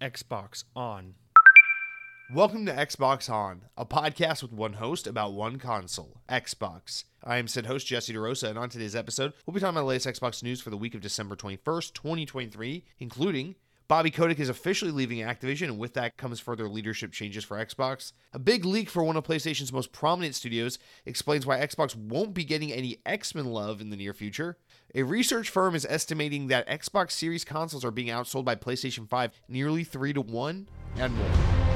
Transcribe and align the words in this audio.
Xbox 0.00 0.62
On. 0.76 1.14
Welcome 2.32 2.66
to 2.66 2.72
Xbox 2.72 3.28
On, 3.28 3.62
a 3.76 3.84
podcast 3.84 4.42
with 4.42 4.52
one 4.52 4.74
host 4.74 5.08
about 5.08 5.32
one 5.32 5.58
console, 5.58 6.20
Xbox. 6.28 7.02
I 7.24 7.38
am 7.38 7.48
said 7.48 7.66
host 7.66 7.88
Jesse 7.88 8.12
DeRosa, 8.12 8.50
and 8.50 8.58
on 8.58 8.68
today's 8.68 8.94
episode, 8.94 9.32
we'll 9.44 9.54
be 9.54 9.60
talking 9.60 9.70
about 9.70 9.80
the 9.80 9.86
latest 9.86 10.20
Xbox 10.20 10.40
news 10.42 10.60
for 10.60 10.70
the 10.70 10.76
week 10.76 10.94
of 10.94 11.00
December 11.00 11.34
21st, 11.34 11.94
2023, 11.94 12.84
including 13.00 13.56
Bobby 13.88 14.10
Kotick 14.10 14.38
is 14.38 14.50
officially 14.50 14.90
leaving 14.90 15.20
Activision, 15.20 15.64
and 15.64 15.78
with 15.78 15.94
that 15.94 16.18
comes 16.18 16.38
further 16.38 16.68
leadership 16.68 17.10
changes 17.10 17.42
for 17.42 17.56
Xbox. 17.56 18.12
A 18.34 18.38
big 18.38 18.66
leak 18.66 18.90
for 18.90 19.02
one 19.02 19.16
of 19.16 19.24
PlayStation's 19.24 19.72
most 19.72 19.92
prominent 19.92 20.34
studios 20.34 20.78
explains 21.06 21.46
why 21.46 21.58
Xbox 21.58 21.96
won't 21.96 22.34
be 22.34 22.44
getting 22.44 22.70
any 22.70 22.98
X 23.06 23.34
Men 23.34 23.46
love 23.46 23.80
in 23.80 23.88
the 23.88 23.96
near 23.96 24.12
future. 24.12 24.58
A 24.94 25.04
research 25.04 25.48
firm 25.48 25.74
is 25.74 25.86
estimating 25.88 26.48
that 26.48 26.68
Xbox 26.68 27.12
Series 27.12 27.46
consoles 27.46 27.82
are 27.82 27.90
being 27.90 28.08
outsold 28.08 28.44
by 28.44 28.56
PlayStation 28.56 29.08
5 29.08 29.32
nearly 29.48 29.84
3 29.84 30.12
to 30.12 30.20
1, 30.20 30.68
and 30.96 31.16
more. 31.16 31.67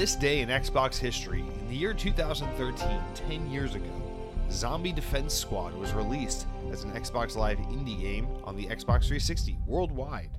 This 0.00 0.16
day 0.16 0.40
in 0.40 0.48
Xbox 0.48 0.96
history, 0.96 1.40
in 1.40 1.68
the 1.68 1.76
year 1.76 1.92
2013, 1.92 3.00
10 3.14 3.50
years 3.50 3.74
ago, 3.74 3.84
Zombie 4.50 4.92
Defense 4.92 5.34
Squad 5.34 5.74
was 5.74 5.92
released 5.92 6.46
as 6.72 6.84
an 6.84 6.92
Xbox 6.92 7.36
Live 7.36 7.58
indie 7.58 8.00
game 8.00 8.26
on 8.44 8.56
the 8.56 8.64
Xbox 8.64 9.04
360 9.08 9.58
worldwide. 9.66 10.30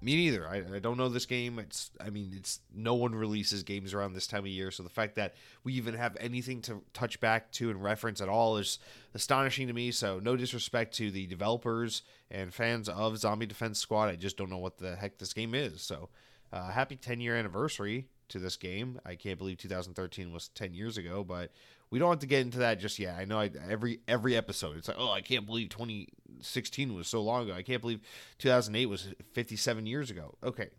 Me 0.00 0.16
neither. 0.16 0.48
I, 0.48 0.76
I, 0.76 0.78
don't 0.78 0.96
know 0.96 1.10
this 1.10 1.26
game. 1.26 1.58
It's 1.58 1.90
I 2.00 2.08
mean, 2.08 2.32
it's 2.34 2.60
no 2.74 2.94
one 2.94 3.14
releases 3.14 3.62
games 3.62 3.92
around 3.92 4.14
this 4.14 4.26
time 4.26 4.44
of 4.44 4.46
year, 4.46 4.70
so 4.70 4.82
the 4.82 4.88
fact 4.88 5.16
that 5.16 5.34
we 5.62 5.74
even 5.74 5.92
have 5.92 6.16
anything 6.18 6.62
to 6.62 6.80
touch 6.94 7.20
back 7.20 7.52
to 7.52 7.68
and 7.68 7.82
reference 7.82 8.22
at 8.22 8.30
all 8.30 8.56
is 8.56 8.78
astonishing 9.12 9.66
to 9.66 9.74
me. 9.74 9.90
So 9.90 10.20
no 10.20 10.36
disrespect 10.36 10.94
to 10.94 11.10
the 11.10 11.26
developers 11.26 12.00
and 12.30 12.54
fans 12.54 12.88
of 12.88 13.18
Zombie 13.18 13.44
Defense 13.44 13.78
Squad. 13.78 14.08
I 14.08 14.16
just 14.16 14.38
don't 14.38 14.48
know 14.48 14.56
what 14.56 14.78
the 14.78 14.96
heck 14.96 15.18
this 15.18 15.34
game 15.34 15.54
is. 15.54 15.82
So 15.82 16.08
uh, 16.54 16.70
happy 16.70 16.94
10 16.94 17.20
year 17.20 17.36
anniversary 17.36 18.06
to 18.28 18.38
this 18.38 18.56
game. 18.56 19.00
I 19.04 19.16
can't 19.16 19.38
believe 19.38 19.58
2013 19.58 20.32
was 20.32 20.48
10 20.48 20.72
years 20.72 20.96
ago, 20.96 21.24
but 21.24 21.50
we 21.90 21.98
don't 21.98 22.10
have 22.10 22.20
to 22.20 22.26
get 22.26 22.42
into 22.42 22.58
that 22.58 22.78
just 22.78 22.98
yet. 22.98 23.16
I 23.18 23.24
know 23.24 23.38
I, 23.38 23.50
every 23.68 24.00
every 24.06 24.36
episode 24.36 24.76
it's 24.76 24.88
like, 24.88 24.96
oh, 24.98 25.10
I 25.10 25.20
can't 25.20 25.46
believe 25.46 25.68
2016 25.68 26.94
was 26.94 27.08
so 27.08 27.22
long 27.22 27.44
ago. 27.44 27.54
I 27.54 27.62
can't 27.62 27.80
believe 27.80 28.00
2008 28.38 28.86
was 28.86 29.08
57 29.32 29.86
years 29.86 30.10
ago. 30.10 30.36
Okay, 30.42 30.70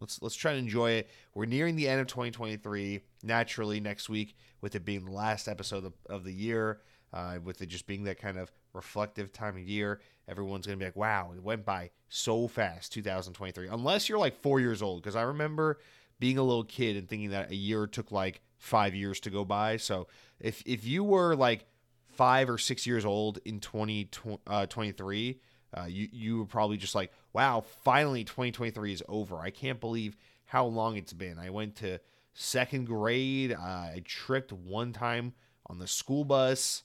let's 0.00 0.20
let's 0.20 0.36
try 0.36 0.52
to 0.52 0.58
enjoy 0.58 0.92
it. 0.92 1.10
We're 1.34 1.46
nearing 1.46 1.76
the 1.76 1.88
end 1.88 2.00
of 2.00 2.06
2023. 2.08 3.00
Naturally, 3.22 3.80
next 3.80 4.08
week 4.08 4.36
with 4.60 4.74
it 4.74 4.84
being 4.84 5.06
the 5.06 5.12
last 5.12 5.48
episode 5.48 5.84
of, 5.84 5.94
of 6.08 6.24
the 6.24 6.32
year, 6.32 6.80
uh, 7.16 7.38
with 7.42 7.62
it 7.62 7.66
just 7.66 7.86
being 7.86 8.04
that 8.04 8.18
kind 8.20 8.38
of 8.38 8.52
reflective 8.74 9.32
time 9.32 9.56
of 9.56 9.62
year, 9.62 10.00
everyone's 10.28 10.66
going 10.66 10.78
to 10.78 10.82
be 10.82 10.86
like, 10.86 10.96
wow, 10.96 11.32
it 11.34 11.42
went 11.42 11.64
by 11.64 11.90
so 12.10 12.46
fast, 12.46 12.92
2023. 12.92 13.68
Unless 13.68 14.08
you're 14.08 14.18
like 14.18 14.34
four 14.42 14.60
years 14.60 14.82
old, 14.82 15.02
because 15.02 15.16
I 15.16 15.22
remember 15.22 15.78
being 16.20 16.36
a 16.36 16.42
little 16.42 16.64
kid 16.64 16.94
and 16.94 17.08
thinking 17.08 17.30
that 17.30 17.50
a 17.50 17.54
year 17.54 17.86
took 17.86 18.12
like 18.12 18.42
five 18.58 18.94
years 18.94 19.18
to 19.20 19.30
go 19.30 19.46
by. 19.46 19.78
So 19.78 20.08
if, 20.38 20.62
if 20.66 20.84
you 20.84 21.04
were 21.04 21.34
like 21.34 21.64
five 22.12 22.50
or 22.50 22.58
six 22.58 22.86
years 22.86 23.06
old 23.06 23.38
in 23.46 23.60
2023, 23.60 25.40
uh, 25.74 25.80
uh, 25.80 25.84
you, 25.86 26.08
you 26.12 26.38
were 26.38 26.44
probably 26.44 26.76
just 26.76 26.94
like, 26.94 27.12
wow, 27.32 27.64
finally 27.82 28.24
2023 28.24 28.92
is 28.92 29.02
over. 29.08 29.38
I 29.38 29.48
can't 29.48 29.80
believe 29.80 30.18
how 30.44 30.66
long 30.66 30.98
it's 30.98 31.14
been. 31.14 31.38
I 31.38 31.48
went 31.48 31.76
to 31.76 31.98
second 32.34 32.86
grade. 32.86 33.54
I 33.54 34.02
tripped 34.04 34.52
one 34.52 34.92
time 34.92 35.32
on 35.66 35.78
the 35.78 35.86
school 35.86 36.24
bus. 36.24 36.82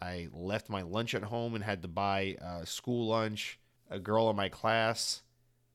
I 0.00 0.28
left 0.32 0.68
my 0.68 0.82
lunch 0.82 1.14
at 1.14 1.24
home 1.24 1.54
and 1.54 1.64
had 1.64 1.82
to 1.82 1.88
buy 1.88 2.36
uh, 2.44 2.64
school 2.64 3.08
lunch. 3.08 3.58
A 3.90 3.98
girl 3.98 4.28
in 4.30 4.36
my 4.36 4.48
class 4.48 5.22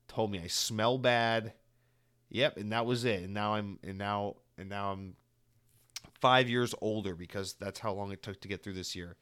told 0.08 0.30
me 0.30 0.40
I 0.40 0.46
smell 0.46 0.98
bad. 0.98 1.54
Yep, 2.30 2.56
and 2.56 2.72
that 2.72 2.86
was 2.86 3.04
it. 3.04 3.24
And 3.24 3.34
now 3.34 3.54
I'm 3.54 3.78
and 3.82 3.98
now 3.98 4.36
and 4.56 4.68
now 4.68 4.92
I'm 4.92 5.16
five 6.20 6.48
years 6.48 6.74
older 6.80 7.14
because 7.14 7.54
that's 7.54 7.80
how 7.80 7.92
long 7.92 8.12
it 8.12 8.22
took 8.22 8.40
to 8.40 8.48
get 8.48 8.62
through 8.62 8.74
this 8.74 8.94
year. 8.94 9.16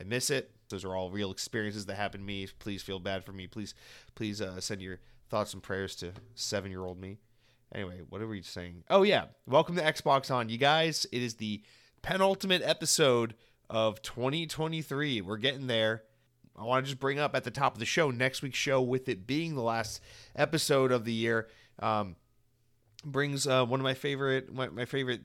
I 0.00 0.04
miss 0.04 0.30
it. 0.30 0.50
Those 0.68 0.84
are 0.84 0.96
all 0.96 1.10
real 1.10 1.30
experiences 1.30 1.86
that 1.86 1.96
happened 1.96 2.22
to 2.22 2.26
me. 2.26 2.46
Please 2.58 2.82
feel 2.82 2.98
bad 2.98 3.24
for 3.24 3.32
me. 3.32 3.46
Please, 3.46 3.74
please 4.14 4.40
uh, 4.40 4.60
send 4.60 4.80
your 4.80 5.00
thoughts 5.28 5.52
and 5.52 5.62
prayers 5.62 5.94
to 5.96 6.12
seven-year-old 6.34 6.98
me. 6.98 7.18
Anyway, 7.74 8.00
what 8.08 8.22
are 8.22 8.28
we 8.28 8.42
saying? 8.42 8.84
Oh 8.90 9.02
yeah, 9.02 9.26
welcome 9.46 9.76
to 9.76 9.82
Xbox 9.82 10.30
On, 10.30 10.48
you 10.48 10.58
guys. 10.58 11.06
It 11.12 11.22
is 11.22 11.34
the 11.34 11.62
penultimate 12.02 12.62
episode 12.62 13.34
of 13.70 14.02
2023. 14.02 15.20
We're 15.20 15.36
getting 15.36 15.66
there. 15.66 16.02
I 16.56 16.64
want 16.64 16.84
to 16.84 16.90
just 16.90 17.00
bring 17.00 17.18
up 17.18 17.34
at 17.34 17.44
the 17.44 17.50
top 17.50 17.74
of 17.74 17.78
the 17.78 17.86
show 17.86 18.10
next 18.10 18.42
week's 18.42 18.58
show, 18.58 18.82
with 18.82 19.08
it 19.08 19.26
being 19.26 19.54
the 19.54 19.62
last 19.62 20.00
episode 20.36 20.92
of 20.92 21.04
the 21.04 21.12
year, 21.12 21.48
um, 21.78 22.16
brings 23.04 23.46
uh, 23.46 23.64
one 23.64 23.80
of 23.80 23.84
my 23.84 23.94
favorite 23.94 24.52
my, 24.52 24.68
my 24.68 24.84
favorite 24.84 25.22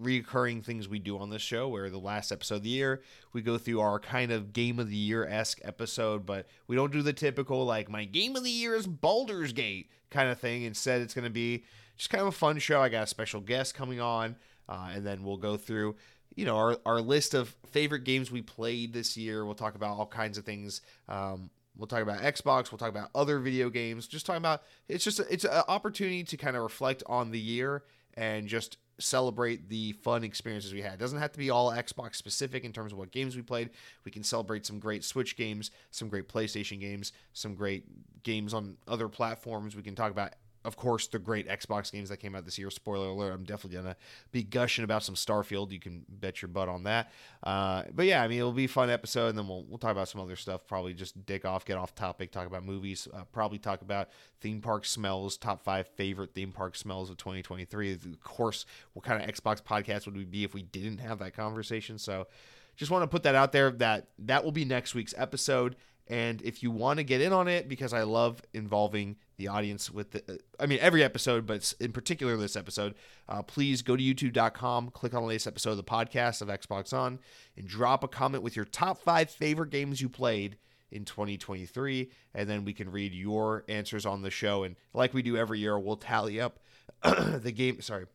reoccurring 0.00 0.64
things 0.64 0.88
we 0.88 0.98
do 0.98 1.18
on 1.18 1.30
this 1.30 1.42
show 1.42 1.68
where 1.68 1.90
the 1.90 1.98
last 1.98 2.32
episode 2.32 2.56
of 2.56 2.62
the 2.62 2.70
year 2.70 3.02
we 3.32 3.42
go 3.42 3.58
through 3.58 3.78
our 3.78 4.00
kind 4.00 4.32
of 4.32 4.52
game 4.52 4.78
of 4.78 4.88
the 4.88 4.96
year 4.96 5.26
esque 5.26 5.60
episode 5.62 6.24
but 6.24 6.46
we 6.66 6.74
don't 6.74 6.92
do 6.92 7.02
the 7.02 7.12
typical 7.12 7.64
like 7.64 7.90
my 7.90 8.04
game 8.04 8.34
of 8.34 8.42
the 8.42 8.50
year 8.50 8.74
is 8.74 8.86
Baldur's 8.86 9.52
Gate 9.52 9.90
kind 10.10 10.30
of 10.30 10.40
thing 10.40 10.62
instead 10.62 11.02
it's 11.02 11.14
going 11.14 11.24
to 11.26 11.30
be 11.30 11.64
just 11.96 12.10
kind 12.10 12.22
of 12.22 12.28
a 12.28 12.32
fun 12.32 12.58
show 12.58 12.80
I 12.80 12.88
got 12.88 13.04
a 13.04 13.06
special 13.06 13.40
guest 13.40 13.74
coming 13.74 14.00
on 14.00 14.36
uh, 14.68 14.88
and 14.94 15.06
then 15.06 15.22
we'll 15.22 15.36
go 15.36 15.56
through 15.56 15.94
you 16.36 16.44
know 16.44 16.56
our, 16.56 16.78
our 16.86 17.00
list 17.00 17.34
of 17.34 17.54
favorite 17.66 18.04
games 18.04 18.30
we 18.30 18.42
played 18.42 18.92
this 18.92 19.16
year. 19.16 19.44
We'll 19.44 19.54
talk 19.54 19.74
about 19.74 19.96
all 19.96 20.06
kinds 20.06 20.38
of 20.38 20.44
things. 20.44 20.80
Um, 21.08 21.50
we'll 21.76 21.86
talk 21.86 22.02
about 22.02 22.20
xbox. 22.20 22.70
We'll 22.70 22.78
talk 22.78 22.90
about 22.90 23.10
other 23.14 23.38
video 23.38 23.70
games. 23.70 24.06
Just 24.06 24.26
talking 24.26 24.38
about 24.38 24.62
it's 24.88 25.04
just 25.04 25.20
it's 25.30 25.44
an 25.44 25.62
opportunity 25.68 26.24
to 26.24 26.36
kind 26.36 26.56
of 26.56 26.62
reflect 26.62 27.02
on 27.06 27.30
the 27.30 27.40
year 27.40 27.84
and 28.14 28.46
just 28.46 28.78
celebrate 28.98 29.68
the 29.68 29.92
fun 29.92 30.22
experiences 30.22 30.72
we 30.72 30.82
had. 30.82 30.94
It 30.94 30.98
doesn't 31.00 31.18
have 31.18 31.32
to 31.32 31.38
be 31.38 31.50
all 31.50 31.72
xbox 31.72 32.16
specific 32.16 32.64
in 32.64 32.72
terms 32.72 32.92
of 32.92 32.98
what 32.98 33.10
games 33.10 33.36
we 33.36 33.42
played. 33.42 33.70
We 34.04 34.12
can 34.12 34.22
celebrate 34.22 34.66
some 34.66 34.78
great 34.78 35.04
switch 35.04 35.36
games 35.36 35.70
some 35.90 36.08
great 36.08 36.28
playstation 36.28 36.80
games 36.80 37.12
some 37.32 37.54
great 37.54 37.84
games 38.22 38.54
on 38.54 38.76
other 38.86 39.08
platforms. 39.08 39.74
We 39.74 39.82
can 39.82 39.94
talk 39.94 40.10
about 40.10 40.32
of 40.64 40.76
course, 40.76 41.06
the 41.06 41.18
great 41.18 41.48
Xbox 41.48 41.90
games 41.90 42.08
that 42.08 42.18
came 42.18 42.34
out 42.34 42.44
this 42.44 42.58
year. 42.58 42.70
Spoiler 42.70 43.08
alert: 43.08 43.32
I'm 43.32 43.44
definitely 43.44 43.78
gonna 43.78 43.96
be 44.30 44.42
gushing 44.42 44.84
about 44.84 45.02
some 45.02 45.14
Starfield. 45.14 45.72
You 45.72 45.80
can 45.80 46.04
bet 46.08 46.42
your 46.42 46.48
butt 46.48 46.68
on 46.68 46.84
that. 46.84 47.10
Uh, 47.42 47.84
but 47.92 48.06
yeah, 48.06 48.22
I 48.22 48.28
mean, 48.28 48.38
it'll 48.38 48.52
be 48.52 48.64
a 48.66 48.68
fun 48.68 48.90
episode, 48.90 49.28
and 49.28 49.38
then 49.38 49.48
we'll 49.48 49.64
we'll 49.64 49.78
talk 49.78 49.92
about 49.92 50.08
some 50.08 50.20
other 50.20 50.36
stuff. 50.36 50.66
Probably 50.66 50.94
just 50.94 51.24
dick 51.26 51.44
off, 51.44 51.64
get 51.64 51.76
off 51.76 51.94
topic, 51.94 52.30
talk 52.30 52.46
about 52.46 52.64
movies. 52.64 53.08
Uh, 53.12 53.24
probably 53.32 53.58
talk 53.58 53.82
about 53.82 54.08
theme 54.40 54.60
park 54.60 54.84
smells, 54.84 55.36
top 55.36 55.62
five 55.64 55.88
favorite 55.88 56.34
theme 56.34 56.52
park 56.52 56.76
smells 56.76 57.10
of 57.10 57.16
2023. 57.16 57.92
Of 57.92 58.20
course, 58.22 58.64
what 58.92 59.04
kind 59.04 59.22
of 59.22 59.28
Xbox 59.28 59.62
podcast 59.62 60.06
would 60.06 60.16
we 60.16 60.24
be 60.24 60.44
if 60.44 60.54
we 60.54 60.62
didn't 60.62 60.98
have 60.98 61.18
that 61.18 61.34
conversation? 61.34 61.98
So, 61.98 62.28
just 62.76 62.90
want 62.90 63.02
to 63.02 63.08
put 63.08 63.24
that 63.24 63.34
out 63.34 63.52
there. 63.52 63.70
That 63.70 64.08
that 64.20 64.44
will 64.44 64.52
be 64.52 64.64
next 64.64 64.94
week's 64.94 65.14
episode. 65.16 65.76
And 66.08 66.42
if 66.42 66.62
you 66.62 66.70
want 66.70 66.98
to 66.98 67.04
get 67.04 67.20
in 67.20 67.32
on 67.32 67.48
it, 67.48 67.68
because 67.68 67.92
I 67.92 68.02
love 68.02 68.42
involving 68.52 69.16
the 69.42 69.48
audience 69.48 69.90
with 69.90 70.12
the, 70.12 70.38
I 70.60 70.66
mean, 70.66 70.78
every 70.80 71.02
episode, 71.02 71.46
but 71.46 71.74
in 71.80 71.92
particular 71.92 72.36
this 72.36 72.54
episode, 72.54 72.94
uh, 73.28 73.42
please 73.42 73.82
go 73.82 73.96
to 73.96 74.02
youtube.com, 74.02 74.90
click 74.90 75.14
on 75.14 75.22
the 75.22 75.28
latest 75.28 75.48
episode 75.48 75.72
of 75.72 75.76
the 75.78 75.84
podcast 75.84 76.42
of 76.42 76.48
Xbox 76.48 76.92
On, 76.92 77.18
and 77.56 77.66
drop 77.66 78.04
a 78.04 78.08
comment 78.08 78.44
with 78.44 78.54
your 78.54 78.64
top 78.64 78.98
five 78.98 79.30
favorite 79.30 79.70
games 79.70 80.00
you 80.00 80.08
played 80.08 80.58
in 80.92 81.04
2023. 81.04 82.10
And 82.34 82.48
then 82.48 82.64
we 82.64 82.72
can 82.72 82.92
read 82.92 83.12
your 83.12 83.64
answers 83.68 84.06
on 84.06 84.22
the 84.22 84.30
show. 84.30 84.62
And 84.62 84.76
like 84.94 85.12
we 85.12 85.22
do 85.22 85.36
every 85.36 85.58
year, 85.58 85.76
we'll 85.78 85.96
tally 85.96 86.40
up 86.40 86.60
the 87.02 87.52
game, 87.52 87.80
sorry, 87.80 88.06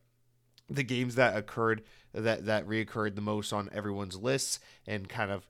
the 0.70 0.84
games 0.84 1.16
that 1.16 1.36
occurred, 1.36 1.84
that, 2.14 2.46
that 2.46 2.68
reoccurred 2.68 3.16
the 3.16 3.22
most 3.22 3.52
on 3.52 3.70
everyone's 3.74 4.16
lists 4.16 4.60
and 4.86 5.10
kind 5.10 5.32
of 5.32 5.46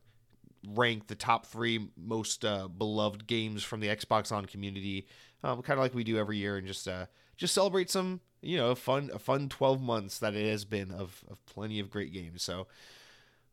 rank 0.67 1.07
the 1.07 1.15
top 1.15 1.45
three 1.45 1.89
most 1.97 2.45
uh, 2.45 2.67
beloved 2.67 3.27
games 3.27 3.63
from 3.63 3.79
the 3.79 3.87
Xbox 3.87 4.31
On 4.31 4.45
community, 4.45 5.07
um, 5.43 5.61
kind 5.61 5.79
of 5.79 5.83
like 5.83 5.93
we 5.93 6.03
do 6.03 6.17
every 6.17 6.37
year, 6.37 6.57
and 6.57 6.67
just 6.67 6.87
uh, 6.87 7.05
just 7.35 7.53
celebrate 7.53 7.89
some 7.89 8.21
you 8.41 8.57
know 8.57 8.75
fun 8.75 9.09
a 9.13 9.19
fun 9.19 9.49
12 9.49 9.81
months 9.81 10.19
that 10.19 10.35
it 10.35 10.49
has 10.49 10.65
been 10.65 10.91
of, 10.91 11.23
of 11.29 11.43
plenty 11.45 11.79
of 11.79 11.89
great 11.89 12.13
games. 12.13 12.43
So 12.43 12.67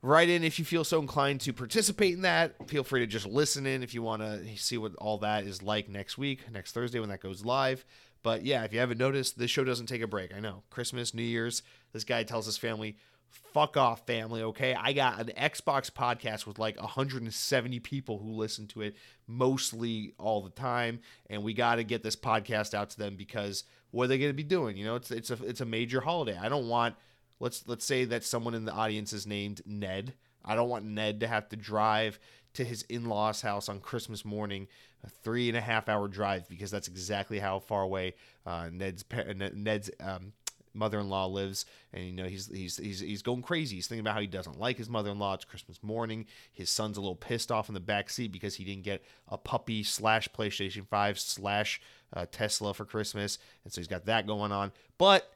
write 0.02 0.28
in 0.28 0.44
if 0.44 0.58
you 0.58 0.64
feel 0.64 0.84
so 0.84 1.00
inclined 1.00 1.40
to 1.42 1.52
participate 1.52 2.14
in 2.14 2.22
that. 2.22 2.68
Feel 2.68 2.84
free 2.84 3.00
to 3.00 3.06
just 3.06 3.26
listen 3.26 3.66
in 3.66 3.82
if 3.82 3.94
you 3.94 4.02
want 4.02 4.22
to 4.22 4.56
see 4.56 4.78
what 4.78 4.94
all 4.96 5.18
that 5.18 5.44
is 5.44 5.62
like 5.62 5.88
next 5.88 6.18
week, 6.18 6.50
next 6.52 6.72
Thursday 6.72 7.00
when 7.00 7.08
that 7.08 7.20
goes 7.20 7.44
live. 7.44 7.84
But 8.22 8.44
yeah, 8.44 8.64
if 8.64 8.72
you 8.72 8.80
haven't 8.80 8.98
noticed, 8.98 9.38
this 9.38 9.50
show 9.50 9.64
doesn't 9.64 9.86
take 9.86 10.00
a 10.00 10.06
break. 10.06 10.34
I 10.34 10.40
know. 10.40 10.62
Christmas, 10.70 11.12
New 11.12 11.22
Year's, 11.22 11.62
this 11.92 12.04
guy 12.04 12.22
tells 12.22 12.46
his 12.46 12.56
family, 12.56 12.96
fuck 13.52 13.76
off, 13.76 14.06
family, 14.06 14.42
okay? 14.42 14.74
I 14.74 14.92
got 14.92 15.20
an 15.20 15.32
Xbox 15.36 15.90
podcast 15.90 16.46
with 16.46 16.58
like 16.58 16.80
170 16.80 17.80
people 17.80 18.18
who 18.18 18.32
listen 18.32 18.66
to 18.68 18.82
it 18.82 18.96
mostly 19.26 20.14
all 20.18 20.42
the 20.42 20.50
time. 20.50 21.00
And 21.30 21.42
we 21.42 21.54
got 21.54 21.76
to 21.76 21.84
get 21.84 22.02
this 22.02 22.16
podcast 22.16 22.74
out 22.74 22.90
to 22.90 22.98
them 22.98 23.16
because 23.16 23.64
what 23.90 24.04
are 24.04 24.08
they 24.08 24.18
going 24.18 24.30
to 24.30 24.34
be 24.34 24.42
doing? 24.42 24.76
You 24.76 24.84
know, 24.84 24.96
it's, 24.96 25.10
it's, 25.10 25.30
a, 25.30 25.38
it's 25.44 25.60
a 25.60 25.66
major 25.66 26.00
holiday. 26.00 26.36
I 26.36 26.48
don't 26.48 26.68
want 26.68 26.96
let's 27.40 27.66
let's 27.66 27.84
say 27.84 28.04
that 28.06 28.24
someone 28.24 28.54
in 28.54 28.64
the 28.64 28.72
audience 28.72 29.12
is 29.12 29.26
named 29.26 29.62
Ned. 29.66 30.14
I 30.44 30.54
don't 30.54 30.68
want 30.68 30.84
Ned 30.84 31.20
to 31.20 31.26
have 31.26 31.48
to 31.50 31.56
drive 31.56 32.18
to 32.54 32.64
his 32.64 32.82
in-laws' 32.82 33.40
house 33.40 33.68
on 33.68 33.80
Christmas 33.80 34.24
morning, 34.24 34.68
a 35.04 35.10
three 35.10 35.48
and 35.48 35.56
a 35.56 35.60
half 35.60 35.88
hour 35.88 36.08
drive 36.08 36.48
because 36.48 36.70
that's 36.70 36.88
exactly 36.88 37.38
how 37.38 37.58
far 37.58 37.82
away 37.82 38.14
uh, 38.46 38.68
Ned's 38.72 39.04
Ned's 39.54 39.90
um, 40.00 40.32
mother-in-law 40.74 41.26
lives 41.26 41.64
and 41.92 42.04
you 42.04 42.12
know 42.12 42.24
he's 42.24 42.48
he's 42.48 42.76
he's 42.76 43.00
he's 43.00 43.22
going 43.22 43.42
crazy. 43.42 43.76
He's 43.76 43.86
thinking 43.86 44.00
about 44.00 44.14
how 44.14 44.20
he 44.20 44.26
doesn't 44.26 44.58
like 44.58 44.76
his 44.76 44.88
mother-in-law. 44.88 45.34
It's 45.34 45.44
christmas 45.44 45.82
morning. 45.82 46.26
His 46.52 46.70
son's 46.70 46.96
a 46.96 47.00
little 47.00 47.14
pissed 47.16 47.52
off 47.52 47.68
in 47.68 47.74
the 47.74 47.80
back 47.80 48.10
seat 48.10 48.32
because 48.32 48.56
he 48.56 48.64
didn't 48.64 48.84
get 48.84 49.04
a 49.28 49.38
puppy 49.38 49.82
slash 49.82 50.28
playstation 50.28 50.86
5 50.86 51.18
slash 51.18 51.80
uh, 52.12 52.26
tesla 52.30 52.74
for 52.74 52.84
christmas 52.84 53.38
and 53.64 53.72
so 53.72 53.80
he's 53.80 53.88
got 53.88 54.06
that 54.06 54.26
going 54.26 54.52
on. 54.52 54.72
But 54.98 55.30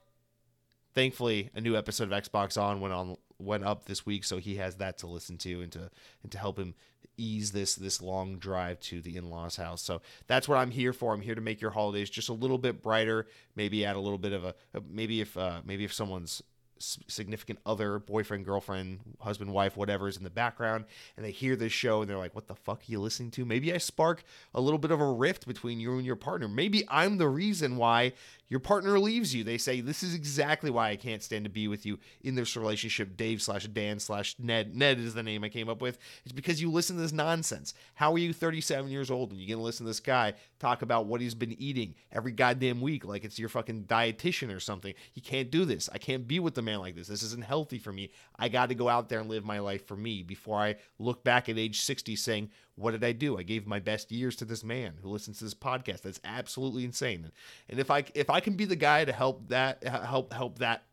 thankfully 0.95 1.51
a 1.55 1.61
new 1.61 1.77
episode 1.77 2.13
of 2.13 2.25
Xbox 2.25 2.61
On 2.61 2.81
went 2.81 2.95
on 2.95 3.17
went 3.39 3.65
up 3.65 3.85
this 3.85 4.05
week, 4.05 4.25
so 4.25 4.39
he 4.39 4.57
has 4.57 4.77
that 4.77 4.99
to 4.99 5.07
listen 5.07 5.39
to 5.39 5.63
and 5.63 5.73
to 5.73 5.91
and 6.23 6.33
to 6.33 6.39
help 6.39 6.59
him 6.59 6.75
ease 7.19 7.53
this 7.53 7.75
this 7.75 8.01
long 8.01 8.39
drive 8.39 8.81
to 8.81 9.01
the 9.01 9.17
in-laws 9.17 9.57
house. 9.57 9.83
So 9.83 10.01
that's 10.27 10.49
what 10.49 10.57
I'm 10.57 10.71
here 10.71 10.93
for. 10.93 11.13
I'm 11.13 11.21
here 11.21 11.35
to 11.35 11.41
make 11.41 11.61
your 11.61 11.73
holidays 11.73 12.09
just 12.09 12.29
a 12.29 12.33
little 12.33 12.59
bit 12.59 12.83
brighter, 12.83 13.27
maybe 13.57 13.85
add 13.85 13.97
a 13.97 14.01
little 14.01 14.19
bit 14.19 14.33
of 14.33 14.45
a 14.45 14.55
maybe 14.89 15.21
if 15.21 15.37
uh, 15.37 15.61
maybe 15.65 15.85
if 15.85 15.93
someone's 15.93 16.43
significant 16.81 17.59
other, 17.67 17.99
boyfriend, 17.99 18.45
girlfriend, 18.45 19.01
husband, 19.21 19.53
wife, 19.53 19.77
whatever 19.77 20.09
is 20.09 20.17
in 20.17 20.25
the 20.25 20.31
background, 20.31 20.85
and 21.17 21.25
they 21.25 21.31
hear 21.31 21.57
this 21.57 21.73
show 21.73 22.01
and 22.01 22.11
they're 22.11 22.19
like, 22.19 22.35
"What 22.35 22.47
the 22.47 22.55
fuck 22.55 22.81
are 22.81 22.93
you 22.93 23.01
listening 23.01 23.31
to?" 23.33 23.45
Maybe 23.45 23.73
I 23.73 23.79
spark 23.79 24.23
a 24.55 24.61
little 24.61 24.79
bit 24.79 24.91
of 24.91 25.01
a 25.01 25.13
rift 25.13 25.47
between 25.47 25.81
you 25.81 25.97
and 25.97 26.07
your 26.07 26.17
partner. 26.17 26.49
Maybe 26.49 26.85
I'm 26.89 27.19
the 27.19 27.29
reason 27.29 27.77
why 27.77 28.13
your 28.49 28.61
partner 28.61 28.99
leaves 28.99 29.35
you. 29.35 29.45
They 29.45 29.59
say, 29.59 29.81
This 29.81 30.03
is 30.03 30.15
exactly 30.15 30.71
why 30.71 30.91
I 30.91 30.97
can't 30.97 31.23
stand 31.23 31.45
to 31.45 31.51
be 31.51 31.69
with 31.69 31.85
you 31.85 31.99
in 32.23 32.35
this 32.35 32.57
relationship. 32.57 33.17
Dave 33.17 33.43
slash 33.43 33.67
Dan 33.67 33.99
slash 33.99 34.35
Ned. 34.39 34.75
Ned 34.75 34.99
is 34.99 35.15
the 35.15 35.23
name 35.23 35.45
I 35.45 35.49
came 35.49 35.69
up 35.69 35.83
with. 35.83 35.99
It's 36.25 36.33
because 36.33 36.61
you 36.61 36.71
listen 36.71 36.97
to 36.97 37.03
this 37.03 37.13
nonsense. 37.13 37.75
How 37.95 38.13
are 38.13 38.19
you 38.19 38.33
37 38.33 38.91
years 38.91 39.11
old 39.11 39.31
and 39.31 39.41
you're 39.41 39.49
going 39.49 39.59
to 39.59 39.65
listen 39.65 39.85
to 39.85 39.91
this 39.91 40.01
guy 40.01 40.35
talk 40.59 40.83
about 40.83 41.07
what 41.07 41.21
he's 41.21 41.35
been 41.35 41.61
eating 41.61 41.95
every 42.11 42.33
goddamn 42.33 42.81
week 42.81 43.05
like 43.05 43.25
it's 43.25 43.39
your 43.39 43.49
fucking 43.49 43.85
dietitian 43.85 44.55
or 44.55 44.61
something? 44.61 44.95
You 45.15 45.23
can't 45.23 45.51
do 45.51 45.65
this. 45.65 45.89
I 45.93 45.99
can't 45.99 46.27
be 46.27 46.41
with 46.41 46.57
a 46.59 46.63
man 46.63 46.81
like 46.81 46.97
this. 46.97 47.09
This 47.09 47.23
isn't 47.23 47.45
healthy 47.45 47.79
for 47.79 47.93
me. 47.93 48.11
I 48.39 48.49
got 48.49 48.71
to 48.71 48.75
go 48.75 48.89
out 48.89 49.09
there 49.09 49.21
and 49.21 49.29
live 49.29 49.45
my 49.45 49.59
life 49.59 49.87
for 49.87 49.97
me 49.97 50.23
before 50.23 50.59
I 50.59 50.77
look 50.99 51.23
back 51.23 51.49
at 51.49 51.59
age 51.59 51.81
60 51.83 52.17
saying, 52.17 52.51
what 52.79 52.93
did 52.93 53.05
I 53.05 53.13
do? 53.13 53.39
I 53.39 53.43
gave 53.43 53.67
my 53.67 53.81
best 53.81 54.13
years 54.13 54.37
to 54.37 54.45
this 54.45 54.63
man 54.63 54.95
who 55.03 55.09
listens 55.09 55.39
to 55.39 55.45
this 55.45 55.55
podcast. 55.55 56.03
That's 56.03 56.21
absolutely 56.25 56.85
insane. 56.85 57.31
And 57.69 57.81
if 57.81 57.91
I 57.91 58.05
if 58.15 58.31
I 58.31 58.41
can 58.41 58.55
be 58.55 58.65
the 58.65 58.77
guy 58.77 59.05
to 59.05 59.13
help 59.13 59.49
that 59.49 59.83
help 59.85 60.33
help 60.33 60.61
that 60.61 60.85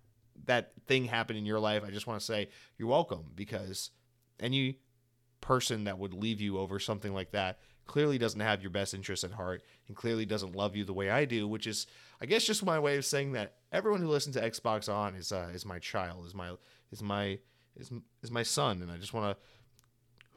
that 0.45 0.71
thing 0.87 1.05
happen 1.05 1.35
in 1.35 1.45
your 1.45 1.59
life, 1.59 1.83
I 1.85 1.91
just 1.91 2.07
want 2.07 2.19
to 2.19 2.25
say 2.25 2.49
you're 2.77 2.89
welcome 2.89 3.31
because 3.35 3.91
any 4.39 4.79
person 5.41 5.83
that 5.83 5.99
would 5.99 6.13
leave 6.13 6.41
you 6.41 6.57
over 6.57 6.79
something 6.79 7.13
like 7.13 7.31
that 7.31 7.59
clearly 7.85 8.17
doesn't 8.17 8.39
have 8.39 8.61
your 8.61 8.71
best 8.71 8.95
interests 8.95 9.23
at 9.23 9.31
heart 9.31 9.61
and 9.87 9.95
clearly 9.95 10.25
doesn't 10.25 10.55
love 10.55 10.75
you 10.75 10.83
the 10.83 10.93
way 10.93 11.11
I 11.11 11.25
do, 11.25 11.47
which 11.47 11.67
is 11.67 11.85
I 12.19 12.25
guess 12.25 12.43
just 12.43 12.65
my 12.65 12.79
way 12.79 12.97
of 12.97 13.05
saying 13.05 13.33
that 13.33 13.55
everyone 13.71 14.01
who 14.01 14.07
listens 14.07 14.35
to 14.35 14.41
Xbox 14.41 14.91
on 14.91 15.15
is 15.15 15.31
uh, 15.31 15.49
is 15.53 15.65
my 15.65 15.79
child, 15.79 16.25
is 16.25 16.33
my 16.33 16.51
is 16.91 17.03
my 17.03 17.37
is, 17.77 17.91
is 18.23 18.31
my 18.31 18.43
son 18.43 18.81
and 18.81 18.91
I 18.91 18.97
just 18.97 19.13
want 19.13 19.37
to 19.37 19.43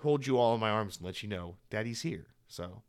hold 0.01 0.27
you 0.27 0.39
all 0.39 0.55
in 0.55 0.61
my 0.61 0.71
arms 0.71 0.97
and 0.97 1.07
let 1.07 1.23
you 1.23 1.29
know 1.29 1.57
daddy's 1.71 2.03
here. 2.03 2.27
So 2.47 2.83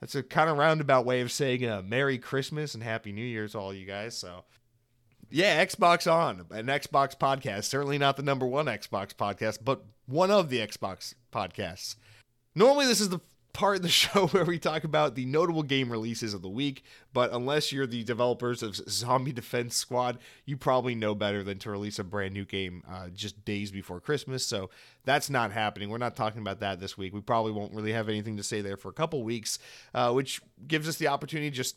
that's 0.00 0.14
a 0.14 0.22
kind 0.22 0.50
of 0.50 0.58
roundabout 0.58 1.06
way 1.06 1.20
of 1.20 1.32
saying 1.32 1.66
uh, 1.66 1.82
Merry 1.82 2.18
Christmas 2.18 2.74
and 2.74 2.82
Happy 2.82 3.12
New 3.12 3.24
Year 3.24 3.48
to 3.48 3.58
all 3.58 3.72
you 3.72 3.86
guys. 3.86 4.16
So 4.16 4.44
yeah, 5.30 5.64
Xbox 5.64 6.10
on 6.10 6.46
an 6.50 6.66
Xbox 6.66 7.16
podcast. 7.16 7.64
Certainly 7.64 7.98
not 7.98 8.16
the 8.16 8.22
number 8.22 8.46
one 8.46 8.66
Xbox 8.66 9.14
podcast, 9.14 9.58
but 9.64 9.84
one 10.06 10.30
of 10.30 10.48
the 10.50 10.58
Xbox 10.58 11.14
podcasts. 11.32 11.96
Normally, 12.54 12.86
this 12.86 13.00
is 13.00 13.08
the 13.08 13.20
part 13.54 13.76
of 13.76 13.82
the 13.82 13.88
show 14.02 14.26
where 14.26 14.44
we 14.44 14.58
talk 14.58 14.84
about 14.84 15.14
the 15.14 15.24
notable 15.24 15.62
game 15.62 15.90
releases 15.90 16.34
of 16.34 16.42
the 16.42 16.48
week. 16.50 16.84
But 17.14 17.32
unless 17.32 17.72
you're 17.72 17.86
the 17.86 18.04
developers 18.04 18.62
of 18.62 18.76
Zombie 18.90 19.32
Defense 19.32 19.76
Squad, 19.76 20.18
you 20.44 20.58
probably 20.58 20.94
know 20.94 21.14
better 21.14 21.42
than 21.42 21.58
to 21.60 21.70
release 21.70 21.98
a 21.98 22.04
brand 22.04 22.34
new 22.34 22.44
game 22.44 22.82
uh, 22.86 23.08
just 23.08 23.46
days 23.46 23.70
before 23.70 24.00
Christmas. 24.00 24.46
So 24.46 24.68
that's 25.04 25.30
not 25.30 25.52
happening. 25.52 25.88
We're 25.88 25.96
not 25.96 26.16
talking 26.16 26.42
about 26.42 26.60
that 26.60 26.80
this 26.80 26.98
week. 26.98 27.14
We 27.14 27.22
probably 27.22 27.52
won't 27.52 27.72
really 27.72 27.92
have 27.92 28.10
anything 28.10 28.36
to 28.36 28.42
say 28.42 28.60
there 28.60 28.76
for 28.76 28.90
a 28.90 28.94
couple 28.94 29.22
weeks, 29.22 29.58
uh, 29.94 30.12
which 30.12 30.42
gives 30.66 30.86
us 30.86 30.96
the 30.96 31.08
opportunity 31.08 31.50
just 31.50 31.76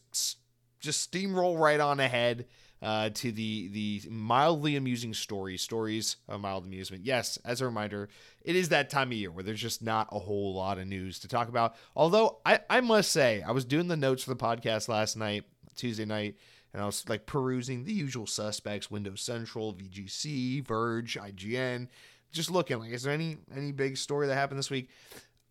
just 0.80 1.12
steamroll 1.12 1.58
right 1.58 1.80
on 1.80 2.00
ahead 2.00 2.46
uh, 2.82 3.10
to 3.10 3.32
the 3.32 3.68
the 3.70 4.02
mildly 4.10 4.76
amusing 4.76 5.14
stories, 5.14 5.62
stories 5.62 6.18
of 6.28 6.42
mild 6.42 6.66
amusement. 6.66 7.06
Yes, 7.06 7.38
as 7.44 7.62
a 7.62 7.66
reminder, 7.66 8.10
it 8.44 8.56
is 8.56 8.70
that 8.70 8.90
time 8.90 9.10
of 9.10 9.14
year 9.18 9.32
where 9.32 9.44
there's 9.44 9.62
just 9.62 9.82
not 9.82 10.10
a 10.12 10.20
whole 10.20 10.54
lot 10.54 10.78
of 10.78 10.88
news 10.88 11.20
to 11.20 11.28
talk 11.28 11.50
about. 11.50 11.76
Although 11.96 12.40
I, 12.46 12.60
I 12.70 12.82
must 12.82 13.12
say, 13.12 13.42
I 13.42 13.52
was 13.52 13.66
doing 13.66 13.88
the 13.88 13.98
notes 13.98 14.24
for 14.24 14.30
the 14.30 14.36
podcast 14.36 14.88
last 14.88 15.18
night, 15.18 15.46
Tuesday 15.76 16.06
night, 16.06 16.36
and 16.74 16.82
I 16.82 16.86
was 16.86 17.08
like 17.10 17.26
perusing 17.26 17.84
the 17.84 17.94
usual 17.94 18.28
suspects: 18.28 18.92
Windows 18.92 19.22
Central, 19.22 19.74
VGC, 19.74 20.66
Verge, 20.66 21.18
IGN. 21.20 21.88
Just 22.32 22.52
looking 22.52 22.80
like, 22.80 22.92
is 22.92 23.04
there 23.04 23.14
any 23.14 23.38
any 23.56 23.72
big 23.72 23.98
story 23.98 24.28
that 24.28 24.36
happened 24.36 24.60
this 24.60 24.70
week? 24.70 24.90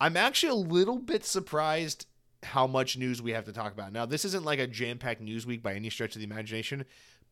I'm 0.01 0.17
actually 0.17 0.51
a 0.51 0.55
little 0.55 0.99
bit 0.99 1.25
surprised 1.25 2.07
how 2.43 2.67
much 2.67 2.97
news 2.97 3.21
we 3.21 3.33
have 3.33 3.47
to 3.47 3.53
talk 3.53 3.73
about. 3.73 3.93
Now, 3.93 4.07
this 4.07 4.25
isn't 4.25 4.45
like 4.45 4.59
a 4.59 4.67
jam-packed 4.67 5.21
news 5.21 5.47
week 5.47 5.63
by 5.63 5.75
any 5.75 5.91
stretch 5.91 6.15
of 6.15 6.21
the 6.21 6.27
imagination, 6.27 6.85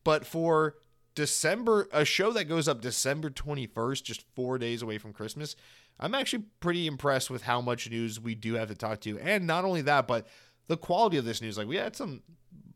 but 0.05 0.25
for 0.25 0.75
December, 1.15 1.89
a 1.91 2.05
show 2.05 2.31
that 2.31 2.45
goes 2.45 2.69
up 2.69 2.79
December 2.79 3.29
21st, 3.29 4.03
just 4.03 4.23
four 4.35 4.57
days 4.57 4.81
away 4.81 4.97
from 4.97 5.11
Christmas, 5.11 5.57
I'm 5.99 6.15
actually 6.15 6.43
pretty 6.61 6.87
impressed 6.87 7.29
with 7.29 7.43
how 7.43 7.59
much 7.59 7.89
news 7.89 8.19
we 8.19 8.35
do 8.35 8.53
have 8.53 8.69
to 8.69 8.75
talk 8.75 9.01
to. 9.01 9.19
And 9.19 9.47
not 9.47 9.65
only 9.65 9.81
that, 9.81 10.07
but 10.07 10.27
the 10.67 10.77
quality 10.77 11.17
of 11.17 11.25
this 11.25 11.41
news. 11.41 11.57
Like 11.57 11.67
we 11.67 11.77
had 11.77 11.95
some 11.95 12.21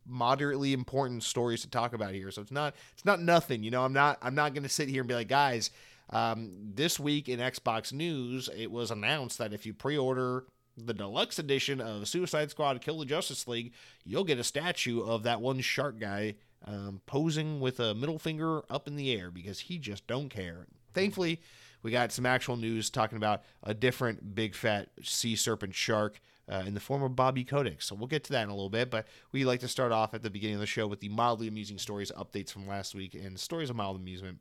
moderately 0.05 0.73
important 0.73 1.23
stories 1.23 1.61
to 1.61 1.69
talk 1.69 1.93
about 1.93 2.13
here. 2.13 2.31
So 2.31 2.41
it's 2.41 2.51
not 2.51 2.75
it's 2.93 3.05
not 3.05 3.21
nothing. 3.21 3.63
You 3.63 3.71
know, 3.71 3.83
I'm 3.83 3.93
not 3.93 4.17
I'm 4.21 4.35
not 4.35 4.53
gonna 4.53 4.69
sit 4.69 4.89
here 4.89 5.01
and 5.01 5.07
be 5.07 5.15
like, 5.15 5.27
guys, 5.27 5.71
um, 6.11 6.51
this 6.73 6.99
week 6.99 7.29
in 7.29 7.39
Xbox 7.39 7.93
news, 7.93 8.49
it 8.55 8.71
was 8.71 8.89
announced 8.89 9.37
that 9.37 9.53
if 9.53 9.65
you 9.65 9.73
pre-order 9.73 10.45
the 10.77 10.93
deluxe 10.93 11.39
edition 11.39 11.81
of 11.81 12.07
Suicide 12.07 12.49
Squad 12.49 12.81
Kill 12.81 12.99
the 12.99 13.05
Justice 13.05 13.47
League, 13.47 13.73
you'll 14.05 14.23
get 14.23 14.39
a 14.39 14.43
statue 14.43 15.03
of 15.03 15.23
that 15.23 15.41
one 15.41 15.59
shark 15.59 15.99
guy 15.99 16.35
um, 16.65 17.01
posing 17.05 17.59
with 17.59 17.79
a 17.79 17.93
middle 17.95 18.19
finger 18.19 18.63
up 18.69 18.87
in 18.87 18.95
the 18.95 19.11
air 19.13 19.31
because 19.31 19.61
he 19.61 19.77
just 19.77 20.05
don't 20.07 20.29
care. 20.29 20.67
Thankfully, 20.93 21.41
we 21.81 21.91
got 21.91 22.11
some 22.11 22.25
actual 22.25 22.57
news 22.57 22.89
talking 22.89 23.17
about 23.17 23.43
a 23.63 23.73
different 23.73 24.35
big 24.35 24.55
fat 24.55 24.89
sea 25.01 25.35
serpent 25.35 25.75
shark 25.75 26.19
uh, 26.49 26.63
in 26.65 26.73
the 26.73 26.79
form 26.79 27.03
of 27.03 27.15
Bobby 27.15 27.43
Kotick. 27.43 27.81
So 27.81 27.95
we'll 27.95 28.07
get 28.07 28.23
to 28.25 28.31
that 28.33 28.43
in 28.43 28.49
a 28.49 28.53
little 28.53 28.69
bit, 28.69 28.89
but 28.89 29.07
we 29.31 29.45
like 29.45 29.59
to 29.61 29.67
start 29.67 29.91
off 29.91 30.13
at 30.13 30.23
the 30.23 30.29
beginning 30.29 30.55
of 30.55 30.61
the 30.61 30.67
show 30.67 30.87
with 30.87 30.99
the 30.99 31.09
mildly 31.09 31.47
amusing 31.47 31.77
stories, 31.77 32.11
updates 32.17 32.51
from 32.51 32.67
last 32.67 32.95
week, 32.95 33.13
and 33.13 33.39
stories 33.39 33.69
of 33.69 33.75
mild 33.75 33.95
amusement. 33.95 34.39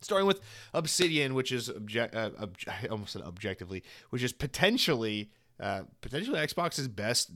Starting 0.00 0.26
with 0.26 0.40
Obsidian, 0.74 1.34
which 1.34 1.52
is 1.52 1.68
obje- 1.68 2.12
uh, 2.14 2.30
ob- 2.40 2.56
I 2.66 2.86
almost 2.88 3.12
said 3.12 3.22
objectively, 3.22 3.84
which 4.10 4.22
is 4.22 4.32
potentially 4.32 5.30
uh, 5.60 5.82
potentially 6.00 6.40
Xbox's 6.40 6.88
best 6.88 7.30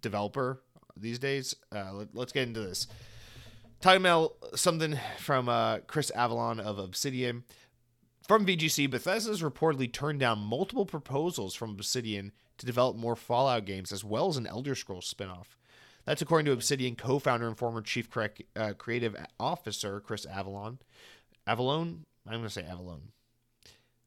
developer 0.00 0.62
these 0.96 1.18
days. 1.18 1.54
Uh, 1.70 1.92
let, 2.14 2.16
us 2.16 2.32
get 2.32 2.48
into 2.48 2.60
this 2.60 2.86
talking 3.86 4.02
about 4.02 4.34
something 4.56 4.98
from 5.18 5.48
uh, 5.48 5.78
Chris 5.86 6.10
Avellone 6.16 6.58
of 6.58 6.80
Obsidian. 6.80 7.44
From 8.26 8.44
VGC, 8.44 8.90
Bethesda's 8.90 9.42
reportedly 9.42 9.92
turned 9.92 10.18
down 10.18 10.40
multiple 10.40 10.84
proposals 10.84 11.54
from 11.54 11.70
Obsidian 11.70 12.32
to 12.58 12.66
develop 12.66 12.96
more 12.96 13.14
Fallout 13.14 13.64
games 13.64 13.92
as 13.92 14.02
well 14.02 14.26
as 14.26 14.36
an 14.36 14.48
Elder 14.48 14.74
Scrolls 14.74 15.14
spinoff. 15.14 15.54
That's 16.04 16.20
according 16.20 16.46
to 16.46 16.52
Obsidian 16.52 16.96
co 16.96 17.20
founder 17.20 17.46
and 17.46 17.56
former 17.56 17.80
chief 17.80 18.08
uh, 18.16 18.72
creative 18.72 19.14
officer 19.38 20.00
Chris 20.00 20.26
Avellone. 20.26 20.78
Avalon? 21.46 22.06
I'm 22.26 22.38
going 22.38 22.42
to 22.42 22.50
say 22.50 22.64
Avalon. 22.64 23.12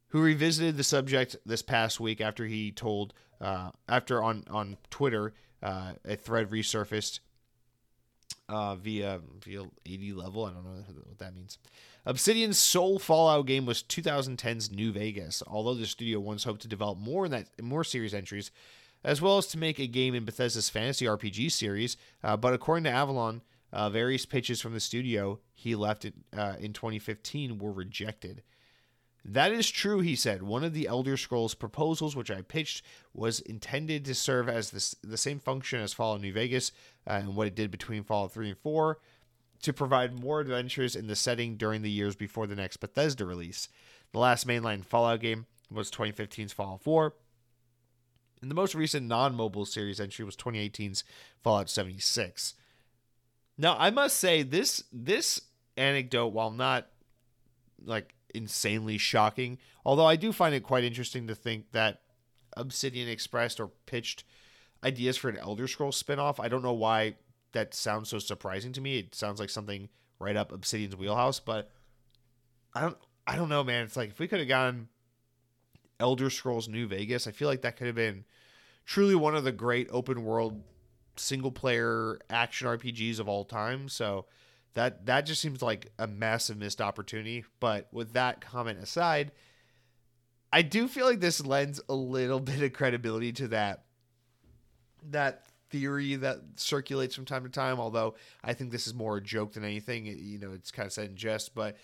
Who 0.10 0.22
revisited 0.22 0.76
the 0.76 0.84
subject 0.84 1.38
this 1.46 1.62
past 1.62 2.02
week 2.02 2.20
after 2.20 2.46
he 2.46 2.74
told, 2.74 3.14
uh, 3.40 3.72
after 3.88 4.22
on, 4.22 4.44
on 4.50 4.76
Twitter, 4.90 5.34
uh, 5.64 5.94
a 6.04 6.18
thread 6.18 6.50
resurfaced 6.50 7.20
uh, 8.50 8.76
via 8.76 9.22
via 9.44 9.64
80 9.86 10.14
level. 10.14 10.46
I 10.46 10.52
don't 10.52 10.66
know 10.66 10.84
what 11.06 11.20
that 11.20 11.36
means. 11.36 11.58
Obsidian's 12.06 12.58
sole 12.58 12.98
Fallout 12.98 13.46
game 13.46 13.66
was 13.66 13.84
2010's 13.84 14.72
New 14.72 14.92
Vegas. 14.92 15.44
Although 15.48 15.76
the 15.76 15.86
studio 15.86 16.20
once 16.20 16.44
hoped 16.44 16.62
to 16.62 16.68
develop 16.68 16.98
more 16.98 17.26
in 17.26 17.32
that 17.32 17.48
more 17.62 17.84
series 17.84 18.14
entries, 18.14 18.52
as 19.04 19.22
well 19.22 19.38
as 19.38 19.48
to 19.48 19.58
make 19.58 19.80
a 19.80 19.88
game 19.88 20.16
in 20.16 20.26
Bethesda's 20.26 20.70
fantasy 20.70 21.06
RPG 21.06 21.52
series, 21.52 21.98
uh, 22.24 22.36
but 22.36 22.54
according 22.54 22.86
to 22.86 22.90
Avellone, 22.90 23.42
uh, 23.72 23.90
various 23.90 24.26
pitches 24.26 24.60
from 24.60 24.74
the 24.74 24.80
studio 24.80 25.40
he 25.54 25.76
left 25.76 26.06
it, 26.06 26.16
uh, 26.36 26.56
in 26.60 26.74
2015 26.74 27.60
were 27.60 27.72
rejected. 27.72 28.42
That 29.32 29.52
is 29.52 29.70
true, 29.70 30.00
he 30.00 30.16
said. 30.16 30.42
One 30.42 30.64
of 30.64 30.74
the 30.74 30.88
Elder 30.88 31.16
Scrolls 31.16 31.54
proposals, 31.54 32.16
which 32.16 32.32
I 32.32 32.42
pitched, 32.42 32.84
was 33.14 33.42
intended 33.42 34.04
to 34.06 34.16
serve 34.16 34.50
as 34.50 34.72
this, 34.72 34.96
the 35.04 35.18
same 35.18 35.40
function 35.40 35.82
as 35.82 35.94
Fallout 35.94 36.22
New 36.22 36.34
Vegas 36.34 36.72
uh, 37.06 37.14
and 37.14 37.36
what 37.36 37.46
it 37.46 37.54
did 37.54 37.70
between 37.70 38.04
Fallout 38.04 38.32
3 38.32 38.50
and 38.50 38.58
4 38.58 38.98
to 39.62 39.74
provide 39.74 40.20
more 40.20 40.40
adventures 40.40 40.96
in 40.96 41.06
the 41.06 41.16
setting 41.16 41.58
during 41.58 41.84
the 41.84 41.92
years 41.92 42.16
before 42.16 42.48
the 42.48 42.56
next 42.56 42.78
Bethesda 42.78 43.24
release. 43.24 43.70
The 44.14 44.20
last 44.20 44.48
mainline 44.48 44.84
Fallout 44.84 45.20
game 45.20 45.46
was 45.70 45.92
2015's 45.92 46.54
Fallout 46.54 46.82
4. 46.82 47.14
And 48.42 48.50
the 48.50 48.56
most 48.56 48.74
recent 48.74 49.06
non 49.06 49.36
mobile 49.36 49.66
series 49.66 50.00
entry 50.00 50.26
was 50.26 50.36
2018's 50.38 51.04
Fallout 51.44 51.70
76. 51.70 52.56
Now, 53.60 53.76
I 53.78 53.92
must 53.92 54.18
say 54.18 54.42
this 54.42 54.86
this 54.92 55.42
anecdote, 55.78 56.30
while 56.30 56.50
not 56.50 56.88
like 57.86 58.16
insanely 58.34 58.98
shocking, 58.98 59.58
although 59.86 60.06
I 60.06 60.16
do 60.16 60.32
find 60.32 60.54
it 60.56 60.64
quite 60.64 60.84
interesting 60.84 61.28
to 61.28 61.36
think 61.36 61.72
that 61.72 62.02
Obsidian 62.56 63.08
expressed 63.08 63.60
or 63.60 63.72
pitched 63.86 64.24
ideas 64.84 65.18
for 65.18 65.30
an 65.30 65.38
Elder 65.38 65.68
Scrolls 65.68 66.02
spinoff. 66.02 66.40
I 66.40 66.48
don't 66.48 66.64
know 66.64 66.74
why 66.74 67.16
that 67.52 67.74
sounds 67.74 68.10
so 68.10 68.20
surprising 68.20 68.74
to 68.74 68.82
me. 68.82 69.00
It 69.00 69.16
sounds 69.16 69.40
like 69.40 69.50
something 69.50 69.90
right 70.20 70.36
up 70.36 70.52
Obsidian's 70.52 70.96
wheelhouse, 70.96 71.40
but 71.40 71.70
I 72.74 72.82
don't 72.82 72.98
I 73.26 73.36
don't 73.36 73.50
know, 73.50 73.64
man. 73.64 73.84
It's 73.86 73.98
like 73.98 74.10
if 74.10 74.20
we 74.20 74.28
could 74.28 74.40
have 74.40 74.48
gotten 74.48 74.90
Elder 76.00 76.30
Scrolls 76.30 76.68
New 76.68 76.88
Vegas, 76.88 77.28
I 77.28 77.32
feel 77.32 77.48
like 77.48 77.62
that 77.62 77.78
could 77.78 77.88
have 77.88 77.96
been 77.96 78.26
truly 78.86 79.16
one 79.16 79.36
of 79.36 79.44
the 79.44 79.52
great 79.52 79.88
open 79.92 80.24
world 80.24 80.64
single 81.16 81.52
player 81.52 82.20
action 82.30 82.68
RPGs 82.68 83.20
of 83.20 83.28
all 83.28 83.46
time. 83.46 83.90
So 83.90 84.26
that 84.74 85.06
that 85.08 85.26
just 85.26 85.42
seems 85.42 85.62
like 85.62 85.92
a 85.98 86.08
massive 86.08 86.58
missed 86.58 86.82
opportunity. 86.82 87.46
But 87.60 87.88
with 87.92 88.14
that 88.14 88.42
comment 88.42 88.80
aside, 88.80 89.32
I 90.52 90.62
do 90.62 90.88
feel 90.88 91.06
like 91.06 91.20
this 91.20 91.46
lends 91.46 91.82
a 91.90 91.96
little 91.96 92.40
bit 92.40 92.62
of 92.62 92.74
credibility 92.74 93.32
to 93.34 93.48
that 93.50 93.84
that 95.10 95.46
theory 95.70 96.16
that 96.16 96.40
circulates 96.56 97.16
from 97.16 97.26
time 97.26 97.44
to 97.44 97.50
time. 97.50 97.80
Although 97.80 98.16
I 98.44 98.54
think 98.54 98.72
this 98.72 98.88
is 98.88 98.94
more 98.94 99.18
a 99.18 99.22
joke 99.22 99.54
than 99.54 99.64
anything. 99.64 100.06
You 100.06 100.40
know, 100.40 100.52
it's 100.52 100.72
kind 100.72 100.86
of 100.86 100.94
said 100.94 101.10
in 101.10 101.16
jest, 101.16 101.56
but 101.56 101.78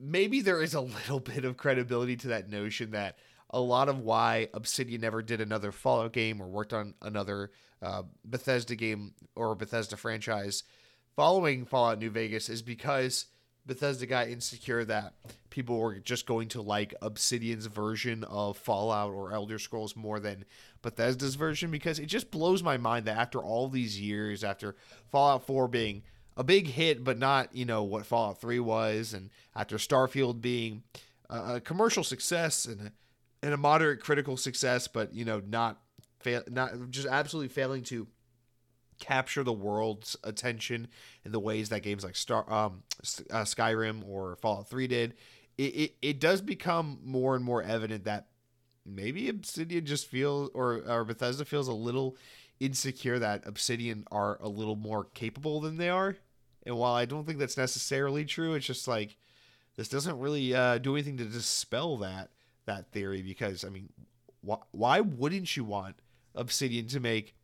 maybe 0.00 0.40
there 0.40 0.62
is 0.62 0.74
a 0.74 0.80
little 0.80 1.20
bit 1.20 1.44
of 1.44 1.56
credibility 1.56 2.16
to 2.16 2.28
that 2.28 2.50
notion 2.50 2.90
that 2.92 3.18
a 3.50 3.60
lot 3.60 3.88
of 3.88 4.00
why 4.00 4.48
Obsidian 4.52 5.00
never 5.00 5.22
did 5.22 5.40
another 5.40 5.70
Fallout 5.70 6.12
game 6.12 6.42
or 6.42 6.46
worked 6.48 6.72
on 6.72 6.94
another 7.02 7.52
uh, 7.80 8.02
Bethesda 8.24 8.74
game 8.74 9.14
or 9.36 9.54
Bethesda 9.54 9.96
franchise 9.96 10.64
following 11.16 11.64
Fallout 11.64 11.98
New 11.98 12.10
Vegas 12.10 12.48
is 12.48 12.62
because 12.62 13.26
Bethesda 13.66 14.06
got 14.06 14.28
insecure 14.28 14.84
that 14.84 15.14
people 15.50 15.78
were 15.78 15.98
just 15.98 16.26
going 16.26 16.48
to 16.48 16.60
like 16.60 16.94
Obsidian's 17.00 17.66
version 17.66 18.24
of 18.24 18.58
Fallout 18.58 19.12
or 19.12 19.32
Elder 19.32 19.58
Scrolls 19.58 19.96
more 19.96 20.20
than 20.20 20.44
Bethesda's 20.82 21.34
version 21.34 21.70
because 21.70 21.98
it 21.98 22.06
just 22.06 22.30
blows 22.30 22.62
my 22.62 22.76
mind 22.76 23.06
that 23.06 23.16
after 23.16 23.38
all 23.38 23.68
these 23.68 24.00
years, 24.00 24.44
after 24.44 24.76
Fallout 25.10 25.46
4 25.46 25.68
being 25.68 26.02
a 26.36 26.44
big 26.44 26.66
hit, 26.66 27.04
but 27.04 27.18
not, 27.18 27.54
you 27.54 27.64
know, 27.64 27.82
what 27.84 28.04
Fallout 28.04 28.40
3 28.40 28.60
was, 28.60 29.14
and 29.14 29.30
after 29.54 29.76
Starfield 29.76 30.40
being 30.40 30.82
a, 31.30 31.60
commercial 31.60 32.04
success 32.04 32.66
and 32.66 32.88
a, 32.88 32.92
and 33.42 33.54
a 33.54 33.58
moderate 33.58 34.00
critical 34.00 34.36
success, 34.36 34.88
but, 34.88 35.14
you 35.14 35.24
know, 35.24 35.40
not, 35.46 35.80
fail, 36.20 36.42
not 36.50 36.90
just 36.90 37.06
absolutely 37.06 37.48
failing 37.48 37.82
to 37.84 38.06
capture 38.98 39.42
the 39.42 39.52
world's 39.52 40.16
attention 40.24 40.88
in 41.24 41.32
the 41.32 41.40
ways 41.40 41.68
that 41.68 41.82
games 41.82 42.04
like 42.04 42.16
Star, 42.16 42.50
um, 42.52 42.82
uh, 43.30 43.42
Skyrim 43.44 44.06
or 44.06 44.36
Fallout 44.36 44.68
3 44.68 44.86
did, 44.86 45.14
it, 45.56 45.62
it, 45.62 45.94
it 46.02 46.20
does 46.20 46.40
become 46.40 46.98
more 47.04 47.36
and 47.36 47.44
more 47.44 47.62
evident 47.62 48.04
that 48.04 48.28
maybe 48.84 49.28
Obsidian 49.28 49.86
just 49.86 50.06
feels 50.06 50.50
or 50.54 50.82
or 50.86 51.04
Bethesda 51.04 51.44
feels 51.44 51.68
a 51.68 51.72
little 51.72 52.16
insecure 52.60 53.18
that 53.18 53.46
Obsidian 53.46 54.04
are 54.10 54.38
a 54.40 54.48
little 54.48 54.76
more 54.76 55.04
capable 55.14 55.60
than 55.60 55.76
they 55.76 55.88
are. 55.88 56.16
And 56.66 56.76
while 56.76 56.94
I 56.94 57.04
don't 57.04 57.26
think 57.26 57.38
that's 57.38 57.56
necessarily 57.56 58.24
true, 58.24 58.54
it's 58.54 58.66
just 58.66 58.88
like 58.88 59.16
this 59.76 59.88
doesn't 59.88 60.18
really 60.18 60.54
uh, 60.54 60.78
do 60.78 60.94
anything 60.94 61.16
to 61.18 61.24
dispel 61.24 61.96
that 61.98 62.30
that 62.66 62.90
theory 62.92 63.22
because 63.22 63.64
I 63.64 63.68
mean, 63.68 63.90
wh- 64.48 64.62
why 64.72 65.00
wouldn't 65.00 65.56
you 65.56 65.64
want 65.64 65.96
Obsidian 66.34 66.86
to 66.88 67.00
make 67.00 67.34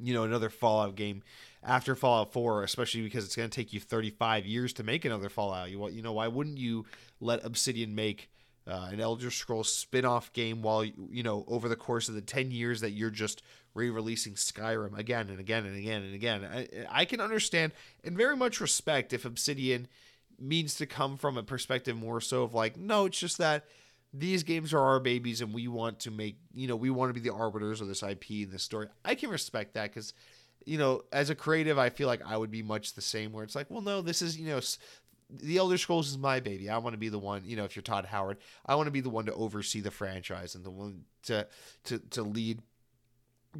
you 0.00 0.14
know 0.14 0.24
another 0.24 0.50
Fallout 0.50 0.94
game 0.94 1.22
after 1.62 1.94
Fallout 1.94 2.32
4, 2.32 2.62
especially 2.62 3.02
because 3.02 3.24
it's 3.24 3.36
going 3.36 3.50
to 3.50 3.54
take 3.54 3.72
you 3.72 3.80
35 3.80 4.46
years 4.46 4.72
to 4.74 4.84
make 4.84 5.04
another 5.04 5.28
Fallout. 5.28 5.70
You 5.70 5.88
you 5.88 6.02
know 6.02 6.12
why 6.12 6.28
wouldn't 6.28 6.58
you 6.58 6.86
let 7.20 7.44
Obsidian 7.44 7.94
make 7.94 8.30
uh, 8.68 8.88
an 8.90 9.00
Elder 9.00 9.30
Scrolls 9.30 9.72
spin-off 9.72 10.32
game 10.32 10.62
while 10.62 10.84
you 10.84 11.22
know 11.22 11.44
over 11.48 11.68
the 11.68 11.76
course 11.76 12.08
of 12.08 12.14
the 12.14 12.20
10 12.20 12.50
years 12.50 12.80
that 12.80 12.90
you're 12.90 13.10
just 13.10 13.42
re-releasing 13.74 14.34
Skyrim 14.34 14.96
again 14.96 15.28
and 15.28 15.38
again 15.38 15.66
and 15.66 15.76
again 15.76 16.02
and 16.02 16.14
again. 16.14 16.44
I, 16.44 17.00
I 17.00 17.04
can 17.04 17.20
understand 17.20 17.72
and 18.04 18.16
very 18.16 18.36
much 18.36 18.60
respect 18.60 19.12
if 19.12 19.24
Obsidian 19.24 19.88
means 20.38 20.74
to 20.76 20.86
come 20.86 21.16
from 21.16 21.36
a 21.36 21.42
perspective 21.42 21.96
more 21.96 22.20
so 22.20 22.42
of 22.42 22.54
like 22.54 22.76
no, 22.76 23.06
it's 23.06 23.18
just 23.18 23.38
that 23.38 23.64
these 24.18 24.42
games 24.42 24.72
are 24.72 24.80
our 24.80 25.00
babies 25.00 25.40
and 25.40 25.52
we 25.52 25.68
want 25.68 26.00
to 26.00 26.10
make, 26.10 26.36
you 26.54 26.68
know, 26.68 26.76
we 26.76 26.90
want 26.90 27.10
to 27.10 27.20
be 27.20 27.26
the 27.26 27.34
arbiters 27.34 27.80
of 27.80 27.88
this 27.88 28.02
IP 28.02 28.30
and 28.30 28.52
this 28.52 28.62
story. 28.62 28.88
I 29.04 29.14
can 29.14 29.30
respect 29.30 29.74
that 29.74 29.92
cuz 29.92 30.12
you 30.66 30.78
know, 30.78 31.04
as 31.12 31.30
a 31.30 31.34
creative, 31.34 31.78
I 31.78 31.90
feel 31.90 32.08
like 32.08 32.20
I 32.26 32.36
would 32.36 32.50
be 32.50 32.62
much 32.62 32.94
the 32.94 33.00
same 33.00 33.32
where 33.32 33.44
it's 33.44 33.54
like, 33.54 33.70
well, 33.70 33.82
no, 33.82 34.02
this 34.02 34.20
is, 34.20 34.36
you 34.36 34.48
know, 34.48 34.60
the 35.30 35.56
Elder 35.56 35.78
Scrolls 35.78 36.08
is 36.08 36.18
my 36.18 36.40
baby. 36.40 36.68
I 36.68 36.78
want 36.78 36.94
to 36.94 36.98
be 36.98 37.08
the 37.08 37.18
one, 37.18 37.42
you 37.44 37.56
know, 37.56 37.64
if 37.64 37.74
you're 37.74 37.82
Todd 37.82 38.04
Howard, 38.06 38.38
I 38.66 38.74
want 38.74 38.88
to 38.88 38.92
be 38.92 39.00
the 39.00 39.08
one 39.08 39.26
to 39.26 39.34
oversee 39.34 39.80
the 39.80 39.90
franchise 39.90 40.54
and 40.54 40.64
the 40.64 40.70
one 40.70 41.04
to 41.24 41.46
to 41.84 41.98
to 41.98 42.22
lead 42.22 42.62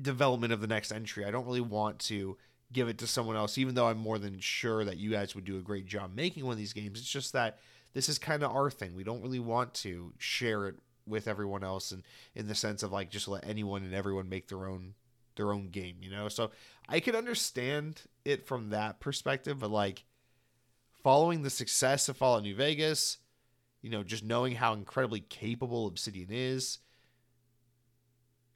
development 0.00 0.52
of 0.52 0.60
the 0.60 0.66
next 0.66 0.92
entry. 0.92 1.24
I 1.24 1.30
don't 1.30 1.46
really 1.46 1.60
want 1.60 2.00
to 2.00 2.36
give 2.72 2.88
it 2.88 2.98
to 2.98 3.06
someone 3.06 3.36
else, 3.36 3.58
even 3.58 3.74
though 3.74 3.86
I'm 3.86 3.98
more 3.98 4.18
than 4.18 4.40
sure 4.40 4.84
that 4.84 4.98
you 4.98 5.10
guys 5.10 5.34
would 5.34 5.44
do 5.44 5.56
a 5.56 5.62
great 5.62 5.86
job 5.86 6.14
making 6.14 6.44
one 6.44 6.52
of 6.52 6.58
these 6.58 6.72
games. 6.72 6.98
It's 6.98 7.10
just 7.10 7.32
that 7.32 7.58
this 7.96 8.10
is 8.10 8.18
kind 8.18 8.42
of 8.42 8.54
our 8.54 8.70
thing. 8.70 8.94
We 8.94 9.04
don't 9.04 9.22
really 9.22 9.38
want 9.38 9.72
to 9.76 10.12
share 10.18 10.68
it 10.68 10.74
with 11.06 11.26
everyone 11.26 11.64
else 11.64 11.92
and 11.92 12.02
in 12.34 12.46
the 12.46 12.54
sense 12.54 12.82
of 12.82 12.92
like 12.92 13.08
just 13.08 13.26
let 13.26 13.48
anyone 13.48 13.84
and 13.84 13.94
everyone 13.94 14.28
make 14.28 14.48
their 14.48 14.66
own 14.66 14.92
their 15.34 15.50
own 15.50 15.70
game, 15.70 15.96
you 16.02 16.10
know? 16.10 16.28
So 16.28 16.50
I 16.90 17.00
can 17.00 17.16
understand 17.16 18.02
it 18.22 18.46
from 18.46 18.68
that 18.68 19.00
perspective, 19.00 19.60
but 19.60 19.70
like 19.70 20.04
following 21.02 21.42
the 21.42 21.48
success 21.48 22.06
of 22.10 22.18
Fallout 22.18 22.42
New 22.42 22.54
Vegas, 22.54 23.16
you 23.80 23.88
know, 23.88 24.02
just 24.02 24.22
knowing 24.22 24.56
how 24.56 24.74
incredibly 24.74 25.20
capable 25.20 25.86
Obsidian 25.86 26.28
is, 26.30 26.80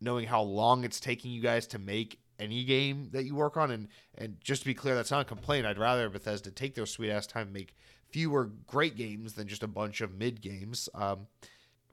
knowing 0.03 0.27
how 0.27 0.43
long 0.43 0.85
it's 0.85 1.01
taking 1.01 1.31
you 1.31 1.41
guys 1.41 1.67
to 1.69 1.79
make 1.79 2.19
any 2.39 2.63
game 2.65 3.09
that 3.13 3.25
you 3.25 3.35
work 3.35 3.57
on, 3.57 3.71
and 3.71 3.89
and 4.19 4.37
just 4.43 4.63
to 4.63 4.67
be 4.67 4.75
clear, 4.75 4.95
that's 4.95 5.11
not 5.11 5.23
a 5.23 5.25
complaint. 5.25 5.65
I'd 5.65 5.79
rather 5.79 6.11
Bethesda 6.11 6.51
take 6.51 6.75
their 6.75 6.85
sweet 6.85 7.11
ass 7.11 7.27
time 7.27 7.55
make 7.55 7.75
fewer 8.11 8.51
great 8.67 8.97
games 8.97 9.35
than 9.35 9.49
just 9.49 9.63
a 9.63 9.69
bunch 9.69 10.01
of 10.01 10.15
mid 10.15 10.41
games. 10.41 10.89
Um, 10.95 11.27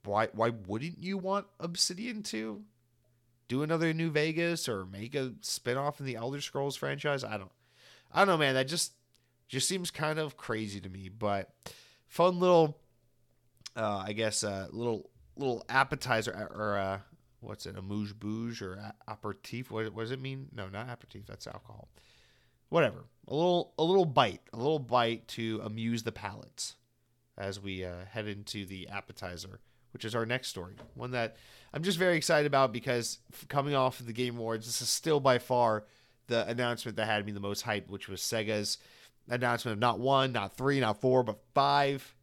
why 0.04 0.28
why 0.34 0.52
wouldn't 0.68 1.04
you 1.04 1.18
want 1.18 1.48
Obsidian 1.60 2.24
to 2.24 2.64
do 3.48 3.64
another 3.64 3.94
New 3.94 4.10
Vegas 4.10 4.68
or 4.68 4.86
make 4.86 5.16
a 5.16 5.34
spinoff 5.42 6.00
in 6.00 6.06
the 6.06 6.16
Elder 6.16 6.42
Scrolls 6.42 6.76
franchise? 6.76 7.24
I 7.24 7.38
don't 7.38 7.52
I 8.12 8.20
don't 8.20 8.28
know, 8.28 8.38
man. 8.38 8.56
That 8.56 8.68
just 8.68 8.94
just 9.48 9.68
seems 9.68 9.92
kind 9.92 10.20
of 10.20 10.38
crazy 10.38 10.80
to 10.82 10.90
me, 10.90 11.10
but 11.10 11.50
fun 12.08 12.40
little, 12.40 12.78
uh, 13.76 14.04
I 14.06 14.14
guess, 14.14 14.44
uh, 14.44 14.68
little 14.72 15.10
little 15.36 15.64
appetizer 15.70 16.36
uh, 16.36 16.56
or 16.56 16.78
uh, 16.78 17.00
what's 17.40 17.66
it, 17.66 17.78
a 17.78 17.82
mouge 17.82 18.18
bouge 18.18 18.62
or 18.62 18.80
aperitif? 19.08 19.72
What, 19.72 19.94
what 19.94 20.04
does 20.04 20.12
it 20.12 20.22
mean? 20.22 20.48
No, 20.54 20.68
not 20.70 20.90
aperitif. 20.90 21.26
That's 21.26 21.48
alcohol. 21.48 21.90
Whatever. 22.70 23.06
A 23.28 23.34
little 23.36 23.74
a 23.78 23.84
little 23.84 24.06
bite, 24.06 24.42
a 24.54 24.58
little 24.58 24.80
bite 24.80 25.28
to 25.30 25.62
amuse 25.64 26.04
the 26.04 26.12
palates 26.12 26.76
as 27.38 27.60
we 27.60 27.84
uh, 27.84 28.06
head 28.10 28.28
into 28.28 28.66
the 28.66 28.88
appetizer, 28.88 29.60
which 29.92 30.06
is 30.06 30.16
our 30.16 30.26
next 30.26 30.48
story. 30.48 30.76
One 30.96 31.12
that 31.12 31.36
I'm 31.74 31.84
just 31.84 31.98
very 31.98 32.16
excited 32.16 32.48
about 32.48 32.72
because 32.72 33.20
coming 33.50 33.76
off 33.76 34.00
of 34.00 34.06
the 34.06 34.14
Game 34.14 34.38
Awards, 34.38 34.66
this 34.66 34.82
is 34.82 34.90
still 34.90 35.20
by 35.20 35.40
far 35.40 35.86
the 36.28 36.48
announcement 36.48 36.98
that 36.98 37.06
had 37.06 37.26
me 37.26 37.32
the 37.32 37.40
most 37.40 37.66
hyped, 37.66 37.90
which 37.90 38.08
was 38.08 38.22
Sega's 38.22 38.78
announcement 39.30 39.74
of 39.74 39.80
not 39.80 40.00
one, 40.00 40.32
not 40.32 40.56
three, 40.56 40.80
not 40.80 41.02
four, 41.02 41.24
but 41.24 41.40
five 41.54 42.16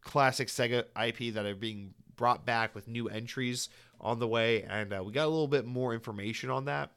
classic 0.00 0.48
Sega 0.48 0.84
IP 1.00 1.34
that 1.34 1.46
are 1.46 1.54
being 1.54 1.94
brought 2.16 2.44
back 2.44 2.74
with 2.74 2.88
new 2.88 3.08
entries 3.08 3.68
on 4.00 4.18
the 4.18 4.28
way. 4.28 4.62
And 4.62 4.92
uh, 4.92 5.02
we 5.04 5.12
got 5.12 5.26
a 5.26 5.28
little 5.28 5.48
bit 5.48 5.66
more 5.66 5.94
information 5.94 6.50
on 6.50 6.66
that. 6.66 6.90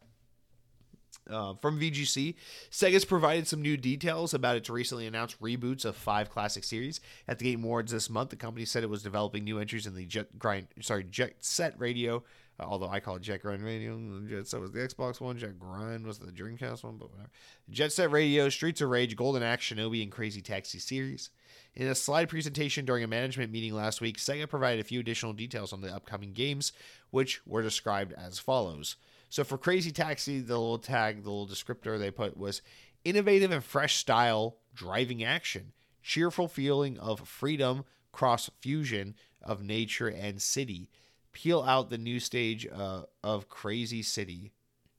Uh, 1.30 1.54
from 1.62 1.80
VGC, 1.80 2.36
Sega's 2.72 3.06
provided 3.06 3.48
some 3.48 3.62
new 3.62 3.78
details 3.78 4.34
about 4.34 4.56
its 4.56 4.70
recently 4.70 5.06
announced 5.06 5.40
reboots 5.42 5.86
of 5.86 5.96
five 5.96 6.30
classic 6.30 6.64
series. 6.64 7.00
At 7.28 7.40
the 7.40 7.46
Game 7.46 7.64
Awards 7.64 7.92
this 7.92 8.10
month, 8.10 8.32
the 8.32 8.36
company 8.36 8.66
said 8.66 8.84
it 8.84 8.90
was 8.90 9.04
developing 9.04 9.44
new 9.44 9.60
entries 9.60 9.86
in 9.86 9.96
the 9.96 10.06
Jet 10.06 10.40
Grind, 10.40 10.68
sorry, 10.82 11.04
Jet 11.04 11.36
Set 11.40 11.80
Radio. 11.80 12.24
Uh, 12.60 12.66
although 12.68 12.90
I 12.90 13.00
call 13.00 13.16
it 13.16 13.22
Jet 13.22 13.42
Grind 13.42 13.64
Radio, 13.64 14.00
Jet 14.28 14.48
Set 14.48 14.60
was 14.60 14.72
the 14.72 14.80
Xbox 14.80 15.22
one, 15.22 15.38
Jet 15.38 15.60
Grind 15.60 16.06
was 16.06 16.20
the 16.20 16.32
Dreamcast 16.32 16.84
one, 16.84 16.98
but 16.98 17.12
whatever. 17.12 17.30
Jet 17.70 17.92
Set 17.92 18.12
Radio, 18.12 18.50
Streets 18.50 18.82
of 18.82 18.90
Rage, 18.90 19.16
Golden 19.16 19.44
Axe, 19.44 19.66
Shinobi, 19.66 20.04
and 20.04 20.12
Crazy 20.12 20.42
Taxi 20.42 20.80
series. 20.80 21.30
In 21.76 21.88
a 21.88 21.96
slide 21.96 22.30
presentation 22.30 22.84
during 22.84 23.04
a 23.04 23.08
management 23.08 23.52
meeting 23.52 23.74
last 23.74 24.02
week, 24.02 24.18
Sega 24.18 24.50
provided 24.50 24.82
a 24.82 24.88
few 24.88 25.00
additional 25.00 25.34
details 25.34 25.72
on 25.72 25.82
the 25.82 25.94
upcoming 25.94 26.34
games, 26.34 26.74
which 27.12 27.46
were 27.46 27.62
described 27.62 28.14
as 28.14 28.40
follows. 28.40 28.98
So 29.32 29.46
for 29.46 29.58
Crazy 29.58 29.92
Taxi, 29.92 30.42
the 30.42 30.58
little 30.58 30.78
tag, 30.78 31.24
the 31.24 31.32
little 31.32 31.48
descriptor 31.48 31.98
they 31.98 32.12
put 32.12 32.36
was 32.36 32.62
innovative 33.06 33.50
and 33.50 33.64
fresh 33.64 33.96
style 33.96 34.58
driving 34.76 35.24
action, 35.24 35.72
cheerful 36.04 36.50
feeling 36.50 37.00
of 37.00 37.26
freedom, 37.26 37.86
cross 38.12 38.50
fusion 38.60 39.16
of 39.42 39.64
nature 39.64 40.10
and 40.10 40.42
city. 40.42 40.90
Peel 41.32 41.62
out 41.62 41.90
the 41.90 41.98
new 41.98 42.20
stage 42.20 42.68
uh, 42.68 43.04
of 43.24 43.48
Crazy 43.48 44.04
City. 44.04 44.52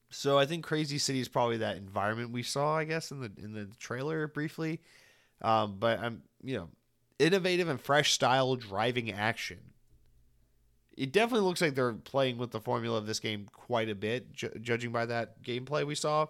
So 0.08 0.38
I 0.38 0.46
think 0.46 0.64
Crazy 0.64 0.96
City 0.96 1.20
is 1.20 1.28
probably 1.28 1.58
that 1.58 1.76
environment 1.76 2.30
we 2.30 2.42
saw, 2.42 2.78
I 2.78 2.84
guess, 2.84 3.10
in 3.10 3.20
the 3.20 3.30
in 3.36 3.52
the 3.52 3.68
trailer 3.78 4.26
briefly. 4.28 4.80
Um, 5.42 5.76
but 5.78 6.00
I'm, 6.00 6.22
you 6.42 6.56
know, 6.56 6.68
innovative 7.18 7.68
and 7.68 7.78
fresh 7.78 8.12
style 8.12 8.56
driving 8.56 9.12
action 9.12 9.58
it 10.96 11.12
definitely 11.12 11.46
looks 11.46 11.60
like 11.60 11.74
they're 11.74 11.92
playing 11.92 12.38
with 12.38 12.50
the 12.50 12.60
formula 12.60 12.98
of 12.98 13.06
this 13.06 13.20
game 13.20 13.48
quite 13.52 13.88
a 13.88 13.94
bit, 13.94 14.32
ju- 14.32 14.52
judging 14.60 14.92
by 14.92 15.06
that 15.06 15.42
gameplay 15.42 15.86
we 15.86 15.94
saw. 15.94 16.26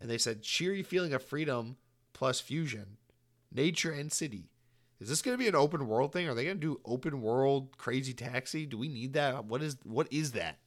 And 0.00 0.10
they 0.10 0.18
said 0.18 0.42
cheery 0.42 0.82
feeling 0.82 1.12
of 1.12 1.22
freedom 1.22 1.76
plus 2.12 2.40
fusion, 2.40 2.98
nature 3.52 3.90
and 3.92 4.12
city. 4.12 4.50
Is 5.00 5.08
this 5.08 5.22
going 5.22 5.34
to 5.34 5.42
be 5.42 5.48
an 5.48 5.54
open 5.54 5.86
world 5.86 6.12
thing? 6.12 6.28
Are 6.28 6.34
they 6.34 6.44
going 6.44 6.60
to 6.60 6.60
do 6.60 6.80
open 6.84 7.20
world 7.20 7.76
Crazy 7.76 8.14
Taxi? 8.14 8.64
Do 8.66 8.78
we 8.78 8.88
need 8.88 9.14
that? 9.14 9.44
What 9.44 9.62
is 9.62 9.76
what 9.82 10.08
is 10.10 10.32
that? 10.32 10.58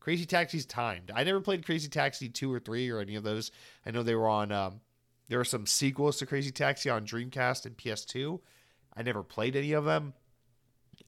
Crazy 0.00 0.24
Taxi's 0.24 0.64
timed. 0.64 1.10
I 1.14 1.24
never 1.24 1.40
played 1.40 1.66
Crazy 1.66 1.88
Taxi 1.88 2.28
two 2.28 2.52
or 2.52 2.60
three 2.60 2.88
or 2.88 3.00
any 3.00 3.16
of 3.16 3.24
those. 3.24 3.50
I 3.84 3.90
know 3.90 4.02
they 4.02 4.14
were 4.14 4.28
on. 4.28 4.52
Um, 4.52 4.80
there 5.28 5.38
were 5.38 5.44
some 5.44 5.66
sequels 5.66 6.16
to 6.18 6.26
Crazy 6.26 6.50
Taxi 6.50 6.88
on 6.88 7.04
Dreamcast 7.04 7.66
and 7.66 7.76
PS2. 7.76 8.40
I 8.96 9.02
never 9.02 9.22
played 9.22 9.56
any 9.56 9.72
of 9.72 9.84
them. 9.84 10.14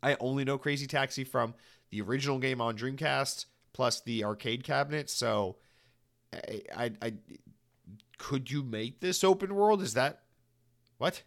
I 0.02 0.16
only 0.21 0.45
know 0.45 0.59
Crazy 0.59 0.87
Taxi 0.87 1.25
from 1.25 1.54
the 1.90 2.00
original 2.00 2.38
game 2.38 2.61
on 2.61 2.76
Dreamcast 2.76 3.47
plus 3.73 4.00
the 4.00 4.25
arcade 4.25 4.64
cabinet. 4.64 5.11
So, 5.11 5.57
I, 6.33 6.62
I, 6.76 6.90
I 7.02 7.12
could 8.19 8.50
you 8.50 8.62
make 8.62 9.00
this 9.00 9.25
open 9.25 9.54
world? 9.54 9.83
Is 9.83 9.95
that 9.95 10.23
what? 10.99 11.23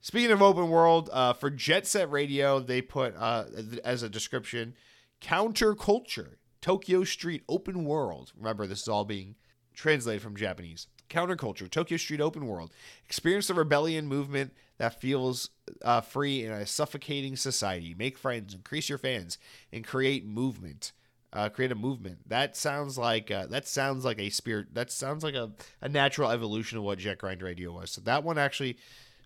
Speaking 0.00 0.32
of 0.32 0.42
open 0.42 0.68
world, 0.68 1.08
uh, 1.12 1.32
for 1.32 1.48
Jet 1.48 1.86
Set 1.86 2.10
Radio, 2.10 2.60
they 2.60 2.82
put 2.82 3.16
uh, 3.16 3.44
as 3.82 4.02
a 4.02 4.08
description 4.08 4.74
counterculture, 5.22 6.34
Tokyo 6.60 7.04
Street 7.04 7.42
open 7.48 7.84
world. 7.86 8.32
Remember, 8.36 8.66
this 8.66 8.82
is 8.82 8.88
all 8.88 9.06
being 9.06 9.36
translated 9.72 10.22
from 10.22 10.36
Japanese. 10.36 10.88
Counterculture, 11.08 11.70
Tokyo 11.70 11.96
Street 11.96 12.20
open 12.20 12.46
world. 12.46 12.72
Experience 13.04 13.46
the 13.46 13.54
rebellion 13.54 14.06
movement 14.06 14.52
that 14.78 15.00
feels 15.00 15.50
uh, 15.82 16.00
free 16.00 16.44
in 16.44 16.52
a 16.52 16.66
suffocating 16.66 17.36
society. 17.36 17.94
Make 17.96 18.18
friends, 18.18 18.54
increase 18.54 18.88
your 18.88 18.98
fans, 18.98 19.38
and 19.72 19.86
create 19.86 20.26
movement. 20.26 20.92
Uh, 21.32 21.48
create 21.48 21.72
a 21.72 21.76
movement. 21.76 22.28
That 22.28 22.56
sounds 22.56 22.96
like 22.96 23.30
uh, 23.30 23.46
that 23.46 23.66
sounds 23.66 24.04
like 24.04 24.20
a 24.20 24.30
spirit. 24.30 24.68
That 24.72 24.92
sounds 24.92 25.24
like 25.24 25.34
a, 25.34 25.50
a 25.80 25.88
natural 25.88 26.30
evolution 26.30 26.78
of 26.78 26.84
what 26.84 26.98
Jet 26.98 27.18
Grind 27.18 27.42
Radio 27.42 27.72
was. 27.72 27.90
So 27.90 28.00
that 28.02 28.22
one 28.22 28.38
actually 28.38 28.78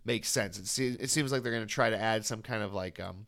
makes 0.07 0.29
sense. 0.29 0.59
It, 0.59 0.67
se- 0.67 0.97
it 0.99 1.11
seems 1.11 1.33
like 1.33 1.43
they're 1.43 1.53
going 1.53 1.67
to 1.67 1.73
try 1.73 1.91
to 1.91 2.01
add 2.01 2.25
some 2.25 2.43
kind 2.43 2.63
of 2.63 2.73
like 2.73 2.99
um. 2.99 3.27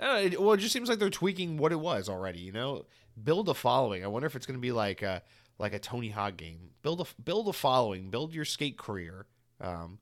Know, 0.00 0.16
it, 0.16 0.40
well, 0.40 0.52
it 0.52 0.58
just 0.58 0.72
seems 0.72 0.88
like 0.88 0.98
they're 0.98 1.10
tweaking 1.10 1.56
what 1.56 1.72
it 1.72 1.80
was 1.80 2.08
already. 2.08 2.40
You 2.40 2.52
know, 2.52 2.86
build 3.22 3.48
a 3.48 3.54
following. 3.54 4.04
I 4.04 4.08
wonder 4.08 4.26
if 4.26 4.36
it's 4.36 4.46
going 4.46 4.58
to 4.58 4.62
be 4.62 4.72
like 4.72 5.02
a 5.02 5.22
like 5.58 5.72
a 5.72 5.78
Tony 5.78 6.10
Hawk 6.10 6.36
game. 6.36 6.70
Build 6.82 7.00
a 7.00 7.22
build 7.22 7.48
a 7.48 7.52
following. 7.52 8.10
Build 8.10 8.34
your 8.34 8.44
skate 8.44 8.78
career. 8.78 9.26
Um, 9.60 9.98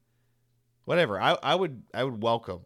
whatever. 0.85 1.21
I, 1.21 1.37
I 1.43 1.55
would 1.55 1.83
I 1.95 2.05
would 2.05 2.23
welcome 2.23 2.63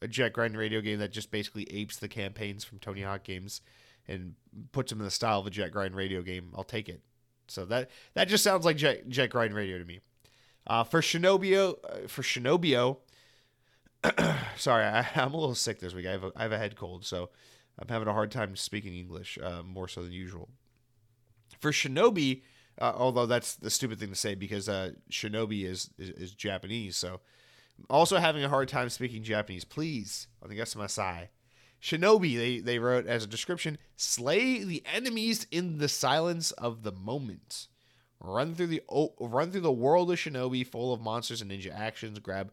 a 0.00 0.08
Jet 0.08 0.32
Grind 0.32 0.56
radio 0.56 0.80
game 0.80 0.98
that 0.98 1.12
just 1.12 1.30
basically 1.30 1.64
apes 1.72 1.96
the 1.96 2.08
campaigns 2.08 2.64
from 2.64 2.78
Tony 2.78 3.02
Hawk 3.02 3.22
games 3.24 3.60
and 4.08 4.34
puts 4.72 4.90
them 4.90 4.98
in 4.98 5.04
the 5.04 5.10
style 5.10 5.40
of 5.40 5.46
a 5.46 5.50
Jet 5.50 5.70
Grind 5.70 5.94
radio 5.94 6.22
game. 6.22 6.52
I'll 6.56 6.64
take 6.64 6.88
it. 6.88 7.00
So 7.48 7.64
that 7.66 7.90
that 8.14 8.28
just 8.28 8.44
sounds 8.44 8.64
like 8.64 8.76
Jet, 8.76 9.08
Jet 9.08 9.28
Grind 9.28 9.54
radio 9.54 9.78
to 9.78 9.84
me. 9.84 10.00
Uh, 10.66 10.84
for 10.84 11.00
Shinobio, 11.00 11.76
uh, 11.84 12.06
for 12.06 12.22
Shinobio, 12.22 12.98
sorry, 14.56 14.84
I, 14.84 15.06
am 15.14 15.34
a 15.34 15.36
little 15.36 15.54
sick 15.54 15.80
this 15.80 15.94
week. 15.94 16.06
I 16.06 16.12
have 16.12 16.24
a, 16.24 16.32
I 16.36 16.42
have 16.42 16.52
a 16.52 16.58
head 16.58 16.76
cold, 16.76 17.04
so 17.04 17.30
I'm 17.78 17.88
having 17.88 18.08
a 18.08 18.12
hard 18.12 18.30
time 18.30 18.54
speaking 18.56 18.94
English 18.94 19.38
uh, 19.42 19.62
more 19.62 19.88
so 19.88 20.02
than 20.02 20.12
usual. 20.12 20.48
For 21.62 21.70
Shinobi, 21.70 22.42
uh, 22.80 22.92
although 22.96 23.26
that's 23.26 23.54
the 23.54 23.70
stupid 23.70 24.00
thing 24.00 24.08
to 24.08 24.16
say 24.16 24.34
because 24.34 24.68
uh, 24.68 24.90
Shinobi 25.10 25.64
is, 25.64 25.90
is, 25.96 26.10
is 26.10 26.34
Japanese, 26.34 26.96
so 26.96 27.20
also 27.88 28.18
having 28.18 28.42
a 28.42 28.48
hard 28.48 28.68
time 28.68 28.88
speaking 28.88 29.22
Japanese. 29.22 29.64
Please, 29.64 30.26
the 30.46 30.56
guess 30.56 30.74
of 30.74 30.80
my 30.80 30.88
sigh. 30.88 31.30
Shinobi, 31.80 32.36
they, 32.36 32.58
they 32.58 32.78
wrote 32.80 33.06
as 33.06 33.24
a 33.24 33.28
description, 33.28 33.78
slay 33.96 34.64
the 34.64 34.82
enemies 34.92 35.46
in 35.52 35.78
the 35.78 35.88
silence 35.88 36.50
of 36.52 36.82
the 36.82 36.92
moment. 36.92 37.68
Run 38.20 38.54
through 38.54 38.68
the 38.68 38.82
run 39.20 39.50
through 39.52 39.62
the 39.62 39.72
world 39.72 40.10
of 40.10 40.18
Shinobi, 40.18 40.66
full 40.66 40.92
of 40.92 41.00
monsters 41.00 41.42
and 41.42 41.50
ninja 41.50 41.72
actions. 41.72 42.18
Grab 42.18 42.52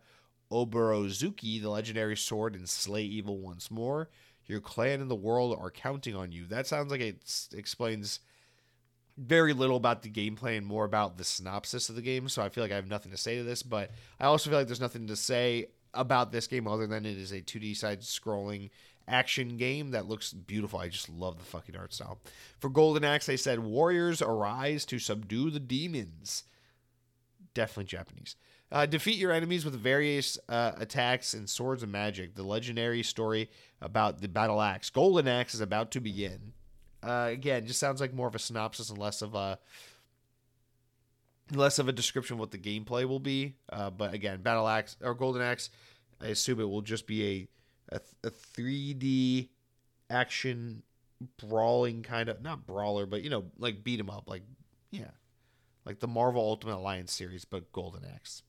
Oborozuki, 0.51 1.59
the 1.59 1.69
legendary 1.69 2.17
sword, 2.17 2.55
and 2.55 2.69
slay 2.69 3.03
evil 3.03 3.39
once 3.39 3.71
more. 3.71 4.09
Your 4.45 4.61
clan 4.61 5.01
and 5.01 5.11
the 5.11 5.15
world 5.15 5.57
are 5.59 5.71
counting 5.71 6.15
on 6.15 6.31
you. 6.31 6.45
That 6.47 6.65
sounds 6.65 6.91
like 6.91 7.01
it 7.01 7.21
explains 7.53 8.19
very 9.19 9.53
little 9.53 9.77
about 9.77 10.01
the 10.01 10.09
gameplay 10.09 10.57
and 10.57 10.65
more 10.65 10.85
about 10.85 11.17
the 11.17 11.23
synopsis 11.23 11.89
of 11.89 11.95
the 11.95 12.01
game. 12.01 12.29
So 12.29 12.41
I 12.41 12.49
feel 12.49 12.63
like 12.63 12.71
I 12.71 12.75
have 12.75 12.87
nothing 12.87 13.11
to 13.11 13.17
say 13.17 13.37
to 13.37 13.43
this, 13.43 13.61
but 13.61 13.91
I 14.19 14.25
also 14.25 14.49
feel 14.49 14.59
like 14.59 14.67
there's 14.67 14.79
nothing 14.79 15.07
to 15.07 15.15
say 15.15 15.67
about 15.93 16.31
this 16.31 16.47
game 16.47 16.67
other 16.67 16.87
than 16.87 17.05
it 17.05 17.17
is 17.17 17.31
a 17.31 17.41
2D 17.41 17.75
side 17.75 18.01
scrolling 18.01 18.69
action 19.07 19.57
game 19.57 19.91
that 19.91 20.07
looks 20.07 20.31
beautiful. 20.31 20.79
I 20.79 20.87
just 20.87 21.09
love 21.09 21.37
the 21.37 21.43
fucking 21.43 21.75
art 21.75 21.93
style. 21.93 22.19
For 22.59 22.69
Golden 22.69 23.03
Axe, 23.03 23.25
they 23.25 23.37
said 23.37 23.59
warriors 23.59 24.21
arise 24.21 24.85
to 24.85 24.99
subdue 24.99 25.49
the 25.49 25.59
demons. 25.59 26.43
Definitely 27.53 27.85
Japanese. 27.85 28.35
Uh, 28.71 28.85
defeat 28.85 29.17
your 29.17 29.31
enemies 29.31 29.65
with 29.65 29.73
various 29.73 30.37
uh, 30.47 30.73
attacks 30.77 31.33
and 31.33 31.49
swords 31.49 31.81
of 31.81 31.89
magic. 31.89 32.35
The 32.35 32.43
legendary 32.43 33.01
story 33.01 33.49
about 33.81 34.21
the 34.21 34.27
battle 34.27 34.61
axe. 34.61 34.91
Golden 34.91 35.27
Axe 35.27 35.55
is 35.55 35.61
about 35.61 35.89
to 35.91 35.99
begin. 35.99 36.53
Uh, 37.01 37.27
again, 37.31 37.65
just 37.65 37.79
sounds 37.79 38.01
like 38.01 38.13
more 38.13 38.27
of 38.27 38.35
a 38.35 38.39
synopsis 38.39 38.89
and 38.89 38.97
less 38.97 39.21
of 39.21 39.35
a 39.35 39.59
less 41.51 41.79
of 41.79 41.87
a 41.87 41.91
description 41.91 42.35
of 42.35 42.39
what 42.39 42.51
the 42.51 42.57
gameplay 42.57 43.05
will 43.05 43.19
be. 43.19 43.55
Uh, 43.71 43.89
but 43.89 44.13
again, 44.13 44.41
Battle 44.41 44.67
Axe 44.67 44.97
or 45.01 45.13
Golden 45.13 45.41
Axe, 45.41 45.69
I 46.21 46.27
assume 46.27 46.59
it 46.59 46.69
will 46.69 46.81
just 46.81 47.07
be 47.07 47.47
a 47.91 47.97
a, 48.23 48.29
3D 48.29 49.49
action 50.11 50.83
brawling 51.37 52.03
kind 52.03 52.29
of 52.29 52.41
not 52.41 52.67
brawler, 52.67 53.05
but 53.05 53.23
you 53.23 53.29
know, 53.29 53.45
like 53.57 53.83
beat 53.83 53.99
'em 53.99 54.09
up, 54.09 54.27
like 54.27 54.43
yeah, 54.91 55.11
like 55.85 55.99
the 55.99 56.07
Marvel 56.07 56.41
Ultimate 56.41 56.75
Alliance 56.77 57.11
series, 57.11 57.45
but 57.45 57.71
Golden 57.71 58.03
Axe. 58.05 58.43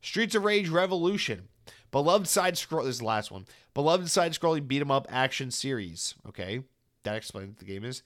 Streets 0.00 0.34
of 0.34 0.44
Rage 0.44 0.68
Revolution. 0.68 1.48
Beloved 1.90 2.26
side 2.28 2.58
scroll 2.58 2.84
this 2.84 2.96
is 2.96 2.98
the 2.98 3.04
last 3.04 3.30
one. 3.30 3.46
Beloved 3.74 4.10
side 4.10 4.32
scrolling 4.32 4.68
beat 4.68 4.80
'em 4.80 4.90
up 4.90 5.06
action 5.10 5.50
series. 5.50 6.14
Okay 6.28 6.62
that 7.04 7.16
explains 7.16 7.50
what 7.50 7.58
the 7.58 7.64
game 7.64 7.84
is. 7.84 8.02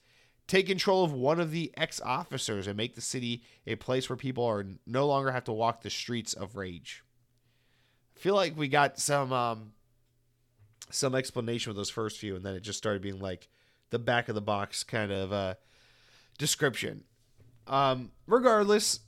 Take 0.47 0.67
control 0.67 1.03
of 1.03 1.11
one 1.11 1.39
of 1.39 1.51
the 1.51 1.71
ex 1.75 1.99
officers 1.99 2.67
and 2.67 2.77
make 2.77 2.95
the 2.95 3.01
city 3.01 3.43
a 3.65 3.75
place 3.75 4.09
where 4.09 4.15
people 4.15 4.45
are 4.45 4.65
no 4.85 5.05
longer 5.05 5.31
have 5.31 5.43
to 5.45 5.53
walk 5.53 5.81
the 5.81 5.89
streets 5.89 6.33
of 6.33 6.55
rage. 6.55 7.03
I 8.15 8.19
feel 8.19 8.35
like 8.35 8.57
we 8.57 8.67
got 8.69 8.97
some 8.97 9.33
um, 9.33 9.73
some 10.89 11.15
explanation 11.15 11.69
with 11.69 11.77
those 11.77 11.89
first 11.89 12.17
few, 12.17 12.35
and 12.35 12.45
then 12.45 12.55
it 12.55 12.61
just 12.61 12.77
started 12.77 13.01
being 13.01 13.19
like 13.19 13.49
the 13.89 13.99
back 13.99 14.29
of 14.29 14.35
the 14.35 14.41
box 14.41 14.83
kind 14.83 15.11
of 15.11 15.33
uh, 15.33 15.55
description. 16.37 17.03
Um, 17.67 18.11
regardless, 18.25 19.01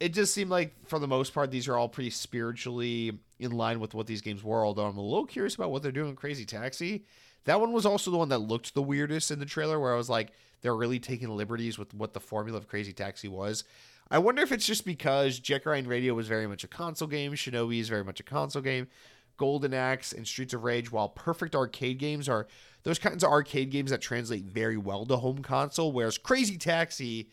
it 0.00 0.12
just 0.12 0.32
seemed 0.32 0.50
like 0.50 0.74
for 0.86 0.98
the 0.98 1.08
most 1.08 1.34
part 1.34 1.50
these 1.50 1.66
are 1.68 1.76
all 1.76 1.88
pretty 1.88 2.10
spiritually 2.10 3.18
in 3.38 3.50
line 3.50 3.80
with 3.80 3.94
what 3.94 4.06
these 4.06 4.20
games 4.20 4.44
were. 4.44 4.64
Although 4.64 4.86
I'm 4.86 4.96
a 4.96 5.02
little 5.02 5.26
curious 5.26 5.54
about 5.56 5.70
what 5.70 5.82
they're 5.82 5.92
doing 5.92 6.10
in 6.10 6.16
Crazy 6.16 6.44
Taxi. 6.44 7.04
That 7.44 7.60
one 7.60 7.72
was 7.72 7.86
also 7.86 8.10
the 8.10 8.18
one 8.18 8.30
that 8.30 8.38
looked 8.38 8.74
the 8.74 8.82
weirdest 8.82 9.30
in 9.30 9.38
the 9.38 9.46
trailer, 9.46 9.78
where 9.78 9.92
I 9.92 9.96
was 9.96 10.08
like, 10.08 10.32
they're 10.62 10.74
really 10.74 10.98
taking 10.98 11.28
liberties 11.28 11.78
with 11.78 11.92
what 11.92 12.14
the 12.14 12.20
formula 12.20 12.58
of 12.58 12.68
Crazy 12.68 12.92
Taxi 12.92 13.28
was. 13.28 13.64
I 14.10 14.18
wonder 14.18 14.42
if 14.42 14.52
it's 14.52 14.66
just 14.66 14.84
because 14.84 15.38
Jet 15.38 15.64
Grind 15.64 15.86
Radio 15.86 16.14
was 16.14 16.28
very 16.28 16.46
much 16.46 16.64
a 16.64 16.68
console 16.68 17.08
game, 17.08 17.32
Shinobi 17.32 17.80
is 17.80 17.88
very 17.88 18.04
much 18.04 18.20
a 18.20 18.22
console 18.24 18.62
game, 18.62 18.88
Golden 19.36 19.74
Axe 19.74 20.12
and 20.12 20.26
Streets 20.26 20.54
of 20.54 20.64
Rage, 20.64 20.92
while 20.92 21.08
perfect 21.08 21.54
arcade 21.54 21.98
games 21.98 22.28
are 22.28 22.46
those 22.82 22.98
kinds 22.98 23.24
of 23.24 23.30
arcade 23.30 23.70
games 23.70 23.90
that 23.90 24.00
translate 24.00 24.44
very 24.44 24.76
well 24.76 25.06
to 25.06 25.16
home 25.16 25.42
console, 25.42 25.92
whereas 25.92 26.18
Crazy 26.18 26.56
Taxi 26.56 27.30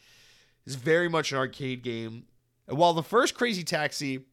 is 0.66 0.76
very 0.76 1.10
much 1.10 1.32
an 1.32 1.38
arcade 1.38 1.84
game. 1.84 2.24
And 2.68 2.78
while 2.78 2.94
the 2.94 3.04
first 3.04 3.36
Crazy 3.36 3.64
Taxi, 3.64 4.26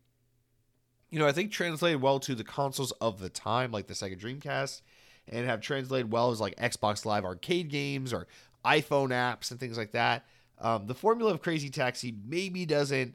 you 1.11 1.19
know, 1.19 1.27
I 1.27 1.33
think 1.33 1.51
translated 1.51 2.01
well 2.01 2.21
to 2.21 2.35
the 2.35 2.45
consoles 2.45 2.93
of 2.93 3.19
the 3.19 3.29
time, 3.29 3.73
like 3.73 3.87
the 3.87 3.95
Sega 3.95 4.19
Dreamcast, 4.19 4.83
and 5.31 5.47
have 5.47 5.61
translated 5.61 6.13
well 6.13 6.31
as 6.31 6.41
like 6.41 6.57
Xbox 6.57 7.05
Live 7.05 7.25
arcade 7.25 7.69
games 7.69 8.13
or 8.13 8.27
iPhone 8.65 9.11
apps 9.11 9.51
and 9.51 9.61
things 9.61 9.79
like 9.79 9.93
that. 9.93 10.25
Um, 10.61 10.87
the 10.87 10.95
formula 10.95 11.33
of 11.33 11.43
Crazy 11.43 11.71
Taxi 11.71 12.15
maybe 12.27 12.67
doesn't 12.67 13.15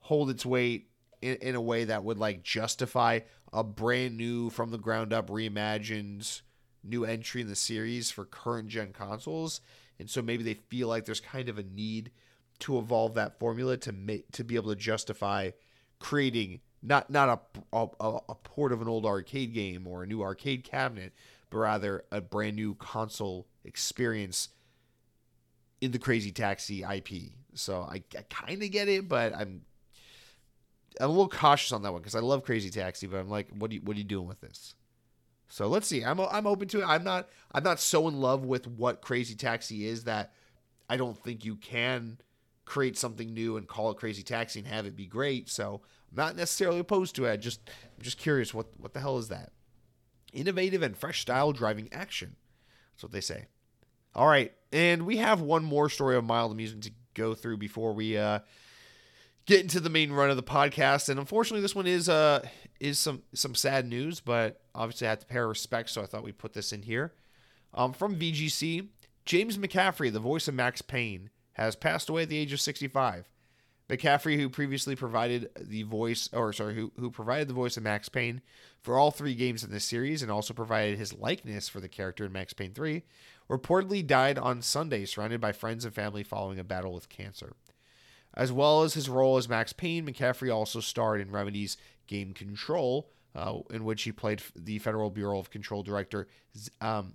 hold 0.00 0.30
its 0.30 0.46
weight 0.46 0.88
in, 1.20 1.36
in 1.36 1.54
a 1.54 1.60
way 1.60 1.84
that 1.84 2.04
would 2.04 2.18
like 2.18 2.42
justify 2.42 3.20
a 3.52 3.62
brand 3.62 4.16
new, 4.16 4.50
from 4.50 4.70
the 4.70 4.78
ground 4.78 5.12
up, 5.12 5.28
reimagined 5.28 6.40
new 6.82 7.04
entry 7.04 7.42
in 7.42 7.48
the 7.48 7.54
series 7.54 8.10
for 8.10 8.24
current 8.24 8.68
gen 8.68 8.92
consoles. 8.92 9.60
And 9.98 10.10
so 10.10 10.22
maybe 10.22 10.42
they 10.42 10.54
feel 10.54 10.88
like 10.88 11.04
there's 11.04 11.20
kind 11.20 11.48
of 11.48 11.58
a 11.58 11.62
need 11.62 12.10
to 12.60 12.78
evolve 12.78 13.14
that 13.14 13.38
formula 13.38 13.76
to 13.76 13.92
make 13.92 14.30
to 14.32 14.44
be 14.44 14.56
able 14.56 14.70
to 14.70 14.76
justify 14.76 15.50
creating 15.98 16.60
not 16.82 17.10
not 17.10 17.42
a, 17.72 17.78
a, 18.00 18.18
a 18.28 18.34
port 18.34 18.72
of 18.72 18.82
an 18.82 18.88
old 18.88 19.06
arcade 19.06 19.54
game 19.54 19.86
or 19.86 20.02
a 20.02 20.06
new 20.06 20.22
arcade 20.22 20.64
cabinet, 20.64 21.12
but 21.50 21.58
rather 21.58 22.04
a 22.10 22.20
brand 22.20 22.56
new 22.56 22.74
console 22.74 23.46
experience 23.64 24.48
in 25.80 25.92
the 25.92 25.98
Crazy 25.98 26.32
Taxi 26.32 26.82
IP. 26.82 27.32
So 27.54 27.82
I, 27.82 28.02
I 28.16 28.22
kind 28.30 28.62
of 28.62 28.70
get 28.70 28.88
it, 28.88 29.08
but 29.08 29.34
I'm 29.34 29.62
I'm 31.00 31.06
a 31.06 31.12
little 31.12 31.28
cautious 31.28 31.72
on 31.72 31.82
that 31.82 31.92
one 31.92 32.02
because 32.02 32.14
I 32.14 32.20
love 32.20 32.44
Crazy 32.44 32.70
Taxi, 32.70 33.06
but 33.06 33.18
I'm 33.18 33.28
like, 33.28 33.48
what 33.50 33.70
are 33.70 33.74
you 33.74 33.80
what 33.82 33.96
are 33.96 33.98
you 33.98 34.04
doing 34.04 34.26
with 34.26 34.40
this? 34.40 34.74
So 35.48 35.66
let's 35.68 35.86
see. 35.86 36.04
I'm 36.04 36.18
I'm 36.18 36.46
open 36.46 36.68
to 36.68 36.80
it. 36.80 36.86
I'm 36.86 37.04
not 37.04 37.28
I'm 37.52 37.62
not 37.62 37.78
so 37.78 38.08
in 38.08 38.20
love 38.20 38.44
with 38.44 38.66
what 38.66 39.02
Crazy 39.02 39.34
Taxi 39.34 39.86
is 39.86 40.04
that 40.04 40.32
I 40.88 40.96
don't 40.96 41.16
think 41.16 41.44
you 41.44 41.56
can 41.56 42.18
create 42.64 42.96
something 42.96 43.34
new 43.34 43.56
and 43.56 43.68
call 43.68 43.90
it 43.90 43.98
Crazy 43.98 44.22
Taxi 44.22 44.60
and 44.60 44.68
have 44.68 44.86
it 44.86 44.96
be 44.96 45.06
great. 45.06 45.48
So 45.48 45.82
not 46.14 46.36
necessarily 46.36 46.78
opposed 46.78 47.14
to 47.16 47.24
it. 47.26 47.32
I 47.32 47.36
just 47.36 47.60
I'm 47.96 48.02
just 48.02 48.18
curious 48.18 48.52
what 48.52 48.66
what 48.78 48.92
the 48.94 49.00
hell 49.00 49.18
is 49.18 49.28
that? 49.28 49.52
Innovative 50.32 50.82
and 50.82 50.96
fresh 50.96 51.20
style 51.20 51.52
driving 51.52 51.88
action. 51.92 52.36
That's 52.94 53.02
what 53.02 53.12
they 53.12 53.20
say. 53.20 53.46
All 54.14 54.26
right, 54.26 54.52
and 54.72 55.06
we 55.06 55.16
have 55.18 55.40
one 55.40 55.64
more 55.64 55.88
story 55.88 56.16
of 56.16 56.24
mild 56.24 56.52
amusement 56.52 56.84
to 56.84 56.92
go 57.14 57.34
through 57.34 57.56
before 57.56 57.92
we 57.94 58.16
uh, 58.16 58.40
get 59.46 59.60
into 59.60 59.80
the 59.80 59.90
main 59.90 60.12
run 60.12 60.30
of 60.30 60.36
the 60.36 60.42
podcast. 60.42 61.08
And 61.08 61.18
unfortunately, 61.18 61.62
this 61.62 61.74
one 61.74 61.86
is 61.86 62.08
uh 62.08 62.46
is 62.80 62.98
some 62.98 63.22
some 63.34 63.54
sad 63.54 63.86
news, 63.86 64.20
but 64.20 64.60
obviously 64.74 65.06
I 65.06 65.10
have 65.10 65.20
to 65.20 65.26
pay 65.26 65.38
respect, 65.38 65.90
so 65.90 66.02
I 66.02 66.06
thought 66.06 66.24
we'd 66.24 66.38
put 66.38 66.52
this 66.52 66.72
in 66.72 66.82
here. 66.82 67.14
Um, 67.74 67.92
from 67.92 68.16
VGC, 68.16 68.88
James 69.24 69.56
McCaffrey, 69.56 70.12
the 70.12 70.20
voice 70.20 70.46
of 70.48 70.54
Max 70.54 70.82
Payne, 70.82 71.30
has 71.54 71.76
passed 71.76 72.08
away 72.08 72.22
at 72.22 72.28
the 72.28 72.36
age 72.36 72.52
of 72.52 72.60
65. 72.60 73.28
McCaffrey, 73.92 74.38
who 74.38 74.48
previously 74.48 74.96
provided 74.96 75.50
the 75.60 75.82
voice, 75.82 76.28
or 76.32 76.52
sorry, 76.54 76.74
who, 76.74 76.90
who 76.98 77.10
provided 77.10 77.46
the 77.46 77.54
voice 77.54 77.76
of 77.76 77.82
Max 77.82 78.08
Payne 78.08 78.40
for 78.80 78.98
all 78.98 79.10
three 79.10 79.34
games 79.34 79.62
in 79.62 79.70
this 79.70 79.84
series 79.84 80.22
and 80.22 80.30
also 80.30 80.54
provided 80.54 80.98
his 80.98 81.12
likeness 81.12 81.68
for 81.68 81.78
the 81.78 81.88
character 81.88 82.24
in 82.24 82.32
Max 82.32 82.54
Payne 82.54 82.72
3, 82.72 83.02
reportedly 83.50 84.04
died 84.04 84.38
on 84.38 84.62
Sunday, 84.62 85.04
surrounded 85.04 85.40
by 85.40 85.52
friends 85.52 85.84
and 85.84 85.94
family 85.94 86.22
following 86.22 86.58
a 86.58 86.64
battle 86.64 86.94
with 86.94 87.10
cancer. 87.10 87.52
As 88.34 88.50
well 88.50 88.82
as 88.82 88.94
his 88.94 89.10
role 89.10 89.36
as 89.36 89.48
Max 89.48 89.74
Payne, 89.74 90.06
McCaffrey 90.06 90.52
also 90.52 90.80
starred 90.80 91.20
in 91.20 91.30
Remedy's 91.30 91.76
game 92.06 92.32
Control, 92.32 93.10
uh, 93.34 93.58
in 93.70 93.84
which 93.84 94.04
he 94.04 94.12
played 94.12 94.42
the 94.56 94.78
Federal 94.78 95.10
Bureau 95.10 95.38
of 95.38 95.50
Control 95.50 95.82
director 95.82 96.28
um, 96.80 97.14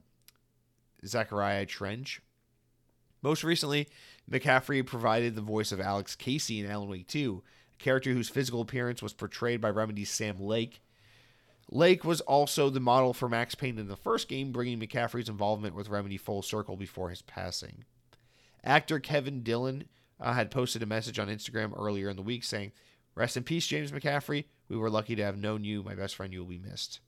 Zachariah 1.03 1.65
Trench. 1.65 2.21
Most 3.23 3.43
recently, 3.43 3.87
McCaffrey 4.29 4.85
provided 4.85 5.35
the 5.35 5.41
voice 5.41 5.71
of 5.71 5.79
Alex 5.79 6.15
Casey 6.15 6.59
in 6.59 6.69
Alan 6.69 6.89
Wake 6.89 7.07
2, 7.07 7.43
a 7.79 7.83
character 7.83 8.11
whose 8.11 8.29
physical 8.29 8.61
appearance 8.61 9.01
was 9.01 9.13
portrayed 9.13 9.61
by 9.61 9.69
Remedy's 9.69 10.09
Sam 10.09 10.39
Lake. 10.39 10.81
Lake 11.69 12.05
was 12.05 12.21
also 12.21 12.69
the 12.69 12.79
model 12.79 13.13
for 13.13 13.27
Max 13.27 13.55
Payne 13.55 13.77
in 13.77 13.87
the 13.87 13.95
first 13.95 14.27
game, 14.27 14.51
bringing 14.51 14.79
McCaffrey's 14.79 15.29
involvement 15.29 15.75
with 15.75 15.89
Remedy 15.89 16.17
full 16.17 16.41
circle 16.41 16.77
before 16.77 17.09
his 17.09 17.21
passing. 17.21 17.83
Actor 18.63 18.99
Kevin 18.99 19.43
Dillon 19.43 19.85
uh, 20.19 20.33
had 20.33 20.51
posted 20.51 20.81
a 20.81 20.87
message 20.87 21.19
on 21.19 21.27
Instagram 21.27 21.77
earlier 21.77 22.09
in 22.09 22.15
the 22.15 22.21
week 22.21 22.43
saying, 22.43 22.71
Rest 23.15 23.35
in 23.35 23.43
peace, 23.43 23.65
James 23.65 23.91
McCaffrey. 23.91 24.45
We 24.69 24.77
were 24.77 24.89
lucky 24.89 25.15
to 25.15 25.23
have 25.23 25.37
known 25.37 25.63
you. 25.63 25.81
My 25.81 25.95
best 25.95 26.15
friend, 26.15 26.31
you 26.31 26.39
will 26.39 26.47
be 26.47 26.59
missed. 26.59 26.99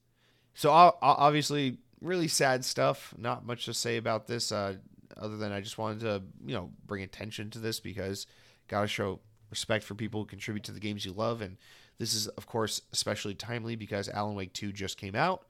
So, 0.54 0.70
obviously, 0.72 1.78
really 2.00 2.26
sad 2.26 2.64
stuff. 2.64 3.14
Not 3.16 3.46
much 3.46 3.66
to 3.66 3.74
say 3.74 3.96
about 3.96 4.26
this, 4.26 4.50
uh, 4.50 4.76
other 5.20 5.36
than 5.36 5.52
I 5.52 5.60
just 5.60 5.78
wanted 5.78 6.00
to, 6.00 6.22
you 6.44 6.54
know, 6.54 6.70
bring 6.86 7.02
attention 7.02 7.50
to 7.50 7.58
this 7.58 7.80
because 7.80 8.26
got 8.68 8.82
to 8.82 8.88
show 8.88 9.20
respect 9.50 9.84
for 9.84 9.94
people 9.94 10.20
who 10.20 10.26
contribute 10.26 10.64
to 10.64 10.72
the 10.72 10.80
games 10.80 11.04
you 11.04 11.12
love. 11.12 11.42
And 11.42 11.56
this 11.98 12.14
is, 12.14 12.28
of 12.28 12.46
course, 12.46 12.82
especially 12.92 13.34
timely 13.34 13.76
because 13.76 14.08
Alan 14.08 14.34
Wake 14.34 14.52
2 14.52 14.72
just 14.72 14.96
came 14.96 15.14
out 15.14 15.46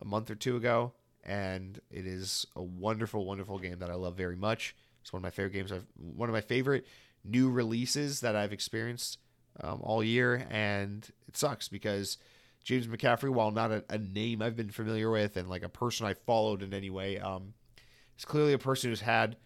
a 0.00 0.04
month 0.04 0.30
or 0.30 0.34
two 0.34 0.56
ago, 0.56 0.92
and 1.24 1.80
it 1.90 2.06
is 2.06 2.46
a 2.56 2.62
wonderful, 2.62 3.24
wonderful 3.24 3.58
game 3.58 3.78
that 3.78 3.90
I 3.90 3.94
love 3.94 4.16
very 4.16 4.36
much. 4.36 4.74
It's 5.00 5.12
one 5.12 5.20
of 5.20 5.22
my 5.22 5.30
favorite 5.30 5.52
games. 5.52 5.72
I've 5.72 5.86
one 5.96 6.28
of 6.28 6.32
my 6.32 6.40
favorite 6.40 6.86
new 7.24 7.50
releases 7.50 8.20
that 8.20 8.36
I've 8.36 8.52
experienced 8.52 9.18
um, 9.60 9.80
all 9.82 10.02
year, 10.02 10.46
and 10.50 11.08
it 11.28 11.36
sucks 11.36 11.68
because 11.68 12.18
James 12.64 12.86
McCaffrey, 12.86 13.30
while 13.30 13.52
not 13.52 13.70
a, 13.70 13.84
a, 13.88 13.98
name 13.98 14.42
I've 14.42 14.56
been 14.56 14.70
familiar 14.70 15.10
with 15.10 15.36
and 15.36 15.48
like 15.48 15.62
a 15.62 15.68
person 15.68 16.06
I 16.06 16.14
followed 16.14 16.62
in 16.62 16.74
any 16.74 16.90
way, 16.90 17.18
um, 17.20 17.54
is 18.18 18.24
clearly 18.24 18.52
a 18.52 18.58
person 18.58 18.90
who's 18.90 19.00
had 19.00 19.36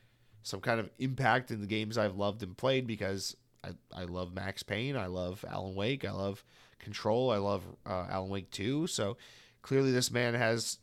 some 0.43 0.61
kind 0.61 0.81
of 0.81 0.91
impact 0.99 1.51
in 1.51 1.61
the 1.61 1.67
games 1.67 1.99
I've 1.99 2.17
loved 2.17 2.43
and 2.43 2.57
played 2.57 2.87
because 2.87 3.37
I, 3.63 3.71
I 3.95 4.05
love 4.05 4.33
Max 4.33 4.63
Payne. 4.63 4.97
I 4.97 5.07
love 5.07 5.45
Alan 5.49 5.75
Wake. 5.75 6.05
I 6.05 6.13
love 6.13 6.45
Control. 6.79 7.31
I 7.31 7.37
love 7.37 7.63
uh, 7.87 8.07
Alan 8.11 8.31
Wake 8.31 8.51
2. 8.51 8.87
So 8.87 9.17
clearly, 9.63 9.93
this 9.93 10.11
man 10.11 10.35
has 10.35 10.79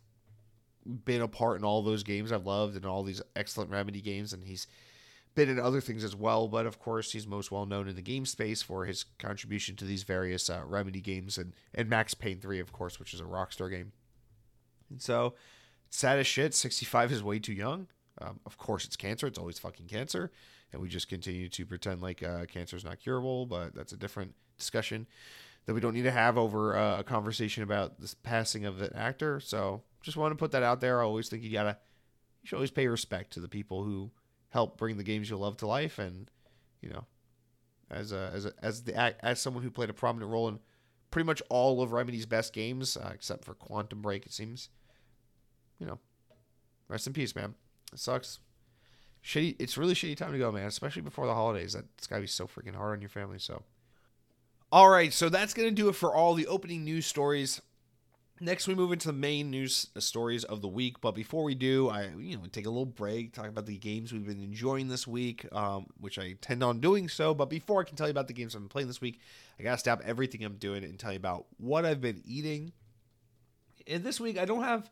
been 0.85 1.21
a 1.21 1.27
part 1.27 1.59
in 1.59 1.65
all 1.65 1.81
those 1.81 2.03
games 2.03 2.31
I've 2.31 2.45
loved 2.45 2.75
and 2.75 2.85
all 2.85 3.03
these 3.03 3.21
excellent 3.35 3.71
Remedy 3.71 4.01
games, 4.01 4.31
and 4.31 4.43
he's 4.43 4.67
been 5.35 5.49
in 5.49 5.59
other 5.59 5.81
things 5.81 6.03
as 6.03 6.15
well. 6.15 6.47
But 6.47 6.65
of 6.65 6.79
course, 6.79 7.11
he's 7.11 7.27
most 7.27 7.51
well 7.51 7.65
known 7.65 7.87
in 7.87 7.95
the 7.95 8.01
game 8.01 8.25
space 8.25 8.61
for 8.61 8.85
his 8.85 9.05
contribution 9.19 9.75
to 9.77 9.85
these 9.85 10.03
various 10.03 10.49
uh, 10.49 10.61
Remedy 10.65 11.01
games 11.01 11.37
and, 11.37 11.53
and 11.73 11.89
Max 11.89 12.13
Payne 12.13 12.39
3, 12.39 12.59
of 12.59 12.71
course, 12.71 12.99
which 12.99 13.13
is 13.13 13.19
a 13.19 13.25
Rockstar 13.25 13.69
game. 13.69 13.91
And 14.89 15.01
so, 15.01 15.33
sad 15.89 16.19
as 16.19 16.27
shit, 16.27 16.53
65 16.53 17.11
is 17.11 17.23
way 17.23 17.39
too 17.39 17.53
young. 17.53 17.87
Um, 18.19 18.39
of 18.45 18.57
course, 18.57 18.85
it's 18.85 18.95
cancer. 18.95 19.27
It's 19.27 19.37
always 19.37 19.59
fucking 19.59 19.87
cancer 19.87 20.31
and 20.71 20.81
we 20.81 20.89
just 20.89 21.07
continue 21.07 21.49
to 21.49 21.65
pretend 21.65 22.01
like 22.01 22.23
uh, 22.23 22.45
cancer 22.45 22.75
is 22.75 22.83
not 22.83 22.99
curable, 22.99 23.45
but 23.45 23.73
that's 23.73 23.93
a 23.93 23.97
different 23.97 24.33
discussion 24.57 25.07
that 25.65 25.73
we 25.73 25.79
don't 25.79 25.93
need 25.93 26.03
to 26.03 26.11
have 26.11 26.37
over 26.37 26.75
uh, 26.75 26.99
a 26.99 27.03
conversation 27.03 27.63
about 27.63 27.99
the 27.99 28.13
passing 28.23 28.65
of 28.65 28.81
an 28.81 28.91
actor. 28.95 29.39
So 29.39 29.83
just 30.01 30.17
want 30.17 30.31
to 30.31 30.35
put 30.35 30.51
that 30.51 30.63
out 30.63 30.81
there. 30.81 31.01
I 31.01 31.05
always 31.05 31.29
think 31.29 31.43
you 31.43 31.51
gotta, 31.51 31.77
you 32.41 32.47
should 32.47 32.55
always 32.55 32.71
pay 32.71 32.87
respect 32.87 33.33
to 33.33 33.39
the 33.39 33.47
people 33.47 33.83
who 33.83 34.11
help 34.49 34.77
bring 34.77 34.97
the 34.97 35.03
games 35.03 35.29
you 35.29 35.37
love 35.37 35.57
to 35.57 35.67
life, 35.67 35.99
and 35.99 36.29
you 36.81 36.89
know, 36.89 37.05
as 37.89 38.11
a 38.11 38.31
as 38.33 38.45
a, 38.45 38.53
as 38.61 38.83
the 38.83 39.25
as 39.25 39.41
someone 39.41 39.63
who 39.63 39.71
played 39.71 39.89
a 39.89 39.93
prominent 39.93 40.31
role 40.31 40.47
in 40.47 40.59
pretty 41.11 41.25
much 41.25 41.41
all 41.49 41.81
of 41.81 41.91
Remedy's 41.91 42.25
best 42.25 42.53
games, 42.53 42.97
uh, 42.97 43.11
except 43.13 43.43
for 43.43 43.53
Quantum 43.53 44.01
Break, 44.01 44.25
it 44.25 44.33
seems. 44.33 44.69
You 45.79 45.87
know, 45.87 45.99
rest 46.87 47.07
in 47.07 47.13
peace, 47.13 47.35
man. 47.35 47.55
It 47.93 47.99
sucks 47.99 48.39
shitty. 49.23 49.55
It's 49.59 49.77
really 49.77 49.93
shitty 49.93 50.17
time 50.17 50.31
to 50.31 50.37
go, 50.37 50.51
man. 50.51 50.67
Especially 50.67 51.01
before 51.01 51.27
the 51.27 51.33
holidays. 51.33 51.73
That's 51.73 52.07
gotta 52.07 52.21
be 52.21 52.27
so 52.27 52.47
freaking 52.47 52.75
hard 52.75 52.97
on 52.97 53.01
your 53.01 53.09
family. 53.09 53.39
So, 53.39 53.63
all 54.71 54.89
right. 54.89 55.13
So 55.13 55.29
that's 55.29 55.53
gonna 55.53 55.71
do 55.71 55.89
it 55.89 55.95
for 55.95 56.15
all 56.15 56.33
the 56.33 56.47
opening 56.47 56.83
news 56.83 57.05
stories. 57.05 57.61
Next, 58.39 58.67
we 58.67 58.75
move 58.75 58.91
into 58.91 59.07
the 59.07 59.13
main 59.13 59.49
news 59.49 59.87
stories 59.97 60.43
of 60.43 60.61
the 60.61 60.67
week. 60.67 61.01
But 61.01 61.13
before 61.13 61.43
we 61.43 61.55
do, 61.55 61.89
I 61.89 62.09
you 62.17 62.37
know 62.37 62.43
take 62.51 62.65
a 62.65 62.69
little 62.69 62.85
break, 62.85 63.33
talk 63.33 63.47
about 63.47 63.65
the 63.65 63.77
games 63.77 64.13
we've 64.13 64.25
been 64.25 64.43
enjoying 64.43 64.87
this 64.87 65.07
week, 65.07 65.47
um, 65.51 65.87
which 65.99 66.19
I 66.19 66.35
tend 66.39 66.63
on 66.63 66.79
doing 66.79 67.09
so. 67.09 67.33
But 67.33 67.49
before 67.49 67.81
I 67.81 67.83
can 67.83 67.95
tell 67.95 68.07
you 68.07 68.11
about 68.11 68.27
the 68.27 68.33
games 68.33 68.55
I've 68.55 68.61
been 68.61 68.69
playing 68.69 68.87
this 68.87 69.01
week, 69.01 69.19
I 69.59 69.63
gotta 69.63 69.79
stop 69.79 70.01
everything 70.05 70.43
I'm 70.43 70.57
doing 70.57 70.83
and 70.83 70.99
tell 70.99 71.11
you 71.11 71.17
about 71.17 71.47
what 71.57 71.85
I've 71.85 72.01
been 72.01 72.21
eating. 72.25 72.73
And 73.87 74.03
this 74.03 74.19
week, 74.19 74.37
I 74.37 74.45
don't 74.45 74.63
have 74.63 74.89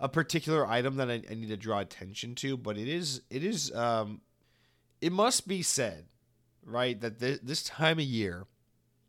a 0.00 0.08
particular 0.08 0.66
item 0.66 0.96
that 0.96 1.10
I, 1.10 1.22
I, 1.30 1.34
need 1.34 1.48
to 1.48 1.56
draw 1.56 1.78
attention 1.78 2.34
to, 2.36 2.56
but 2.56 2.78
it 2.78 2.88
is 2.88 3.20
it 3.30 3.44
is 3.44 3.72
um, 3.74 4.22
it 5.00 5.12
must 5.12 5.46
be 5.46 5.62
said, 5.62 6.06
right, 6.64 6.98
that 7.00 7.20
th- 7.20 7.40
this 7.42 7.62
time 7.62 7.98
of 7.98 8.04
year 8.04 8.46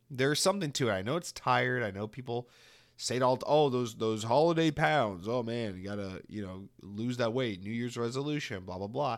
there's 0.10 0.42
something 0.42 0.72
to 0.74 0.90
it. 0.90 0.94
I 0.94 1.02
know 1.02 1.16
it's 1.16 1.32
tired. 1.32 1.82
I 1.82 1.92
know 1.92 2.08
people 2.08 2.50
say 2.98 3.16
it 3.16 3.22
all. 3.22 3.40
Oh, 3.46 3.70
those 3.70 3.96
those 3.96 4.24
holiday 4.24 4.70
pounds. 4.70 5.28
Oh 5.28 5.42
man, 5.42 5.78
you 5.78 5.86
gotta 5.86 6.22
you 6.28 6.46
know 6.46 6.68
lose 6.82 7.18
that 7.18 7.34
weight. 7.34 7.64
New 7.64 7.72
Year's 7.72 7.98
resolution. 7.98 8.66
Blah 8.66 8.78
blah 8.78 8.88
blah. 8.88 9.18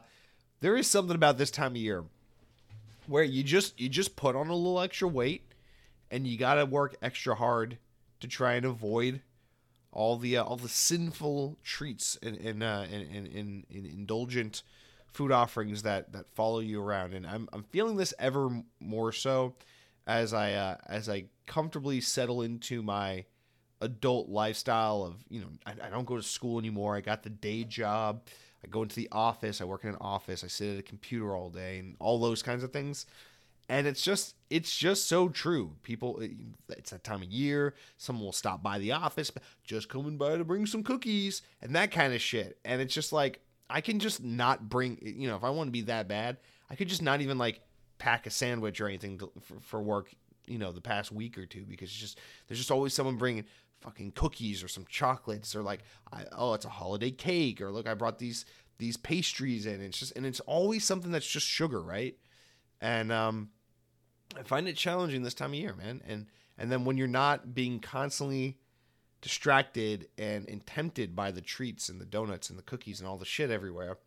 There 0.59 0.77
is 0.77 0.87
something 0.87 1.15
about 1.15 1.39
this 1.39 1.51
time 1.51 1.71
of 1.71 1.77
year 1.77 2.05
where 3.07 3.23
you 3.23 3.43
just 3.43 3.79
you 3.81 3.89
just 3.89 4.15
put 4.15 4.35
on 4.35 4.47
a 4.47 4.55
little 4.55 4.79
extra 4.79 5.07
weight, 5.07 5.41
and 6.11 6.27
you 6.27 6.37
gotta 6.37 6.67
work 6.67 6.95
extra 7.01 7.33
hard 7.33 7.79
to 8.19 8.27
try 8.27 8.53
and 8.53 8.65
avoid 8.65 9.21
all 9.93 10.17
the 10.17 10.37
uh, 10.37 10.43
all 10.43 10.57
the 10.57 10.69
sinful 10.69 11.57
treats 11.63 12.17
and 12.21 12.37
and, 12.37 12.63
uh, 12.63 12.85
and, 12.91 13.15
and, 13.15 13.27
and, 13.27 13.65
and 13.73 13.85
indulgent 13.85 14.63
food 15.13 15.31
offerings 15.31 15.83
that 15.83 16.11
that 16.11 16.25
follow 16.33 16.59
you 16.59 16.81
around, 16.81 17.13
and 17.13 17.25
I'm 17.25 17.47
I'm 17.53 17.63
feeling 17.63 17.95
this 17.95 18.13
ever 18.19 18.49
more 18.79 19.11
so 19.11 19.55
as 20.05 20.33
I 20.33 20.53
uh, 20.53 20.77
as 20.87 21.07
I 21.07 21.25
comfortably 21.45 22.01
settle 22.01 22.41
into 22.41 22.81
my 22.81 23.25
adult 23.81 24.29
lifestyle 24.29 25.03
of 25.03 25.15
you 25.29 25.41
know 25.41 25.47
I, 25.65 25.87
I 25.87 25.89
don't 25.89 26.05
go 26.05 26.17
to 26.17 26.23
school 26.23 26.59
anymore. 26.59 26.95
I 26.95 27.01
got 27.01 27.23
the 27.23 27.29
day 27.29 27.63
job. 27.63 28.23
I 28.63 28.67
go 28.69 28.81
into 28.83 28.95
the 28.95 29.09
office. 29.11 29.61
I 29.61 29.65
work 29.65 29.83
in 29.83 29.89
an 29.89 29.97
office. 29.99 30.43
I 30.43 30.47
sit 30.47 30.73
at 30.73 30.79
a 30.79 30.83
computer 30.83 31.35
all 31.35 31.49
day, 31.49 31.79
and 31.79 31.95
all 31.99 32.19
those 32.19 32.41
kinds 32.41 32.63
of 32.63 32.71
things. 32.71 33.05
And 33.69 33.87
it's 33.87 34.01
just 34.01 34.35
it's 34.49 34.75
just 34.75 35.07
so 35.07 35.29
true. 35.29 35.75
People, 35.83 36.21
it's 36.69 36.91
that 36.91 37.03
time 37.03 37.21
of 37.21 37.29
year. 37.29 37.73
Someone 37.97 38.25
will 38.25 38.31
stop 38.31 38.61
by 38.61 38.77
the 38.77 38.91
office, 38.91 39.31
just 39.63 39.89
coming 39.89 40.17
by 40.17 40.37
to 40.37 40.43
bring 40.43 40.65
some 40.65 40.83
cookies 40.83 41.41
and 41.61 41.75
that 41.75 41.91
kind 41.91 42.13
of 42.13 42.21
shit. 42.21 42.59
And 42.63 42.81
it's 42.81 42.93
just 42.93 43.13
like 43.13 43.39
I 43.69 43.81
can 43.81 43.99
just 43.99 44.23
not 44.23 44.69
bring, 44.69 44.99
you 45.01 45.27
know, 45.27 45.35
if 45.35 45.43
I 45.43 45.49
want 45.49 45.67
to 45.67 45.71
be 45.71 45.81
that 45.81 46.07
bad, 46.07 46.37
I 46.69 46.75
could 46.75 46.89
just 46.89 47.01
not 47.01 47.21
even 47.21 47.37
like 47.37 47.61
pack 47.97 48.27
a 48.27 48.29
sandwich 48.29 48.81
or 48.81 48.87
anything 48.87 49.17
to, 49.19 49.31
for, 49.41 49.59
for 49.61 49.81
work, 49.81 50.13
you 50.45 50.57
know, 50.57 50.71
the 50.71 50.81
past 50.81 51.11
week 51.11 51.37
or 51.37 51.45
two 51.45 51.65
because 51.65 51.89
it's 51.89 51.97
just 51.97 52.19
there's 52.47 52.59
just 52.59 52.71
always 52.71 52.93
someone 52.93 53.15
bringing 53.15 53.45
fucking 53.81 54.11
cookies 54.11 54.63
or 54.63 54.67
some 54.67 54.85
chocolates 54.87 55.55
or 55.55 55.61
like 55.61 55.81
I, 56.11 56.23
oh 56.31 56.53
it's 56.53 56.63
a 56.63 56.69
holiday 56.69 57.11
cake 57.11 57.59
or 57.59 57.69
look 57.69 57.87
I 57.87 57.93
brought 57.95 58.17
these 58.17 58.45
these 58.77 58.95
pastries 58.95 59.65
in 59.65 59.75
And 59.75 59.83
it's 59.83 59.99
just 59.99 60.15
and 60.15 60.25
it's 60.25 60.39
always 60.41 60.85
something 60.85 61.11
that's 61.11 61.27
just 61.27 61.45
sugar 61.45 61.81
right 61.81 62.17
and 62.79 63.11
um 63.11 63.49
I 64.37 64.43
find 64.43 64.67
it 64.67 64.75
challenging 64.75 65.23
this 65.23 65.33
time 65.33 65.51
of 65.51 65.59
year 65.59 65.73
man. 65.73 66.01
And 66.07 66.27
and 66.57 66.71
then 66.71 66.85
when 66.85 66.97
you're 66.97 67.07
not 67.07 67.53
being 67.53 67.79
constantly 67.79 68.57
distracted 69.21 70.07
and, 70.17 70.47
and 70.49 70.65
tempted 70.65 71.15
by 71.15 71.31
the 71.31 71.41
treats 71.41 71.87
and 71.87 71.99
the 71.99 72.05
donuts 72.05 72.49
and 72.49 72.59
the 72.59 72.63
cookies 72.63 72.99
and 72.99 73.07
all 73.07 73.17
the 73.17 73.25
shit 73.25 73.49
everywhere 73.49 73.97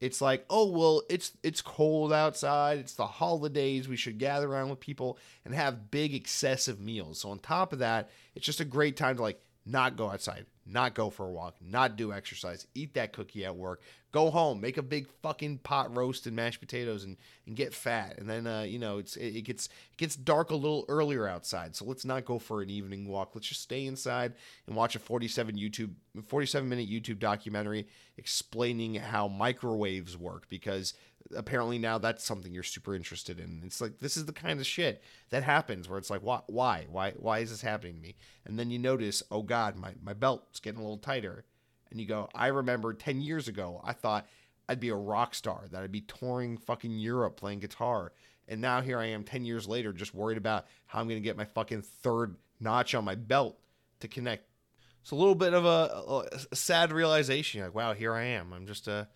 it's 0.00 0.20
like 0.20 0.44
oh 0.50 0.70
well 0.70 1.02
it's 1.08 1.32
it's 1.42 1.62
cold 1.62 2.12
outside. 2.12 2.78
It's 2.78 2.94
the 2.94 3.06
holidays. 3.06 3.88
We 3.88 3.96
should 3.96 4.18
gather 4.18 4.46
around 4.46 4.68
with 4.68 4.80
people 4.80 5.18
and 5.44 5.54
have 5.54 5.90
big 5.90 6.14
excessive 6.14 6.80
meals. 6.80 7.20
So 7.20 7.30
on 7.30 7.38
top 7.38 7.72
of 7.72 7.78
that 7.78 8.10
it's 8.34 8.44
just 8.44 8.60
a 8.60 8.64
great 8.64 8.96
time 8.96 9.16
to 9.16 9.22
like 9.22 9.40
not 9.64 9.96
go 9.96 10.10
outside 10.10 10.46
not 10.66 10.94
go 10.94 11.10
for 11.10 11.26
a 11.26 11.30
walk, 11.30 11.56
not 11.60 11.96
do 11.96 12.12
exercise, 12.12 12.66
eat 12.74 12.94
that 12.94 13.12
cookie 13.12 13.44
at 13.44 13.56
work, 13.56 13.80
go 14.16 14.30
home, 14.30 14.62
make 14.62 14.78
a 14.78 14.82
big 14.82 15.06
fucking 15.22 15.58
pot 15.58 15.94
roast 15.94 16.26
and 16.26 16.34
mashed 16.34 16.58
potatoes 16.58 17.04
and, 17.04 17.18
and 17.46 17.54
get 17.54 17.74
fat. 17.74 18.16
And 18.16 18.28
then 18.28 18.46
uh, 18.46 18.62
you 18.62 18.78
know, 18.78 18.96
it's 18.96 19.14
it, 19.16 19.42
gets 19.42 19.66
it 19.66 19.98
gets 19.98 20.16
dark 20.16 20.50
a 20.50 20.54
little 20.54 20.86
earlier 20.88 21.28
outside. 21.28 21.76
So 21.76 21.84
let's 21.84 22.06
not 22.06 22.24
go 22.24 22.38
for 22.38 22.62
an 22.62 22.70
evening 22.70 23.06
walk. 23.06 23.32
Let's 23.34 23.48
just 23.48 23.60
stay 23.60 23.84
inside 23.84 24.32
and 24.66 24.74
watch 24.74 24.96
a 24.96 24.98
47 24.98 25.56
YouTube 25.56 25.92
47 26.26 26.66
minute 26.66 26.88
YouTube 26.88 27.18
documentary 27.18 27.88
explaining 28.16 28.94
how 28.94 29.28
microwaves 29.28 30.16
work 30.16 30.48
because 30.48 30.94
apparently 31.36 31.78
now 31.78 31.98
that's 31.98 32.24
something 32.24 32.54
you're 32.54 32.62
super 32.62 32.94
interested 32.94 33.38
in. 33.38 33.60
It's 33.66 33.82
like 33.82 33.98
this 33.98 34.16
is 34.16 34.24
the 34.24 34.32
kind 34.32 34.58
of 34.58 34.66
shit 34.66 35.02
that 35.28 35.42
happens 35.42 35.90
where 35.90 35.98
it's 35.98 36.08
like 36.08 36.22
why 36.22 36.40
why 36.46 36.86
why 36.90 37.12
why 37.18 37.40
is 37.40 37.50
this 37.50 37.60
happening 37.60 37.96
to 37.96 38.00
me? 38.00 38.14
And 38.46 38.58
then 38.58 38.70
you 38.70 38.78
notice, 38.78 39.22
oh 39.30 39.42
god, 39.42 39.76
my 39.76 39.92
my 40.02 40.14
belt's 40.14 40.58
getting 40.58 40.80
a 40.80 40.82
little 40.82 40.96
tighter. 40.96 41.44
And 41.90 42.00
you 42.00 42.06
go, 42.06 42.28
I 42.34 42.48
remember 42.48 42.92
10 42.92 43.20
years 43.20 43.48
ago, 43.48 43.80
I 43.84 43.92
thought 43.92 44.26
I'd 44.68 44.80
be 44.80 44.88
a 44.88 44.96
rock 44.96 45.34
star, 45.34 45.64
that 45.70 45.82
I'd 45.82 45.92
be 45.92 46.00
touring 46.00 46.58
fucking 46.58 46.98
Europe 46.98 47.36
playing 47.36 47.60
guitar. 47.60 48.12
And 48.48 48.60
now 48.60 48.80
here 48.80 48.98
I 48.98 49.06
am 49.06 49.24
10 49.24 49.44
years 49.44 49.68
later 49.68 49.92
just 49.92 50.14
worried 50.14 50.38
about 50.38 50.66
how 50.86 51.00
I'm 51.00 51.08
going 51.08 51.20
to 51.20 51.24
get 51.24 51.36
my 51.36 51.44
fucking 51.44 51.82
third 51.82 52.36
notch 52.60 52.94
on 52.94 53.04
my 53.04 53.14
belt 53.14 53.58
to 54.00 54.08
connect. 54.08 54.48
It's 55.02 55.12
a 55.12 55.16
little 55.16 55.34
bit 55.34 55.54
of 55.54 55.64
a, 55.64 56.28
a 56.52 56.56
sad 56.56 56.92
realization. 56.92 57.62
Like, 57.62 57.74
wow, 57.74 57.92
here 57.92 58.12
I 58.12 58.24
am. 58.24 58.52
I'm 58.52 58.66
just 58.66 58.88
a 58.88 59.08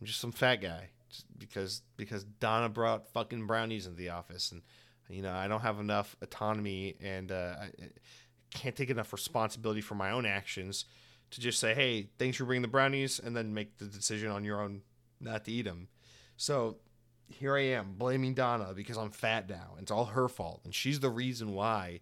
I'm 0.00 0.06
just 0.06 0.20
some 0.20 0.32
fat 0.32 0.56
guy 0.56 0.90
because 1.38 1.82
because 1.96 2.24
Donna 2.24 2.68
brought 2.68 3.08
fucking 3.12 3.46
brownies 3.46 3.86
into 3.86 3.96
the 3.96 4.10
office, 4.10 4.52
and 4.52 4.62
you 5.08 5.22
know 5.22 5.32
I 5.32 5.48
don't 5.48 5.62
have 5.62 5.80
enough 5.80 6.16
autonomy 6.22 6.96
and 7.00 7.32
uh, 7.32 7.54
I 7.60 7.70
can't 8.50 8.76
take 8.76 8.90
enough 8.90 9.12
responsibility 9.12 9.80
for 9.80 9.94
my 9.94 10.10
own 10.10 10.26
actions 10.26 10.84
to 11.30 11.40
just 11.40 11.60
say, 11.60 11.74
hey, 11.74 12.08
thanks 12.18 12.36
for 12.36 12.44
bringing 12.44 12.62
the 12.62 12.68
brownies, 12.68 13.20
and 13.20 13.36
then 13.36 13.54
make 13.54 13.78
the 13.78 13.84
decision 13.86 14.30
on 14.30 14.44
your 14.44 14.60
own 14.60 14.82
not 15.20 15.44
to 15.44 15.52
eat 15.52 15.62
them. 15.62 15.88
So 16.36 16.78
here 17.28 17.56
I 17.56 17.62
am 17.62 17.94
blaming 17.96 18.34
Donna 18.34 18.72
because 18.74 18.96
I'm 18.96 19.10
fat 19.10 19.48
now. 19.48 19.74
It's 19.78 19.90
all 19.90 20.06
her 20.06 20.28
fault, 20.28 20.62
and 20.64 20.74
she's 20.74 21.00
the 21.00 21.10
reason 21.10 21.52
why 21.52 22.00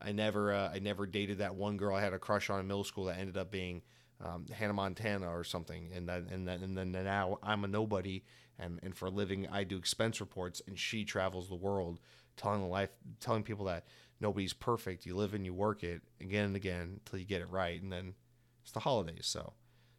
I 0.00 0.12
never 0.12 0.52
uh, 0.52 0.70
I 0.72 0.78
never 0.78 1.06
dated 1.06 1.38
that 1.38 1.54
one 1.54 1.76
girl 1.76 1.96
I 1.96 2.00
had 2.00 2.12
a 2.12 2.18
crush 2.18 2.50
on 2.50 2.60
in 2.60 2.66
middle 2.66 2.84
school 2.84 3.04
that 3.06 3.18
ended 3.18 3.36
up 3.36 3.50
being 3.50 3.82
um, 4.24 4.46
Hannah 4.52 4.72
Montana 4.72 5.28
or 5.28 5.44
something, 5.44 5.90
and 5.94 6.08
then 6.08 6.28
and 6.30 6.46
then 6.46 6.62
and 6.62 6.76
then 6.76 6.92
now 6.92 7.38
I'm 7.42 7.64
a 7.64 7.68
nobody, 7.68 8.22
and 8.58 8.78
and 8.82 8.94
for 8.94 9.06
a 9.06 9.10
living 9.10 9.48
I 9.50 9.64
do 9.64 9.76
expense 9.76 10.20
reports, 10.20 10.62
and 10.66 10.78
she 10.78 11.04
travels 11.04 11.48
the 11.48 11.56
world 11.56 11.98
telling 12.36 12.60
the 12.60 12.68
life, 12.68 12.90
telling 13.20 13.42
people 13.42 13.64
that 13.66 13.84
nobody's 14.20 14.52
perfect. 14.52 15.06
You 15.06 15.16
live 15.16 15.34
and 15.34 15.44
you 15.44 15.54
work 15.54 15.82
it 15.82 16.02
again 16.20 16.44
and 16.44 16.56
again 16.56 17.00
until 17.00 17.18
you 17.18 17.24
get 17.24 17.40
it 17.40 17.50
right, 17.50 17.80
and 17.82 17.92
then 17.92 18.14
it's 18.68 18.74
the 18.74 18.80
holidays. 18.80 19.26
So 19.26 19.54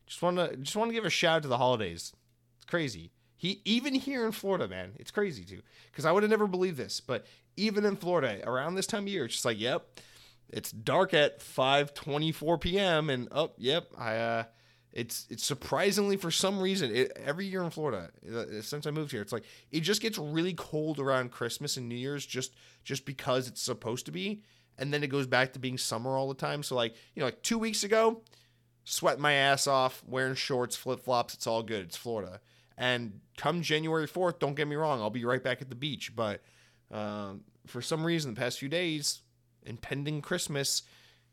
just 0.05 0.21
want 0.21 0.38
to 0.38 0.55
just 0.58 0.75
want 0.75 0.89
to 0.89 0.93
give 0.93 1.05
a 1.05 1.10
shout 1.10 1.38
out 1.38 1.41
to 1.43 1.47
the 1.47 1.58
holidays. 1.58 2.13
It's 2.58 2.65
crazy. 2.65 3.12
He 3.36 3.62
even 3.65 3.95
here 3.95 4.25
in 4.25 4.32
Florida, 4.32 4.67
man, 4.67 4.93
it's 4.97 5.10
crazy 5.12 5.43
too. 5.43 5.62
Because 5.91 6.05
I 6.05 6.12
would 6.12 6.21
have 6.21 6.29
never 6.29 6.45
believed 6.45 6.77
this, 6.77 7.01
but 7.01 7.25
even 7.58 7.84
in 7.84 7.95
Florida, 7.95 8.41
around 8.47 8.75
this 8.75 8.86
time 8.86 9.03
of 9.03 9.08
year, 9.10 9.25
it's 9.25 9.34
just 9.34 9.45
like, 9.45 9.60
yep, 9.60 9.99
it's 10.49 10.71
dark 10.71 11.13
at 11.15 11.39
5:24 11.39 12.62
p.m. 12.62 13.10
and 13.10 13.27
oh, 13.32 13.51
yep, 13.58 13.88
I 13.97 14.15
uh 14.17 14.43
it's 14.91 15.25
it's 15.32 15.43
surprisingly 15.43 16.17
for 16.17 16.32
some 16.32 16.60
reason 16.60 16.95
it, 16.95 17.12
every 17.23 17.45
year 17.45 17.63
in 17.63 17.69
Florida 17.69 18.10
uh, 18.36 18.62
since 18.62 18.88
I 18.88 18.91
moved 18.91 19.12
here 19.12 19.21
it's 19.21 19.32
like 19.32 19.43
it 19.71 19.82
just 19.82 20.01
gets 20.01 20.17
really 20.17 20.55
cold 20.55 20.99
around 20.99 21.32
Christmas 21.32 21.77
and 21.77 21.88
New 21.88 21.95
Year's 21.95 22.25
just 22.25 22.55
just 22.84 23.05
because 23.05 23.47
it's 23.47 23.62
supposed 23.62 24.08
to 24.08 24.12
be 24.12 24.41
and 24.79 24.91
then 24.91 25.03
it 25.03 25.08
goes 25.08 25.27
back 25.27 25.53
to 25.53 25.60
being 25.60 25.77
summer 25.77 26.17
all 26.17 26.27
the 26.27 26.34
time 26.34 26.63
so 26.63 26.75
like 26.75 26.95
you 27.13 27.19
know 27.19 27.27
like 27.27 27.43
2 27.43 27.60
weeks 27.60 27.84
ago 27.84 28.23
sweating 28.89 29.21
my 29.21 29.34
ass 29.34 29.67
off 29.67 30.04
wearing 30.08 30.36
shorts 30.36 30.75
flip-flops 30.75 31.34
it's 31.34 31.47
all 31.47 31.63
good 31.63 31.86
it's 31.86 31.97
Florida 31.97 32.39
and 32.78 33.19
come 33.38 33.62
January 33.62 34.08
4th 34.08 34.39
don't 34.39 34.56
get 34.56 34.67
me 34.67 34.75
wrong 34.75 35.02
I'll 35.02 35.10
be 35.10 35.25
right 35.25 35.43
back 35.43 35.62
at 35.62 35.69
the 35.69 35.75
beach 35.75 36.15
but 36.15 36.41
um, 36.91 37.41
for 37.67 37.82
some 37.82 38.04
reason 38.04 38.34
the 38.34 38.39
past 38.39 38.60
few 38.60 38.69
days 38.69 39.21
impending 39.65 40.21
Christmas, 40.21 40.84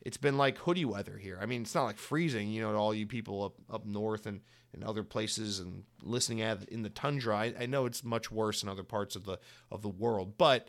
it's 0.03 0.17
been 0.17 0.37
like 0.39 0.59
hoodie 0.59 0.85
weather 0.85 1.19
here. 1.19 1.39
I 1.41 1.47
mean, 1.47 1.63
it's 1.63 1.75
not 1.75 1.85
like 1.85 1.99
freezing, 1.99 2.51
you 2.51 2.61
know, 2.61 2.73
to 2.73 2.79
all 2.79 2.95
you 2.95 3.07
people 3.07 3.43
up, 3.43 3.55
up 3.73 3.87
north 3.87 4.27
and, 4.27 4.41
and 4.73 4.85
other 4.85 5.03
places 5.03 5.59
and 5.59 5.85
listening 6.03 6.43
at 6.43 6.69
in 6.69 6.83
the 6.83 6.91
tundra. 6.91 7.37
I, 7.37 7.55
I 7.61 7.67
know 7.67 7.87
it's 7.87 8.05
much 8.05 8.31
worse 8.31 8.63
in 8.63 8.69
other 8.69 8.85
parts 8.85 9.17
of 9.17 9.25
the 9.25 9.39
of 9.71 9.83
the 9.83 9.89
world, 9.89 10.35
but 10.39 10.69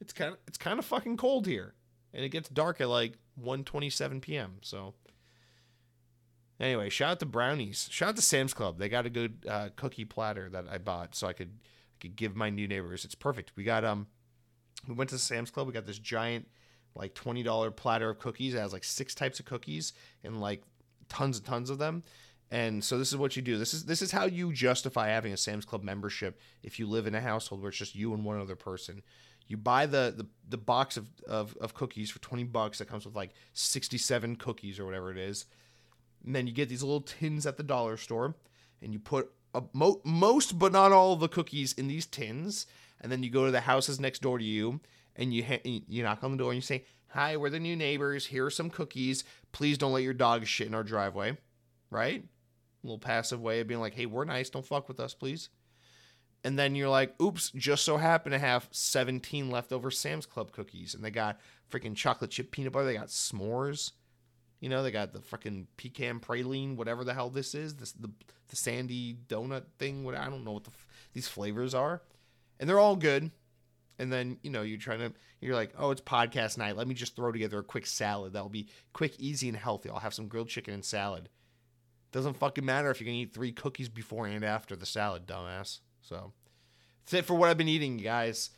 it's 0.00 0.12
kind 0.12 0.32
of 0.32 0.38
it's 0.46 0.58
kind 0.58 0.78
of 0.78 0.84
fucking 0.84 1.16
cold 1.16 1.46
here, 1.46 1.74
and 2.14 2.24
it 2.24 2.30
gets 2.30 2.48
dark 2.48 2.80
at 2.80 2.88
like 2.88 3.18
1:27 3.42 4.22
p.m. 4.22 4.58
So 4.62 4.94
anyway, 6.60 6.90
shout 6.90 7.12
out 7.12 7.20
to 7.20 7.26
Brownies. 7.26 7.88
Shout 7.90 8.10
out 8.10 8.16
to 8.16 8.22
Sam's 8.22 8.54
Club. 8.54 8.78
They 8.78 8.88
got 8.88 9.06
a 9.06 9.10
good 9.10 9.44
uh, 9.48 9.70
cookie 9.76 10.04
platter 10.04 10.48
that 10.50 10.66
I 10.70 10.78
bought, 10.78 11.14
so 11.14 11.26
I 11.26 11.32
could 11.32 11.58
I 11.62 11.96
could 12.00 12.16
give 12.16 12.36
my 12.36 12.50
new 12.50 12.68
neighbors. 12.68 13.04
It's 13.04 13.14
perfect. 13.14 13.52
We 13.56 13.64
got 13.64 13.84
um 13.84 14.06
we 14.86 14.94
went 14.94 15.10
to 15.10 15.18
Sam's 15.18 15.50
Club. 15.50 15.66
We 15.66 15.72
got 15.72 15.86
this 15.86 15.98
giant, 15.98 16.46
like 16.94 17.14
twenty 17.14 17.42
dollar 17.42 17.70
platter 17.70 18.10
of 18.10 18.18
cookies. 18.18 18.54
It 18.54 18.58
has 18.58 18.72
like 18.72 18.84
six 18.84 19.14
types 19.14 19.40
of 19.40 19.46
cookies 19.46 19.92
and 20.22 20.40
like 20.40 20.62
tons 21.08 21.38
and 21.38 21.46
tons 21.46 21.70
of 21.70 21.78
them. 21.78 22.02
And 22.52 22.82
so 22.82 22.98
this 22.98 23.10
is 23.10 23.16
what 23.16 23.36
you 23.36 23.42
do. 23.42 23.58
This 23.58 23.72
is 23.74 23.84
this 23.84 24.02
is 24.02 24.10
how 24.10 24.24
you 24.24 24.52
justify 24.52 25.08
having 25.08 25.32
a 25.32 25.36
Sam's 25.36 25.64
Club 25.64 25.84
membership 25.84 26.40
if 26.62 26.78
you 26.78 26.88
live 26.88 27.06
in 27.06 27.14
a 27.14 27.20
household 27.20 27.62
where 27.62 27.68
it's 27.68 27.78
just 27.78 27.94
you 27.94 28.12
and 28.12 28.24
one 28.24 28.40
other 28.40 28.56
person. 28.56 29.02
You 29.46 29.56
buy 29.56 29.86
the 29.86 30.14
the, 30.16 30.26
the 30.48 30.58
box 30.58 30.96
of, 30.96 31.08
of, 31.28 31.56
of 31.60 31.74
cookies 31.74 32.10
for 32.10 32.18
20 32.20 32.44
bucks 32.44 32.78
that 32.78 32.88
comes 32.88 33.04
with 33.04 33.14
like 33.14 33.34
67 33.52 34.36
cookies 34.36 34.80
or 34.80 34.84
whatever 34.84 35.12
it 35.12 35.18
is. 35.18 35.46
And 36.24 36.34
then 36.34 36.46
you 36.46 36.52
get 36.52 36.68
these 36.68 36.82
little 36.82 37.00
tins 37.00 37.46
at 37.46 37.56
the 37.56 37.62
dollar 37.62 37.96
store 37.96 38.34
and 38.82 38.92
you 38.92 38.98
put 38.98 39.30
a, 39.54 39.62
mo- 39.72 40.00
most 40.04 40.58
but 40.58 40.72
not 40.72 40.92
all 40.92 41.12
of 41.12 41.20
the 41.20 41.28
cookies 41.28 41.72
in 41.72 41.88
these 41.88 42.06
tins 42.06 42.66
and 43.00 43.10
then 43.10 43.22
you 43.22 43.30
go 43.30 43.46
to 43.46 43.50
the 43.50 43.60
houses 43.60 43.98
next 43.98 44.22
door 44.22 44.38
to 44.38 44.44
you 44.44 44.80
and 45.16 45.32
you 45.34 45.44
ha- 45.44 45.62
you 45.64 46.02
knock 46.02 46.22
on 46.22 46.32
the 46.32 46.36
door 46.36 46.50
and 46.50 46.56
you 46.56 46.62
say, 46.62 46.84
"Hi, 47.08 47.36
we're 47.36 47.50
the 47.50 47.58
new 47.58 47.76
neighbors. 47.76 48.26
Here 48.26 48.46
are 48.46 48.50
some 48.50 48.70
cookies. 48.70 49.24
Please 49.52 49.78
don't 49.78 49.92
let 49.92 50.02
your 50.02 50.14
dog 50.14 50.46
shit 50.46 50.66
in 50.66 50.74
our 50.74 50.84
driveway." 50.84 51.36
Right? 51.90 52.24
A 52.24 52.86
little 52.86 52.98
passive 52.98 53.40
way 53.40 53.60
of 53.60 53.66
being 53.66 53.80
like, 53.80 53.94
"Hey, 53.94 54.06
we're 54.06 54.24
nice. 54.24 54.50
Don't 54.50 54.64
fuck 54.64 54.88
with 54.88 55.00
us, 55.00 55.14
please." 55.14 55.48
And 56.42 56.58
then 56.58 56.74
you're 56.74 56.88
like, 56.88 57.20
"Oops, 57.20 57.50
just 57.50 57.84
so 57.84 57.98
happen 57.98 58.32
to 58.32 58.38
have 58.38 58.68
17 58.70 59.50
leftover 59.50 59.90
Sam's 59.90 60.26
Club 60.26 60.52
cookies, 60.52 60.94
and 60.94 61.04
they 61.04 61.10
got 61.10 61.38
freaking 61.70 61.96
chocolate 61.96 62.30
chip 62.30 62.50
peanut 62.50 62.72
butter. 62.72 62.86
They 62.86 62.94
got 62.94 63.08
s'mores." 63.08 63.92
You 64.60 64.68
know, 64.68 64.82
they 64.82 64.90
got 64.90 65.12
the 65.12 65.22
fucking 65.22 65.68
pecan 65.76 66.20
praline, 66.20 66.76
whatever 66.76 67.02
the 67.02 67.14
hell 67.14 67.30
this 67.30 67.54
is, 67.54 67.74
this 67.76 67.92
the 67.92 68.10
the 68.48 68.56
sandy 68.56 69.16
donut 69.28 69.64
thing. 69.78 70.04
What 70.04 70.14
I 70.14 70.28
don't 70.28 70.44
know 70.44 70.52
what 70.52 70.64
the, 70.64 70.70
these 71.12 71.28
flavors 71.28 71.74
are 71.74 72.02
and 72.60 72.68
they're 72.68 72.78
all 72.78 72.94
good. 72.94 73.32
And 73.98 74.12
then 74.12 74.38
you 74.42 74.50
know 74.50 74.62
you're 74.62 74.78
trying 74.78 75.00
to 75.00 75.12
you're 75.40 75.54
like, 75.54 75.72
oh, 75.76 75.90
it's 75.90 76.00
podcast 76.00 76.58
night. 76.58 76.76
Let 76.76 76.86
me 76.86 76.94
just 76.94 77.16
throw 77.16 77.32
together 77.32 77.58
a 77.58 77.64
quick 77.64 77.86
salad 77.86 78.34
that'll 78.34 78.48
be 78.48 78.68
quick, 78.92 79.18
easy, 79.18 79.48
and 79.48 79.56
healthy. 79.56 79.90
I'll 79.90 79.98
have 79.98 80.14
some 80.14 80.28
grilled 80.28 80.48
chicken 80.48 80.74
and 80.74 80.84
salad. 80.84 81.28
Doesn't 82.12 82.36
fucking 82.36 82.64
matter 82.64 82.90
if 82.90 83.00
you're 83.00 83.06
gonna 83.06 83.18
eat 83.18 83.34
three 83.34 83.52
cookies 83.52 83.88
before 83.88 84.26
and 84.26 84.44
after 84.44 84.76
the 84.76 84.86
salad, 84.86 85.26
dumbass. 85.26 85.80
So 86.02 86.32
that's 87.04 87.14
it 87.14 87.24
for 87.26 87.34
what 87.34 87.48
I've 87.48 87.58
been 87.58 87.68
eating, 87.68 87.96
guys. 87.96 88.50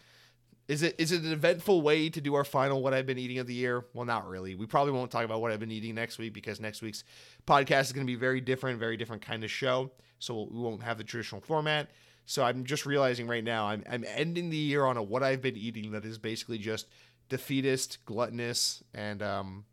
Is 0.68 0.82
it 0.82 0.94
is 0.98 1.12
it 1.12 1.22
an 1.22 1.32
eventful 1.32 1.82
way 1.82 2.08
to 2.08 2.20
do 2.20 2.34
our 2.34 2.44
final 2.44 2.82
what 2.82 2.94
I've 2.94 3.06
been 3.06 3.18
eating 3.18 3.38
of 3.38 3.46
the 3.46 3.54
year? 3.54 3.84
Well, 3.94 4.04
not 4.04 4.28
really. 4.28 4.54
We 4.54 4.66
probably 4.66 4.92
won't 4.92 5.10
talk 5.10 5.24
about 5.24 5.40
what 5.40 5.50
I've 5.50 5.60
been 5.60 5.72
eating 5.72 5.94
next 5.94 6.18
week 6.18 6.32
because 6.32 6.60
next 6.60 6.82
week's 6.82 7.04
podcast 7.46 7.82
is 7.82 7.92
going 7.92 8.06
to 8.06 8.10
be 8.10 8.18
very 8.18 8.40
different, 8.40 8.78
very 8.78 8.96
different 8.96 9.22
kind 9.22 9.44
of 9.44 9.50
show. 9.50 9.90
So 10.18 10.48
we 10.50 10.60
won't 10.60 10.82
have 10.82 10.98
the 10.98 11.04
traditional 11.04 11.40
format. 11.40 11.90
So 12.26 12.44
I'm 12.44 12.64
just 12.64 12.86
realizing 12.86 13.26
right 13.26 13.42
now 13.42 13.66
I'm 13.66 13.82
I'm 13.90 14.04
ending 14.08 14.50
the 14.50 14.56
year 14.56 14.84
on 14.84 14.96
a 14.96 15.02
what 15.02 15.22
I've 15.22 15.42
been 15.42 15.56
eating 15.56 15.90
that 15.92 16.04
is 16.04 16.18
basically 16.18 16.58
just 16.58 16.86
defeatist, 17.28 17.98
gluttonous, 18.04 18.82
and 18.94 19.22
um 19.22 19.64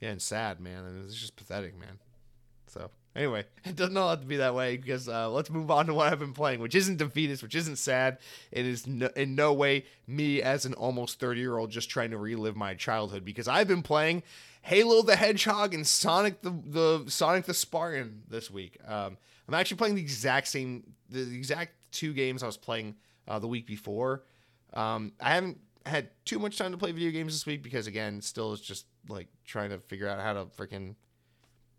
yeah, 0.00 0.10
and 0.10 0.20
sad, 0.20 0.60
man. 0.60 1.04
It's 1.06 1.14
just 1.14 1.36
pathetic, 1.36 1.78
man. 1.78 2.00
Anyway, 3.14 3.44
it 3.64 3.76
doesn't 3.76 3.96
all 3.96 4.10
have 4.10 4.20
to 4.20 4.26
be 4.26 4.36
that 4.36 4.54
way 4.54 4.76
because 4.76 5.08
uh, 5.08 5.30
let's 5.30 5.50
move 5.50 5.70
on 5.70 5.86
to 5.86 5.94
what 5.94 6.12
I've 6.12 6.18
been 6.18 6.32
playing, 6.32 6.60
which 6.60 6.74
isn't 6.74 6.96
defeatist, 6.96 7.42
which 7.42 7.54
isn't 7.54 7.76
sad. 7.76 8.18
It 8.50 8.66
is 8.66 8.86
no, 8.86 9.08
in 9.16 9.34
no 9.34 9.52
way 9.52 9.84
me 10.06 10.42
as 10.42 10.64
an 10.64 10.74
almost 10.74 11.20
30 11.20 11.40
year 11.40 11.58
old 11.58 11.70
just 11.70 11.90
trying 11.90 12.10
to 12.10 12.18
relive 12.18 12.56
my 12.56 12.74
childhood 12.74 13.24
because 13.24 13.48
I've 13.48 13.68
been 13.68 13.82
playing 13.82 14.22
Halo 14.62 15.02
the 15.02 15.16
Hedgehog 15.16 15.74
and 15.74 15.86
Sonic 15.86 16.40
the, 16.42 16.50
the 16.50 17.04
Sonic 17.08 17.44
the 17.44 17.54
Spartan 17.54 18.22
this 18.28 18.50
week. 18.50 18.78
Um, 18.86 19.18
I'm 19.48 19.54
actually 19.54 19.76
playing 19.76 19.96
the 19.96 20.02
exact 20.02 20.48
same, 20.48 20.94
the 21.10 21.20
exact 21.20 21.72
two 21.90 22.12
games 22.12 22.42
I 22.42 22.46
was 22.46 22.56
playing 22.56 22.94
uh, 23.28 23.38
the 23.38 23.48
week 23.48 23.66
before. 23.66 24.22
Um, 24.72 25.12
I 25.20 25.34
haven't 25.34 25.58
had 25.84 26.10
too 26.24 26.38
much 26.38 26.58
time 26.58 26.72
to 26.72 26.78
play 26.78 26.92
video 26.92 27.10
games 27.10 27.34
this 27.34 27.44
week 27.44 27.62
because 27.62 27.86
again, 27.86 28.20
still 28.22 28.52
is 28.52 28.60
just 28.60 28.86
like 29.08 29.26
trying 29.44 29.70
to 29.70 29.78
figure 29.78 30.08
out 30.08 30.20
how 30.20 30.32
to 30.32 30.44
freaking 30.46 30.94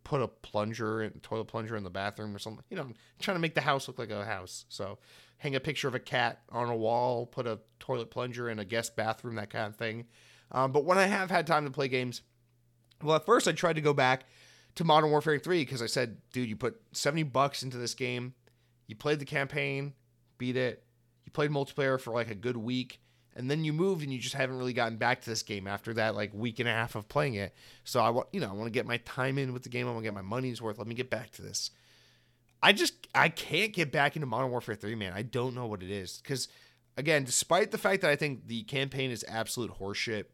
put 0.04 0.22
a 0.22 0.28
plunger 0.28 1.02
and 1.02 1.22
toilet 1.24 1.46
plunger 1.46 1.76
in 1.76 1.84
the 1.84 1.90
bathroom 1.90 2.36
or 2.36 2.40
something. 2.40 2.64
You 2.70 2.78
know, 2.78 2.88
trying 3.20 3.36
to 3.36 3.42
make 3.42 3.56
the 3.56 3.62
house 3.62 3.88
look 3.88 4.00
like 4.00 4.12
a 4.12 4.26
house. 4.26 4.66
So 4.70 5.00
hang 5.38 5.56
a 5.56 5.60
picture 5.60 5.88
of 5.88 5.96
a 5.96 6.00
cat 6.00 6.42
on 6.50 6.70
a 6.70 6.76
wall, 6.76 7.26
put 7.26 7.48
a 7.48 7.60
toilet 7.80 8.12
plunger 8.12 8.50
in 8.50 8.60
a 8.60 8.66
guest 8.66 8.96
bathroom, 8.96 9.36
that 9.36 9.50
kind 9.50 9.68
of 9.68 9.76
thing. 9.76 10.06
Um, 10.52 10.72
but 10.72 10.86
when 10.86 10.98
I 10.98 11.06
have 11.06 11.32
had 11.32 11.48
time 11.48 11.66
to 11.66 11.72
play 11.72 11.88
games, 11.88 12.22
well, 13.02 13.16
at 13.16 13.26
first 13.26 13.48
I 13.48 13.52
tried 13.52 13.76
to 13.76 13.82
go 13.82 13.94
back 13.94 14.26
to 14.76 14.84
Modern 14.84 15.10
Warfare 15.10 15.40
3 15.40 15.62
because 15.62 15.82
I 15.82 15.88
said, 15.88 16.18
dude, 16.32 16.50
you 16.50 16.56
put 16.56 16.80
70 16.94 17.24
bucks 17.24 17.64
into 17.64 17.78
this 17.78 17.94
game, 17.94 18.34
you 18.88 18.96
played 18.96 19.20
the 19.20 19.26
campaign, 19.26 19.94
beat 20.38 20.56
it, 20.56 20.84
you 21.26 21.32
played 21.32 21.52
multiplayer 21.52 22.00
for 22.00 22.14
like 22.14 22.30
a 22.30 22.36
good 22.36 22.58
week, 22.58 23.00
and 23.36 23.50
then 23.50 23.64
you 23.64 23.74
moved 23.74 24.04
and 24.04 24.14
you 24.14 24.20
just 24.20 24.36
haven't 24.36 24.58
really 24.58 24.74
gotten 24.74 24.98
back 24.98 25.22
to 25.22 25.30
this 25.30 25.44
game 25.44 25.68
after 25.68 25.94
that 25.96 26.16
like 26.16 26.32
week 26.34 26.60
and 26.60 26.70
a 26.70 26.72
half 26.72 26.96
of 26.96 27.08
playing 27.08 27.36
it. 27.36 27.54
So 27.84 28.02
I 28.02 28.10
want 28.10 28.28
you 28.32 28.40
know 28.40 28.50
I 28.50 28.54
want 28.54 28.68
to 28.68 28.72
get 28.72 28.86
my 28.86 28.98
time 28.98 29.38
in 29.38 29.54
with 29.54 29.64
the 29.64 29.70
game. 29.70 29.88
I 29.88 29.92
want 29.92 30.04
to 30.04 30.08
get 30.08 30.14
my 30.14 30.22
money's 30.22 30.62
worth. 30.62 30.78
Let 30.78 30.88
me 30.88 30.96
get 30.96 31.10
back 31.10 31.32
to 31.32 31.42
this. 31.42 31.72
I 32.62 32.72
just 32.74 33.08
I 33.14 33.30
can't 33.30 33.74
get 33.74 33.92
back 33.92 34.16
into 34.16 34.26
Modern 34.26 34.52
Warfare 34.52 34.76
3, 34.76 34.96
man. 34.96 35.14
I 35.14 35.22
don't 35.22 35.56
know 35.56 35.66
what 35.66 35.84
it 35.84 35.92
is 35.92 36.20
because 36.22 36.48
again, 36.98 37.24
despite 37.24 37.72
the 37.72 37.78
fact 37.78 38.02
that 38.02 38.12
I 38.12 38.16
think 38.16 38.48
the 38.48 38.64
campaign 38.64 39.12
is 39.12 39.26
absolute 39.28 39.72
horseshit. 39.80 40.26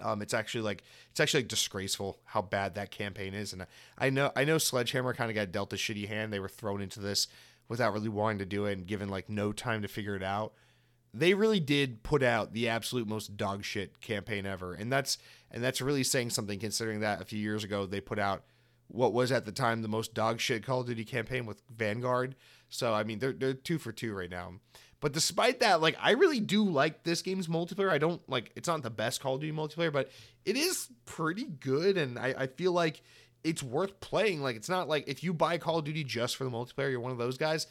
Um, 0.00 0.22
it's 0.22 0.34
actually 0.34 0.60
like 0.60 0.84
it's 1.10 1.18
actually 1.18 1.40
like 1.40 1.48
disgraceful 1.48 2.20
how 2.24 2.42
bad 2.42 2.76
that 2.76 2.92
campaign 2.92 3.34
is, 3.34 3.52
and 3.52 3.66
I 3.98 4.10
know 4.10 4.30
I 4.36 4.44
know 4.44 4.58
Sledgehammer 4.58 5.12
kind 5.12 5.28
of 5.28 5.34
got 5.34 5.50
dealt 5.50 5.72
a 5.72 5.76
shitty 5.76 6.06
hand. 6.06 6.32
They 6.32 6.38
were 6.38 6.48
thrown 6.48 6.80
into 6.80 7.00
this 7.00 7.26
without 7.68 7.92
really 7.92 8.08
wanting 8.08 8.38
to 8.38 8.44
do 8.44 8.66
it 8.66 8.78
and 8.78 8.86
given 8.86 9.08
like 9.08 9.28
no 9.28 9.52
time 9.52 9.82
to 9.82 9.88
figure 9.88 10.14
it 10.14 10.22
out 10.22 10.52
they 11.14 11.34
really 11.34 11.60
did 11.60 12.02
put 12.02 12.22
out 12.22 12.52
the 12.52 12.68
absolute 12.68 13.08
most 13.08 13.36
dog 13.36 13.64
shit 13.64 14.00
campaign 14.00 14.46
ever. 14.46 14.74
And 14.74 14.92
that's 14.92 15.18
and 15.50 15.62
that's 15.62 15.80
really 15.80 16.04
saying 16.04 16.30
something 16.30 16.58
considering 16.58 17.00
that 17.00 17.20
a 17.20 17.24
few 17.24 17.38
years 17.38 17.64
ago 17.64 17.86
they 17.86 18.00
put 18.00 18.18
out 18.18 18.44
what 18.88 19.12
was 19.12 19.32
at 19.32 19.44
the 19.44 19.52
time 19.52 19.82
the 19.82 19.88
most 19.88 20.14
dog 20.14 20.40
shit 20.40 20.64
Call 20.64 20.80
of 20.80 20.86
Duty 20.86 21.04
campaign 21.04 21.46
with 21.46 21.62
Vanguard. 21.74 22.34
So 22.68 22.92
I 22.92 23.04
mean 23.04 23.18
they're 23.18 23.32
they're 23.32 23.54
two 23.54 23.78
for 23.78 23.92
two 23.92 24.14
right 24.14 24.30
now. 24.30 24.54
But 25.00 25.12
despite 25.12 25.60
that, 25.60 25.80
like 25.80 25.96
I 26.00 26.12
really 26.12 26.40
do 26.40 26.64
like 26.64 27.04
this 27.04 27.22
game's 27.22 27.46
multiplayer. 27.46 27.90
I 27.90 27.98
don't 27.98 28.26
like 28.28 28.52
it's 28.56 28.68
not 28.68 28.82
the 28.82 28.90
best 28.90 29.20
Call 29.20 29.36
of 29.36 29.40
Duty 29.40 29.56
multiplayer, 29.56 29.92
but 29.92 30.10
it 30.44 30.56
is 30.56 30.88
pretty 31.04 31.44
good 31.44 31.96
and 31.96 32.18
I, 32.18 32.34
I 32.38 32.46
feel 32.46 32.72
like 32.72 33.02
it's 33.44 33.62
worth 33.62 34.00
playing. 34.00 34.42
Like 34.42 34.56
it's 34.56 34.68
not 34.68 34.88
like 34.88 35.08
if 35.08 35.22
you 35.22 35.32
buy 35.32 35.58
Call 35.58 35.78
of 35.78 35.84
Duty 35.84 36.04
just 36.04 36.36
for 36.36 36.44
the 36.44 36.50
multiplayer, 36.50 36.90
you're 36.90 37.00
one 37.00 37.12
of 37.12 37.18
those 37.18 37.38
guys. 37.38 37.66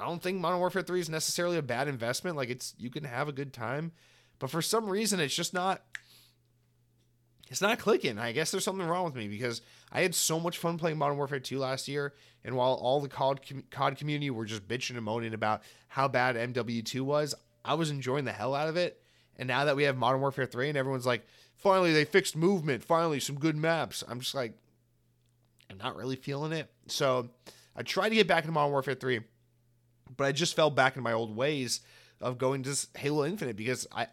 I 0.00 0.06
don't 0.06 0.22
think 0.22 0.40
Modern 0.40 0.60
Warfare 0.60 0.82
3 0.82 1.00
is 1.00 1.10
necessarily 1.10 1.58
a 1.58 1.62
bad 1.62 1.86
investment. 1.86 2.36
Like 2.36 2.48
it's 2.48 2.74
you 2.78 2.90
can 2.90 3.04
have 3.04 3.28
a 3.28 3.32
good 3.32 3.52
time, 3.52 3.92
but 4.38 4.50
for 4.50 4.62
some 4.62 4.88
reason 4.88 5.20
it's 5.20 5.34
just 5.34 5.52
not 5.52 5.82
it's 7.50 7.60
not 7.60 7.78
clicking. 7.78 8.18
I 8.18 8.32
guess 8.32 8.50
there's 8.50 8.64
something 8.64 8.86
wrong 8.86 9.04
with 9.04 9.16
me 9.16 9.28
because 9.28 9.60
I 9.92 10.02
had 10.02 10.14
so 10.14 10.38
much 10.38 10.56
fun 10.56 10.78
playing 10.78 10.98
Modern 10.98 11.16
Warfare 11.16 11.40
2 11.40 11.58
last 11.58 11.88
year, 11.88 12.14
and 12.44 12.56
while 12.56 12.74
all 12.74 13.00
the 13.00 13.08
COD, 13.08 13.40
COD 13.70 13.96
community 13.96 14.30
were 14.30 14.44
just 14.44 14.68
bitching 14.68 14.96
and 14.96 15.04
moaning 15.04 15.34
about 15.34 15.62
how 15.88 16.06
bad 16.06 16.36
MW2 16.36 17.00
was, 17.00 17.34
I 17.64 17.74
was 17.74 17.90
enjoying 17.90 18.24
the 18.24 18.32
hell 18.32 18.54
out 18.54 18.68
of 18.68 18.76
it. 18.76 19.02
And 19.36 19.48
now 19.48 19.64
that 19.64 19.74
we 19.74 19.82
have 19.82 19.96
Modern 19.96 20.20
Warfare 20.20 20.46
3 20.46 20.68
and 20.68 20.78
everyone's 20.78 21.06
like, 21.06 21.26
finally 21.56 21.92
they 21.92 22.04
fixed 22.04 22.36
movement, 22.36 22.84
finally 22.84 23.18
some 23.18 23.36
good 23.36 23.56
maps, 23.56 24.04
I'm 24.06 24.20
just 24.20 24.34
like, 24.34 24.54
I'm 25.68 25.78
not 25.78 25.96
really 25.96 26.16
feeling 26.16 26.52
it. 26.52 26.70
So 26.86 27.30
I 27.76 27.82
tried 27.82 28.10
to 28.10 28.14
get 28.14 28.28
back 28.28 28.44
into 28.44 28.52
Modern 28.52 28.70
Warfare 28.70 28.94
3 28.94 29.20
but 30.16 30.24
I 30.24 30.32
just 30.32 30.56
fell 30.56 30.70
back 30.70 30.96
in 30.96 31.02
my 31.02 31.12
old 31.12 31.34
ways 31.36 31.80
of 32.20 32.38
going 32.38 32.62
to 32.64 32.76
Halo 32.96 33.24
Infinite 33.24 33.56
because 33.56 33.86
I 33.92 34.08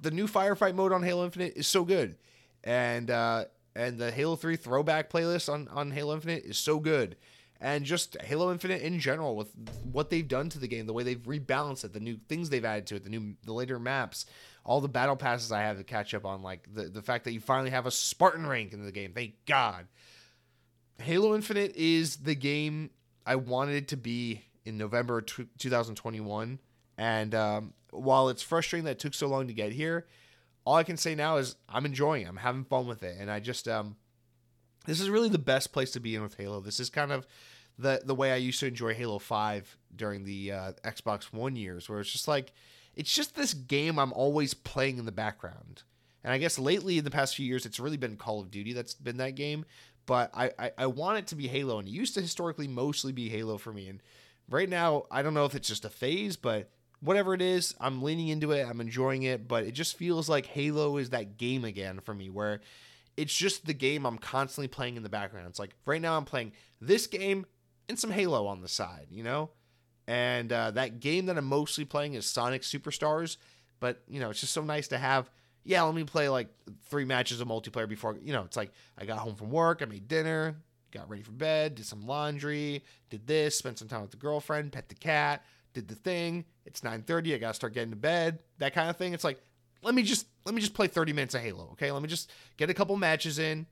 the 0.00 0.10
new 0.10 0.26
firefight 0.26 0.74
mode 0.74 0.92
on 0.92 1.02
Halo 1.02 1.24
Infinite 1.24 1.54
is 1.56 1.66
so 1.66 1.84
good, 1.84 2.16
and 2.62 3.10
uh, 3.10 3.44
and 3.74 3.98
the 3.98 4.10
Halo 4.10 4.36
Three 4.36 4.56
throwback 4.56 5.10
playlist 5.10 5.52
on 5.52 5.68
on 5.68 5.90
Halo 5.90 6.14
Infinite 6.14 6.44
is 6.44 6.58
so 6.58 6.78
good, 6.78 7.16
and 7.60 7.84
just 7.84 8.20
Halo 8.22 8.52
Infinite 8.52 8.82
in 8.82 8.98
general 9.00 9.36
with 9.36 9.50
what 9.90 10.10
they've 10.10 10.26
done 10.26 10.48
to 10.50 10.58
the 10.58 10.68
game, 10.68 10.86
the 10.86 10.92
way 10.92 11.02
they've 11.02 11.22
rebalanced 11.22 11.84
it, 11.84 11.92
the 11.92 12.00
new 12.00 12.18
things 12.28 12.50
they've 12.50 12.64
added 12.64 12.86
to 12.88 12.96
it, 12.96 13.04
the 13.04 13.10
new 13.10 13.34
the 13.44 13.52
later 13.52 13.78
maps, 13.78 14.26
all 14.64 14.80
the 14.80 14.88
battle 14.88 15.16
passes 15.16 15.52
I 15.52 15.62
have 15.62 15.78
to 15.78 15.84
catch 15.84 16.14
up 16.14 16.24
on, 16.24 16.42
like 16.42 16.68
the 16.72 16.84
the 16.84 17.02
fact 17.02 17.24
that 17.24 17.32
you 17.32 17.40
finally 17.40 17.70
have 17.70 17.86
a 17.86 17.90
Spartan 17.90 18.46
rank 18.46 18.72
in 18.72 18.84
the 18.84 18.92
game, 18.92 19.12
thank 19.12 19.34
God. 19.46 19.86
Halo 20.98 21.34
Infinite 21.34 21.74
is 21.74 22.16
the 22.16 22.36
game 22.36 22.90
I 23.26 23.36
wanted 23.36 23.74
it 23.74 23.88
to 23.88 23.96
be 23.96 24.42
in 24.64 24.78
November 24.78 25.20
2021. 25.20 26.58
And 26.96 27.34
um, 27.34 27.74
while 27.90 28.28
it's 28.28 28.42
frustrating 28.42 28.84
that 28.84 28.92
it 28.92 28.98
took 28.98 29.14
so 29.14 29.26
long 29.26 29.46
to 29.48 29.54
get 29.54 29.72
here, 29.72 30.06
all 30.64 30.76
I 30.76 30.84
can 30.84 30.96
say 30.96 31.14
now 31.14 31.36
is 31.36 31.56
I'm 31.68 31.86
enjoying 31.86 32.22
it. 32.22 32.28
I'm 32.28 32.36
having 32.36 32.64
fun 32.64 32.86
with 32.86 33.02
it. 33.02 33.16
And 33.18 33.30
I 33.30 33.40
just, 33.40 33.68
um, 33.68 33.96
this 34.86 35.00
is 35.00 35.10
really 35.10 35.28
the 35.28 35.38
best 35.38 35.72
place 35.72 35.90
to 35.92 36.00
be 36.00 36.14
in 36.14 36.22
with 36.22 36.36
Halo. 36.36 36.60
This 36.60 36.80
is 36.80 36.90
kind 36.90 37.12
of 37.12 37.26
the, 37.78 38.02
the 38.04 38.14
way 38.14 38.32
I 38.32 38.36
used 38.36 38.60
to 38.60 38.66
enjoy 38.66 38.94
Halo 38.94 39.18
5 39.18 39.76
during 39.94 40.24
the 40.24 40.52
uh, 40.52 40.72
Xbox 40.84 41.24
One 41.32 41.56
years, 41.56 41.88
where 41.88 42.00
it's 42.00 42.12
just 42.12 42.28
like, 42.28 42.52
it's 42.94 43.14
just 43.14 43.34
this 43.34 43.54
game 43.54 43.98
I'm 43.98 44.12
always 44.12 44.54
playing 44.54 44.98
in 44.98 45.04
the 45.04 45.12
background. 45.12 45.82
And 46.22 46.32
I 46.32 46.38
guess 46.38 46.58
lately 46.58 46.98
in 46.98 47.04
the 47.04 47.10
past 47.10 47.36
few 47.36 47.44
years, 47.44 47.66
it's 47.66 47.80
really 47.80 47.96
been 47.96 48.16
Call 48.16 48.40
of 48.40 48.50
Duty 48.50 48.72
that's 48.72 48.94
been 48.94 49.18
that 49.18 49.34
game. 49.34 49.66
But 50.06 50.30
I, 50.34 50.50
I, 50.58 50.70
I 50.78 50.86
want 50.86 51.18
it 51.18 51.26
to 51.28 51.34
be 51.34 51.48
Halo, 51.48 51.78
and 51.78 51.88
it 51.88 51.90
used 51.90 52.14
to 52.14 52.20
historically 52.20 52.68
mostly 52.68 53.12
be 53.12 53.28
Halo 53.28 53.58
for 53.58 53.72
me. 53.72 53.88
And 53.88 54.02
right 54.48 54.68
now, 54.68 55.04
I 55.10 55.22
don't 55.22 55.34
know 55.34 55.44
if 55.44 55.54
it's 55.54 55.68
just 55.68 55.84
a 55.84 55.90
phase, 55.90 56.36
but 56.36 56.70
whatever 57.00 57.34
it 57.34 57.42
is, 57.42 57.74
I'm 57.80 58.02
leaning 58.02 58.28
into 58.28 58.52
it. 58.52 58.66
I'm 58.66 58.80
enjoying 58.80 59.24
it, 59.24 59.46
but 59.46 59.64
it 59.64 59.72
just 59.72 59.96
feels 59.96 60.28
like 60.28 60.46
Halo 60.46 60.96
is 60.96 61.10
that 61.10 61.36
game 61.36 61.64
again 61.64 62.00
for 62.00 62.14
me 62.14 62.30
where 62.30 62.60
it's 63.16 63.34
just 63.34 63.66
the 63.66 63.74
game 63.74 64.06
I'm 64.06 64.18
constantly 64.18 64.68
playing 64.68 64.96
in 64.96 65.02
the 65.02 65.08
background. 65.08 65.46
It's 65.48 65.58
like 65.58 65.74
right 65.86 66.00
now 66.00 66.16
I'm 66.16 66.24
playing 66.24 66.52
this 66.80 67.06
game 67.06 67.46
and 67.88 67.98
some 67.98 68.10
Halo 68.10 68.46
on 68.46 68.60
the 68.60 68.68
side, 68.68 69.06
you 69.10 69.22
know? 69.22 69.50
And 70.06 70.52
uh, 70.52 70.72
that 70.72 71.00
game 71.00 71.26
that 71.26 71.38
I'm 71.38 71.46
mostly 71.46 71.84
playing 71.84 72.14
is 72.14 72.26
Sonic 72.26 72.62
Superstars, 72.62 73.36
but 73.80 74.02
you 74.08 74.20
know, 74.20 74.30
it's 74.30 74.40
just 74.40 74.52
so 74.52 74.62
nice 74.62 74.88
to 74.88 74.98
have 74.98 75.30
yeah, 75.64 75.82
let 75.82 75.94
me 75.94 76.04
play 76.04 76.28
like 76.28 76.48
three 76.90 77.06
matches 77.06 77.40
of 77.40 77.48
multiplayer 77.48 77.88
before, 77.88 78.18
you 78.22 78.32
know, 78.32 78.44
it's 78.44 78.56
like 78.56 78.70
I 78.98 79.06
got 79.06 79.18
home 79.18 79.34
from 79.34 79.50
work, 79.50 79.80
I 79.80 79.86
made 79.86 80.08
dinner, 80.08 80.56
got 80.94 81.10
ready 81.10 81.22
for 81.22 81.32
bed, 81.32 81.74
did 81.74 81.86
some 81.86 82.06
laundry, 82.06 82.84
did 83.10 83.26
this, 83.26 83.58
spent 83.58 83.78
some 83.78 83.88
time 83.88 84.02
with 84.02 84.10
the 84.10 84.16
girlfriend, 84.16 84.72
pet 84.72 84.88
the 84.88 84.94
cat, 84.94 85.44
did 85.74 85.88
the 85.88 85.94
thing. 85.94 86.44
It's 86.64 86.80
9:30, 86.80 87.34
I 87.34 87.38
got 87.38 87.48
to 87.48 87.54
start 87.54 87.74
getting 87.74 87.90
to 87.90 87.96
bed. 87.96 88.38
That 88.58 88.74
kind 88.74 88.88
of 88.88 88.96
thing. 88.96 89.12
It's 89.12 89.24
like, 89.24 89.40
let 89.82 89.94
me 89.94 90.02
just 90.02 90.26
let 90.46 90.54
me 90.54 90.60
just 90.60 90.74
play 90.74 90.86
30 90.86 91.12
minutes 91.12 91.34
of 91.34 91.42
Halo, 91.42 91.70
okay? 91.72 91.90
Let 91.90 92.02
me 92.02 92.08
just 92.08 92.30
get 92.56 92.70
a 92.70 92.74
couple 92.74 92.96
matches 92.96 93.38
in. 93.38 93.66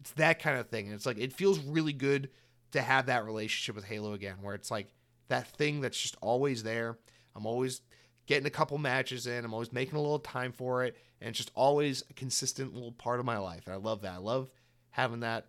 It's 0.00 0.12
that 0.12 0.38
kind 0.38 0.58
of 0.58 0.68
thing. 0.68 0.86
And 0.86 0.94
it's 0.94 1.06
like 1.06 1.18
it 1.18 1.32
feels 1.32 1.58
really 1.58 1.92
good 1.92 2.30
to 2.72 2.80
have 2.80 3.06
that 3.06 3.24
relationship 3.24 3.74
with 3.74 3.84
Halo 3.84 4.12
again 4.12 4.36
where 4.40 4.54
it's 4.54 4.70
like 4.70 4.88
that 5.28 5.48
thing 5.56 5.80
that's 5.80 6.00
just 6.00 6.16
always 6.20 6.62
there. 6.62 6.98
I'm 7.34 7.46
always 7.46 7.80
getting 8.26 8.46
a 8.46 8.50
couple 8.50 8.78
matches 8.78 9.26
in. 9.26 9.44
I'm 9.44 9.54
always 9.54 9.72
making 9.72 9.96
a 9.96 10.00
little 10.00 10.18
time 10.18 10.52
for 10.52 10.84
it, 10.84 10.96
and 11.20 11.30
it's 11.30 11.38
just 11.38 11.50
always 11.54 12.02
a 12.10 12.14
consistent 12.14 12.74
little 12.74 12.92
part 12.92 13.20
of 13.20 13.26
my 13.26 13.38
life. 13.38 13.62
And 13.66 13.74
I 13.74 13.78
love 13.78 14.02
that. 14.02 14.14
I 14.14 14.18
love 14.18 14.50
having 14.90 15.20
that 15.20 15.46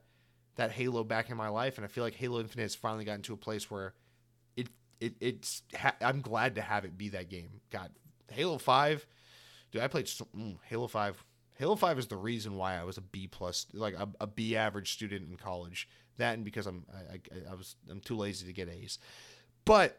that 0.60 0.72
Halo 0.72 1.04
back 1.04 1.30
in 1.30 1.38
my 1.38 1.48
life, 1.48 1.78
and 1.78 1.86
I 1.86 1.88
feel 1.88 2.04
like 2.04 2.16
Halo 2.16 2.40
Infinite 2.40 2.64
has 2.64 2.76
finally 2.76 3.06
gotten 3.06 3.22
to 3.24 3.34
a 3.34 3.38
place 3.38 3.72
where 3.72 3.94
it 4.58 4.68
it 5.00 5.16
it's 5.20 5.64
ha- 5.76 5.96
I'm 6.02 6.22
glad 6.22 6.56
to 6.56 6.62
have 6.62 6.84
it 6.86 6.98
be 6.98 7.10
that 7.10 7.30
game. 7.30 7.62
God, 7.72 7.92
Halo 8.30 8.58
Five, 8.58 9.06
dude, 9.72 9.82
I 9.82 9.88
played 9.88 10.08
so, 10.08 10.28
mm, 10.38 10.58
Halo 10.66 10.88
Five. 10.88 11.24
Halo 11.56 11.76
Five 11.76 11.98
is 11.98 12.08
the 12.08 12.18
reason 12.18 12.56
why 12.56 12.78
I 12.78 12.84
was 12.84 12.98
a 12.98 13.02
B 13.02 13.28
plus, 13.28 13.68
like 13.74 13.94
a, 13.94 14.10
a 14.20 14.28
B 14.28 14.56
average 14.56 14.94
student 14.94 15.30
in 15.30 15.38
college. 15.38 15.88
that 16.18 16.34
and 16.34 16.44
because 16.44 16.68
I'm 16.68 16.86
I, 16.94 17.16
I, 17.16 17.52
I 17.52 17.56
was 17.56 17.76
I'm 17.90 18.02
too 18.02 18.18
lazy 18.18 18.46
to 18.46 18.54
get 18.54 18.70
A's. 18.70 19.00
But 19.64 19.98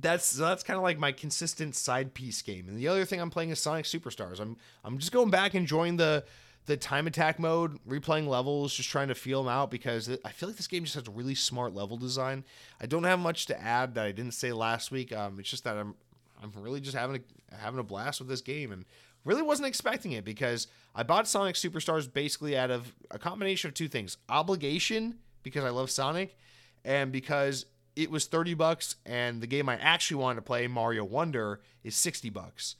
that's 0.00 0.32
that's 0.32 0.64
kind 0.64 0.76
of 0.76 0.82
like 0.82 0.98
my 0.98 1.12
consistent 1.12 1.76
side 1.76 2.14
piece 2.14 2.42
game. 2.42 2.66
And 2.68 2.76
the 2.76 2.88
other 2.88 3.04
thing 3.04 3.20
I'm 3.20 3.30
playing 3.30 3.50
is 3.50 3.60
Sonic 3.60 3.84
Superstars. 3.84 4.40
I'm 4.40 4.56
I'm 4.84 4.98
just 4.98 5.12
going 5.12 5.30
back 5.30 5.54
enjoying 5.54 5.96
the 5.98 6.24
the 6.66 6.76
time 6.76 7.06
attack 7.06 7.38
mode, 7.38 7.78
replaying 7.88 8.26
levels, 8.26 8.74
just 8.74 8.88
trying 8.88 9.08
to 9.08 9.14
feel 9.14 9.42
them 9.42 9.52
out 9.52 9.70
because 9.70 10.10
I 10.24 10.30
feel 10.30 10.48
like 10.48 10.56
this 10.56 10.66
game 10.66 10.84
just 10.84 10.96
has 10.96 11.06
a 11.06 11.10
really 11.10 11.34
smart 11.34 11.74
level 11.74 11.96
design. 11.96 12.44
I 12.80 12.86
don't 12.86 13.04
have 13.04 13.20
much 13.20 13.46
to 13.46 13.60
add 13.60 13.94
that 13.94 14.04
I 14.04 14.12
didn't 14.12 14.34
say 14.34 14.52
last 14.52 14.90
week. 14.90 15.12
Um, 15.12 15.38
it's 15.38 15.48
just 15.48 15.64
that 15.64 15.76
I'm 15.76 15.94
I'm 16.42 16.52
really 16.56 16.80
just 16.80 16.96
having 16.96 17.22
a 17.22 17.56
having 17.56 17.80
a 17.80 17.84
blast 17.84 18.20
with 18.20 18.28
this 18.28 18.40
game 18.40 18.72
and 18.72 18.84
really 19.24 19.42
wasn't 19.42 19.68
expecting 19.68 20.12
it 20.12 20.24
because 20.24 20.66
I 20.94 21.02
bought 21.02 21.28
Sonic 21.28 21.54
Superstars 21.54 22.12
basically 22.12 22.56
out 22.56 22.70
of 22.70 22.92
a 23.10 23.18
combination 23.18 23.68
of 23.68 23.74
two 23.74 23.88
things: 23.88 24.16
obligation 24.28 25.18
because 25.42 25.64
I 25.64 25.70
love 25.70 25.90
Sonic, 25.90 26.36
and 26.84 27.12
because 27.12 27.66
it 27.94 28.10
was 28.10 28.26
30 28.26 28.54
bucks 28.54 28.96
and 29.06 29.40
the 29.40 29.46
game 29.46 29.68
I 29.68 29.76
actually 29.76 30.18
wanted 30.18 30.36
to 30.36 30.42
play, 30.42 30.66
Mario 30.66 31.04
Wonder, 31.04 31.60
is 31.82 31.96
60 31.96 32.28
bucks. 32.30 32.76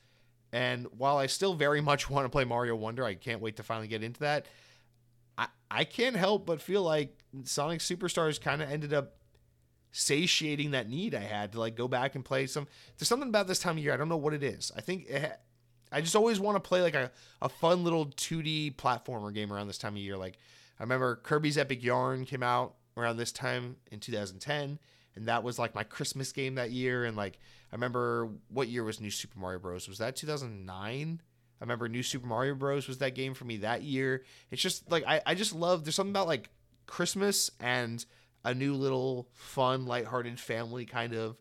And 0.57 0.87
while 0.97 1.19
I 1.19 1.27
still 1.27 1.53
very 1.53 1.83
much 1.83 2.09
want 2.11 2.25
to 2.25 2.31
play 2.31 2.45
Mario 2.45 2.75
Wonder, 2.77 3.05
I 3.05 3.15
can't 3.15 3.43
wait 3.43 3.57
to 3.57 3.63
finally 3.63 3.89
get 3.89 4.03
into 4.03 4.21
that. 4.21 4.47
I, 5.37 5.49
I 5.71 5.85
can't 5.85 6.17
help 6.17 6.47
but 6.47 6.63
feel 6.63 6.83
like 6.83 7.23
Sonic 7.45 7.81
Superstars 7.81 8.41
kind 8.41 8.63
of 8.63 8.71
ended 8.71 8.95
up 8.95 9.17
satiating 9.93 10.71
that 10.71 10.89
need 10.89 11.15
I 11.15 11.21
had 11.21 11.53
to 11.53 11.61
like 11.61 11.77
go 11.77 11.89
back 11.89 12.15
and 12.15 12.25
play 12.25 12.47
some. 12.47 12.67
There's 12.97 13.07
something 13.07 13.29
about 13.29 13.49
this 13.49 13.59
time 13.59 13.77
of 13.77 13.85
year. 13.85 13.93
I 13.93 13.99
don't 13.99 14.09
know 14.09 14.17
what 14.17 14.33
it 14.33 14.43
is. 14.43 14.73
I 14.75 14.81
think 14.81 15.07
it, 15.11 15.39
I 15.93 16.01
just 16.01 16.17
always 16.17 16.41
want 16.41 16.57
to 16.57 16.67
play 16.67 16.81
like 16.81 16.95
a, 16.95 17.11
a 17.43 17.51
fun 17.51 17.85
little 17.85 18.07
2D 18.07 18.77
platformer 18.77 19.33
game 19.33 19.53
around 19.53 19.67
this 19.67 19.79
time 19.79 19.93
of 19.93 19.99
year. 19.99 20.17
Like 20.17 20.39
I 20.81 20.85
remember 20.85 21.17
Kirby's 21.17 21.59
Epic 21.59 21.85
Yarn 21.85 22.25
came 22.25 22.43
out 22.43 22.77
around 22.97 23.19
this 23.19 23.31
time 23.31 23.77
in 23.91 24.01
2010 24.01 24.79
and 25.17 25.27
that 25.27 25.43
was 25.43 25.59
like 25.59 25.75
my 25.75 25.83
Christmas 25.83 26.33
game 26.33 26.55
that 26.57 26.71
year. 26.71 27.05
And 27.05 27.17
like 27.17 27.39
I 27.73 27.75
remember 27.75 28.29
what 28.49 28.69
year 28.69 28.85
was 28.85 29.01
New 29.01 29.11
Super 29.11 29.39
Mario 29.39 29.59
Bros. 29.59 29.89
Was 29.89 29.99
that 29.99 30.17
2009? 30.17 31.23
I 31.59 31.65
remember 31.65 31.89
New 31.89 32.03
Super 32.03 32.27
Mario 32.27 32.55
Bros. 32.55 32.87
was 32.87 32.99
that 32.99 33.15
game 33.15 33.35
for 33.35 33.47
me 33.47 33.59
that 33.59 33.83
year. 33.83 34.25
It's 34.51 34.63
just 34.63 34.91
like 34.91 35.05
I, 35.07 35.23
I 35.27 35.35
just 35.35 35.55
love. 35.55 35.85
There's 35.85 35.95
something 35.95 36.13
about 36.13 36.29
like 36.29 36.51
Christmas 36.87 37.51
and 37.61 38.05
a 38.45 38.55
new 38.55 38.75
little 38.75 39.29
fun, 39.33 39.87
lighthearted 39.87 40.39
family 40.39 40.85
kind 40.85 41.15
of 41.15 41.37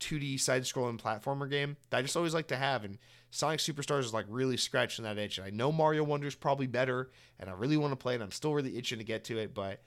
2D 0.00 0.38
side-scrolling 0.38 1.00
platformer 1.00 1.50
game 1.50 1.76
that 1.90 1.98
I 1.98 2.02
just 2.02 2.16
always 2.16 2.34
like 2.34 2.48
to 2.48 2.56
have. 2.56 2.84
And 2.84 2.98
Sonic 3.30 3.58
Superstars 3.58 4.00
is 4.00 4.14
like 4.14 4.26
really 4.28 4.56
scratching 4.56 5.04
that 5.04 5.18
itch. 5.18 5.38
And 5.38 5.46
I 5.46 5.50
know 5.50 5.72
Mario 5.72 6.04
Wonder 6.04 6.28
is 6.28 6.34
probably 6.34 6.66
better, 6.66 7.10
and 7.40 7.50
I 7.50 7.54
really 7.54 7.76
want 7.76 7.92
to 7.92 7.96
play 7.96 8.14
it. 8.14 8.22
I'm 8.22 8.30
still 8.30 8.54
really 8.54 8.76
itching 8.76 8.98
to 8.98 9.04
get 9.04 9.24
to 9.24 9.38
it, 9.38 9.54
but 9.54 9.82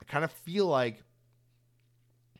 I 0.00 0.04
kind 0.04 0.24
of 0.24 0.32
feel 0.32 0.66
like 0.66 1.02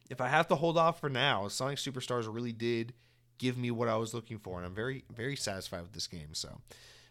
if 0.08 0.20
I 0.20 0.28
have 0.28 0.48
to 0.48 0.56
hold 0.56 0.78
off 0.78 1.00
for 1.00 1.08
now, 1.08 1.48
Sonic 1.48 1.78
Superstars 1.78 2.32
really 2.32 2.52
did 2.52 2.94
give 3.38 3.56
me 3.56 3.70
what 3.70 3.88
I 3.88 3.96
was 3.96 4.14
looking 4.14 4.38
for, 4.38 4.56
and 4.58 4.66
I'm 4.66 4.74
very 4.74 5.04
very 5.10 5.36
satisfied 5.36 5.82
with 5.82 5.92
this 5.92 6.06
game. 6.06 6.34
So 6.34 6.60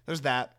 there's 0.05 0.21
that. 0.21 0.55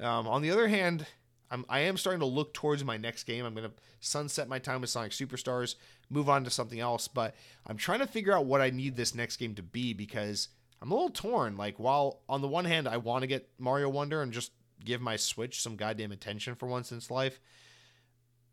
Um, 0.00 0.28
on 0.28 0.42
the 0.42 0.50
other 0.50 0.68
hand, 0.68 1.06
I'm, 1.50 1.64
I 1.68 1.80
am 1.80 1.96
starting 1.96 2.20
to 2.20 2.26
look 2.26 2.54
towards 2.54 2.84
my 2.84 2.96
next 2.96 3.24
game. 3.24 3.44
I'm 3.44 3.54
going 3.54 3.68
to 3.68 3.74
sunset 4.00 4.48
my 4.48 4.58
time 4.58 4.80
with 4.80 4.90
Sonic 4.90 5.12
Superstars, 5.12 5.74
move 6.10 6.28
on 6.28 6.44
to 6.44 6.50
something 6.50 6.78
else, 6.78 7.08
but 7.08 7.34
I'm 7.66 7.76
trying 7.76 8.00
to 8.00 8.06
figure 8.06 8.36
out 8.36 8.46
what 8.46 8.60
I 8.60 8.70
need 8.70 8.96
this 8.96 9.14
next 9.14 9.38
game 9.38 9.54
to 9.56 9.62
be 9.62 9.92
because 9.92 10.48
I'm 10.80 10.90
a 10.90 10.94
little 10.94 11.10
torn. 11.10 11.56
Like, 11.56 11.78
while 11.78 12.20
on 12.28 12.42
the 12.42 12.48
one 12.48 12.64
hand, 12.64 12.86
I 12.86 12.98
want 12.98 13.22
to 13.22 13.26
get 13.26 13.48
Mario 13.58 13.88
Wonder 13.88 14.22
and 14.22 14.32
just 14.32 14.52
give 14.84 15.00
my 15.00 15.16
Switch 15.16 15.60
some 15.60 15.76
goddamn 15.76 16.12
attention 16.12 16.54
for 16.54 16.66
once 16.66 16.92
in 16.92 16.98
its 16.98 17.10
life, 17.10 17.40